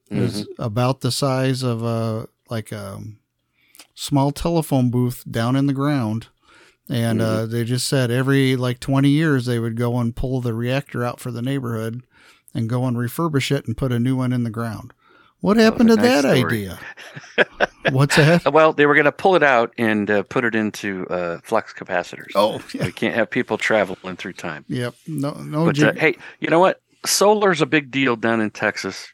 It 0.09 0.19
was 0.19 0.47
about 0.57 1.01
the 1.01 1.11
size 1.11 1.61
of 1.61 1.83
a 1.83 2.27
like 2.49 2.71
a 2.71 2.99
small 3.93 4.31
telephone 4.31 4.89
booth 4.89 5.23
down 5.29 5.55
in 5.55 5.67
the 5.67 5.73
ground. 5.73 6.29
And 6.89 7.21
uh, 7.21 7.45
they 7.45 7.63
just 7.63 7.87
said 7.87 8.09
every 8.09 8.55
like 8.55 8.79
20 8.79 9.07
years 9.07 9.45
they 9.45 9.59
would 9.59 9.75
go 9.75 9.99
and 9.99 10.15
pull 10.15 10.41
the 10.41 10.55
reactor 10.55 11.03
out 11.03 11.19
for 11.19 11.29
the 11.29 11.43
neighborhood 11.43 12.01
and 12.55 12.67
go 12.67 12.85
and 12.85 12.97
refurbish 12.97 13.55
it 13.55 13.67
and 13.67 13.77
put 13.77 13.91
a 13.91 13.99
new 13.99 14.15
one 14.15 14.33
in 14.33 14.43
the 14.43 14.49
ground. 14.49 14.93
What 15.41 15.57
happened 15.57 15.91
a 15.91 15.95
to 15.95 16.01
nice 16.01 16.23
that 16.23 16.37
story. 16.37 16.69
idea? 16.69 16.79
What's 17.91 18.15
that? 18.15 18.45
Well, 18.53 18.73
they 18.73 18.85
were 18.85 18.93
going 18.95 19.05
to 19.05 19.11
pull 19.11 19.35
it 19.35 19.43
out 19.43 19.73
and 19.77 20.09
uh, 20.09 20.23
put 20.23 20.45
it 20.45 20.55
into 20.55 21.05
uh, 21.07 21.39
flux 21.43 21.73
capacitors. 21.73 22.31
Oh, 22.35 22.61
yeah. 22.73 22.85
We 22.85 22.91
can't 22.91 23.15
have 23.15 23.29
people 23.29 23.57
traveling 23.57 24.15
through 24.17 24.33
time. 24.33 24.65
Yep. 24.67 24.95
No, 25.07 25.31
no. 25.33 25.65
But 25.65 25.81
uh, 25.81 25.93
hey, 25.93 26.17
you 26.39 26.49
know 26.49 26.59
what? 26.59 26.81
Solar's 27.05 27.61
a 27.61 27.65
big 27.65 27.91
deal 27.91 28.15
down 28.15 28.41
in 28.41 28.49
Texas, 28.51 29.07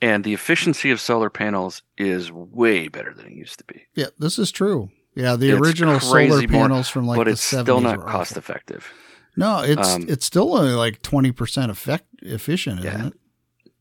and 0.00 0.22
the 0.24 0.32
efficiency 0.34 0.90
of 0.90 1.00
solar 1.00 1.30
panels 1.30 1.82
is 1.98 2.30
way 2.32 2.88
better 2.88 3.12
than 3.14 3.26
it 3.26 3.32
used 3.32 3.58
to 3.58 3.64
be. 3.64 3.82
yeah, 3.94 4.06
this 4.18 4.38
is 4.38 4.50
true. 4.50 4.90
Yeah, 5.16 5.34
the 5.36 5.50
It's 5.50 5.60
original 5.60 5.98
crazy 5.98 6.30
solar 6.30 6.40
more, 6.48 6.48
panels 6.68 6.88
from 6.88 7.06
like 7.06 7.16
but 7.16 7.24
the 7.24 7.32
it's 7.32 7.52
70s 7.52 7.62
still 7.62 7.80
not 7.80 7.96
were 7.98 8.04
cost 8.04 8.32
awful. 8.32 8.38
effective. 8.38 8.92
No, 9.36 9.60
it's 9.62 9.88
Um, 9.96 10.06
it's 10.08 10.24
still 10.24 10.56
only 10.56 10.72
like 10.72 11.02
twenty 11.02 11.32
percent 11.32 11.70
effect 11.72 12.04
efficient, 12.22 12.80
isn't 12.80 13.12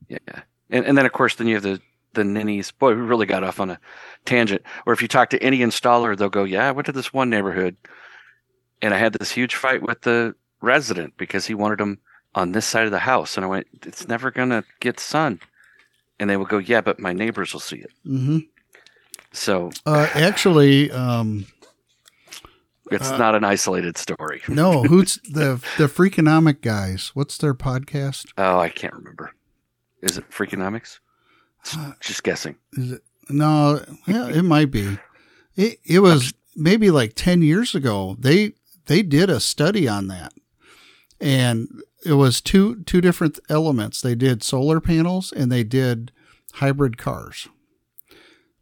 Yeah. 0.10 0.18
it? 0.18 0.22
Yeah, 0.28 0.42
and 0.72 0.86
and 0.86 0.98
then 0.98 1.06
of 1.06 1.12
course 1.12 1.36
then 1.36 1.46
you 1.48 1.54
have 1.56 1.64
the 1.64 1.80
the 2.14 2.24
ninnies. 2.24 2.72
Boy, 2.72 2.90
we 2.96 3.02
really 3.02 3.26
got 3.26 3.44
off 3.44 3.60
on 3.60 3.70
a 3.70 3.80
tangent. 4.26 4.62
Or 4.86 4.94
if 4.94 5.02
you 5.02 5.08
talk 5.08 5.30
to 5.32 5.44
any 5.44 5.60
installer, 5.60 6.18
they'll 6.18 6.30
go, 6.30 6.44
"Yeah, 6.44 6.68
I 6.68 6.72
went 6.72 6.86
to 6.88 6.92
this 6.92 7.14
one 7.14 7.30
neighborhood, 7.30 7.76
and 8.82 8.94
I 8.94 8.98
had 8.98 9.14
this 9.14 9.32
huge 9.32 9.56
fight 9.56 9.82
with 9.82 10.02
the 10.02 10.36
resident 10.62 11.16
because 11.18 11.46
he 11.48 11.54
wanted 11.54 11.80
them 11.80 12.00
on 12.36 12.52
this 12.52 12.66
side 12.66 12.86
of 12.86 12.92
the 12.92 13.00
house." 13.00 13.38
And 13.38 13.46
I 13.46 13.50
went, 13.50 13.68
"It's 13.86 14.08
never 14.08 14.32
gonna 14.32 14.64
get 14.80 15.00
sun." 15.00 15.40
And 16.20 16.30
they 16.30 16.38
will 16.38 16.46
go, 16.46 16.58
"Yeah, 16.58 16.82
but 16.82 17.00
my 17.00 17.14
neighbors 17.14 17.54
will 17.54 17.60
see 17.62 17.78
it." 17.78 17.92
hmm 18.04 18.40
So 19.32 19.70
Uh, 19.86 20.08
actually, 20.16 20.90
um, 20.92 21.46
it's 22.92 23.12
Uh, 23.12 23.18
not 23.18 23.36
an 23.36 23.44
isolated 23.44 23.98
story. 23.98 24.42
no, 24.48 24.84
who's 24.84 25.20
the 25.30 25.62
the 25.78 25.88
Freakonomic 25.88 26.62
guys? 26.62 27.12
What's 27.14 27.38
their 27.38 27.54
podcast? 27.54 28.26
Oh, 28.38 28.58
I 28.60 28.70
can't 28.70 28.94
remember. 28.96 29.34
Is 30.02 30.18
it 30.18 30.30
Freakonomics? 30.32 31.00
Just 32.00 32.24
guessing. 32.24 32.56
No, 33.30 33.84
yeah, 34.08 34.28
it 34.30 34.44
might 34.44 34.72
be. 34.72 34.98
It 35.56 35.80
it 35.86 36.00
was 36.00 36.34
maybe 36.56 36.90
like 36.90 37.14
ten 37.16 37.42
years 37.42 37.76
ago. 37.76 38.16
They 38.20 38.54
they 38.86 39.04
did 39.04 39.30
a 39.30 39.40
study 39.40 39.88
on 39.88 40.08
that, 40.08 40.34
and 41.20 41.82
it 42.06 42.14
was 42.14 42.42
two 42.42 42.84
two 42.84 43.02
different 43.02 43.40
elements. 43.50 44.02
They 44.02 44.16
did 44.16 44.44
solar 44.44 44.80
panels 44.80 45.32
and 45.32 45.52
they 45.52 45.64
did 45.64 46.12
hybrid 46.54 46.98
cars. 46.98 47.48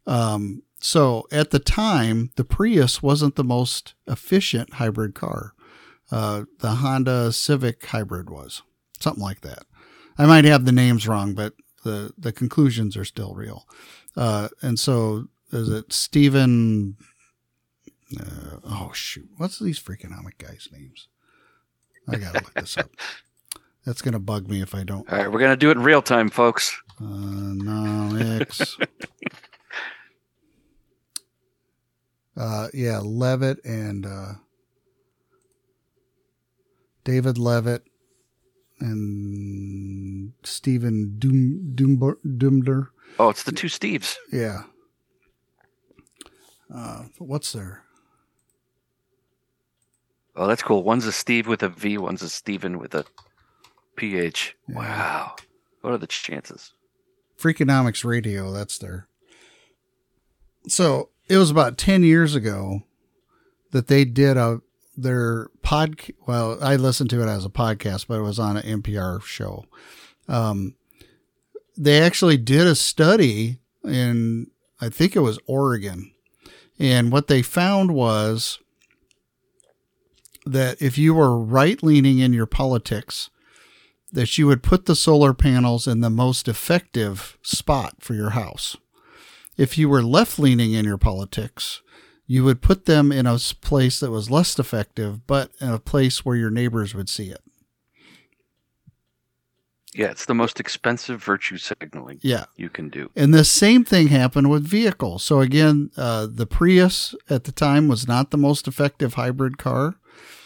Um, 0.06 0.62
so 0.80 1.26
at 1.30 1.50
the 1.50 1.58
time, 1.58 2.30
the 2.36 2.44
Prius 2.44 3.02
wasn't 3.02 3.36
the 3.36 3.44
most 3.44 3.94
efficient 4.06 4.74
hybrid 4.74 5.14
car. 5.14 5.52
Uh, 6.10 6.44
the 6.60 6.76
Honda 6.76 7.32
Civic 7.32 7.84
hybrid 7.84 8.30
was 8.30 8.62
something 9.00 9.22
like 9.22 9.42
that. 9.42 9.64
I 10.16 10.26
might 10.26 10.44
have 10.44 10.64
the 10.64 10.72
names 10.72 11.06
wrong, 11.06 11.34
but 11.34 11.52
the 11.84 12.12
the 12.18 12.32
conclusions 12.32 12.96
are 12.96 13.04
still 13.04 13.34
real. 13.34 13.66
Uh, 14.16 14.48
and 14.62 14.78
so 14.78 15.26
is 15.52 15.68
it 15.68 15.92
Stephen? 15.92 16.96
Uh, 18.18 18.56
oh 18.64 18.90
shoot, 18.94 19.28
what's 19.36 19.58
these 19.58 19.78
freakonomic 19.78 20.38
guys' 20.38 20.68
names? 20.72 21.08
I 22.08 22.16
gotta 22.16 22.40
look 22.42 22.54
this 22.54 22.76
up. 22.78 22.90
That's 23.84 24.02
gonna 24.02 24.18
bug 24.18 24.48
me 24.48 24.60
if 24.60 24.74
I 24.74 24.84
don't. 24.84 25.10
All 25.10 25.18
right, 25.18 25.30
we're 25.30 25.40
gonna 25.40 25.56
do 25.56 25.70
it 25.70 25.76
in 25.76 25.82
real 25.82 26.02
time, 26.02 26.28
folks. 26.30 26.76
Uh, 27.00 27.04
no, 27.04 28.38
X. 28.40 28.76
uh, 32.36 32.68
yeah, 32.74 33.00
Levitt 33.02 33.64
and 33.64 34.04
uh, 34.04 34.32
David 37.04 37.38
Levitt 37.38 37.87
and 38.80 40.32
Stephen 40.44 41.16
Doom 41.18 41.72
Doomber, 41.74 42.16
Doomler. 42.26 42.88
Oh, 43.18 43.30
it's 43.30 43.42
the 43.42 43.52
two 43.52 43.68
Steves. 43.68 44.16
Yeah. 44.32 44.62
Uh, 46.72 47.04
what's 47.18 47.52
there? 47.52 47.82
Oh, 50.36 50.46
that's 50.46 50.62
cool. 50.62 50.84
One's 50.84 51.06
a 51.06 51.12
Steve 51.12 51.48
with 51.48 51.62
a 51.62 51.68
V, 51.68 51.98
one's 51.98 52.22
a 52.22 52.28
Steven 52.28 52.78
with 52.78 52.94
a 52.94 53.04
PH. 53.96 54.56
Wow. 54.68 55.34
What 55.80 55.92
are 55.92 55.98
the 55.98 56.06
chances? 56.06 56.72
Freakonomics 57.38 58.04
Radio. 58.04 58.52
That's 58.52 58.78
there. 58.78 59.08
So 60.68 61.08
it 61.28 61.38
was 61.38 61.50
about 61.50 61.78
ten 61.78 62.02
years 62.02 62.34
ago 62.34 62.82
that 63.70 63.88
they 63.88 64.04
did 64.04 64.36
a 64.36 64.60
their 64.98 65.48
pod. 65.62 66.00
Well, 66.26 66.58
I 66.62 66.76
listened 66.76 67.10
to 67.10 67.22
it 67.22 67.28
as 67.28 67.44
a 67.44 67.50
podcast, 67.50 68.06
but 68.08 68.18
it 68.18 68.22
was 68.22 68.38
on 68.38 68.56
an 68.56 68.82
NPR 68.82 69.22
show. 69.22 69.64
Um, 70.26 70.74
they 71.76 72.00
actually 72.00 72.36
did 72.36 72.66
a 72.66 72.74
study 72.74 73.58
in 73.84 74.48
I 74.80 74.88
think 74.88 75.16
it 75.16 75.20
was 75.20 75.38
Oregon, 75.46 76.12
and 76.78 77.10
what 77.10 77.28
they 77.28 77.42
found 77.42 77.92
was 77.92 78.58
that 80.44 80.80
if 80.80 80.98
you 80.98 81.14
were 81.14 81.38
right 81.38 81.82
leaning 81.82 82.18
in 82.18 82.32
your 82.32 82.46
politics, 82.46 83.30
that 84.12 84.38
you 84.38 84.46
would 84.46 84.62
put 84.62 84.86
the 84.86 84.96
solar 84.96 85.34
panels 85.34 85.86
in 85.86 86.00
the 86.00 86.10
most 86.10 86.48
effective 86.48 87.36
spot 87.42 87.96
for 88.00 88.14
your 88.14 88.30
house. 88.30 88.76
If 89.56 89.76
you 89.76 89.88
were 89.88 90.02
left 90.02 90.38
leaning 90.38 90.72
in 90.72 90.84
your 90.84 90.98
politics, 90.98 91.82
you 92.30 92.44
would 92.44 92.60
put 92.60 92.84
them 92.84 93.10
in 93.10 93.26
a 93.26 93.38
place 93.62 93.98
that 93.98 94.10
was 94.10 94.30
less 94.30 94.56
effective, 94.58 95.26
but 95.26 95.50
in 95.60 95.70
a 95.70 95.78
place 95.78 96.24
where 96.24 96.36
your 96.36 96.50
neighbors 96.50 96.94
would 96.94 97.08
see 97.08 97.30
it. 97.30 97.40
Yeah, 99.94 100.10
it's 100.10 100.26
the 100.26 100.34
most 100.34 100.60
expensive 100.60 101.24
virtue 101.24 101.56
signaling 101.56 102.20
Yeah. 102.22 102.44
you 102.56 102.68
can 102.68 102.90
do. 102.90 103.10
And 103.16 103.32
the 103.32 103.44
same 103.44 103.82
thing 103.82 104.08
happened 104.08 104.50
with 104.50 104.62
vehicles. 104.62 105.24
So 105.24 105.40
again, 105.40 105.90
uh, 105.96 106.28
the 106.30 106.46
Prius 106.46 107.14
at 107.30 107.44
the 107.44 107.52
time 107.52 107.88
was 107.88 108.06
not 108.06 108.30
the 108.30 108.36
most 108.36 108.68
effective 108.68 109.14
hybrid 109.14 109.56
car. 109.56 109.96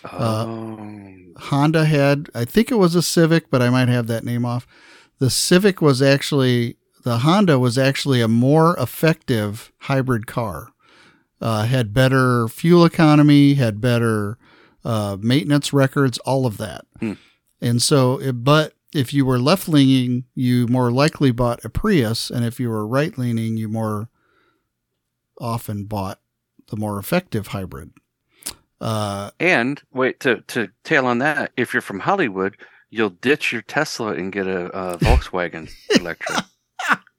Uh, 0.04 0.46
oh, 0.46 1.16
Honda 1.36 1.84
had, 1.84 2.28
I 2.34 2.44
think 2.44 2.70
it 2.70 2.76
was 2.76 2.94
a 2.94 3.02
Civic, 3.02 3.50
but 3.50 3.60
I 3.60 3.70
might 3.70 3.88
have 3.88 4.06
that 4.06 4.24
name 4.24 4.44
off. 4.44 4.66
The 5.18 5.30
Civic 5.30 5.82
was 5.82 6.00
actually, 6.00 6.76
the 7.02 7.18
Honda 7.18 7.58
was 7.58 7.76
actually 7.76 8.20
a 8.20 8.28
more 8.28 8.76
effective 8.78 9.72
hybrid 9.80 10.28
car. 10.28 10.71
Uh, 11.42 11.64
had 11.64 11.92
better 11.92 12.46
fuel 12.46 12.84
economy, 12.84 13.54
had 13.54 13.80
better 13.80 14.38
uh, 14.84 15.16
maintenance 15.20 15.72
records, 15.72 16.18
all 16.18 16.46
of 16.46 16.56
that. 16.56 16.86
Hmm. 17.00 17.14
And 17.60 17.82
so, 17.82 18.20
it, 18.20 18.44
but 18.44 18.74
if 18.94 19.12
you 19.12 19.26
were 19.26 19.38
left 19.38 19.68
leaning, 19.68 20.24
you 20.34 20.66
more 20.68 20.92
likely 20.92 21.32
bought 21.32 21.64
a 21.64 21.68
Prius, 21.68 22.30
and 22.30 22.44
if 22.44 22.60
you 22.60 22.70
were 22.70 22.86
right 22.86 23.16
leaning, 23.18 23.56
you 23.56 23.68
more 23.68 24.08
often 25.40 25.84
bought 25.84 26.20
the 26.68 26.76
more 26.76 26.98
effective 26.98 27.48
hybrid. 27.48 27.90
Uh, 28.80 29.30
and 29.38 29.82
wait 29.92 30.20
to 30.20 30.42
to 30.48 30.68
tail 30.84 31.06
on 31.06 31.18
that. 31.18 31.52
If 31.56 31.72
you're 31.72 31.80
from 31.80 32.00
Hollywood, 32.00 32.56
you'll 32.90 33.10
ditch 33.10 33.52
your 33.52 33.62
Tesla 33.62 34.12
and 34.14 34.32
get 34.32 34.46
a, 34.46 34.66
a 34.66 34.98
Volkswagen 34.98 35.70
Electra. 35.98 36.44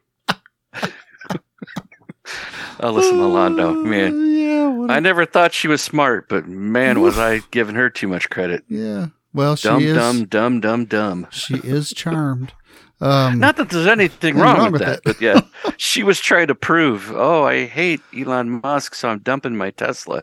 Alyssa 2.26 3.13
Milano, 3.13 3.74
man. 3.74 4.13
Oh, 4.13 4.86
Yeah, 4.88 4.99
never 4.99 5.26
thought 5.26 5.53
she 5.53 5.67
was 5.67 5.82
smart, 5.82 6.28
but 6.30 6.47
man, 6.47 7.01
was 7.01 7.17
I 7.17 7.39
giving 7.51 7.76
her 7.76 7.89
too 7.89 8.07
much 8.07 8.30
credit. 8.30 8.63
yeah. 8.67 9.07
Well, 9.34 9.55
she 9.55 9.67
Dumb, 9.67 9.82
is. 9.84 9.95
dumb, 9.95 10.26
dumb, 10.28 10.59
dumb, 10.59 10.86
dumb. 10.86 11.28
She 11.32 11.55
is 11.55 11.91
charmed. 11.91 12.53
Um, 13.01 13.39
Not 13.39 13.57
that 13.57 13.69
there's 13.71 13.88
anything 13.88 14.38
wrong, 14.38 14.57
wrong 14.57 14.71
with 14.71 14.82
with 14.82 14.88
that, 14.88 14.97
it. 14.99 15.03
but 15.03 15.19
yeah, 15.19 15.41
she 15.78 16.03
was 16.03 16.19
trying 16.19 16.47
to 16.47 16.55
prove, 16.55 17.11
oh, 17.15 17.43
I 17.43 17.65
hate 17.65 18.01
Elon 18.15 18.61
Musk, 18.61 18.93
so 18.93 19.09
I'm 19.09 19.19
dumping 19.19 19.57
my 19.57 19.71
Tesla. 19.71 20.21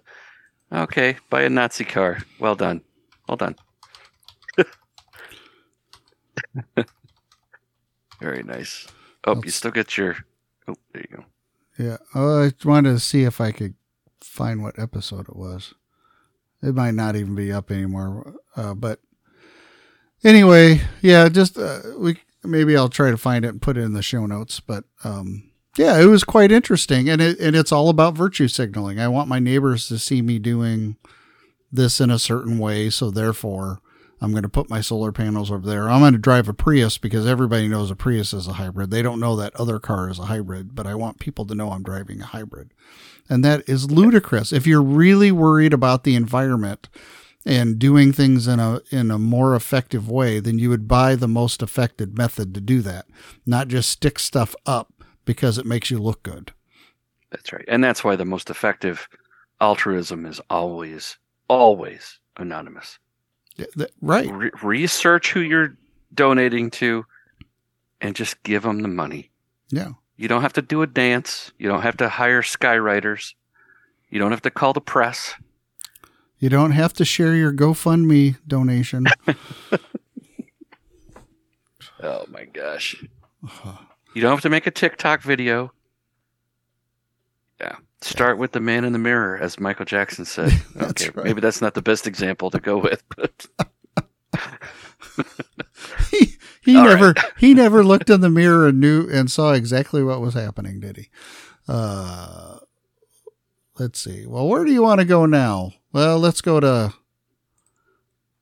Okay, 0.72 1.16
buy 1.28 1.42
a 1.42 1.50
Nazi 1.50 1.84
car. 1.84 2.18
Well 2.38 2.54
done. 2.54 2.82
Well 3.28 3.36
done. 3.36 3.56
Very 8.20 8.42
nice. 8.44 8.86
Oh, 9.26 9.40
you 9.44 9.50
still 9.50 9.70
get 9.72 9.96
your. 9.96 10.16
Oh, 10.68 10.74
there 10.92 11.04
you 11.10 11.16
go. 11.16 11.24
Yeah. 11.80 11.96
Oh, 12.14 12.44
I 12.44 12.52
wanted 12.64 12.92
to 12.92 13.00
see 13.00 13.24
if 13.24 13.40
I 13.40 13.52
could 13.52 13.74
find 14.20 14.62
what 14.62 14.78
episode 14.78 15.28
it 15.28 15.36
was. 15.36 15.74
It 16.62 16.74
might 16.74 16.94
not 16.94 17.16
even 17.16 17.34
be 17.34 17.50
up 17.50 17.70
anymore. 17.70 18.34
Uh, 18.54 18.74
but 18.74 19.00
anyway, 20.22 20.82
yeah, 21.00 21.28
just 21.30 21.58
uh, 21.58 21.80
we 21.98 22.18
maybe 22.44 22.76
I'll 22.76 22.90
try 22.90 23.10
to 23.10 23.16
find 23.16 23.44
it 23.44 23.48
and 23.48 23.62
put 23.62 23.78
it 23.78 23.82
in 23.82 23.94
the 23.94 24.02
show 24.02 24.26
notes. 24.26 24.60
But 24.60 24.84
um, 25.04 25.50
yeah, 25.78 25.98
it 25.98 26.04
was 26.06 26.22
quite 26.22 26.52
interesting, 26.52 27.08
and 27.08 27.22
it 27.22 27.38
and 27.40 27.56
it's 27.56 27.72
all 27.72 27.88
about 27.88 28.14
virtue 28.14 28.48
signaling. 28.48 29.00
I 29.00 29.08
want 29.08 29.28
my 29.28 29.38
neighbors 29.38 29.88
to 29.88 29.98
see 29.98 30.20
me 30.20 30.38
doing 30.38 30.96
this 31.72 31.98
in 32.00 32.10
a 32.10 32.18
certain 32.18 32.58
way, 32.58 32.90
so 32.90 33.10
therefore. 33.10 33.80
I'm 34.20 34.32
going 34.32 34.42
to 34.42 34.48
put 34.48 34.68
my 34.68 34.80
solar 34.80 35.12
panels 35.12 35.50
over 35.50 35.66
there. 35.66 35.88
I'm 35.88 36.00
going 36.00 36.12
to 36.12 36.18
drive 36.18 36.48
a 36.48 36.52
Prius 36.52 36.98
because 36.98 37.26
everybody 37.26 37.68
knows 37.68 37.90
a 37.90 37.96
Prius 37.96 38.34
is 38.34 38.46
a 38.46 38.54
hybrid. 38.54 38.90
They 38.90 39.02
don't 39.02 39.20
know 39.20 39.34
that 39.36 39.56
other 39.56 39.78
car 39.78 40.10
is 40.10 40.18
a 40.18 40.24
hybrid, 40.24 40.74
but 40.74 40.86
I 40.86 40.94
want 40.94 41.20
people 41.20 41.46
to 41.46 41.54
know 41.54 41.70
I'm 41.70 41.82
driving 41.82 42.20
a 42.20 42.26
hybrid. 42.26 42.72
And 43.28 43.44
that 43.44 43.66
is 43.68 43.90
ludicrous. 43.90 44.52
If 44.52 44.66
you're 44.66 44.82
really 44.82 45.32
worried 45.32 45.72
about 45.72 46.04
the 46.04 46.16
environment 46.16 46.88
and 47.46 47.78
doing 47.78 48.12
things 48.12 48.46
in 48.46 48.60
a 48.60 48.82
in 48.90 49.10
a 49.10 49.18
more 49.18 49.54
effective 49.54 50.10
way, 50.10 50.40
then 50.40 50.58
you 50.58 50.68
would 50.68 50.86
buy 50.86 51.14
the 51.14 51.28
most 51.28 51.62
effective 51.62 52.16
method 52.16 52.54
to 52.54 52.60
do 52.60 52.82
that, 52.82 53.06
not 53.46 53.68
just 53.68 53.88
stick 53.88 54.18
stuff 54.18 54.54
up 54.66 54.92
because 55.24 55.56
it 55.56 55.64
makes 55.64 55.90
you 55.90 55.98
look 55.98 56.22
good. 56.22 56.52
That's 57.30 57.52
right. 57.52 57.64
And 57.68 57.82
that's 57.82 58.04
why 58.04 58.16
the 58.16 58.24
most 58.24 58.50
effective 58.50 59.08
altruism 59.60 60.26
is 60.26 60.40
always, 60.50 61.16
always 61.48 62.18
anonymous. 62.36 62.98
That- 63.76 63.90
right. 64.00 64.30
Re- 64.30 64.50
research 64.62 65.32
who 65.32 65.40
you're 65.40 65.76
donating 66.14 66.70
to 66.72 67.04
and 68.00 68.14
just 68.16 68.42
give 68.42 68.62
them 68.62 68.80
the 68.80 68.88
money. 68.88 69.30
Yeah. 69.70 69.90
You 70.16 70.28
don't 70.28 70.42
have 70.42 70.52
to 70.54 70.62
do 70.62 70.82
a 70.82 70.86
dance. 70.86 71.52
You 71.58 71.68
don't 71.68 71.82
have 71.82 71.96
to 71.98 72.08
hire 72.08 72.42
skywriters. 72.42 73.34
You 74.10 74.18
don't 74.18 74.30
have 74.32 74.42
to 74.42 74.50
call 74.50 74.72
the 74.72 74.80
press. 74.80 75.34
You 76.38 76.48
don't 76.48 76.72
have 76.72 76.92
to 76.94 77.04
share 77.04 77.34
your 77.34 77.52
GoFundMe 77.52 78.36
donation. 78.46 79.06
Oh 82.02 82.24
my 82.28 82.44
gosh. 82.44 82.96
You 84.12 84.22
don't 84.22 84.32
have 84.32 84.40
to 84.40 84.48
make 84.50 84.66
a 84.66 84.72
TikTok 84.72 85.22
video. 85.22 85.72
Yeah. 87.60 87.76
Start 88.02 88.38
with 88.38 88.52
the 88.52 88.60
man 88.60 88.84
in 88.84 88.92
the 88.92 88.98
mirror, 88.98 89.36
as 89.36 89.60
Michael 89.60 89.84
Jackson 89.84 90.24
said. 90.24 90.52
That's 90.74 91.04
okay, 91.04 91.12
right. 91.14 91.24
maybe 91.26 91.40
that's 91.42 91.60
not 91.60 91.74
the 91.74 91.82
best 91.82 92.06
example 92.06 92.50
to 92.50 92.58
go 92.58 92.78
with, 92.78 93.02
but 93.14 93.46
he 96.10 96.34
he 96.62 96.76
All 96.76 96.84
never 96.84 97.14
he 97.38 97.52
never 97.52 97.84
looked 97.84 98.08
in 98.08 98.22
the 98.22 98.30
mirror 98.30 98.68
and 98.68 98.80
knew 98.80 99.06
and 99.10 99.30
saw 99.30 99.52
exactly 99.52 100.02
what 100.02 100.20
was 100.20 100.34
happening, 100.34 100.80
did 100.80 100.96
he? 100.96 101.08
Uh, 101.68 102.58
let's 103.78 104.00
see. 104.00 104.26
Well, 104.26 104.48
where 104.48 104.64
do 104.64 104.72
you 104.72 104.82
want 104.82 105.00
to 105.00 105.06
go 105.06 105.26
now? 105.26 105.72
Well, 105.92 106.18
let's 106.18 106.40
go 106.40 106.58
to 106.60 106.94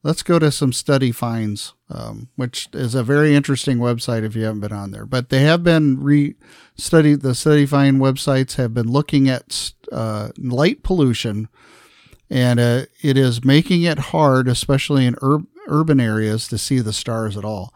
let's 0.02 0.22
go 0.22 0.38
to 0.38 0.50
some 0.50 0.72
study 0.72 1.12
finds, 1.12 1.74
um, 1.90 2.28
which 2.36 2.68
is 2.72 2.94
a 2.94 3.02
very 3.02 3.34
interesting 3.34 3.78
website 3.78 4.24
if 4.24 4.36
you 4.36 4.44
haven't 4.44 4.60
been 4.60 4.72
on 4.72 4.90
there. 4.90 5.06
But 5.06 5.28
they 5.28 5.40
have 5.42 5.62
been 5.62 6.02
re 6.02 6.34
study 6.76 7.14
the 7.14 7.34
study 7.34 7.66
find 7.66 8.00
websites 8.00 8.54
have 8.54 8.74
been 8.74 8.90
looking 8.90 9.28
at 9.28 9.72
uh, 9.90 10.30
light 10.38 10.82
pollution, 10.82 11.48
and 12.30 12.60
uh, 12.60 12.82
it 13.02 13.16
is 13.16 13.44
making 13.44 13.82
it 13.82 13.98
hard, 13.98 14.48
especially 14.48 15.06
in 15.06 15.16
ur- 15.22 15.46
urban 15.66 16.00
areas, 16.00 16.48
to 16.48 16.58
see 16.58 16.80
the 16.80 16.92
stars 16.92 17.36
at 17.36 17.44
all. 17.44 17.74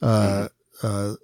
Uh, 0.00 0.48
uh, 0.82 1.14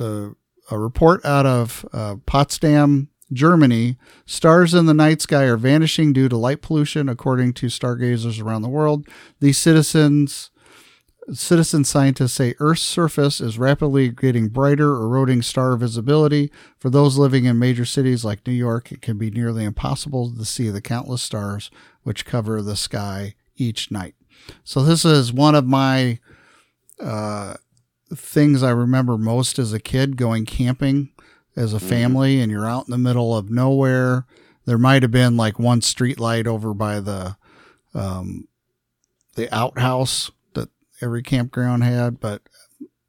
uh, 0.00 0.28
a 0.70 0.78
report 0.78 1.24
out 1.24 1.46
of 1.46 1.86
uh, 1.92 2.16
Potsdam, 2.26 3.08
Germany, 3.32 3.96
stars 4.24 4.72
in 4.74 4.86
the 4.86 4.94
night 4.94 5.20
sky 5.20 5.44
are 5.44 5.56
vanishing 5.56 6.12
due 6.12 6.28
to 6.28 6.36
light 6.36 6.62
pollution, 6.62 7.08
according 7.08 7.54
to 7.54 7.68
stargazers 7.68 8.38
around 8.38 8.62
the 8.62 8.68
world. 8.68 9.06
These 9.40 9.58
citizens, 9.58 10.50
citizen 11.32 11.84
scientists 11.84 12.34
say 12.34 12.54
Earth's 12.60 12.82
surface 12.82 13.40
is 13.40 13.58
rapidly 13.58 14.10
getting 14.10 14.48
brighter, 14.48 14.94
eroding 14.94 15.42
star 15.42 15.76
visibility. 15.76 16.52
For 16.78 16.88
those 16.88 17.18
living 17.18 17.46
in 17.46 17.58
major 17.58 17.84
cities 17.84 18.24
like 18.24 18.46
New 18.46 18.52
York, 18.52 18.92
it 18.92 19.02
can 19.02 19.18
be 19.18 19.30
nearly 19.30 19.64
impossible 19.64 20.32
to 20.34 20.44
see 20.44 20.68
the 20.70 20.80
countless 20.80 21.22
stars 21.22 21.70
which 22.02 22.24
cover 22.24 22.62
the 22.62 22.76
sky 22.76 23.34
each 23.56 23.90
night. 23.90 24.14
So 24.62 24.82
this 24.82 25.04
is 25.04 25.32
one 25.32 25.56
of 25.56 25.66
my 25.66 26.20
uh, 27.00 27.54
things 28.14 28.62
I 28.62 28.70
remember 28.70 29.18
most 29.18 29.58
as 29.58 29.72
a 29.72 29.80
kid 29.80 30.16
going 30.16 30.46
camping 30.46 31.10
as 31.56 31.72
a 31.72 31.80
family, 31.80 32.40
and 32.40 32.52
you're 32.52 32.68
out 32.68 32.86
in 32.86 32.90
the 32.90 32.98
middle 32.98 33.36
of 33.36 33.50
nowhere. 33.50 34.26
There 34.66 34.78
might 34.78 35.02
have 35.02 35.10
been 35.10 35.36
like 35.36 35.58
one 35.58 35.80
street 35.80 36.20
light 36.20 36.46
over 36.46 36.74
by 36.74 37.00
the 37.00 37.36
um, 37.94 38.46
the 39.34 39.52
outhouse 39.54 40.30
that 40.54 40.68
every 41.00 41.22
campground 41.22 41.84
had, 41.84 42.20
but 42.20 42.42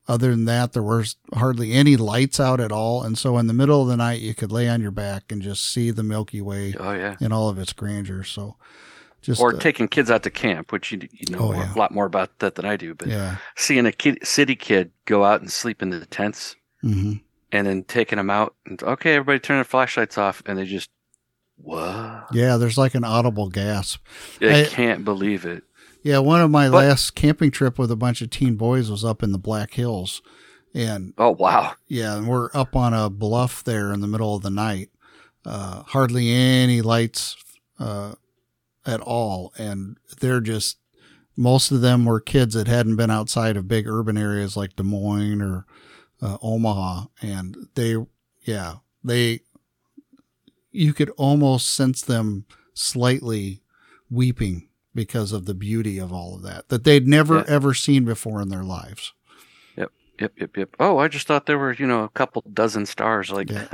other 0.07 0.31
than 0.31 0.45
that, 0.45 0.71
there 0.73 0.83
was 0.83 1.17
hardly 1.33 1.73
any 1.73 1.97
lights 1.97 2.39
out 2.39 2.61
at 2.61 2.71
all. 2.71 3.03
And 3.03 3.17
so, 3.17 3.37
in 3.37 3.47
the 3.47 3.53
middle 3.53 3.81
of 3.81 3.89
the 3.89 3.97
night, 3.97 4.21
you 4.21 4.33
could 4.33 4.51
lay 4.51 4.69
on 4.69 4.81
your 4.81 4.91
back 4.91 5.31
and 5.31 5.41
just 5.41 5.65
see 5.65 5.91
the 5.91 6.03
Milky 6.03 6.41
Way 6.41 6.73
oh 6.79 6.93
yeah. 6.93 7.15
in 7.19 7.33
all 7.33 7.49
of 7.49 7.59
its 7.59 7.73
grandeur. 7.73 8.23
So, 8.23 8.55
just 9.21 9.41
Or 9.41 9.51
taking 9.51 9.89
kids 9.89 10.09
out 10.09 10.23
to 10.23 10.29
camp, 10.29 10.71
which 10.71 10.91
you, 10.93 11.01
you 11.11 11.35
know 11.35 11.49
Oh, 11.49 11.53
yeah. 11.53 11.73
a 11.73 11.77
lot 11.77 11.93
more 11.93 12.05
about 12.05 12.39
that 12.39 12.55
than 12.55 12.65
I 12.65 12.77
do. 12.77 12.93
But 12.93 13.09
yeah, 13.09 13.37
seeing 13.57 13.85
a 13.85 13.91
kid, 13.91 14.25
city 14.25 14.55
kid 14.55 14.91
go 15.05 15.25
out 15.25 15.41
and 15.41 15.51
sleep 15.51 15.81
in 15.81 15.89
the 15.89 16.05
tents, 16.05 16.55
hmm 16.81 17.13
and 17.51 17.65
then 17.67 17.83
taking 17.83 18.17
them 18.17 18.29
out, 18.29 18.55
and 18.65 18.81
okay, 18.83 19.13
everybody 19.15 19.39
turn 19.39 19.57
their 19.57 19.63
flashlights 19.63 20.17
off, 20.17 20.41
and 20.45 20.57
they 20.57 20.65
just, 20.65 20.89
what? 21.57 22.27
yeah. 22.31 22.57
There's 22.57 22.77
like 22.77 22.95
an 22.95 23.03
audible 23.03 23.49
gasp. 23.49 24.01
I, 24.41 24.61
I- 24.61 24.65
can't 24.65 25.03
believe 25.05 25.45
it. 25.45 25.63
Yeah, 26.03 26.19
one 26.19 26.39
of 26.41 26.51
my 26.51 26.69
But- 26.69 26.77
last 26.85 27.15
camping 27.15 27.51
trip 27.51 27.77
with 27.77 27.91
a 27.91 27.95
bunch 27.95 28.21
of 28.21 28.29
teen 28.29 28.55
boys 28.55 28.89
was 28.89 29.03
up 29.03 29.23
in 29.23 29.31
the 29.31 29.37
Black 29.37 29.73
Hills, 29.73 30.21
and 30.73 31.13
Oh 31.17 31.31
wow. 31.31 31.73
yeah, 31.87 32.15
and 32.17 32.27
we're 32.27 32.49
up 32.53 32.75
on 32.75 32.93
a 32.93 33.09
bluff 33.09 33.63
there 33.63 33.91
in 33.91 33.99
the 34.01 34.07
middle 34.07 34.35
of 34.35 34.43
the 34.43 34.49
night. 34.49 34.89
Uh, 35.45 35.83
hardly 35.83 36.29
any 36.31 36.81
lights 36.81 37.35
uh, 37.79 38.13
at 38.85 39.01
all, 39.01 39.53
and 39.57 39.97
they're 40.19 40.41
just 40.41 40.77
most 41.35 41.71
of 41.71 41.81
them 41.81 42.03
were 42.05 42.19
kids 42.19 42.53
that 42.55 42.67
hadn't 42.67 42.95
been 42.95 43.11
outside 43.11 43.55
of 43.57 43.67
big 43.67 43.87
urban 43.87 44.17
areas 44.17 44.55
like 44.57 44.75
Des 44.75 44.83
Moines 44.83 45.41
or 45.41 45.65
uh, 46.21 46.37
Omaha, 46.41 47.05
and 47.21 47.55
they, 47.75 47.95
yeah, 48.43 48.75
they, 49.03 49.41
you 50.71 50.93
could 50.93 51.09
almost 51.11 51.71
sense 51.73 52.01
them 52.01 52.45
slightly 52.73 53.61
weeping 54.09 54.69
because 54.95 55.31
of 55.31 55.45
the 55.45 55.53
beauty 55.53 55.97
of 55.99 56.11
all 56.11 56.35
of 56.35 56.41
that 56.43 56.69
that 56.69 56.83
they'd 56.83 57.07
never 57.07 57.37
Yeah. 57.37 57.43
ever 57.47 57.73
seen 57.73 58.03
before 58.05 58.41
in 58.41 58.49
their 58.49 58.63
lives. 58.63 59.13
Yep, 59.77 59.91
yep, 60.19 60.33
yep. 60.39 60.57
Yep. 60.57 60.75
Oh, 60.79 60.97
I 60.97 61.07
just 61.07 61.27
thought 61.27 61.45
there 61.45 61.59
were, 61.59 61.73
you 61.73 61.85
know, 61.85 62.03
a 62.03 62.09
couple 62.09 62.43
dozen 62.53 62.85
stars. 62.87 63.29
Like, 63.29 63.51
Yeah. 63.51 63.67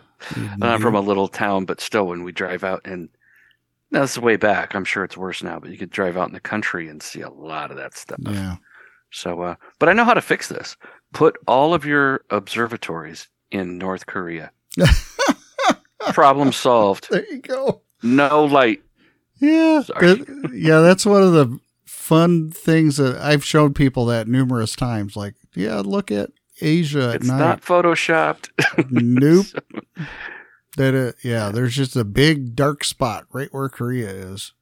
I'm 0.62 0.80
from 0.80 0.94
a 0.94 1.00
little 1.00 1.26
town, 1.28 1.64
but 1.64 1.80
still, 1.80 2.06
when 2.06 2.22
we 2.22 2.30
drive 2.32 2.62
out, 2.62 2.82
and 2.84 3.08
now 3.90 4.02
this 4.02 4.12
is 4.12 4.18
way 4.20 4.36
back. 4.36 4.74
I'm 4.74 4.84
sure 4.84 5.02
it's 5.02 5.16
worse 5.16 5.42
now, 5.42 5.58
but 5.58 5.70
you 5.70 5.78
could 5.78 5.90
drive 5.90 6.16
out 6.16 6.28
in 6.28 6.34
the 6.34 6.40
country 6.40 6.88
and 6.88 7.02
see 7.02 7.22
a 7.22 7.30
lot 7.30 7.70
of 7.72 7.76
that 7.78 7.96
stuff. 7.96 8.18
Yeah. 8.22 8.56
So, 9.10 9.40
uh, 9.42 9.54
but 9.78 9.88
I 9.88 9.92
know 9.94 10.04
how 10.04 10.14
to 10.14 10.20
fix 10.20 10.48
this. 10.48 10.76
Put 11.12 11.36
all 11.46 11.74
of 11.74 11.84
your 11.84 12.22
observatories 12.30 13.28
in 13.50 13.78
North 13.78 14.06
Korea. 14.06 14.50
Problem 16.12 16.52
solved. 16.52 17.08
There 17.10 17.24
you 17.30 17.40
go. 17.40 17.82
No 18.02 18.44
light. 18.44 18.82
Yeah. 19.40 19.82
That- 19.86 20.50
yeah, 20.54 20.80
that's 20.80 21.04
one 21.06 21.22
of 21.22 21.32
the 21.32 21.58
fun 21.84 22.50
things 22.50 22.96
that 22.96 23.16
I've 23.18 23.44
shown 23.44 23.74
people 23.74 24.06
that 24.06 24.28
numerous 24.28 24.74
times. 24.76 25.16
Like, 25.16 25.34
yeah, 25.54 25.80
look 25.84 26.10
at 26.10 26.30
Asia 26.60 27.10
at 27.10 27.14
It's 27.16 27.26
night. 27.28 27.38
not 27.38 27.60
photoshopped. 27.62 28.50
nope. 28.90 29.46
That 30.76 30.94
it, 30.94 31.16
yeah, 31.24 31.50
there's 31.50 31.74
just 31.74 31.96
a 31.96 32.04
big 32.04 32.54
dark 32.54 32.84
spot 32.84 33.24
right 33.32 33.48
where 33.52 33.68
Korea 33.68 34.08
is. 34.08 34.52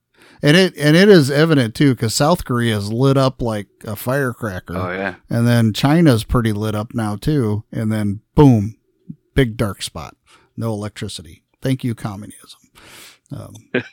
And 0.43 0.57
it 0.57 0.77
and 0.77 0.97
it 0.97 1.09
is 1.09 1.31
evident 1.31 1.75
too 1.75 1.95
because 1.95 2.15
South 2.15 2.45
Korea 2.45 2.77
is 2.77 2.93
lit 2.93 3.17
up 3.17 3.41
like 3.41 3.69
a 3.85 3.97
firecracker, 3.97 4.77
oh 4.77 4.93
yeah. 4.93 5.17
and 5.31 5.47
then 5.47 5.73
China's 5.73 6.25
pretty 6.25 6.53
lit 6.53 6.75
up 6.75 6.95
now 6.95 7.17
too. 7.17 7.65
And 7.73 7.91
then 7.91 8.21
boom, 8.35 8.77
big 9.35 9.57
dark 9.57 9.83
spot, 9.83 10.17
no 10.57 10.73
electricity. 10.73 11.43
Thank 11.63 11.85
you, 11.85 11.95
communism. 11.95 12.61
Um, 13.31 13.55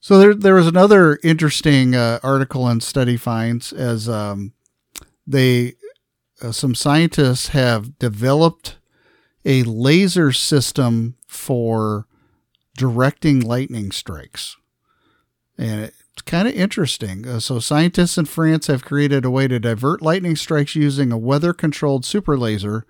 so 0.00 0.18
there, 0.18 0.34
there 0.34 0.54
was 0.54 0.66
another 0.66 1.18
interesting 1.22 1.94
uh, 1.94 2.20
article 2.22 2.68
in 2.68 2.80
Study 2.80 3.16
Finds 3.16 3.72
as 3.72 4.08
um, 4.08 4.52
they, 5.26 5.74
uh, 6.42 6.52
some 6.52 6.74
scientists 6.74 7.48
have 7.48 7.98
developed 7.98 8.78
a 9.44 9.62
laser 9.62 10.32
system 10.32 11.16
for 11.26 12.06
directing 12.76 13.40
lightning 13.40 13.90
strikes, 13.90 14.56
and 15.60 15.92
it's 16.12 16.22
kind 16.24 16.48
of 16.48 16.54
interesting. 16.54 17.28
Uh, 17.28 17.38
so 17.38 17.58
scientists 17.58 18.16
in 18.16 18.24
France 18.24 18.66
have 18.66 18.84
created 18.84 19.24
a 19.24 19.30
way 19.30 19.46
to 19.46 19.60
divert 19.60 20.00
lightning 20.00 20.36
strikes 20.36 20.74
using 20.74 21.12
a 21.12 21.18
weather-controlled 21.18 22.04
super 22.04 22.38
laser. 22.38 22.86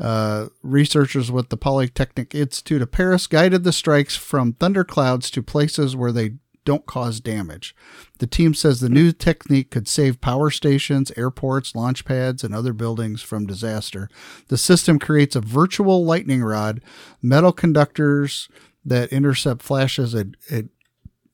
Uh, 0.00 0.48
researchers 0.62 1.30
with 1.30 1.48
the 1.48 1.56
Polytechnic 1.56 2.34
Institute 2.34 2.82
of 2.82 2.90
Paris 2.90 3.26
guided 3.28 3.62
the 3.62 3.72
strikes 3.72 4.16
from 4.16 4.54
thunderclouds 4.54 5.30
to 5.30 5.42
places 5.42 5.94
where 5.94 6.10
they 6.10 6.32
don't 6.64 6.86
cause 6.86 7.20
damage. 7.20 7.74
The 8.18 8.26
team 8.26 8.54
says 8.54 8.80
the 8.80 8.88
new 8.88 9.12
technique 9.12 9.70
could 9.70 9.86
save 9.86 10.20
power 10.20 10.50
stations, 10.50 11.12
airports, 11.16 11.74
launch 11.74 12.04
pads, 12.04 12.42
and 12.42 12.54
other 12.54 12.72
buildings 12.72 13.22
from 13.22 13.46
disaster. 13.46 14.08
The 14.48 14.58
system 14.58 14.98
creates 14.98 15.36
a 15.36 15.40
virtual 15.40 16.04
lightning 16.04 16.42
rod, 16.42 16.80
metal 17.20 17.52
conductors 17.52 18.48
that 18.84 19.12
intercept 19.12 19.62
flashes 19.62 20.14
and, 20.14 20.36
and, 20.50 20.70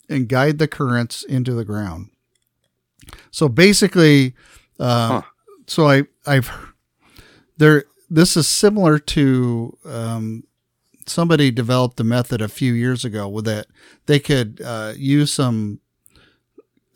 and 0.08 0.28
guide 0.28 0.58
the 0.58 0.68
currents 0.68 1.22
into 1.22 1.52
the 1.54 1.64
ground. 1.64 2.10
So 3.30 3.48
basically, 3.48 4.34
uh, 4.78 5.08
Huh. 5.08 5.22
so 5.66 5.88
I 5.88 6.02
I've 6.26 6.50
there 7.56 7.84
this 8.10 8.36
is 8.36 8.46
similar 8.48 8.98
to 8.98 9.76
um, 9.84 10.44
somebody 11.06 11.50
developed 11.50 11.98
a 12.00 12.04
method 12.04 12.40
a 12.40 12.48
few 12.48 12.72
years 12.72 13.04
ago 13.04 13.28
with 13.28 13.44
that 13.46 13.66
they 14.06 14.18
could 14.18 14.60
uh, 14.64 14.92
use 14.96 15.32
some 15.32 15.80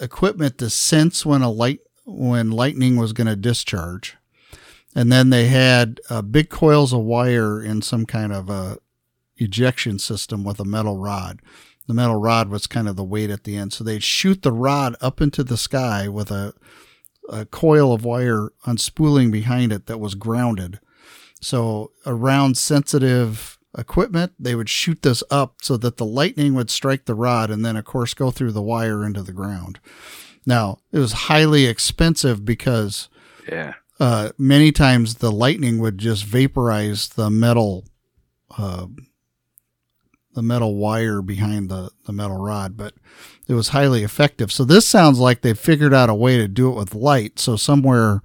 equipment 0.01 0.59
to 0.59 0.69
sense 0.71 1.25
when 1.25 1.43
a 1.43 1.51
light 1.51 1.81
when 2.05 2.51
lightning 2.51 2.97
was 2.97 3.13
going 3.13 3.27
to 3.27 3.37
discharge 3.37 4.17
and 4.95 5.11
then 5.13 5.31
they 5.31 5.47
had 5.47 6.01
uh, 6.11 6.21
big 6.23 6.49
coils 6.51 6.93
of 6.93 7.01
wire 7.01 7.63
in 7.63 7.81
some 7.81 8.05
kind 8.05 8.33
of 8.33 8.51
a 8.51 8.79
ejection 9.37 9.99
system 9.99 10.45
with 10.45 10.59
a 10.61 10.65
metal 10.65 10.99
rod 10.99 11.41
the 11.87 11.95
metal 11.95 12.17
rod 12.17 12.49
was 12.49 12.67
kind 12.67 12.89
of 12.89 12.97
the 12.97 13.05
weight 13.05 13.31
at 13.31 13.45
the 13.45 13.57
end 13.57 13.73
so 13.73 13.83
they'd 13.85 14.03
shoot 14.03 14.43
the 14.43 14.53
rod 14.53 14.95
up 15.01 15.21
into 15.21 15.43
the 15.45 15.57
sky 15.57 16.09
with 16.09 16.31
a, 16.31 16.53
a 17.29 17.45
coil 17.47 17.93
of 17.93 18.05
wire 18.05 18.51
unspooling 18.67 19.31
behind 19.31 19.73
it 19.73 19.87
that 19.87 19.99
was 20.01 20.15
grounded 20.15 20.79
so 21.41 21.91
around 22.07 22.57
sensitive 22.57 23.59
equipment, 23.77 24.33
they 24.39 24.55
would 24.55 24.69
shoot 24.69 25.03
this 25.03 25.25
up 25.31 25.57
so 25.63 25.77
that 25.79 25.97
the 25.97 26.05
lightning 26.05 26.55
would 26.55 26.71
strike 26.71 27.07
the 27.07 27.15
rod 27.15 27.51
and 27.51 27.65
then, 27.65 27.75
of 27.75 27.85
course, 27.85 28.15
go 28.15 28.31
through 28.31 28.53
the 28.53 28.63
wire 28.63 29.05
into 29.05 29.23
the 29.23 29.33
ground. 29.33 29.81
Now, 30.47 30.79
it 30.93 30.99
was 30.99 31.13
highly 31.13 31.65
expensive 31.67 32.45
because 32.45 33.09
Yeah. 33.51 33.75
uh, 33.99 34.31
many 34.39 34.73
times 34.73 35.17
the 35.17 35.33
lightning 35.33 35.79
would 35.79 35.99
just 35.99 36.25
vaporize 36.25 37.09
the 37.09 37.31
metal, 37.31 37.87
uh, 38.57 38.87
the 40.35 40.43
metal 40.43 40.77
wire 40.77 41.21
behind 41.21 41.69
the, 41.69 41.91
the 42.07 42.13
metal 42.13 42.39
rod, 42.39 42.77
but 42.77 42.95
it 43.49 43.55
was 43.55 43.69
highly 43.69 44.03
effective. 44.03 44.51
So 44.51 44.65
this 44.65 44.87
sounds 44.87 45.19
like 45.19 45.43
they 45.43 45.55
figured 45.55 45.93
out 45.93 46.09
a 46.09 46.15
way 46.15 46.39
to 46.39 46.49
do 46.49 46.71
it 46.71 46.77
with 46.77 46.95
light. 46.95 47.39
So 47.39 47.57
somewhere 47.57 48.23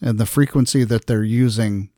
in 0.00 0.16
the 0.16 0.26
frequency 0.26 0.84
that 0.84 1.06
they're 1.06 1.24
using 1.24 1.90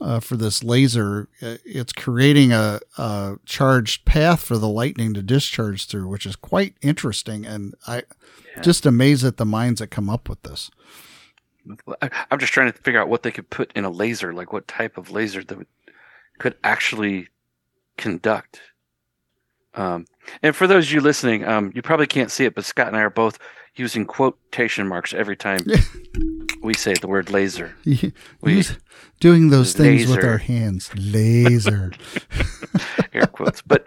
uh, 0.00 0.20
for 0.20 0.36
this 0.36 0.62
laser, 0.62 1.28
uh, 1.42 1.56
it's 1.64 1.92
creating 1.92 2.52
a, 2.52 2.78
a 2.98 3.36
charged 3.44 4.04
path 4.04 4.42
for 4.42 4.56
the 4.58 4.68
lightning 4.68 5.12
to 5.14 5.22
discharge 5.22 5.86
through, 5.86 6.06
which 6.08 6.26
is 6.26 6.36
quite 6.36 6.74
interesting. 6.80 7.44
And 7.44 7.74
I 7.86 8.04
just 8.62 8.86
amazed 8.86 9.24
at 9.24 9.38
the 9.38 9.44
minds 9.44 9.80
that 9.80 9.88
come 9.88 10.08
up 10.08 10.28
with 10.28 10.42
this. 10.42 10.70
I'm 12.30 12.38
just 12.38 12.52
trying 12.52 12.72
to 12.72 12.78
figure 12.78 13.00
out 13.00 13.08
what 13.08 13.24
they 13.24 13.30
could 13.30 13.50
put 13.50 13.72
in 13.74 13.84
a 13.84 13.90
laser, 13.90 14.32
like 14.32 14.52
what 14.52 14.68
type 14.68 14.96
of 14.96 15.10
laser 15.10 15.42
that 15.44 15.58
would, 15.58 15.66
could 16.38 16.54
actually 16.64 17.28
conduct. 17.98 18.60
Um, 19.74 20.06
and 20.42 20.56
for 20.56 20.66
those 20.66 20.86
of 20.86 20.92
you 20.92 21.00
listening, 21.00 21.44
um, 21.44 21.70
you 21.74 21.82
probably 21.82 22.06
can't 22.06 22.30
see 22.30 22.44
it, 22.46 22.54
but 22.54 22.64
Scott 22.64 22.88
and 22.88 22.96
I 22.96 23.00
are 23.02 23.10
both 23.10 23.38
using 23.76 24.06
quotation 24.06 24.88
marks 24.88 25.12
every 25.14 25.36
time 25.36 25.60
we 26.62 26.74
say 26.74 26.94
the 26.94 27.06
word 27.06 27.30
laser. 27.30 27.76
We, 27.84 28.12
We- 28.40 28.64
doing 29.20 29.50
those 29.50 29.72
things 29.74 30.08
with 30.08 30.24
our 30.24 30.38
hands. 30.38 30.90
Laser. 30.96 31.92
air 33.12 33.26
quotes. 33.26 33.62
But 33.62 33.86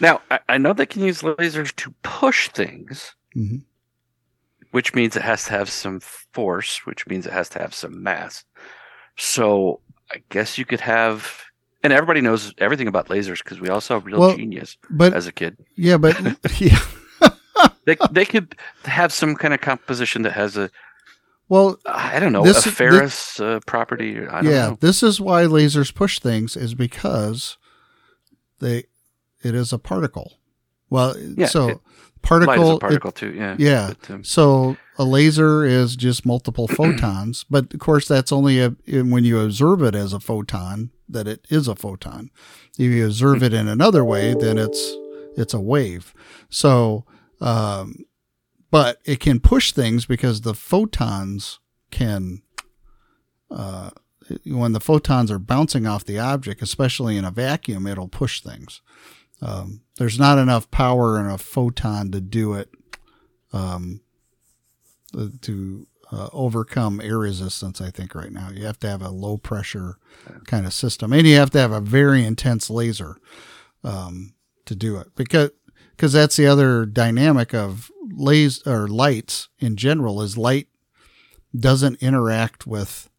now 0.00 0.20
I, 0.30 0.40
I 0.48 0.58
know 0.58 0.72
they 0.72 0.86
can 0.86 1.02
use 1.02 1.22
lasers 1.22 1.74
to 1.76 1.94
push 2.02 2.48
things, 2.48 3.14
Mhm. 3.36 3.64
which 4.70 4.94
means 4.94 5.14
it 5.16 5.22
has 5.22 5.44
to 5.46 5.50
have 5.50 5.68
some 5.68 6.00
force, 6.00 6.86
which 6.86 7.06
means 7.06 7.26
it 7.26 7.32
has 7.32 7.48
to 7.50 7.58
have 7.58 7.74
some 7.74 8.02
mass. 8.02 8.44
So 9.16 9.80
I 10.10 10.22
guess 10.30 10.56
you 10.56 10.64
could 10.64 10.80
have, 10.80 11.42
and 11.82 11.92
everybody 11.92 12.20
knows 12.20 12.52
everything 12.58 12.88
about 12.88 13.08
lasers 13.08 13.38
because 13.42 13.60
we 13.60 13.68
all 13.68 13.80
saw 13.80 14.00
Real 14.02 14.18
Well, 14.20 14.36
Genius 14.36 14.76
But 14.90 15.12
as 15.14 15.26
a 15.26 15.32
kid. 15.32 15.56
yeah, 15.76 15.96
but 15.96 16.18
yeah. 16.60 16.78
They 17.86 17.96
they 18.10 18.24
could 18.24 18.54
have 18.84 19.12
some 19.12 19.34
kind 19.34 19.52
of 19.54 19.60
composition 19.60 20.22
that 20.22 20.32
has 20.32 20.56
a 20.56 20.70
Well, 21.48 21.78
I 21.86 22.20
don't 22.20 22.32
know 22.32 22.44
This- 22.44 22.66
a 22.66 22.70
ferrous 22.70 23.40
uh, 23.40 23.60
property. 23.66 24.18
I 24.26 24.42
don't 24.42 24.52
yeah, 24.52 24.68
know. 24.70 24.78
this 24.80 25.02
is 25.02 25.20
why 25.20 25.44
lasers 25.44 25.94
push 25.94 26.18
things 26.20 26.56
is 26.56 26.74
because 26.74 27.56
they 28.60 28.84
it 29.42 29.54
is 29.54 29.72
a 29.72 29.78
particle. 29.78 30.34
Well, 30.90 31.16
Yeah, 31.18 31.46
so 31.46 31.68
it- 31.68 31.78
particle, 32.22 32.72
a 32.72 32.74
it- 32.76 32.80
particle 32.80 33.12
too. 33.12 33.32
Yeah. 33.34 33.56
yeah. 33.58 33.92
But, 34.00 34.10
um, 34.10 34.24
So 34.24 34.76
a 34.98 35.04
laser 35.04 35.64
is 35.64 35.96
just 35.96 36.26
multiple 36.26 36.68
photons, 36.78 37.44
but 37.50 37.72
of 37.74 37.80
course 37.80 38.06
that's 38.06 38.30
only 38.32 38.60
a, 38.60 38.70
when 38.86 39.24
you 39.24 39.40
observe 39.40 39.82
it 39.82 39.94
as 39.94 40.12
a 40.12 40.20
photon 40.20 40.90
that 41.08 41.26
it 41.26 41.46
is 41.48 41.68
a 41.68 41.74
photon. 41.74 42.30
If 42.78 42.90
you 42.90 43.06
observe 43.06 43.42
it 43.42 43.52
in 43.52 43.68
another 43.68 44.04
way, 44.04 44.34
then 44.34 44.58
it's 44.58 44.94
it's 45.36 45.54
a 45.54 45.60
wave. 45.60 46.14
So, 46.50 47.04
um, 47.40 48.04
but 48.70 48.98
it 49.04 49.20
can 49.20 49.40
push 49.40 49.72
things 49.72 50.06
because 50.06 50.42
the 50.42 50.54
photons 50.54 51.60
can. 51.90 52.42
Uh, 53.50 53.90
when 54.44 54.72
the 54.72 54.80
photons 54.80 55.30
are 55.30 55.38
bouncing 55.38 55.86
off 55.86 56.04
the 56.04 56.18
object, 56.18 56.60
especially 56.60 57.16
in 57.16 57.24
a 57.24 57.30
vacuum, 57.30 57.86
it'll 57.86 58.08
push 58.08 58.42
things. 58.42 58.82
Um, 59.40 59.80
there's 59.96 60.18
not 60.18 60.36
enough 60.36 60.70
power 60.70 61.18
in 61.18 61.26
a 61.26 61.38
photon 61.38 62.10
to 62.10 62.20
do 62.20 62.52
it 62.54 62.68
um, 63.52 64.02
to 65.42 65.86
uh, 66.10 66.28
overcome 66.32 67.00
air 67.00 67.18
resistance. 67.18 67.80
I 67.80 67.90
think 67.90 68.14
right 68.14 68.32
now 68.32 68.50
you 68.52 68.64
have 68.64 68.78
to 68.80 68.88
have 68.88 69.02
a 69.02 69.10
low 69.10 69.36
pressure 69.36 69.98
kind 70.46 70.66
of 70.66 70.72
system, 70.72 71.12
and 71.12 71.26
you 71.26 71.36
have 71.36 71.50
to 71.50 71.58
have 71.58 71.72
a 71.72 71.80
very 71.80 72.24
intense 72.24 72.70
laser 72.70 73.16
um, 73.84 74.34
to 74.64 74.74
do 74.74 74.96
it 74.96 75.08
because 75.16 75.50
because 75.96 76.12
that's 76.12 76.36
the 76.36 76.46
other 76.46 76.86
dynamic 76.86 77.52
of 77.52 77.90
lasers 78.12 78.66
or 78.66 78.86
lights 78.88 79.48
in 79.58 79.76
general 79.76 80.22
is 80.22 80.38
light 80.38 80.68
doesn't 81.58 82.02
interact 82.02 82.66
with 82.66 83.10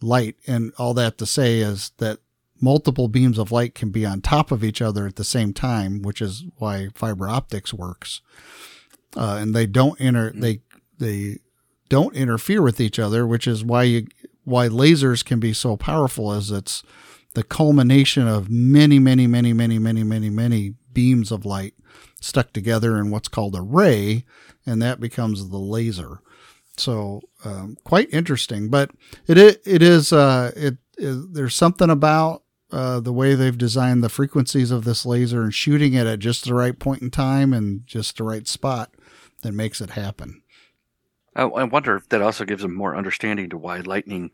light, 0.00 0.36
and 0.46 0.72
all 0.78 0.94
that 0.94 1.18
to 1.18 1.26
say 1.26 1.60
is 1.60 1.92
that 1.98 2.18
multiple 2.60 3.08
beams 3.08 3.38
of 3.38 3.52
light 3.52 3.74
can 3.74 3.90
be 3.90 4.04
on 4.04 4.20
top 4.20 4.50
of 4.50 4.64
each 4.64 4.82
other 4.82 5.06
at 5.06 5.16
the 5.16 5.24
same 5.24 5.52
time, 5.52 6.02
which 6.02 6.20
is 6.20 6.44
why 6.56 6.88
fiber 6.94 7.28
optics 7.28 7.72
works. 7.72 8.20
Uh, 9.16 9.38
and 9.40 9.54
they 9.54 9.66
don't 9.66 10.00
enter 10.00 10.32
they 10.34 10.60
they 10.98 11.38
don't 11.88 12.14
interfere 12.14 12.62
with 12.62 12.80
each 12.80 12.98
other, 12.98 13.26
which 13.26 13.46
is 13.46 13.64
why 13.64 13.84
you 13.84 14.06
why 14.44 14.68
lasers 14.68 15.24
can 15.24 15.38
be 15.38 15.52
so 15.52 15.76
powerful 15.76 16.32
as 16.32 16.50
it's 16.50 16.82
the 17.34 17.42
culmination 17.42 18.26
of 18.26 18.48
many, 18.50 18.98
many, 18.98 19.26
many, 19.26 19.52
many, 19.52 19.78
many, 19.78 20.02
many, 20.02 20.30
many 20.30 20.74
beams 20.92 21.30
of 21.30 21.44
light 21.44 21.74
stuck 22.20 22.52
together 22.52 22.96
in 22.96 23.10
what's 23.10 23.28
called 23.28 23.54
a 23.54 23.62
ray, 23.62 24.24
and 24.66 24.80
that 24.80 25.00
becomes 25.00 25.50
the 25.50 25.58
laser. 25.58 26.20
So 26.76 27.20
um, 27.44 27.76
quite 27.84 28.12
interesting, 28.12 28.70
but 28.70 28.90
it 29.26 29.36
it, 29.36 29.62
it 29.66 29.82
is 29.82 30.12
uh, 30.12 30.52
it, 30.56 30.78
it 30.96 31.34
there's 31.34 31.54
something 31.54 31.90
about 31.90 32.42
uh, 32.70 33.00
the 33.00 33.12
way 33.12 33.34
they've 33.34 33.56
designed 33.56 34.02
the 34.02 34.08
frequencies 34.08 34.70
of 34.70 34.84
this 34.84 35.06
laser 35.06 35.42
and 35.42 35.54
shooting 35.54 35.94
it 35.94 36.06
at 36.06 36.18
just 36.18 36.44
the 36.44 36.54
right 36.54 36.78
point 36.78 37.02
in 37.02 37.10
time 37.10 37.52
and 37.52 37.86
just 37.86 38.16
the 38.16 38.24
right 38.24 38.46
spot 38.46 38.92
that 39.42 39.52
makes 39.52 39.80
it 39.80 39.90
happen. 39.90 40.42
I, 41.38 41.44
I 41.44 41.64
wonder 41.64 41.96
if 41.96 42.08
that 42.08 42.20
also 42.20 42.44
gives 42.44 42.62
them 42.62 42.74
more 42.74 42.96
understanding 42.96 43.48
to 43.50 43.56
why 43.56 43.78
lightning 43.78 44.32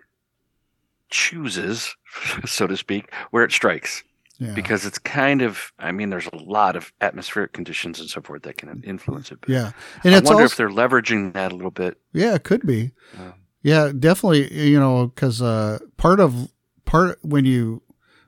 chooses, 1.10 1.94
so 2.46 2.66
to 2.66 2.76
speak, 2.76 3.12
where 3.30 3.44
it 3.44 3.52
strikes. 3.52 4.02
Yeah. 4.38 4.52
Because 4.52 4.84
it's 4.84 4.98
kind 4.98 5.42
of, 5.42 5.72
I 5.78 5.92
mean, 5.92 6.10
there's 6.10 6.26
a 6.26 6.36
lot 6.36 6.74
of 6.74 6.92
atmospheric 7.00 7.52
conditions 7.52 8.00
and 8.00 8.10
so 8.10 8.20
forth 8.20 8.42
that 8.42 8.56
can 8.56 8.82
influence 8.84 9.30
it. 9.30 9.40
But 9.40 9.50
yeah, 9.50 9.70
and 10.02 10.12
I 10.12 10.18
wonder 10.18 10.42
also 10.42 10.44
if 10.44 10.56
they're 10.56 10.70
leveraging 10.70 11.34
that 11.34 11.52
a 11.52 11.54
little 11.54 11.70
bit. 11.70 11.98
yeah, 12.12 12.34
it 12.34 12.42
could 12.42 12.66
be. 12.66 12.90
Um, 13.16 13.34
Yeah, 13.62 13.92
definitely. 13.96 14.52
You 14.52 14.80
know, 14.80 15.06
because 15.06 15.40
uh, 15.40 15.78
part 15.96 16.18
of 16.18 16.50
part 16.84 17.20
when 17.22 17.44
you 17.44 17.82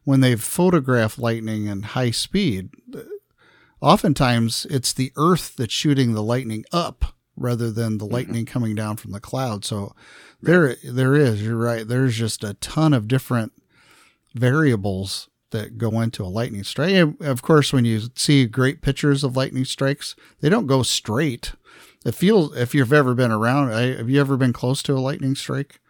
when 0.04 0.20
they 0.20 0.36
photograph 0.36 1.18
lightning 1.18 1.66
in 1.66 1.82
high 1.82 2.12
speed, 2.12 2.70
oftentimes 3.80 4.64
it's 4.70 4.92
the 4.92 5.12
Earth 5.16 5.56
that's 5.56 5.74
shooting 5.74 6.14
the 6.14 6.22
lightning 6.22 6.64
up 6.72 7.15
rather 7.36 7.70
than 7.70 7.98
the 7.98 8.06
lightning 8.06 8.46
coming 8.46 8.74
down 8.74 8.96
from 8.96 9.12
the 9.12 9.20
cloud. 9.20 9.64
So 9.64 9.94
there 10.40 10.76
there 10.84 11.14
is. 11.14 11.42
You're 11.42 11.56
right. 11.56 11.86
There's 11.86 12.16
just 12.16 12.42
a 12.44 12.54
ton 12.54 12.92
of 12.94 13.08
different 13.08 13.52
variables 14.34 15.28
that 15.50 15.78
go 15.78 16.00
into 16.00 16.24
a 16.24 16.26
lightning 16.26 16.64
strike. 16.64 17.20
Of 17.20 17.42
course, 17.42 17.72
when 17.72 17.84
you 17.84 18.02
see 18.14 18.46
great 18.46 18.82
pictures 18.82 19.22
of 19.24 19.36
lightning 19.36 19.64
strikes, 19.64 20.16
they 20.40 20.48
don't 20.48 20.66
go 20.66 20.82
straight. 20.82 21.52
It 22.04 22.14
feels 22.14 22.56
if 22.56 22.74
you've 22.74 22.92
ever 22.92 23.14
been 23.14 23.30
around. 23.32 23.72
I, 23.72 23.96
have 23.96 24.10
you 24.10 24.20
ever 24.20 24.36
been 24.36 24.52
close 24.52 24.82
to 24.84 24.94
a 24.94 25.00
lightning 25.00 25.34
strike? 25.34 25.80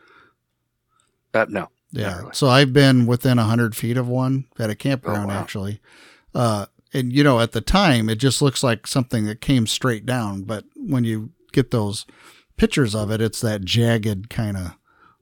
uh, 1.35 1.47
no. 1.49 1.69
Yeah. 1.93 2.19
Really. 2.19 2.31
So 2.35 2.49
I've 2.49 2.73
been 2.73 3.07
within 3.07 3.39
a 3.39 3.45
hundred 3.45 3.75
feet 3.77 3.97
of 3.97 4.09
one 4.09 4.47
at 4.59 4.71
a 4.71 4.75
campground 4.75 5.31
Oh, 5.31 5.35
wow. 5.35 5.41
actually. 5.41 5.81
Uh, 6.35 6.67
and 6.93 7.13
you 7.13 7.23
know, 7.25 7.41
at 7.41 7.53
the 7.53 7.61
time 7.61 8.09
it 8.09 8.17
just 8.17 8.43
looks 8.43 8.63
like 8.63 8.87
something 8.87 9.25
that 9.27 9.41
came 9.41 9.67
straight 9.67 10.05
down. 10.05 10.43
But 10.43 10.65
when 10.77 11.05
you 11.05 11.31
get 11.57 11.71
those 11.71 12.07
pictures 12.57 12.95
of 12.95 13.11
it, 13.11 13.21
it's 13.21 13.41
that 13.41 13.65
jagged 13.65 14.31
kind 14.31 14.57
of 14.57 14.77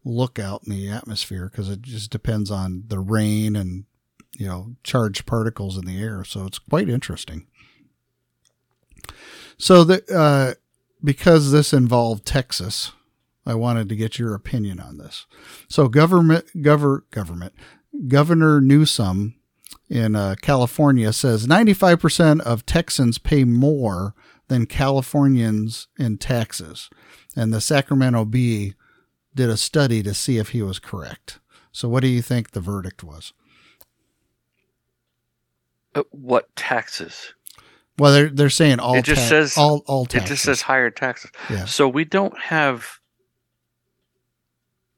look 0.04 0.38
out 0.38 0.62
in 0.66 0.72
the 0.72 0.88
atmosphere 0.88 1.48
because 1.50 1.70
it 1.70 1.80
just 1.82 2.10
depends 2.10 2.50
on 2.50 2.84
the 2.88 2.98
rain 2.98 3.56
and, 3.56 3.84
you 4.36 4.46
know, 4.46 4.76
charged 4.82 5.24
particles 5.24 5.78
in 5.78 5.86
the 5.86 6.02
air. 6.02 6.24
So 6.24 6.44
it's 6.44 6.58
quite 6.58 6.88
interesting. 6.88 7.46
So 9.56 9.84
the, 9.84 10.04
uh, 10.14 10.54
because 11.02 11.52
this 11.52 11.72
involved 11.72 12.26
Texas, 12.26 12.92
I 13.46 13.54
wanted 13.54 13.88
to 13.88 13.96
get 13.96 14.18
your 14.18 14.34
opinion 14.34 14.80
on 14.80 14.98
this. 14.98 15.26
So 15.68 15.88
government, 15.88 16.46
gover, 16.56 17.02
government, 17.10 17.54
Governor 18.08 18.60
Newsom 18.60 19.36
in 19.88 20.16
uh, 20.16 20.34
California 20.40 21.12
says 21.12 21.46
95% 21.46 22.40
of 22.40 22.66
Texans 22.66 23.18
pay 23.18 23.44
more 23.44 24.14
than 24.48 24.66
Californians 24.66 25.88
in 25.98 26.18
taxes. 26.18 26.90
And 27.36 27.52
the 27.52 27.60
Sacramento 27.60 28.24
Bee 28.26 28.74
did 29.34 29.48
a 29.50 29.56
study 29.56 30.02
to 30.02 30.14
see 30.14 30.38
if 30.38 30.50
he 30.50 30.62
was 30.62 30.78
correct. 30.78 31.40
So 31.72 31.88
what 31.88 32.00
do 32.00 32.08
you 32.08 32.22
think 32.22 32.50
the 32.52 32.60
verdict 32.60 33.02
was? 33.02 33.32
Uh, 35.94 36.02
what 36.10 36.54
taxes? 36.56 37.34
Well, 37.98 38.12
they're 38.12 38.28
they're 38.28 38.50
saying 38.50 38.80
all 38.80 38.96
It 38.96 39.04
just 39.04 39.22
ta- 39.22 39.28
says- 39.28 39.56
all 39.56 39.82
all 39.86 40.04
taxes. 40.06 40.30
It 40.30 40.34
just 40.34 40.44
says 40.44 40.62
higher 40.62 40.90
taxes. 40.90 41.30
Yeah. 41.48 41.64
So 41.64 41.88
we 41.88 42.04
don't 42.04 42.36
have 42.38 42.98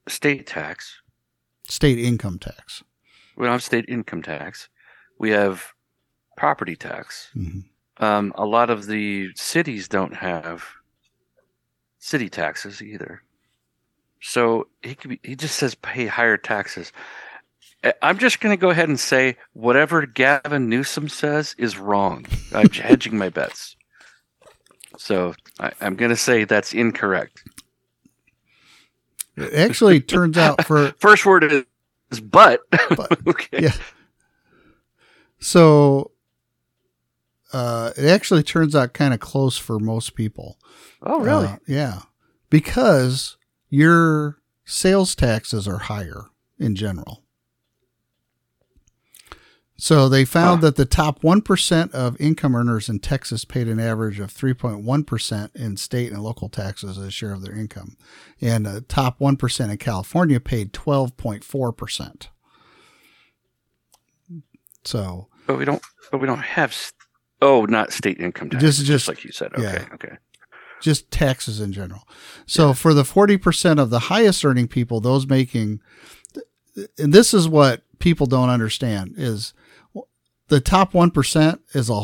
state 0.07 0.47
tax. 0.47 1.01
state 1.69 1.99
income 1.99 2.39
tax. 2.39 2.81
We 3.35 3.43
don't 3.45 3.51
have 3.53 3.63
state 3.63 3.85
income 3.89 4.21
tax. 4.23 4.69
We 5.19 5.31
have 5.31 5.73
property 6.37 6.75
tax. 6.75 7.29
Mhm. 7.35 7.65
Um, 7.99 8.33
a 8.35 8.45
lot 8.45 8.69
of 8.69 8.85
the 8.85 9.29
cities 9.35 9.87
don't 9.87 10.13
have 10.13 10.63
city 11.99 12.29
taxes 12.29 12.81
either. 12.81 13.23
So 14.21 14.67
he 14.81 14.95
could 14.95 15.09
be, 15.09 15.19
he 15.23 15.35
just 15.35 15.55
says 15.55 15.75
pay 15.75 16.05
higher 16.07 16.37
taxes. 16.37 16.91
I'm 18.01 18.17
just 18.17 18.39
going 18.39 18.55
to 18.55 18.59
go 18.59 18.71
ahead 18.71 18.89
and 18.89 18.99
say 18.99 19.37
whatever 19.53 20.05
Gavin 20.05 20.67
Newsom 20.67 21.09
says 21.09 21.55
is 21.57 21.77
wrong. 21.77 22.25
I'm 22.53 22.69
hedging 22.71 23.17
my 23.17 23.29
bets. 23.29 23.75
So 24.97 25.35
I, 25.59 25.71
I'm 25.81 25.95
going 25.95 26.09
to 26.09 26.17
say 26.17 26.43
that's 26.43 26.73
incorrect. 26.73 27.43
It 29.35 29.53
actually 29.53 30.01
turns 30.01 30.37
out 30.37 30.65
for 30.65 30.91
First 30.99 31.25
word 31.25 31.43
is, 31.43 31.63
is 32.11 32.19
but. 32.19 32.61
But, 32.71 33.19
okay. 33.27 33.61
yeah. 33.61 33.73
So 35.39 36.11
uh, 37.53 37.91
it 37.97 38.05
actually 38.05 38.43
turns 38.43 38.75
out 38.75 38.93
kind 38.93 39.13
of 39.13 39.19
close 39.19 39.57
for 39.57 39.79
most 39.79 40.15
people. 40.15 40.57
Oh, 41.01 41.19
really? 41.21 41.47
Uh, 41.47 41.57
yeah. 41.67 42.01
Because 42.49 43.37
your 43.69 44.37
sales 44.65 45.15
taxes 45.15 45.67
are 45.67 45.77
higher 45.79 46.25
in 46.59 46.75
general. 46.75 47.23
So 49.79 50.09
they 50.09 50.25
found 50.25 50.61
Huh. 50.61 50.67
that 50.67 50.75
the 50.75 50.85
top 50.85 51.21
1% 51.21 51.91
of 51.91 52.19
income 52.19 52.55
earners 52.55 52.89
in 52.89 52.97
Texas 52.99 53.45
paid 53.45 53.67
an 53.67 53.79
average 53.79 54.19
of 54.19 54.33
3.1% 54.33 55.55
in 55.55 55.77
state 55.77 56.11
and 56.11 56.23
local 56.23 56.49
taxes 56.49 56.97
as 56.97 57.05
a 57.05 57.11
share 57.11 57.31
of 57.31 57.43
their 57.43 57.53
income. 57.55 57.95
And 58.41 58.65
the 58.65 58.81
top 58.81 59.19
1% 59.19 59.69
in 59.69 59.77
California 59.77 60.39
paid 60.39 60.73
12.4%. 60.73 62.27
So 64.83 65.27
but 65.45 65.57
we 65.57 65.65
don't. 65.65 65.81
But 66.11 66.19
we 66.21 66.27
don't 66.27 66.39
have. 66.39 66.75
Oh, 67.41 67.65
not 67.65 67.91
state 67.93 68.19
income 68.19 68.49
tax. 68.49 68.63
Just- 68.79 69.07
like 69.07 69.23
you 69.23 69.31
said. 69.31 69.53
Okay. 69.53 69.63
yeah. 69.63 69.87
Okay. 69.93 70.17
just 70.81 71.09
taxes 71.11 71.59
in 71.59 71.71
general. 71.71 72.07
So 72.45 72.73
for 72.73 72.93
the 72.93 73.03
40% 73.03 73.79
of 73.79 73.89
the 73.89 73.99
highest 73.99 74.45
earning 74.45 74.67
people, 74.67 74.99
those 75.01 75.27
making, 75.27 75.81
and 76.97 77.11
this 77.13 77.33
is 77.33 77.47
what 77.49 77.81
people 77.99 78.27
don't 78.27 78.49
understand 78.49 79.15
is 79.17 79.53
the 80.49 80.61
top 80.61 80.93
1% 80.93 81.59
is 81.73 81.89
a, 81.89 82.03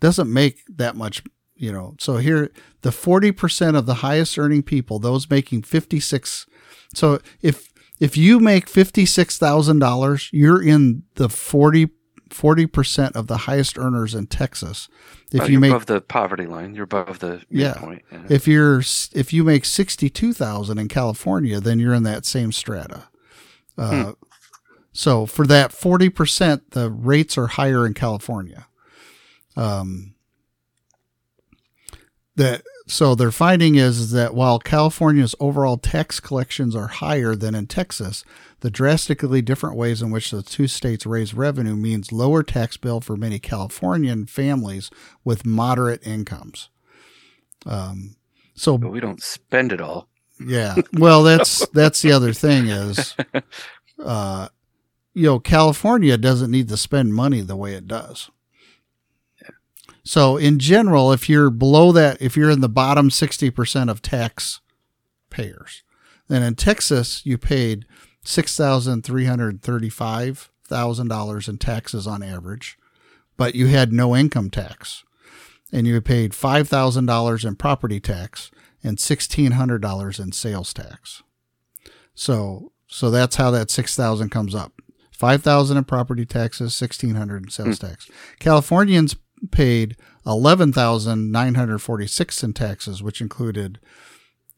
doesn't 0.00 0.32
make 0.32 0.62
that 0.68 0.96
much, 0.96 1.22
you 1.54 1.70
know. 1.70 1.94
So 2.00 2.16
here, 2.16 2.50
the 2.80 2.90
40% 2.90 3.76
of 3.76 3.84
the 3.86 3.94
highest 3.96 4.38
earning 4.38 4.62
people, 4.62 4.98
those 4.98 5.28
making 5.28 5.62
56. 5.62 6.46
So 6.94 7.20
if, 7.42 7.68
if 8.00 8.16
you 8.16 8.40
make 8.40 8.66
$56,000, 8.70 10.28
you're 10.32 10.62
in 10.62 11.02
the 11.16 11.28
40, 11.28 11.90
40% 12.30 13.12
of 13.12 13.26
the 13.26 13.36
highest 13.38 13.76
earners 13.78 14.14
in 14.14 14.26
Texas. 14.26 14.88
If 15.32 15.42
Oh, 15.42 15.46
you 15.46 15.60
make 15.60 15.70
above 15.70 15.86
the 15.86 16.00
poverty 16.00 16.46
line, 16.46 16.74
you're 16.74 16.84
above 16.84 17.18
the 17.20 17.42
Yeah. 17.50 17.72
midpoint. 17.74 18.02
Yeah. 18.10 18.22
if 18.28 18.48
you're 18.48 18.80
if 19.12 19.32
you 19.32 19.44
make 19.44 19.64
sixty 19.64 20.08
two 20.10 20.32
thousand 20.32 20.78
in 20.78 20.88
California, 20.88 21.60
then 21.60 21.78
you're 21.78 21.94
in 21.94 22.02
that 22.04 22.24
same 22.26 22.50
strata. 22.52 23.04
Uh, 23.78 24.12
So 24.92 25.24
for 25.26 25.46
that 25.46 25.70
forty 25.72 26.08
percent, 26.08 26.72
the 26.72 26.90
rates 26.90 27.38
are 27.38 27.46
higher 27.46 27.86
in 27.86 27.94
California. 27.94 28.66
Um, 29.56 30.14
that 32.36 32.62
so 32.90 33.14
their 33.14 33.30
finding 33.30 33.76
is, 33.76 34.10
that 34.10 34.34
while 34.34 34.58
California's 34.58 35.36
overall 35.38 35.76
tax 35.76 36.18
collections 36.18 36.74
are 36.74 36.88
higher 36.88 37.36
than 37.36 37.54
in 37.54 37.66
Texas, 37.68 38.24
the 38.60 38.70
drastically 38.70 39.40
different 39.40 39.76
ways 39.76 40.02
in 40.02 40.10
which 40.10 40.32
the 40.32 40.42
two 40.42 40.66
states 40.66 41.06
raise 41.06 41.32
revenue 41.32 41.76
means 41.76 42.10
lower 42.10 42.42
tax 42.42 42.76
bill 42.76 43.00
for 43.00 43.16
many 43.16 43.38
Californian 43.38 44.26
families 44.26 44.90
with 45.24 45.46
moderate 45.46 46.04
incomes. 46.04 46.68
Um, 47.64 48.16
so 48.54 48.76
but 48.76 48.90
we 48.90 49.00
don't 49.00 49.22
spend 49.22 49.72
it 49.72 49.80
all. 49.80 50.08
yeah. 50.44 50.74
Well, 50.92 51.22
that's 51.22 51.66
that's 51.72 52.02
the 52.02 52.10
other 52.10 52.32
thing 52.32 52.66
is, 52.66 53.14
uh, 54.04 54.48
you 55.14 55.26
know, 55.26 55.38
California 55.38 56.18
doesn't 56.18 56.50
need 56.50 56.68
to 56.68 56.76
spend 56.76 57.14
money 57.14 57.40
the 57.40 57.56
way 57.56 57.74
it 57.74 57.86
does. 57.86 58.30
So 60.10 60.36
in 60.36 60.58
general, 60.58 61.12
if 61.12 61.28
you're 61.28 61.50
below 61.50 61.92
that, 61.92 62.20
if 62.20 62.36
you're 62.36 62.50
in 62.50 62.62
the 62.62 62.68
bottom 62.68 63.10
sixty 63.12 63.48
percent 63.48 63.88
of 63.88 64.02
tax 64.02 64.60
payers, 65.30 65.84
then 66.26 66.42
in 66.42 66.56
Texas 66.56 67.24
you 67.24 67.38
paid 67.38 67.84
six 68.24 68.56
thousand 68.56 69.04
three 69.04 69.26
hundred 69.26 69.62
thirty-five 69.62 70.50
thousand 70.64 71.06
dollars 71.06 71.46
in 71.46 71.58
taxes 71.58 72.08
on 72.08 72.24
average, 72.24 72.76
but 73.36 73.54
you 73.54 73.68
had 73.68 73.92
no 73.92 74.16
income 74.16 74.50
tax, 74.50 75.04
and 75.70 75.86
you 75.86 76.00
paid 76.00 76.34
five 76.34 76.68
thousand 76.68 77.06
dollars 77.06 77.44
in 77.44 77.54
property 77.54 78.00
tax, 78.00 78.50
and 78.82 78.98
$1,600 78.98 80.20
in 80.20 80.32
sales 80.32 80.74
tax. 80.74 81.22
So, 82.16 82.72
so 82.88 83.12
that's 83.12 83.36
how 83.36 83.52
that 83.52 83.70
6,000 83.70 84.28
comes 84.30 84.56
up. 84.56 84.72
5,000 85.12 85.76
in 85.76 85.84
property 85.84 86.26
taxes, 86.26 86.80
1,600 86.80 87.44
in 87.44 87.50
sales 87.50 87.78
hmm. 87.78 87.86
tax. 87.86 88.10
Californians 88.40 89.14
paid 89.50 89.96
11,946 90.26 92.42
in 92.42 92.52
taxes, 92.52 93.02
which 93.02 93.20
included 93.20 93.78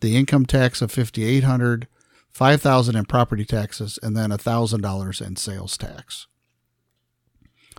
the 0.01 0.17
income 0.17 0.47
tax 0.47 0.83
of 0.83 0.91
5,800, 0.91 1.87
5,000 2.31 2.97
in 2.97 3.05
property 3.05 3.45
taxes, 3.45 3.99
and 4.03 4.17
then 4.17 4.31
$1,000 4.31 5.27
in 5.27 5.37
sales 5.37 5.77
tax. 5.77 6.27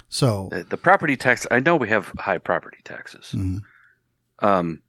So, 0.10 0.50
The, 0.52 0.64
the 0.64 0.78
property 0.78 1.18
tax. 1.18 1.46
I 1.52 1.60
know 1.60 1.76
we 1.76 1.90
have 1.90 2.12
high 2.20 2.38
property 2.38 2.80
taxes, 2.84 3.32
mhm. 3.34 3.62
um, 4.40 4.82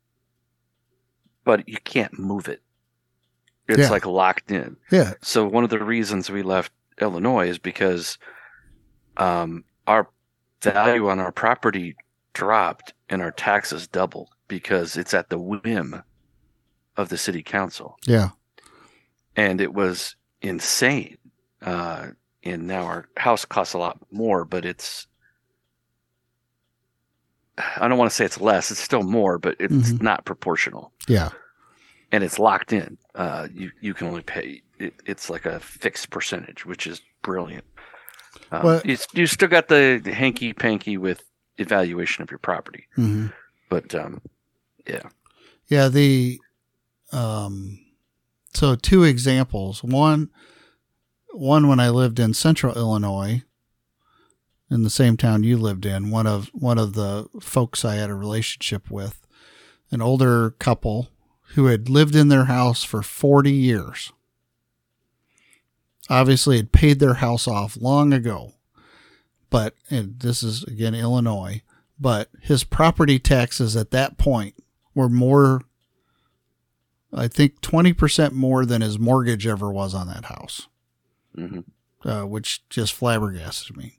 but 1.45 1.69
you 1.69 1.79
can't 1.85 2.19
move 2.19 2.49
it. 2.49 2.63
It's 3.67 3.79
Yeah. 3.79 3.91
like 3.91 4.07
locked 4.07 4.51
in. 4.51 4.77
yeah, 4.91 5.15
So 5.23 5.47
one 5.47 5.65
of 5.65 5.71
the 5.71 5.83
reasons 5.83 6.31
we 6.31 6.43
left 6.43 6.73
Illinois 7.01 7.49
is 7.49 7.59
because 7.59 8.19
um, 9.17 9.65
our 9.87 10.09
value 10.65 11.09
on 11.09 11.19
our 11.21 11.33
property 11.33 11.97
dropped 12.33 12.93
and 13.09 13.23
our 13.23 13.31
taxes 13.31 13.87
doubled 13.87 14.29
because 14.49 14.97
it's 14.97 15.15
at 15.15 15.31
the 15.31 15.39
whim 15.39 16.03
of 16.97 17.09
the 17.09 17.17
city 17.19 17.43
council, 17.43 17.97
yeah, 18.07 18.31
and 19.37 19.61
it 19.61 19.73
was 19.75 20.17
insane. 20.43 21.17
Uh, 21.63 22.09
and 22.43 22.67
now 22.67 22.85
our 22.85 23.09
house 23.17 23.45
costs 23.45 23.73
a 23.75 23.79
lot 23.79 23.99
more, 24.11 24.45
but 24.45 24.65
it's 24.65 25.07
I 27.59 27.89
don't 27.89 27.99
want 27.99 28.11
to 28.11 28.15
say 28.15 28.25
it's 28.25 28.41
less; 28.41 28.71
it's 28.71 28.81
still 28.81 29.03
more, 29.03 29.39
but 29.39 29.57
it's 29.61 29.93
Mhm. 29.93 30.03
not 30.03 30.25
proportional 30.25 30.93
yeah, 31.09 31.31
and 32.13 32.23
it's 32.25 32.39
locked 32.39 32.73
in. 32.73 32.99
Uh, 33.15 33.49
you 33.55 33.71
you 33.81 33.95
can 33.95 34.09
only 34.09 34.23
pay 34.23 34.63
it, 34.79 34.95
it's 35.07 35.31
like 35.31 35.47
a 35.47 35.61
fixed 35.61 36.11
percentage, 36.11 36.67
which 36.67 36.87
is 36.87 37.01
brilliant. 37.23 37.65
Um, 38.55 38.63
Well- 38.65 38.83
it's, 38.85 39.07
you 39.13 39.27
still 39.27 39.49
got 39.49 39.69
the 39.69 40.01
hanky 40.05 40.53
panky 40.53 40.97
with 40.97 41.25
evaluation 41.59 42.23
of 42.23 42.31
your 42.31 42.39
property, 42.39 42.87
hmm 42.95 43.27
but 43.71 43.95
um, 43.95 44.21
yeah, 44.87 45.09
yeah. 45.69 45.89
The 45.89 46.39
um, 47.13 47.81
so 48.53 48.75
two 48.77 49.03
examples. 49.05 49.83
One, 49.83 50.31
one 51.33 51.67
when 51.69 51.81
I 51.81 51.89
lived 51.89 52.21
in 52.21 52.35
Central 52.35 52.75
Illinois, 52.77 53.43
in 54.71 54.83
the 54.83 54.91
same 54.91 55.17
town 55.17 55.43
you 55.45 55.57
lived 55.57 55.87
in. 55.87 56.11
One 56.11 56.27
of 56.27 56.51
one 56.53 56.79
of 56.79 56.95
the 56.95 57.27
folks 57.41 57.85
I 57.85 57.95
had 57.97 58.11
a 58.11 58.15
relationship 58.15 58.91
with, 58.91 59.27
an 59.91 60.01
older 60.03 60.51
couple 60.53 61.09
who 61.55 61.67
had 61.67 61.89
lived 61.89 62.15
in 62.15 62.29
their 62.29 62.45
house 62.45 62.85
for 62.85 63.03
forty 63.03 63.53
years. 63.53 64.13
Obviously, 66.11 66.57
had 66.57 66.73
paid 66.73 66.99
their 66.99 67.15
house 67.15 67.49
off 67.49 67.77
long 67.81 68.13
ago, 68.13 68.53
but 69.51 69.75
and 69.91 70.21
this 70.21 70.43
is 70.43 70.63
again 70.65 70.95
Illinois. 70.95 71.63
But 71.99 72.29
his 72.41 72.65
property 72.65 73.19
taxes 73.19 73.77
at 73.77 73.91
that 73.93 74.19
point 74.19 74.55
were 74.95 75.09
more 75.09 75.63
I 77.17 77.29
think 77.29 77.61
20% 77.61 78.33
more 78.33 78.67
than 78.67 78.83
his 78.83 78.99
mortgage 78.99 79.47
ever 79.47 79.71
was 79.73 79.95
on 79.95 80.09
that 80.09 80.25
house, 80.27 80.69
hmm 81.35 81.61
uh, 82.05 82.23
which 82.23 82.69
just 82.69 82.93
flabbergasted 82.93 83.77
me. 83.79 83.99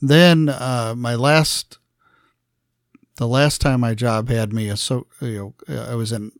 Then 0.00 0.48
uh, 0.48 0.94
my 0.96 1.14
last, 1.14 1.78
the 3.16 3.28
last 3.28 3.60
time 3.60 3.80
my 3.80 3.94
job 3.94 4.30
had 4.30 4.52
me, 4.52 4.70
a 4.70 4.76
so 4.76 5.06
you 5.20 5.54
know, 5.68 5.82
I 5.90 5.94
was 5.94 6.10
in 6.10 6.32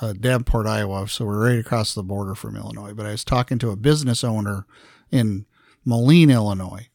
uh, 0.00 0.12
Davenport, 0.12 0.66
Iowa, 0.66 1.08
so 1.08 1.24
we're 1.24 1.48
right 1.48 1.58
across 1.58 1.94
the 1.94 2.02
border 2.02 2.34
from 2.34 2.56
Illinois. 2.56 2.92
But 2.92 3.06
I 3.06 3.12
was 3.12 3.24
talking 3.24 3.58
to 3.58 3.70
a 3.70 3.76
business 3.76 4.22
owner 4.22 4.66
in 5.10 5.46
Moline, 5.84 6.30
Illinois. 6.30 6.88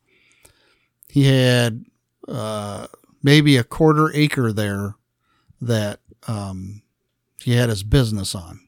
He 1.09 1.25
had 1.25 1.85
uh, 2.27 2.87
maybe 3.23 3.57
a 3.57 3.63
quarter 3.63 4.11
acre 4.13 4.53
there 4.53 4.95
that 5.59 5.99
um, 6.27 6.81
he 7.41 7.53
had 7.53 7.69
his 7.69 7.83
business 7.83 8.35
on. 8.35 8.59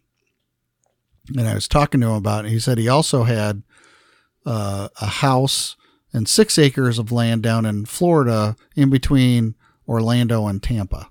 And 1.30 1.48
I 1.48 1.54
was 1.54 1.68
talking 1.68 2.02
to 2.02 2.08
him 2.08 2.16
about 2.16 2.46
it. 2.46 2.52
He 2.52 2.60
said 2.60 2.78
he 2.78 2.90
also 2.90 3.24
had 3.24 3.64
uh, 4.46 4.90
a 5.00 5.06
house 5.06 5.76
and 6.12 6.28
six 6.28 6.60
acres 6.60 7.00
of 7.00 7.12
land 7.12 7.44
down 7.44 7.66
in 7.66 7.86
Florida 7.86 8.56
in 8.76 8.90
between 8.90 9.56
Orlando 9.88 10.48
and 10.48 10.62
Tampa, 10.62 11.10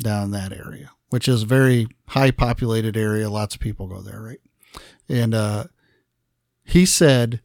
down 0.00 0.32
that 0.32 0.52
area, 0.52 0.90
which 1.12 1.28
is 1.28 1.42
a 1.42 1.46
very 1.46 1.86
high 2.08 2.30
populated 2.30 2.96
area. 2.96 3.28
Lots 3.28 3.54
of 3.54 3.60
people 3.60 3.86
go 3.86 4.00
there, 4.00 4.22
right? 4.22 4.40
And 5.08 5.34
uh, 5.34 5.64
he 6.64 6.86
said 6.86 7.42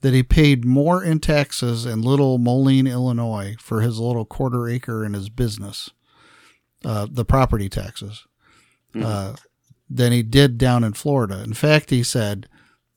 that 0.00 0.12
he 0.12 0.22
paid 0.22 0.64
more 0.64 1.02
in 1.02 1.20
taxes 1.20 1.86
in 1.86 2.02
little 2.02 2.38
Moline, 2.38 2.88
Illinois 2.88 3.54
for 3.60 3.82
his 3.82 4.00
little 4.00 4.24
quarter 4.24 4.68
acre 4.68 5.04
in 5.04 5.14
his 5.14 5.28
business, 5.28 5.90
uh, 6.84 7.06
the 7.08 7.24
property 7.24 7.68
taxes, 7.68 8.26
uh, 9.00 9.34
than 9.88 10.10
he 10.10 10.22
did 10.22 10.58
down 10.58 10.82
in 10.82 10.92
Florida. 10.92 11.42
In 11.42 11.54
fact, 11.54 11.90
he 11.90 12.02
said 12.02 12.48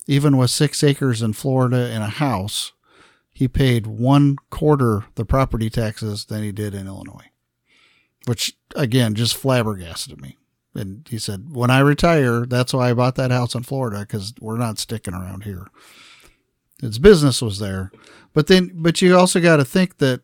even 0.07 0.35
with 0.35 0.49
six 0.49 0.83
acres 0.83 1.21
in 1.21 1.33
Florida 1.33 1.89
and 1.91 2.03
a 2.03 2.07
house, 2.07 2.73
he 3.31 3.47
paid 3.47 3.85
one 3.85 4.37
quarter 4.49 5.05
the 5.13 5.25
property 5.25 5.69
taxes 5.69 6.25
than 6.25 6.41
he 6.41 6.51
did 6.51 6.73
in 6.73 6.87
Illinois, 6.87 7.29
which 8.27 8.57
again 8.75 9.15
just 9.15 9.35
flabbergasted 9.35 10.21
me. 10.21 10.37
And 10.75 11.07
he 11.09 11.17
said, 11.17 11.55
when 11.55 11.71
I 11.71 11.79
retire, 11.79 12.45
that's 12.45 12.73
why 12.73 12.89
I 12.89 12.93
bought 12.93 13.15
that 13.15 13.31
house 13.31 13.55
in 13.55 13.63
Florida 13.63 14.01
because 14.01 14.33
we're 14.39 14.57
not 14.57 14.77
sticking 14.77 15.13
around 15.13 15.43
here. 15.43 15.67
His 16.79 16.99
business 16.99 17.41
was 17.41 17.57
there, 17.57 17.91
but 18.33 18.45
then, 18.45 18.71
but 18.75 19.01
you 19.01 19.17
also 19.17 19.39
got 19.39 19.57
to 19.57 19.65
think 19.65 19.97
that, 19.97 20.21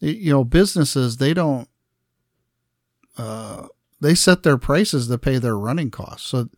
you 0.00 0.32
know, 0.32 0.44
businesses 0.44 1.18
they 1.18 1.34
don't, 1.34 1.68
uh, 3.18 3.66
they 4.00 4.14
set 4.14 4.42
their 4.42 4.56
prices 4.56 5.08
to 5.08 5.18
pay 5.18 5.36
their 5.36 5.58
running 5.58 5.90
costs. 5.90 6.28
So 6.28 6.48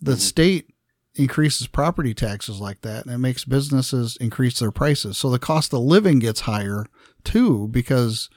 the 0.00 0.16
state 0.16 0.66
increases 1.14 1.68
property 1.68 2.14
taxes 2.14 2.58
like 2.58 2.80
that 2.80 3.04
and 3.04 3.14
it 3.14 3.18
makes 3.18 3.44
businesses 3.44 4.16
increase 4.16 4.58
their 4.58 4.72
prices. 4.72 5.16
So 5.16 5.30
the 5.30 5.38
cost 5.38 5.72
of 5.72 5.80
living 5.80 6.18
gets 6.18 6.40
higher 6.40 6.86
too 7.22 7.68
because 7.68 8.28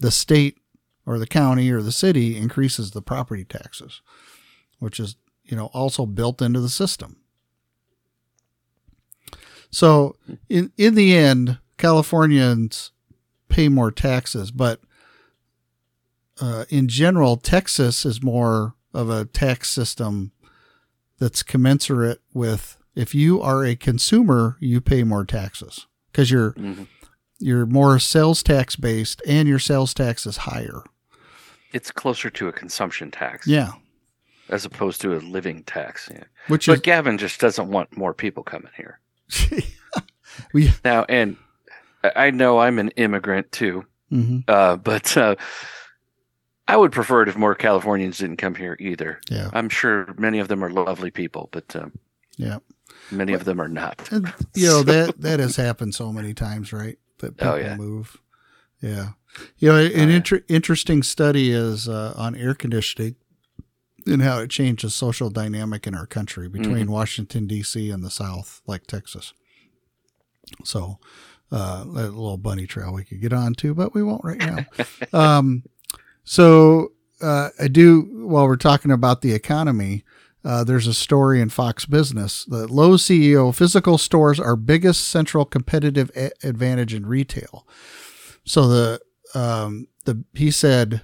the 0.00 0.10
state 0.10 0.58
or 1.06 1.18
the 1.18 1.26
county 1.26 1.70
or 1.70 1.82
the 1.82 1.92
city 1.92 2.36
increases 2.36 2.90
the 2.92 3.02
property 3.02 3.44
taxes, 3.44 4.00
which 4.78 4.98
is, 5.00 5.16
you 5.44 5.56
know, 5.56 5.66
also 5.74 6.06
built 6.06 6.40
into 6.42 6.60
the 6.60 6.68
system. 6.68 7.16
So 9.70 10.16
in 10.48 10.72
in 10.76 10.94
the 10.94 11.16
end, 11.16 11.58
Californians 11.78 12.92
pay 13.48 13.68
more 13.68 13.90
taxes, 13.90 14.50
but 14.50 14.80
uh, 16.40 16.64
in 16.68 16.88
general, 16.88 17.36
Texas 17.36 18.04
is 18.04 18.22
more 18.22 18.74
of 18.92 19.10
a 19.10 19.24
tax 19.24 19.70
system 19.70 20.32
that's 21.18 21.42
commensurate 21.42 22.20
with 22.32 22.76
if 22.94 23.14
you 23.14 23.40
are 23.42 23.64
a 23.64 23.74
consumer, 23.76 24.56
you 24.60 24.80
pay 24.80 25.02
more 25.02 25.24
taxes 25.24 25.86
because 26.10 26.30
you're 26.30 26.52
Mhm. 26.52 26.86
you're 27.40 27.66
more 27.66 27.98
sales 27.98 28.42
tax 28.42 28.76
based 28.76 29.20
and 29.26 29.48
your 29.48 29.58
sales 29.58 29.92
tax 29.92 30.24
is 30.26 30.38
higher. 30.38 30.82
It's 31.74 31.90
closer 31.90 32.30
to 32.30 32.48
a 32.48 32.52
consumption 32.52 33.10
tax, 33.10 33.46
Yeah, 33.46 33.72
as 34.48 34.64
opposed 34.64 35.00
to 35.02 35.14
a 35.14 35.18
living 35.18 35.62
tax. 35.64 36.08
Yeah. 36.10 36.24
which 36.48 36.66
But 36.66 36.82
Gavin 36.82 37.18
just 37.18 37.38
doesn't 37.40 37.68
want 37.68 37.96
more 37.96 38.14
people 38.14 38.42
coming 38.42 38.72
here. 38.76 38.98
we. 40.52 40.70
now, 40.84 41.04
and 41.08 41.36
I 42.16 42.30
know 42.30 42.58
I'm 42.60 42.78
an 42.78 42.90
immigrant 42.90 43.50
too, 43.52 43.84
mhm, 44.12 44.44
uh, 44.48 44.76
but 44.76 45.16
uh, 45.16 45.36
I 46.68 46.76
would 46.76 46.92
prefer 46.92 47.22
it 47.22 47.28
if 47.28 47.36
more 47.36 47.54
Californians 47.54 48.18
didn't 48.18 48.36
come 48.38 48.54
here 48.54 48.76
either. 48.80 49.20
yeah, 49.30 49.50
I'm 49.52 49.68
sure 49.68 50.14
many 50.18 50.38
of 50.38 50.48
them 50.48 50.64
are 50.64 50.70
lovely 50.70 51.10
people, 51.10 51.48
but 51.52 51.74
um, 51.76 51.92
yeah. 52.36 52.58
many 53.10 53.32
of 53.32 53.44
them 53.44 53.60
are 53.60 53.68
not. 53.68 54.08
And, 54.12 54.32
you 54.54 54.66
know 54.68 54.82
that 54.82 55.20
that 55.20 55.40
has 55.40 55.56
happened 55.56 55.94
so 55.94 56.12
many 56.12 56.34
times, 56.34 56.72
right? 56.72 56.98
That 57.18 57.36
people 57.38 57.52
Oh, 57.54 57.56
yeah. 57.56 57.76
move. 57.76 58.16
Yeah, 58.80 59.10
you 59.58 59.68
know, 59.68 59.76
an 59.76 60.10
inter- 60.10 60.44
interesting 60.48 61.02
study 61.02 61.50
is 61.50 61.88
uh, 61.88 62.14
on 62.16 62.34
air 62.34 62.54
conditioning 62.54 63.16
and 64.06 64.22
how 64.22 64.38
it 64.38 64.50
changes 64.50 64.94
social 64.94 65.30
dynamic 65.30 65.86
in 65.86 65.94
our 65.94 66.06
country 66.06 66.48
between 66.48 66.90
Washington 66.90 67.46
D.C. 67.46 67.90
and 67.90 68.04
the 68.04 68.10
South, 68.10 68.60
like 68.66 68.86
Texas. 68.86 69.32
So, 70.62 70.98
uh, 71.50 71.84
a 71.86 71.86
little 71.86 72.36
bunny 72.36 72.66
trail 72.66 72.92
we 72.92 73.04
could 73.04 73.20
get 73.20 73.32
on 73.32 73.54
to, 73.54 73.74
but 73.74 73.94
we 73.94 74.02
won't 74.02 74.24
right 74.24 74.38
now. 74.38 74.66
um, 75.18 75.62
so 76.24 76.92
uh, 77.20 77.50
I 77.60 77.68
do 77.68 78.02
while 78.26 78.46
we're 78.46 78.56
talking 78.56 78.90
about 78.90 79.22
the 79.22 79.32
economy. 79.32 80.04
Uh, 80.44 80.62
there's 80.62 80.86
a 80.86 80.92
story 80.92 81.40
in 81.40 81.48
Fox 81.48 81.86
Business. 81.86 82.44
that 82.44 82.70
Lowe's 82.70 83.02
CEO, 83.02 83.54
physical 83.54 83.96
stores 83.96 84.38
are 84.38 84.56
biggest 84.56 85.08
central 85.08 85.46
competitive 85.46 86.10
a- 86.14 86.32
advantage 86.46 86.92
in 86.92 87.06
retail. 87.06 87.66
So 88.44 88.68
the 88.68 89.00
um, 89.34 89.88
the 90.04 90.24
he 90.34 90.50
said 90.50 91.02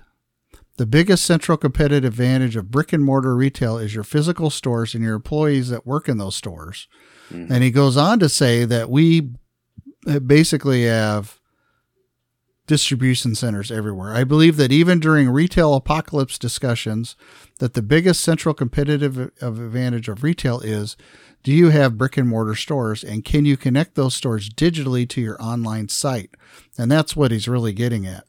The 0.76 0.86
biggest 0.86 1.24
central 1.26 1.58
competitive 1.58 2.12
advantage 2.12 2.56
of 2.56 2.70
brick 2.70 2.92
and 2.92 3.04
mortar 3.04 3.36
retail 3.36 3.76
is 3.76 3.94
your 3.94 4.04
physical 4.04 4.48
stores 4.48 4.94
and 4.94 5.04
your 5.04 5.14
employees 5.14 5.68
that 5.68 5.86
work 5.86 6.08
in 6.08 6.16
those 6.16 6.34
stores. 6.36 6.88
And 7.52 7.62
he 7.62 7.70
goes 7.70 7.96
on 7.96 8.18
to 8.20 8.28
say 8.28 8.64
that 8.64 8.88
we 8.90 9.30
basically 10.26 10.84
have 10.84 11.38
distribution 12.66 13.34
centers 13.34 13.70
everywhere. 13.70 14.14
I 14.14 14.24
believe 14.24 14.56
that 14.56 14.72
even 14.72 15.00
during 15.00 15.28
retail 15.28 15.74
apocalypse 15.74 16.38
discussions, 16.38 17.14
that 17.58 17.74
the 17.74 17.82
biggest 17.82 18.20
central 18.22 18.54
competitive 18.54 19.30
advantage 19.42 20.08
of 20.08 20.22
retail 20.22 20.60
is 20.60 20.96
do 21.42 21.52
you 21.52 21.70
have 21.70 21.98
brick 21.98 22.16
and 22.16 22.28
mortar 22.28 22.54
stores 22.54 23.02
and 23.02 23.24
can 23.24 23.44
you 23.44 23.56
connect 23.56 23.94
those 23.94 24.14
stores 24.14 24.50
digitally 24.50 25.08
to 25.08 25.20
your 25.20 25.40
online 25.42 25.88
site? 25.88 26.30
And 26.76 26.90
that's 26.90 27.16
what 27.16 27.30
he's 27.30 27.48
really 27.48 27.72
getting 27.72 28.06
at. 28.06 28.24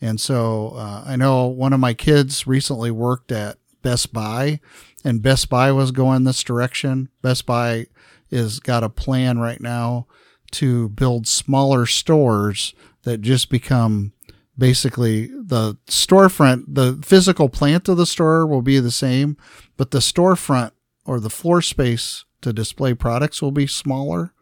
And 0.00 0.20
so 0.20 0.74
uh, 0.76 1.04
I 1.06 1.16
know 1.16 1.46
one 1.46 1.72
of 1.72 1.80
my 1.80 1.94
kids 1.94 2.46
recently 2.46 2.90
worked 2.90 3.32
at 3.32 3.58
Best 3.82 4.12
Buy, 4.12 4.60
and 5.04 5.22
Best 5.22 5.48
Buy 5.48 5.70
was 5.72 5.90
going 5.90 6.24
this 6.24 6.42
direction. 6.42 7.08
Best 7.22 7.46
Buy 7.46 7.86
is 8.30 8.60
got 8.60 8.82
a 8.82 8.88
plan 8.88 9.38
right 9.38 9.60
now 9.60 10.06
to 10.52 10.88
build 10.90 11.26
smaller 11.26 11.86
stores 11.86 12.74
that 13.02 13.20
just 13.20 13.50
become 13.50 14.12
basically 14.56 15.26
the 15.26 15.76
storefront. 15.86 16.64
The 16.68 17.00
physical 17.04 17.48
plant 17.48 17.88
of 17.88 17.96
the 17.96 18.06
store 18.06 18.46
will 18.46 18.62
be 18.62 18.78
the 18.78 18.90
same, 18.90 19.36
but 19.76 19.90
the 19.90 19.98
storefront 19.98 20.72
or 21.04 21.20
the 21.20 21.30
floor 21.30 21.60
space 21.60 22.24
to 22.44 22.52
display 22.52 22.94
products 22.94 23.42
will 23.42 23.50
be 23.52 23.66
smaller 23.66 24.32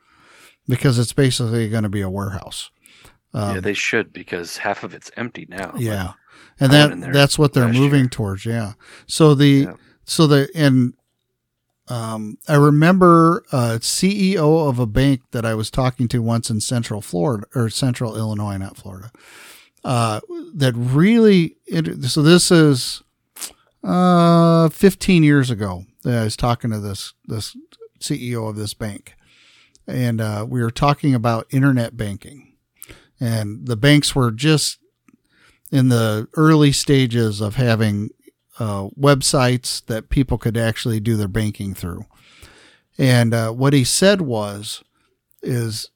because 0.68 0.98
it's 0.98 1.12
basically 1.12 1.68
going 1.68 1.82
to 1.82 1.88
be 1.88 2.02
a 2.02 2.10
warehouse. 2.10 2.70
yeah, 3.34 3.60
they 3.60 3.74
should 3.74 4.12
because 4.12 4.58
half 4.58 4.84
of 4.84 4.94
it's 4.94 5.10
empty 5.16 5.46
now. 5.48 5.70
Um, 5.70 5.78
Yeah. 5.80 6.12
And 6.60 6.72
that 6.72 7.12
that's 7.12 7.38
what 7.38 7.54
they're 7.54 7.72
moving 7.72 8.00
year. 8.00 8.08
towards, 8.08 8.44
yeah. 8.46 8.74
So 9.06 9.34
the 9.34 9.48
Yeah. 9.68 9.74
so 10.04 10.26
the 10.26 10.48
and 10.54 10.94
um 11.88 12.36
I 12.46 12.54
remember 12.56 13.42
a 13.50 13.78
CEO 13.80 14.68
of 14.68 14.78
a 14.78 14.86
bank 14.86 15.22
that 15.32 15.44
I 15.44 15.54
was 15.54 15.70
talking 15.70 16.06
to 16.08 16.22
once 16.22 16.50
in 16.50 16.60
Central 16.60 17.00
Florida 17.00 17.46
or 17.54 17.68
Central 17.70 18.16
Illinois, 18.16 18.58
not 18.58 18.76
Florida. 18.76 19.10
Uh 19.82 20.20
that 20.54 20.74
really 20.76 21.56
so 22.06 22.22
this 22.22 22.50
is 22.52 23.02
uh 23.82 24.68
15 24.68 25.24
years 25.24 25.50
ago 25.50 25.86
that 26.04 26.20
I 26.20 26.24
was 26.24 26.36
talking 26.36 26.70
to 26.70 26.78
this 26.78 27.14
this 27.26 27.56
CEO 28.02 28.48
of 28.48 28.56
this 28.56 28.74
bank. 28.74 29.14
And 29.86 30.20
uh 30.20 30.46
we 30.48 30.62
were 30.62 30.70
talking 30.70 31.14
about 31.14 31.46
internet 31.50 31.96
banking. 31.96 32.54
And 33.20 33.66
the 33.66 33.76
banks 33.76 34.14
were 34.14 34.30
just 34.30 34.78
in 35.70 35.88
the 35.88 36.28
early 36.34 36.70
stages 36.70 37.40
of 37.40 37.54
having 37.56 38.10
uh, 38.58 38.88
websites 38.90 39.84
that 39.86 40.10
people 40.10 40.38
could 40.38 40.56
actually 40.56 41.00
do 41.00 41.16
their 41.16 41.28
banking 41.28 41.74
through. 41.74 42.04
And 42.98 43.32
uh, 43.32 43.50
what 43.52 43.72
he 43.72 43.84
said 43.84 44.20
was, 44.20 44.84
is 45.42 45.90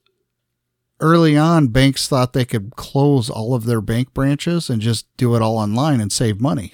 early 0.99 1.37
on, 1.37 1.67
banks 1.67 2.07
thought 2.07 2.33
they 2.33 2.45
could 2.45 2.75
close 2.75 3.29
all 3.29 3.53
of 3.53 3.65
their 3.65 3.81
bank 3.81 4.13
branches 4.13 4.69
and 4.69 4.81
just 4.81 5.05
do 5.15 5.35
it 5.35 5.41
all 5.41 5.57
online 5.57 6.01
and 6.01 6.11
save 6.11 6.41
money. 6.41 6.73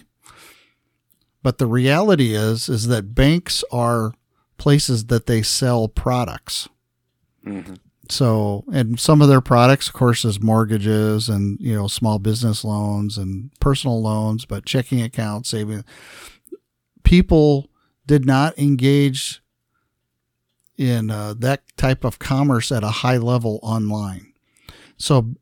But 1.44 1.58
the 1.58 1.68
reality 1.68 2.34
is, 2.34 2.70
is 2.70 2.88
that 2.88 3.14
banks 3.14 3.66
are 3.70 4.14
places 4.58 5.06
that 5.06 5.26
they 5.26 5.42
sell 5.42 5.88
products. 5.88 6.70
Mhm. 7.46 7.78
So, 8.10 8.66
and 8.72 9.00
some 9.00 9.22
of 9.22 9.30
their 9.30 9.42
products, 9.42 9.88
of 9.88 9.94
course, 9.94 10.26
is 10.26 10.42
mortgages 10.42 11.30
and, 11.30 11.58
you 11.60 11.74
know, 11.74 11.88
small 11.88 12.20
business 12.20 12.64
loans 12.64 13.18
and 13.18 13.50
personal 13.60 14.02
loans, 14.02 14.46
but 14.46 14.66
checking 14.66 15.02
accounts, 15.02 15.50
saving. 15.50 15.86
People 17.04 17.70
did 18.06 18.26
not 18.26 18.58
engage 18.60 19.42
in 20.78 21.10
uh, 21.12 21.34
that 21.40 21.62
type 21.78 22.04
of 22.04 22.20
commerce 22.20 22.72
at 22.72 22.84
a 22.84 22.90
high 22.90 23.18
level 23.18 23.60
online. 23.64 24.34
So 24.98 25.36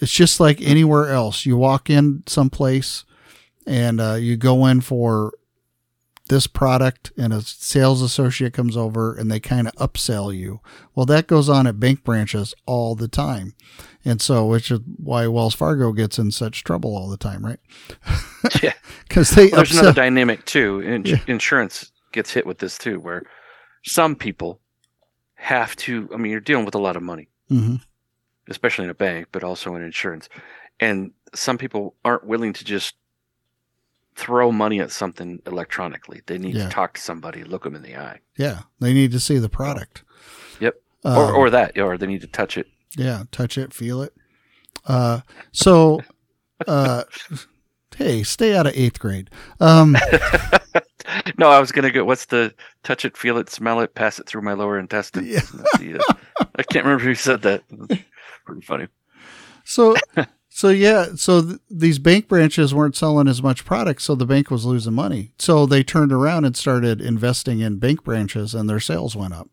it's 0.00 0.12
just 0.12 0.40
like 0.40 0.60
anywhere 0.60 1.10
else. 1.10 1.46
You 1.46 1.56
walk 1.56 1.88
in 1.88 2.22
someplace 2.26 3.04
and 3.66 4.00
uh, 4.00 4.14
you 4.14 4.36
go 4.36 4.66
in 4.66 4.80
for 4.80 5.32
this 6.28 6.46
product 6.48 7.12
and 7.16 7.32
a 7.32 7.40
sales 7.40 8.02
associate 8.02 8.52
comes 8.52 8.76
over 8.76 9.14
and 9.14 9.30
they 9.30 9.38
kind 9.38 9.68
of 9.68 9.74
upsell 9.74 10.36
you. 10.36 10.60
Well, 10.94 11.06
that 11.06 11.26
goes 11.28 11.48
on 11.48 11.66
at 11.66 11.78
bank 11.78 12.02
branches 12.02 12.52
all 12.66 12.94
the 12.96 13.06
time. 13.08 13.54
And 14.04 14.20
so, 14.20 14.44
which 14.46 14.70
is 14.70 14.80
why 14.96 15.26
Wells 15.28 15.54
Fargo 15.54 15.92
gets 15.92 16.18
in 16.18 16.30
such 16.32 16.64
trouble 16.64 16.96
all 16.96 17.08
the 17.08 17.16
time, 17.16 17.44
right? 17.44 17.60
Yeah. 18.62 18.72
Because 19.08 19.30
they 19.30 19.46
Well, 19.48 19.56
there's 19.56 19.72
another 19.72 19.92
dynamic 19.92 20.44
too. 20.46 20.80
In- 20.80 21.04
Yeah. 21.04 21.18
Insurance 21.28 21.92
gets 22.12 22.32
hit 22.32 22.44
with 22.46 22.58
this 22.58 22.76
too, 22.76 22.98
where 23.00 23.22
some 23.84 24.16
people 24.16 24.60
have 25.36 25.76
to. 25.76 26.08
I 26.12 26.16
mean, 26.16 26.32
you're 26.32 26.40
dealing 26.40 26.64
with 26.64 26.74
a 26.74 26.78
lot 26.80 26.96
of 26.96 27.02
money, 27.02 27.28
Mhm. 27.50 27.80
especially 28.48 28.84
in 28.84 28.90
a 28.90 28.94
bank, 28.94 29.28
but 29.32 29.44
also 29.44 29.74
in 29.76 29.82
insurance. 29.82 30.28
And 30.80 31.12
some 31.34 31.56
people 31.56 31.94
aren't 32.04 32.26
willing 32.26 32.52
to 32.54 32.64
just 32.64 32.94
throw 34.16 34.50
money 34.50 34.80
at 34.80 34.90
something 34.90 35.40
electronically. 35.46 36.22
They 36.26 36.38
need 36.38 36.54
Yeah. 36.56 36.64
to 36.64 36.70
talk 36.70 36.94
to 36.94 37.00
somebody, 37.00 37.44
look 37.44 37.64
them 37.64 37.74
in 37.74 37.82
the 37.82 37.96
eye. 37.96 38.20
Yeah, 38.38 38.62
they 38.80 38.92
need 38.94 39.12
to 39.12 39.20
see 39.20 39.38
the 39.38 39.48
product. 39.50 40.02
Yep. 40.60 40.74
Um, 41.04 41.18
or, 41.18 41.32
or 41.32 41.50
that, 41.50 41.78
or 41.78 41.96
they 41.98 42.06
need 42.06 42.22
to 42.22 42.26
touch 42.26 42.56
it. 42.56 42.66
Yeah, 42.96 43.24
touch 43.30 43.58
it, 43.58 43.74
feel 43.74 44.02
it. 44.02 44.14
Uh, 44.86 45.20
so, 45.52 46.00
uh, 46.66 47.04
hey, 47.96 48.22
stay 48.22 48.56
out 48.56 48.66
of 48.66 48.72
eighth 48.74 48.98
grade. 48.98 49.28
Um, 49.60 49.96
no, 51.38 51.50
I 51.50 51.60
was 51.60 51.70
gonna 51.72 51.90
go. 51.90 52.04
What's 52.04 52.26
the 52.26 52.54
touch 52.82 53.04
it, 53.04 53.16
feel 53.16 53.36
it, 53.36 53.50
smell 53.50 53.80
it, 53.80 53.94
pass 53.94 54.18
it 54.18 54.26
through 54.26 54.42
my 54.42 54.54
lower 54.54 54.78
intestine? 54.78 55.26
Yeah. 55.26 55.40
Uh, 55.52 56.44
I 56.56 56.62
can't 56.62 56.84
remember 56.86 57.04
who 57.04 57.14
said 57.14 57.42
that. 57.42 57.64
Pretty 58.46 58.62
funny. 58.62 58.86
so, 59.64 59.94
so 60.56 60.70
yeah, 60.70 61.08
so 61.16 61.42
th- 61.42 61.60
these 61.68 61.98
bank 61.98 62.28
branches 62.28 62.72
weren't 62.72 62.96
selling 62.96 63.28
as 63.28 63.42
much 63.42 63.66
product, 63.66 64.00
so 64.00 64.14
the 64.14 64.24
bank 64.24 64.50
was 64.50 64.64
losing 64.64 64.94
money. 64.94 65.34
So 65.38 65.66
they 65.66 65.82
turned 65.82 66.14
around 66.14 66.46
and 66.46 66.56
started 66.56 66.98
investing 66.98 67.60
in 67.60 67.76
bank 67.76 68.04
branches, 68.04 68.54
and 68.54 68.66
their 68.66 68.80
sales 68.80 69.14
went 69.14 69.34
up. 69.34 69.50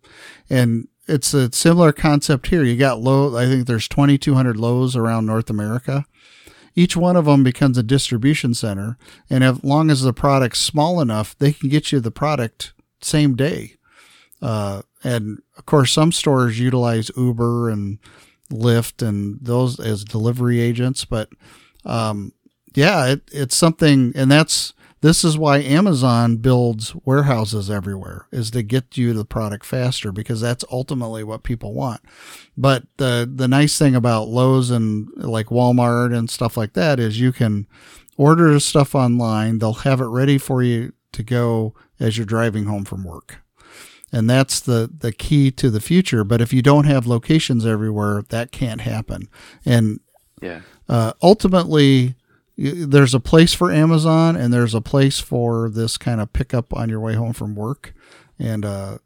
And 0.50 0.88
it's 1.06 1.34
a 1.34 1.52
similar 1.52 1.92
concept 1.92 2.48
here. 2.48 2.64
You 2.64 2.78
got 2.78 3.02
low. 3.02 3.36
I 3.36 3.48
think 3.48 3.68
there's 3.68 3.90
2,200 3.90 4.56
Lowe's 4.56 4.96
around 4.96 5.26
North 5.26 5.50
America. 5.50 6.06
Each 6.74 6.96
one 6.96 7.18
of 7.18 7.26
them 7.26 7.44
becomes 7.44 7.78
a 7.78 7.84
distribution 7.84 8.54
center, 8.54 8.98
and 9.30 9.44
as 9.44 9.62
long 9.62 9.92
as 9.92 10.04
the 10.04 10.14
product's 10.14 10.62
small 10.62 11.02
enough, 11.02 11.38
they 11.38 11.52
can 11.52 11.68
get 11.68 11.92
you 11.92 12.00
the 12.00 12.12
product 12.12 12.72
same 13.02 13.36
day. 13.36 13.76
Uh, 14.42 14.84
and 15.04 15.42
of 15.58 15.66
course, 15.66 15.92
some 15.92 16.14
stores 16.14 16.62
utilize 16.62 17.12
Uber 17.18 17.70
and 17.70 18.00
Lyft 18.54 19.06
and 19.06 19.40
those 19.42 19.80
as 19.80 20.04
delivery 20.04 20.60
agents. 20.60 21.06
But 21.06 21.30
um, 21.86 22.34
yeah, 22.76 23.08
it, 23.08 23.22
it's 23.32 23.56
something, 23.56 24.14
and 24.16 24.32
that's 24.32 24.74
this 25.02 25.26
is 25.26 25.38
why 25.38 25.58
Amazon 25.58 26.38
builds 26.38 26.96
warehouses 27.04 27.70
everywhere 27.70 28.28
is 28.32 28.50
to 28.52 28.64
get 28.64 28.98
you 28.98 29.14
the 29.14 29.26
product 29.26 29.66
faster 29.66 30.14
because 30.14 30.40
that's 30.40 30.64
ultimately 30.72 31.26
what 31.26 31.44
people 31.44 31.74
want. 31.74 32.00
But 32.56 32.84
the 32.98 33.30
the 33.30 33.50
nice 33.50 33.78
thing 33.78 33.96
about 33.96 34.30
Lowe's 34.30 34.70
and 34.70 35.10
like 35.18 35.48
Walmart 35.48 36.18
and 36.18 36.30
stuff 36.30 36.56
like 36.56 36.74
that 36.74 37.00
is 37.00 37.20
you 37.20 37.34
can 37.34 37.68
order 38.16 38.58
stuff 38.62 38.96
online. 38.96 39.60
They'll 39.60 39.74
have 39.74 40.00
it 40.00 40.06
ready 40.06 40.38
for 40.38 40.64
you 40.64 40.94
to 41.12 41.22
go 41.22 41.74
as 42.00 42.18
you're 42.18 42.26
driving 42.26 42.66
home 42.66 42.86
from 42.86 43.04
work 43.04 43.43
and 44.14 44.30
that's 44.30 44.62
the 44.62 44.90
the 44.98 45.12
key 45.12 45.52
to 45.52 45.70
the 45.70 45.82
future. 45.82 46.24
But 46.24 46.40
if 46.40 46.54
you 46.54 46.62
don't 46.62 46.86
have 46.86 47.06
locations 47.08 47.66
everywhere 47.66 48.24
that 48.30 48.52
can't 48.54 48.82
happen. 48.82 49.28
And 49.66 50.00
Yeah. 50.42 50.62
uh, 50.88 51.14
ultimately 51.22 52.16
there's 52.56 53.16
a 53.16 53.20
place 53.20 53.54
for 53.56 53.72
amazon 53.72 54.36
and 54.36 54.54
there's 54.54 54.76
a 54.76 54.82
place 54.82 55.20
for 55.20 55.70
this 55.70 55.98
kind 55.98 56.22
of 56.22 56.32
pickup 56.32 56.72
on 56.74 56.88
your 56.88 57.00
way 57.00 57.16
home 57.16 57.34
from 57.34 57.56
work. 57.56 57.94
And 58.40 58.64
uh, 58.64 58.98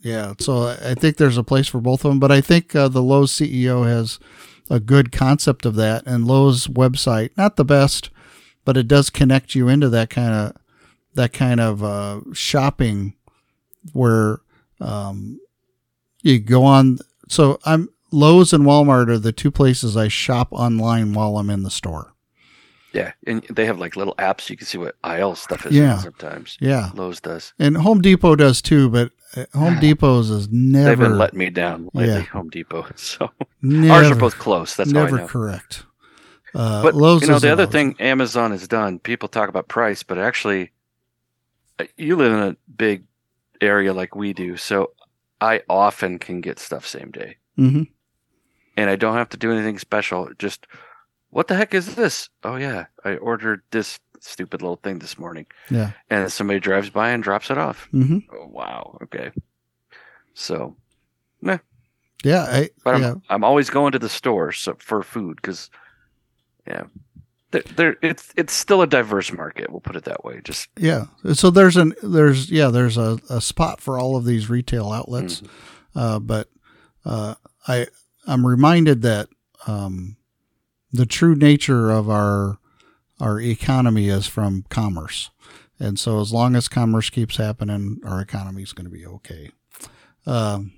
yeah 0.00 0.34
so 0.38 0.68
i 0.68 0.94
think 0.94 1.16
there's 1.16 1.38
a 1.38 1.42
place 1.42 1.66
for 1.68 1.80
both 1.80 2.04
of 2.04 2.10
them 2.10 2.20
but 2.20 2.30
i 2.30 2.40
think 2.40 2.76
uh, 2.76 2.86
the 2.86 3.02
lowes 3.02 3.32
ceo 3.32 3.86
has 3.86 4.18
a 4.68 4.78
good 4.78 5.10
concept 5.10 5.64
of 5.64 5.74
that. 5.76 6.02
And 6.06 6.26
lowes 6.26 6.66
website 6.66 7.30
not 7.36 7.56
the 7.56 7.64
best 7.64 8.10
but 8.64 8.76
it 8.76 8.88
does 8.88 9.10
connect 9.10 9.54
you 9.54 9.68
into 9.68 9.88
that 9.90 10.10
kind 10.10 10.34
of 10.34 10.56
that 11.14 11.32
kind 11.32 11.60
of 11.60 11.82
uh, 11.84 12.20
shopping 12.34 13.14
where 13.92 14.40
um, 14.80 15.40
you 16.22 16.38
go 16.38 16.64
on. 16.64 16.98
So 17.28 17.58
I'm 17.64 17.88
Lowe's 18.12 18.52
and 18.52 18.64
Walmart 18.64 19.08
are 19.08 19.18
the 19.18 19.32
two 19.32 19.50
places 19.50 19.96
I 19.96 20.08
shop 20.08 20.48
online 20.52 21.12
while 21.12 21.38
I'm 21.38 21.50
in 21.50 21.62
the 21.62 21.70
store. 21.70 22.12
Yeah, 22.92 23.12
and 23.26 23.42
they 23.50 23.66
have 23.66 23.78
like 23.78 23.94
little 23.96 24.14
apps 24.14 24.48
you 24.48 24.56
can 24.56 24.66
see 24.66 24.78
what 24.78 24.96
aisle 25.04 25.34
stuff 25.34 25.66
is. 25.66 25.74
Yeah. 25.74 25.98
sometimes. 25.98 26.56
Yeah, 26.60 26.90
Lowe's 26.94 27.20
does. 27.20 27.52
and 27.58 27.76
Home 27.76 28.00
Depot 28.00 28.36
does 28.36 28.62
too, 28.62 28.88
but 28.88 29.10
uh, 29.36 29.44
Home 29.52 29.78
Depot's 29.80 30.30
is 30.30 30.48
They've 30.48 30.54
never 30.56 31.08
been 31.08 31.18
letting 31.18 31.38
me 31.38 31.50
down 31.50 31.90
lately. 31.92 32.14
Yeah. 32.14 32.20
Home 32.22 32.48
Depot. 32.48 32.86
So 32.96 33.30
never, 33.60 33.92
ours 33.92 34.10
are 34.10 34.14
both 34.14 34.38
close. 34.38 34.76
That's 34.76 34.92
never 34.92 35.26
correct. 35.26 35.84
Uh, 36.54 36.82
But 36.82 36.94
Lowe's 36.94 37.22
you 37.22 37.28
know 37.28 37.38
the 37.38 37.52
other 37.52 37.64
Lowe's. 37.64 37.72
thing 37.72 37.96
Amazon 37.98 38.52
has 38.52 38.66
done. 38.66 38.98
People 38.98 39.28
talk 39.28 39.50
about 39.50 39.68
price, 39.68 40.02
but 40.02 40.16
actually, 40.16 40.72
uh, 41.78 41.84
you 41.98 42.16
live 42.16 42.32
in 42.32 42.38
a 42.38 42.56
big 42.78 43.04
area 43.60 43.92
like 43.94 44.14
we 44.14 44.32
do, 44.32 44.56
so 44.56 44.92
I 45.40 45.62
often 45.68 46.18
can 46.18 46.40
get 46.40 46.58
stuff 46.58 46.86
same 46.86 47.10
day, 47.10 47.36
Mhm. 47.58 47.88
and 48.76 48.90
I 48.90 48.96
don't 48.96 49.16
have 49.16 49.28
to 49.30 49.36
do 49.36 49.52
anything 49.52 49.78
special. 49.78 50.30
Just 50.38 50.66
what 51.30 51.48
the 51.48 51.54
heck 51.56 51.74
is 51.74 51.94
this? 51.94 52.28
Oh 52.44 52.56
yeah, 52.56 52.86
I 53.04 53.16
ordered 53.16 53.62
this 53.70 53.98
stupid 54.20 54.62
little 54.62 54.76
thing 54.82 54.98
this 54.98 55.18
morning, 55.18 55.46
Yeah. 55.70 55.92
and 56.10 56.32
somebody 56.32 56.58
drives 56.60 56.90
by 56.90 57.10
and 57.10 57.22
drops 57.22 57.50
it 57.50 57.58
off. 57.58 57.88
hmm 57.90 58.18
Oh 58.32 58.46
wow, 58.48 58.98
okay. 59.02 59.30
So, 60.34 60.76
Yeah. 61.42 61.58
I, 62.44 62.70
but 62.84 62.98
yeah. 63.00 63.10
I'm 63.10 63.22
I'm 63.28 63.44
always 63.44 63.70
going 63.70 63.92
to 63.92 63.98
the 63.98 64.08
store 64.08 64.52
so, 64.52 64.74
for 64.78 65.02
food 65.02 65.36
because, 65.36 65.70
yeah, 66.66 66.84
there, 67.50 67.62
there 67.76 67.96
it's 68.02 68.32
it's 68.36 68.52
still 68.52 68.82
a 68.82 68.86
diverse 68.86 69.32
market. 69.32 69.70
We'll 69.70 69.80
put 69.80 69.96
it 69.96 70.04
that 70.04 70.24
way. 70.24 70.40
Just 70.42 70.68
Yeah. 70.76 71.06
So 71.34 71.50
there's 71.50 71.76
an 71.76 71.94
there's 72.02 72.50
yeah 72.50 72.68
there's 72.68 72.96
a, 72.96 73.18
a 73.30 73.40
spot 73.40 73.80
for 73.80 73.98
all 73.98 74.16
of 74.16 74.24
these 74.24 74.50
retail 74.50 74.90
outlets, 74.90 75.42
uh, 75.94 76.18
but 76.18 76.48
uh, 77.04 77.34
I 77.68 77.86
I'm 78.26 78.46
reminded 78.46 79.02
that 79.02 79.28
um, 79.66 80.16
the 80.92 81.06
true 81.06 81.34
nature 81.34 81.90
of 81.90 82.10
our 82.10 82.58
our 83.20 83.40
economy 83.40 84.08
is 84.08 84.26
from 84.26 84.64
commerce, 84.68 85.30
and 85.78 85.98
so 85.98 86.20
as 86.20 86.32
long 86.32 86.56
as 86.56 86.68
commerce 86.68 87.10
keeps 87.10 87.36
happening, 87.36 88.00
our 88.04 88.20
economy 88.20 88.62
is 88.62 88.72
going 88.72 88.86
to 88.86 88.90
be 88.90 89.06
okay. 89.06 89.50
Um, 90.26 90.72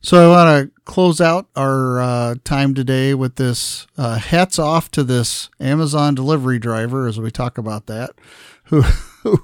so 0.00 0.30
I 0.30 0.36
want 0.36 0.70
to 0.72 0.80
close 0.84 1.20
out 1.20 1.48
our 1.56 2.00
uh, 2.00 2.34
time 2.44 2.74
today 2.74 3.14
with 3.14 3.36
this. 3.36 3.86
Uh, 3.96 4.18
hats 4.18 4.58
off 4.58 4.90
to 4.92 5.02
this 5.02 5.50
Amazon 5.60 6.14
delivery 6.14 6.58
driver 6.58 7.06
as 7.06 7.18
we 7.18 7.30
talk 7.30 7.58
about 7.58 7.86
that, 7.86 8.10
who, 8.64 8.82
who 8.82 9.42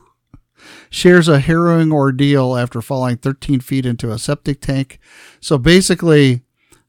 shares 0.91 1.29
a 1.29 1.41
harrowing 1.41 1.93
ordeal 1.93 2.57
after 2.57 2.83
falling 2.83 3.17
13 3.17 3.61
feet 3.61 3.87
into 3.87 4.11
a 4.11 4.19
septic 4.19 4.61
tank. 4.61 4.99
So 5.41 5.59
basically, 5.59 6.43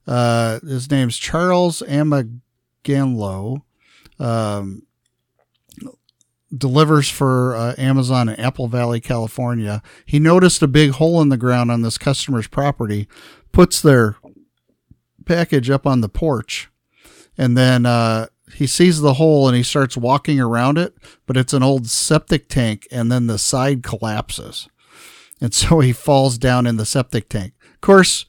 uh, 0.07 0.60
his 0.61 0.90
name's 0.90 1.18
Charles 1.18 1.82
Amaganlo. 1.88 3.61
Um, 4.19 4.84
delivers 6.56 7.10
for 7.10 7.56
uh, 7.56 7.76
Amazon 7.78 8.30
in 8.30 8.36
Apple 8.36 8.68
Valley, 8.68 8.99
California. 8.99 9.82
He 10.06 10.19
noticed 10.19 10.61
a 10.61 10.68
big 10.68 10.91
hole 10.91 11.22
in 11.22 11.30
the 11.30 11.38
ground 11.38 11.72
on 11.72 11.82
this 11.82 11.98
customer's 11.98 12.48
property, 12.48 13.07
puts 13.52 13.82
their 13.82 14.18
package 15.26 15.69
up 15.69 15.88
on 15.88 16.02
the 16.02 16.10
porch, 16.10 16.69
and 17.38 17.57
then 17.57 17.86
uh, 17.86 18.28
he 18.53 18.68
sees 18.68 19.02
the 19.02 19.15
hole 19.15 19.48
and 19.48 19.56
he 19.56 19.64
starts 19.64 19.95
walking 19.95 20.40
around 20.40 20.78
it, 20.78 20.94
but 21.26 21.38
it's 21.38 21.53
an 21.53 21.64
old 21.64 21.88
septic 21.88 22.49
tank, 22.49 22.88
and 22.91 23.11
then 23.11 23.28
the 23.28 23.38
side 23.38 23.84
collapses. 23.84 24.68
And 25.40 25.53
so 25.53 25.80
he 25.80 25.94
falls 25.94 26.38
down 26.38 26.68
in 26.68 26.78
the 26.78 26.86
septic 26.86 27.30
tank. 27.30 27.53
Of 27.73 27.82
course, 27.82 28.26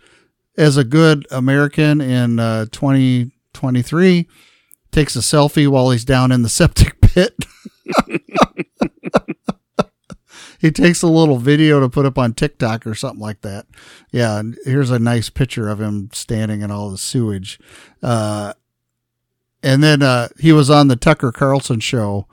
as 0.56 0.76
a 0.76 0.84
good 0.84 1.26
American 1.30 2.00
in 2.00 2.38
uh, 2.38 2.66
2023, 2.72 4.28
takes 4.90 5.16
a 5.16 5.20
selfie 5.20 5.68
while 5.68 5.90
he's 5.90 6.04
down 6.04 6.32
in 6.32 6.42
the 6.42 6.48
septic 6.48 7.00
pit. 7.00 7.44
He 10.62 10.70
takes 10.70 11.02
a 11.02 11.08
little 11.08 11.38
video 11.38 11.80
to 11.80 11.88
put 11.88 12.06
up 12.06 12.16
on 12.16 12.34
TikTok 12.34 12.86
or 12.86 12.94
something 12.94 13.20
like 13.20 13.40
that. 13.40 13.66
Yeah, 14.12 14.38
and 14.38 14.56
here's 14.64 14.90
a 14.90 14.98
nice 14.98 15.28
picture 15.28 15.68
of 15.68 15.80
him 15.80 16.08
standing 16.12 16.62
in 16.62 16.70
all 16.70 16.90
the 16.90 16.98
sewage. 16.98 17.58
Uh, 18.02 18.52
and 19.62 19.82
then 19.82 20.02
uh, 20.02 20.28
he 20.38 20.52
was 20.52 20.70
on 20.70 20.88
the 20.88 20.96
Tucker 20.96 21.32
Carlson 21.32 21.80
show, 21.80 22.26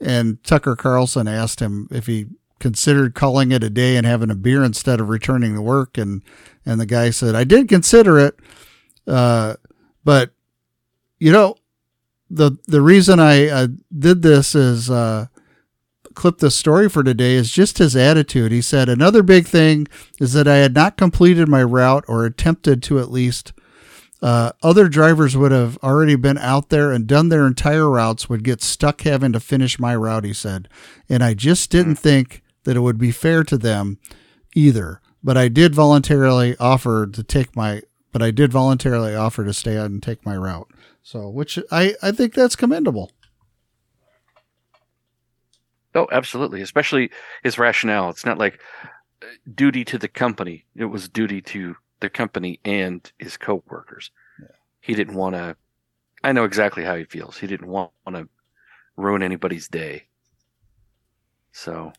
and 0.00 0.42
Tucker 0.44 0.76
Carlson 0.76 1.28
asked 1.28 1.60
him 1.60 1.88
if 1.90 2.06
he 2.06 2.26
considered 2.58 3.14
calling 3.14 3.52
it 3.52 3.62
a 3.62 3.70
day 3.70 3.96
and 3.96 4.06
having 4.06 4.30
a 4.30 4.34
beer 4.34 4.64
instead 4.64 5.00
of 5.00 5.08
returning 5.08 5.54
to 5.54 5.62
work, 5.62 5.98
and 5.98 6.22
and 6.64 6.80
the 6.80 6.86
guy 6.86 7.10
said, 7.10 7.34
"I 7.34 7.44
did 7.44 7.68
consider 7.68 8.18
it, 8.18 8.36
uh, 9.06 9.54
but 10.04 10.32
you 11.18 11.32
know." 11.32 11.56
The 12.30 12.52
the 12.66 12.80
reason 12.80 13.20
I 13.20 13.48
uh, 13.48 13.68
did 13.96 14.22
this 14.22 14.54
is 14.54 14.90
uh, 14.90 15.26
clip 16.14 16.38
this 16.38 16.56
story 16.56 16.88
for 16.88 17.04
today 17.04 17.34
is 17.34 17.52
just 17.52 17.78
his 17.78 17.94
attitude. 17.94 18.50
He 18.50 18.62
said 18.62 18.88
another 18.88 19.22
big 19.22 19.46
thing 19.46 19.86
is 20.20 20.32
that 20.32 20.48
I 20.48 20.56
had 20.56 20.74
not 20.74 20.96
completed 20.96 21.48
my 21.48 21.62
route 21.62 22.04
or 22.08 22.24
attempted 22.24 22.82
to 22.84 22.98
at 22.98 23.10
least. 23.10 23.52
Uh, 24.22 24.50
other 24.62 24.88
drivers 24.88 25.36
would 25.36 25.52
have 25.52 25.76
already 25.82 26.16
been 26.16 26.38
out 26.38 26.70
there 26.70 26.90
and 26.90 27.06
done 27.06 27.28
their 27.28 27.46
entire 27.46 27.88
routes, 27.88 28.30
would 28.30 28.42
get 28.42 28.62
stuck 28.62 29.02
having 29.02 29.30
to 29.32 29.38
finish 29.38 29.78
my 29.78 29.94
route, 29.94 30.24
he 30.24 30.32
said. 30.32 30.68
And 31.06 31.22
I 31.22 31.34
just 31.34 31.70
didn't 31.70 31.96
think 31.96 32.42
that 32.64 32.76
it 32.76 32.80
would 32.80 32.98
be 32.98 33.12
fair 33.12 33.44
to 33.44 33.58
them 33.58 33.98
either. 34.54 35.02
But 35.22 35.36
I 35.36 35.48
did 35.48 35.74
voluntarily 35.74 36.56
offer 36.56 37.06
to 37.06 37.22
take 37.22 37.54
my, 37.54 37.82
but 38.10 38.22
I 38.22 38.30
did 38.30 38.52
voluntarily 38.52 39.14
offer 39.14 39.44
to 39.44 39.52
stay 39.52 39.76
out 39.76 39.90
and 39.90 40.02
take 40.02 40.24
my 40.24 40.36
route. 40.36 40.70
So, 41.06 41.28
which 41.28 41.56
I, 41.70 41.94
I 42.02 42.10
think 42.10 42.34
that's 42.34 42.56
commendable. 42.56 43.12
oh, 45.94 46.08
absolutely. 46.10 46.62
Especially 46.62 47.10
his 47.44 47.58
rationale. 47.60 48.10
It's 48.10 48.26
not 48.26 48.38
like 48.38 48.58
uh, 49.22 49.26
duty 49.54 49.84
to 49.84 49.98
the 49.98 50.08
company. 50.08 50.64
It 50.74 50.86
was 50.86 51.08
duty 51.08 51.40
to 51.42 51.76
the 52.00 52.10
company 52.10 52.58
and 52.64 53.08
his 53.18 53.36
coworkers. 53.36 54.10
He 54.80 54.94
didn't 54.96 55.14
want 55.14 55.36
to. 55.36 55.56
I 56.24 56.32
know 56.32 56.42
exactly 56.42 56.82
how 56.82 56.96
he 56.96 57.04
feels. 57.04 57.38
He 57.38 57.46
didn't 57.46 57.68
want, 57.68 57.92
want 58.04 58.16
to 58.16 58.28
ruin 58.96 59.22
anybody's 59.22 59.68
day. 59.68 60.06
So, 61.52 61.92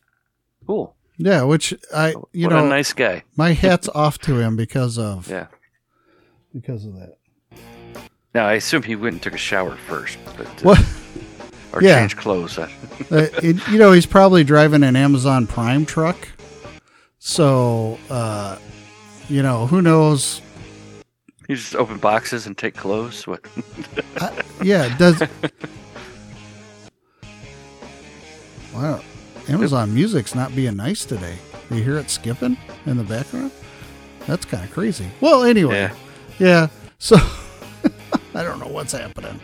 cool. 0.66 0.94
Yeah, 1.16 1.44
which 1.44 1.72
I, 1.94 2.10
you 2.32 2.46
what 2.46 2.56
know, 2.56 2.66
a 2.66 2.68
nice 2.68 2.92
guy. 2.92 3.24
my 3.36 3.52
hat's 3.52 3.88
off 3.94 4.18
to 4.18 4.38
him 4.38 4.54
because 4.54 4.98
of 4.98 5.28
Yeah. 5.30 5.46
because 6.54 6.84
of 6.84 6.92
that. 6.94 7.17
Now 8.34 8.46
I 8.46 8.54
assume 8.54 8.82
he 8.82 8.96
went 8.96 9.14
and 9.14 9.22
took 9.22 9.34
a 9.34 9.38
shower 9.38 9.76
first, 9.76 10.18
but 10.36 10.46
uh, 10.46 10.62
What? 10.62 10.86
or 11.72 11.82
Yeah. 11.82 11.98
changed 12.00 12.16
clothes. 12.18 12.58
Uh, 12.58 12.68
it- 13.10 13.66
you 13.68 13.78
know, 13.78 13.92
he's 13.92 14.06
probably 14.06 14.44
driving 14.44 14.82
an 14.82 14.96
Amazon 14.96 15.46
Prime 15.46 15.84
truck. 15.86 16.28
So, 17.18 17.98
uh, 18.10 18.56
you 19.28 19.42
know, 19.42 19.66
who 19.66 19.82
knows? 19.82 20.40
You 21.48 21.56
just 21.56 21.74
open 21.74 21.96
boxes 21.98 22.46
and 22.46 22.56
take 22.56 22.74
clothes. 22.76 23.26
What? 23.26 23.44
I, 24.20 24.42
yeah, 24.62 24.96
does. 24.98 25.22
Wow, 28.74 29.00
Amazon 29.48 29.92
Music's 29.92 30.34
not 30.36 30.54
being 30.54 30.76
nice 30.76 31.04
today. 31.04 31.36
You 31.70 31.82
hear 31.82 31.98
it 31.98 32.10
skipping 32.10 32.56
in 32.86 32.96
the 32.96 33.02
background? 33.02 33.50
That's 34.26 34.44
kind 34.44 34.62
of 34.62 34.70
crazy. 34.70 35.10
Well, 35.20 35.42
anyway, 35.42 35.74
Yeah. 35.74 35.94
yeah. 36.38 36.68
So 36.98 37.16
I 38.38 38.44
don't 38.44 38.60
know 38.60 38.68
what's 38.68 38.92
happening. 38.92 39.40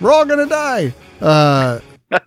We're 0.00 0.12
all 0.12 0.24
gonna 0.24 0.46
die. 0.46 0.94
Uh, 1.20 1.80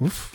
oof. 0.00 0.32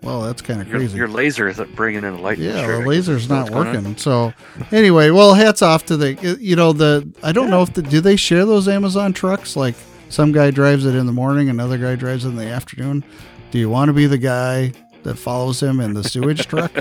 Well, 0.00 0.22
that's 0.22 0.40
kind 0.40 0.62
of 0.62 0.70
crazy. 0.70 0.96
your 0.96 1.08
laser 1.08 1.46
is 1.48 1.60
bringing 1.74 2.04
in 2.04 2.14
a 2.14 2.20
light. 2.20 2.38
Yeah, 2.38 2.66
the 2.66 2.86
laser's 2.86 3.28
not 3.28 3.50
working. 3.50 3.98
So 3.98 4.32
anyway, 4.72 5.10
well, 5.10 5.34
hats 5.34 5.60
off 5.60 5.84
to 5.86 5.98
the 5.98 6.38
you 6.40 6.56
know 6.56 6.72
the 6.72 7.06
I 7.22 7.32
don't 7.32 7.50
know 7.50 7.60
if 7.60 7.74
the 7.74 7.82
do 7.82 8.00
they 8.00 8.16
share 8.16 8.46
those 8.46 8.66
Amazon 8.66 9.12
trucks 9.12 9.56
like 9.56 9.74
some 10.08 10.32
guy 10.32 10.50
drives 10.52 10.86
it 10.86 10.94
in 10.94 11.04
the 11.04 11.12
morning, 11.12 11.50
another 11.50 11.76
guy 11.76 11.96
drives 11.96 12.24
it 12.24 12.28
in 12.28 12.36
the 12.36 12.46
afternoon. 12.46 13.04
Do 13.50 13.58
you 13.58 13.68
want 13.68 13.90
to 13.90 13.92
be 13.92 14.06
the 14.06 14.16
guy 14.16 14.72
that 15.02 15.16
follows 15.16 15.62
him 15.62 15.80
in 15.80 15.92
the 15.92 16.04
sewage 16.04 16.46
truck? 16.48 16.72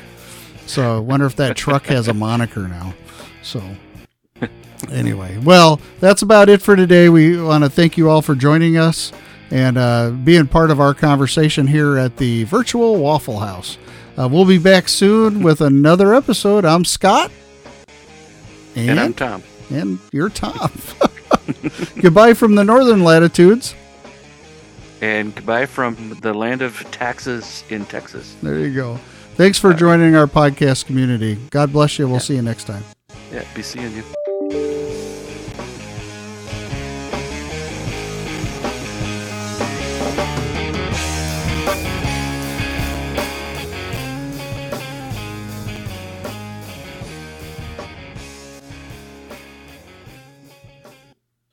So 0.66 0.98
I 0.98 1.00
wonder 1.00 1.26
if 1.26 1.36
that 1.38 1.56
truck 1.58 1.86
has 1.88 2.08
a 2.08 2.14
moniker 2.14 2.68
now. 2.68 2.94
So 3.42 3.62
anyway, 4.92 5.38
well, 5.40 5.80
that's 6.00 6.22
about 6.22 6.50
it 6.50 6.62
for 6.62 6.76
today. 6.76 7.10
We 7.10 7.40
want 7.42 7.64
to 7.64 7.70
thank 7.70 7.98
you 7.98 8.10
all 8.10 8.22
for 8.22 8.36
joining 8.36 8.78
us 8.78 9.12
and 9.52 9.78
uh, 9.78 10.10
being 10.12 10.48
part 10.48 10.72
of 10.72 10.80
our 10.80 10.94
conversation 10.94 11.68
here 11.68 11.98
at 11.98 12.18
the 12.18 12.44
virtual 12.46 12.96
Waffle 12.98 13.40
House. 13.40 13.78
Uh, 14.18 14.28
we'll 14.32 14.46
be 14.46 14.58
back 14.58 14.88
soon 14.90 15.44
with 15.44 15.62
another 15.62 16.14
episode. 16.14 16.66
I'm 16.66 16.86
Scott. 16.86 17.32
And, 18.76 18.92
And 18.92 19.00
I'm 19.00 19.14
Tom. 19.14 19.44
and 19.70 20.00
you're 20.12 20.30
Tom. 20.30 20.72
Goodbye 22.02 22.34
from 22.34 22.56
the 22.56 22.64
northern 22.64 23.04
latitudes. 23.04 23.76
And 25.02 25.36
goodbye 25.36 25.66
from 25.66 26.18
the 26.22 26.34
land 26.34 26.62
of 26.62 26.80
taxes 26.92 27.66
in 27.70 27.84
Texas. 27.86 28.36
There 28.42 28.58
you 28.60 28.74
go. 28.74 28.98
Thanks 29.36 29.58
for 29.58 29.74
joining 29.74 30.16
our 30.16 30.28
podcast 30.28 30.86
community. 30.86 31.38
God 31.50 31.74
bless 31.74 31.98
you. 31.98 32.08
We'll 32.08 32.20
see 32.20 32.36
you 32.36 32.42
next 32.44 32.66
time. 32.66 32.84
Yeah, 33.32 33.44
be 33.56 33.64
seeing 33.64 33.92
you. 33.96 34.83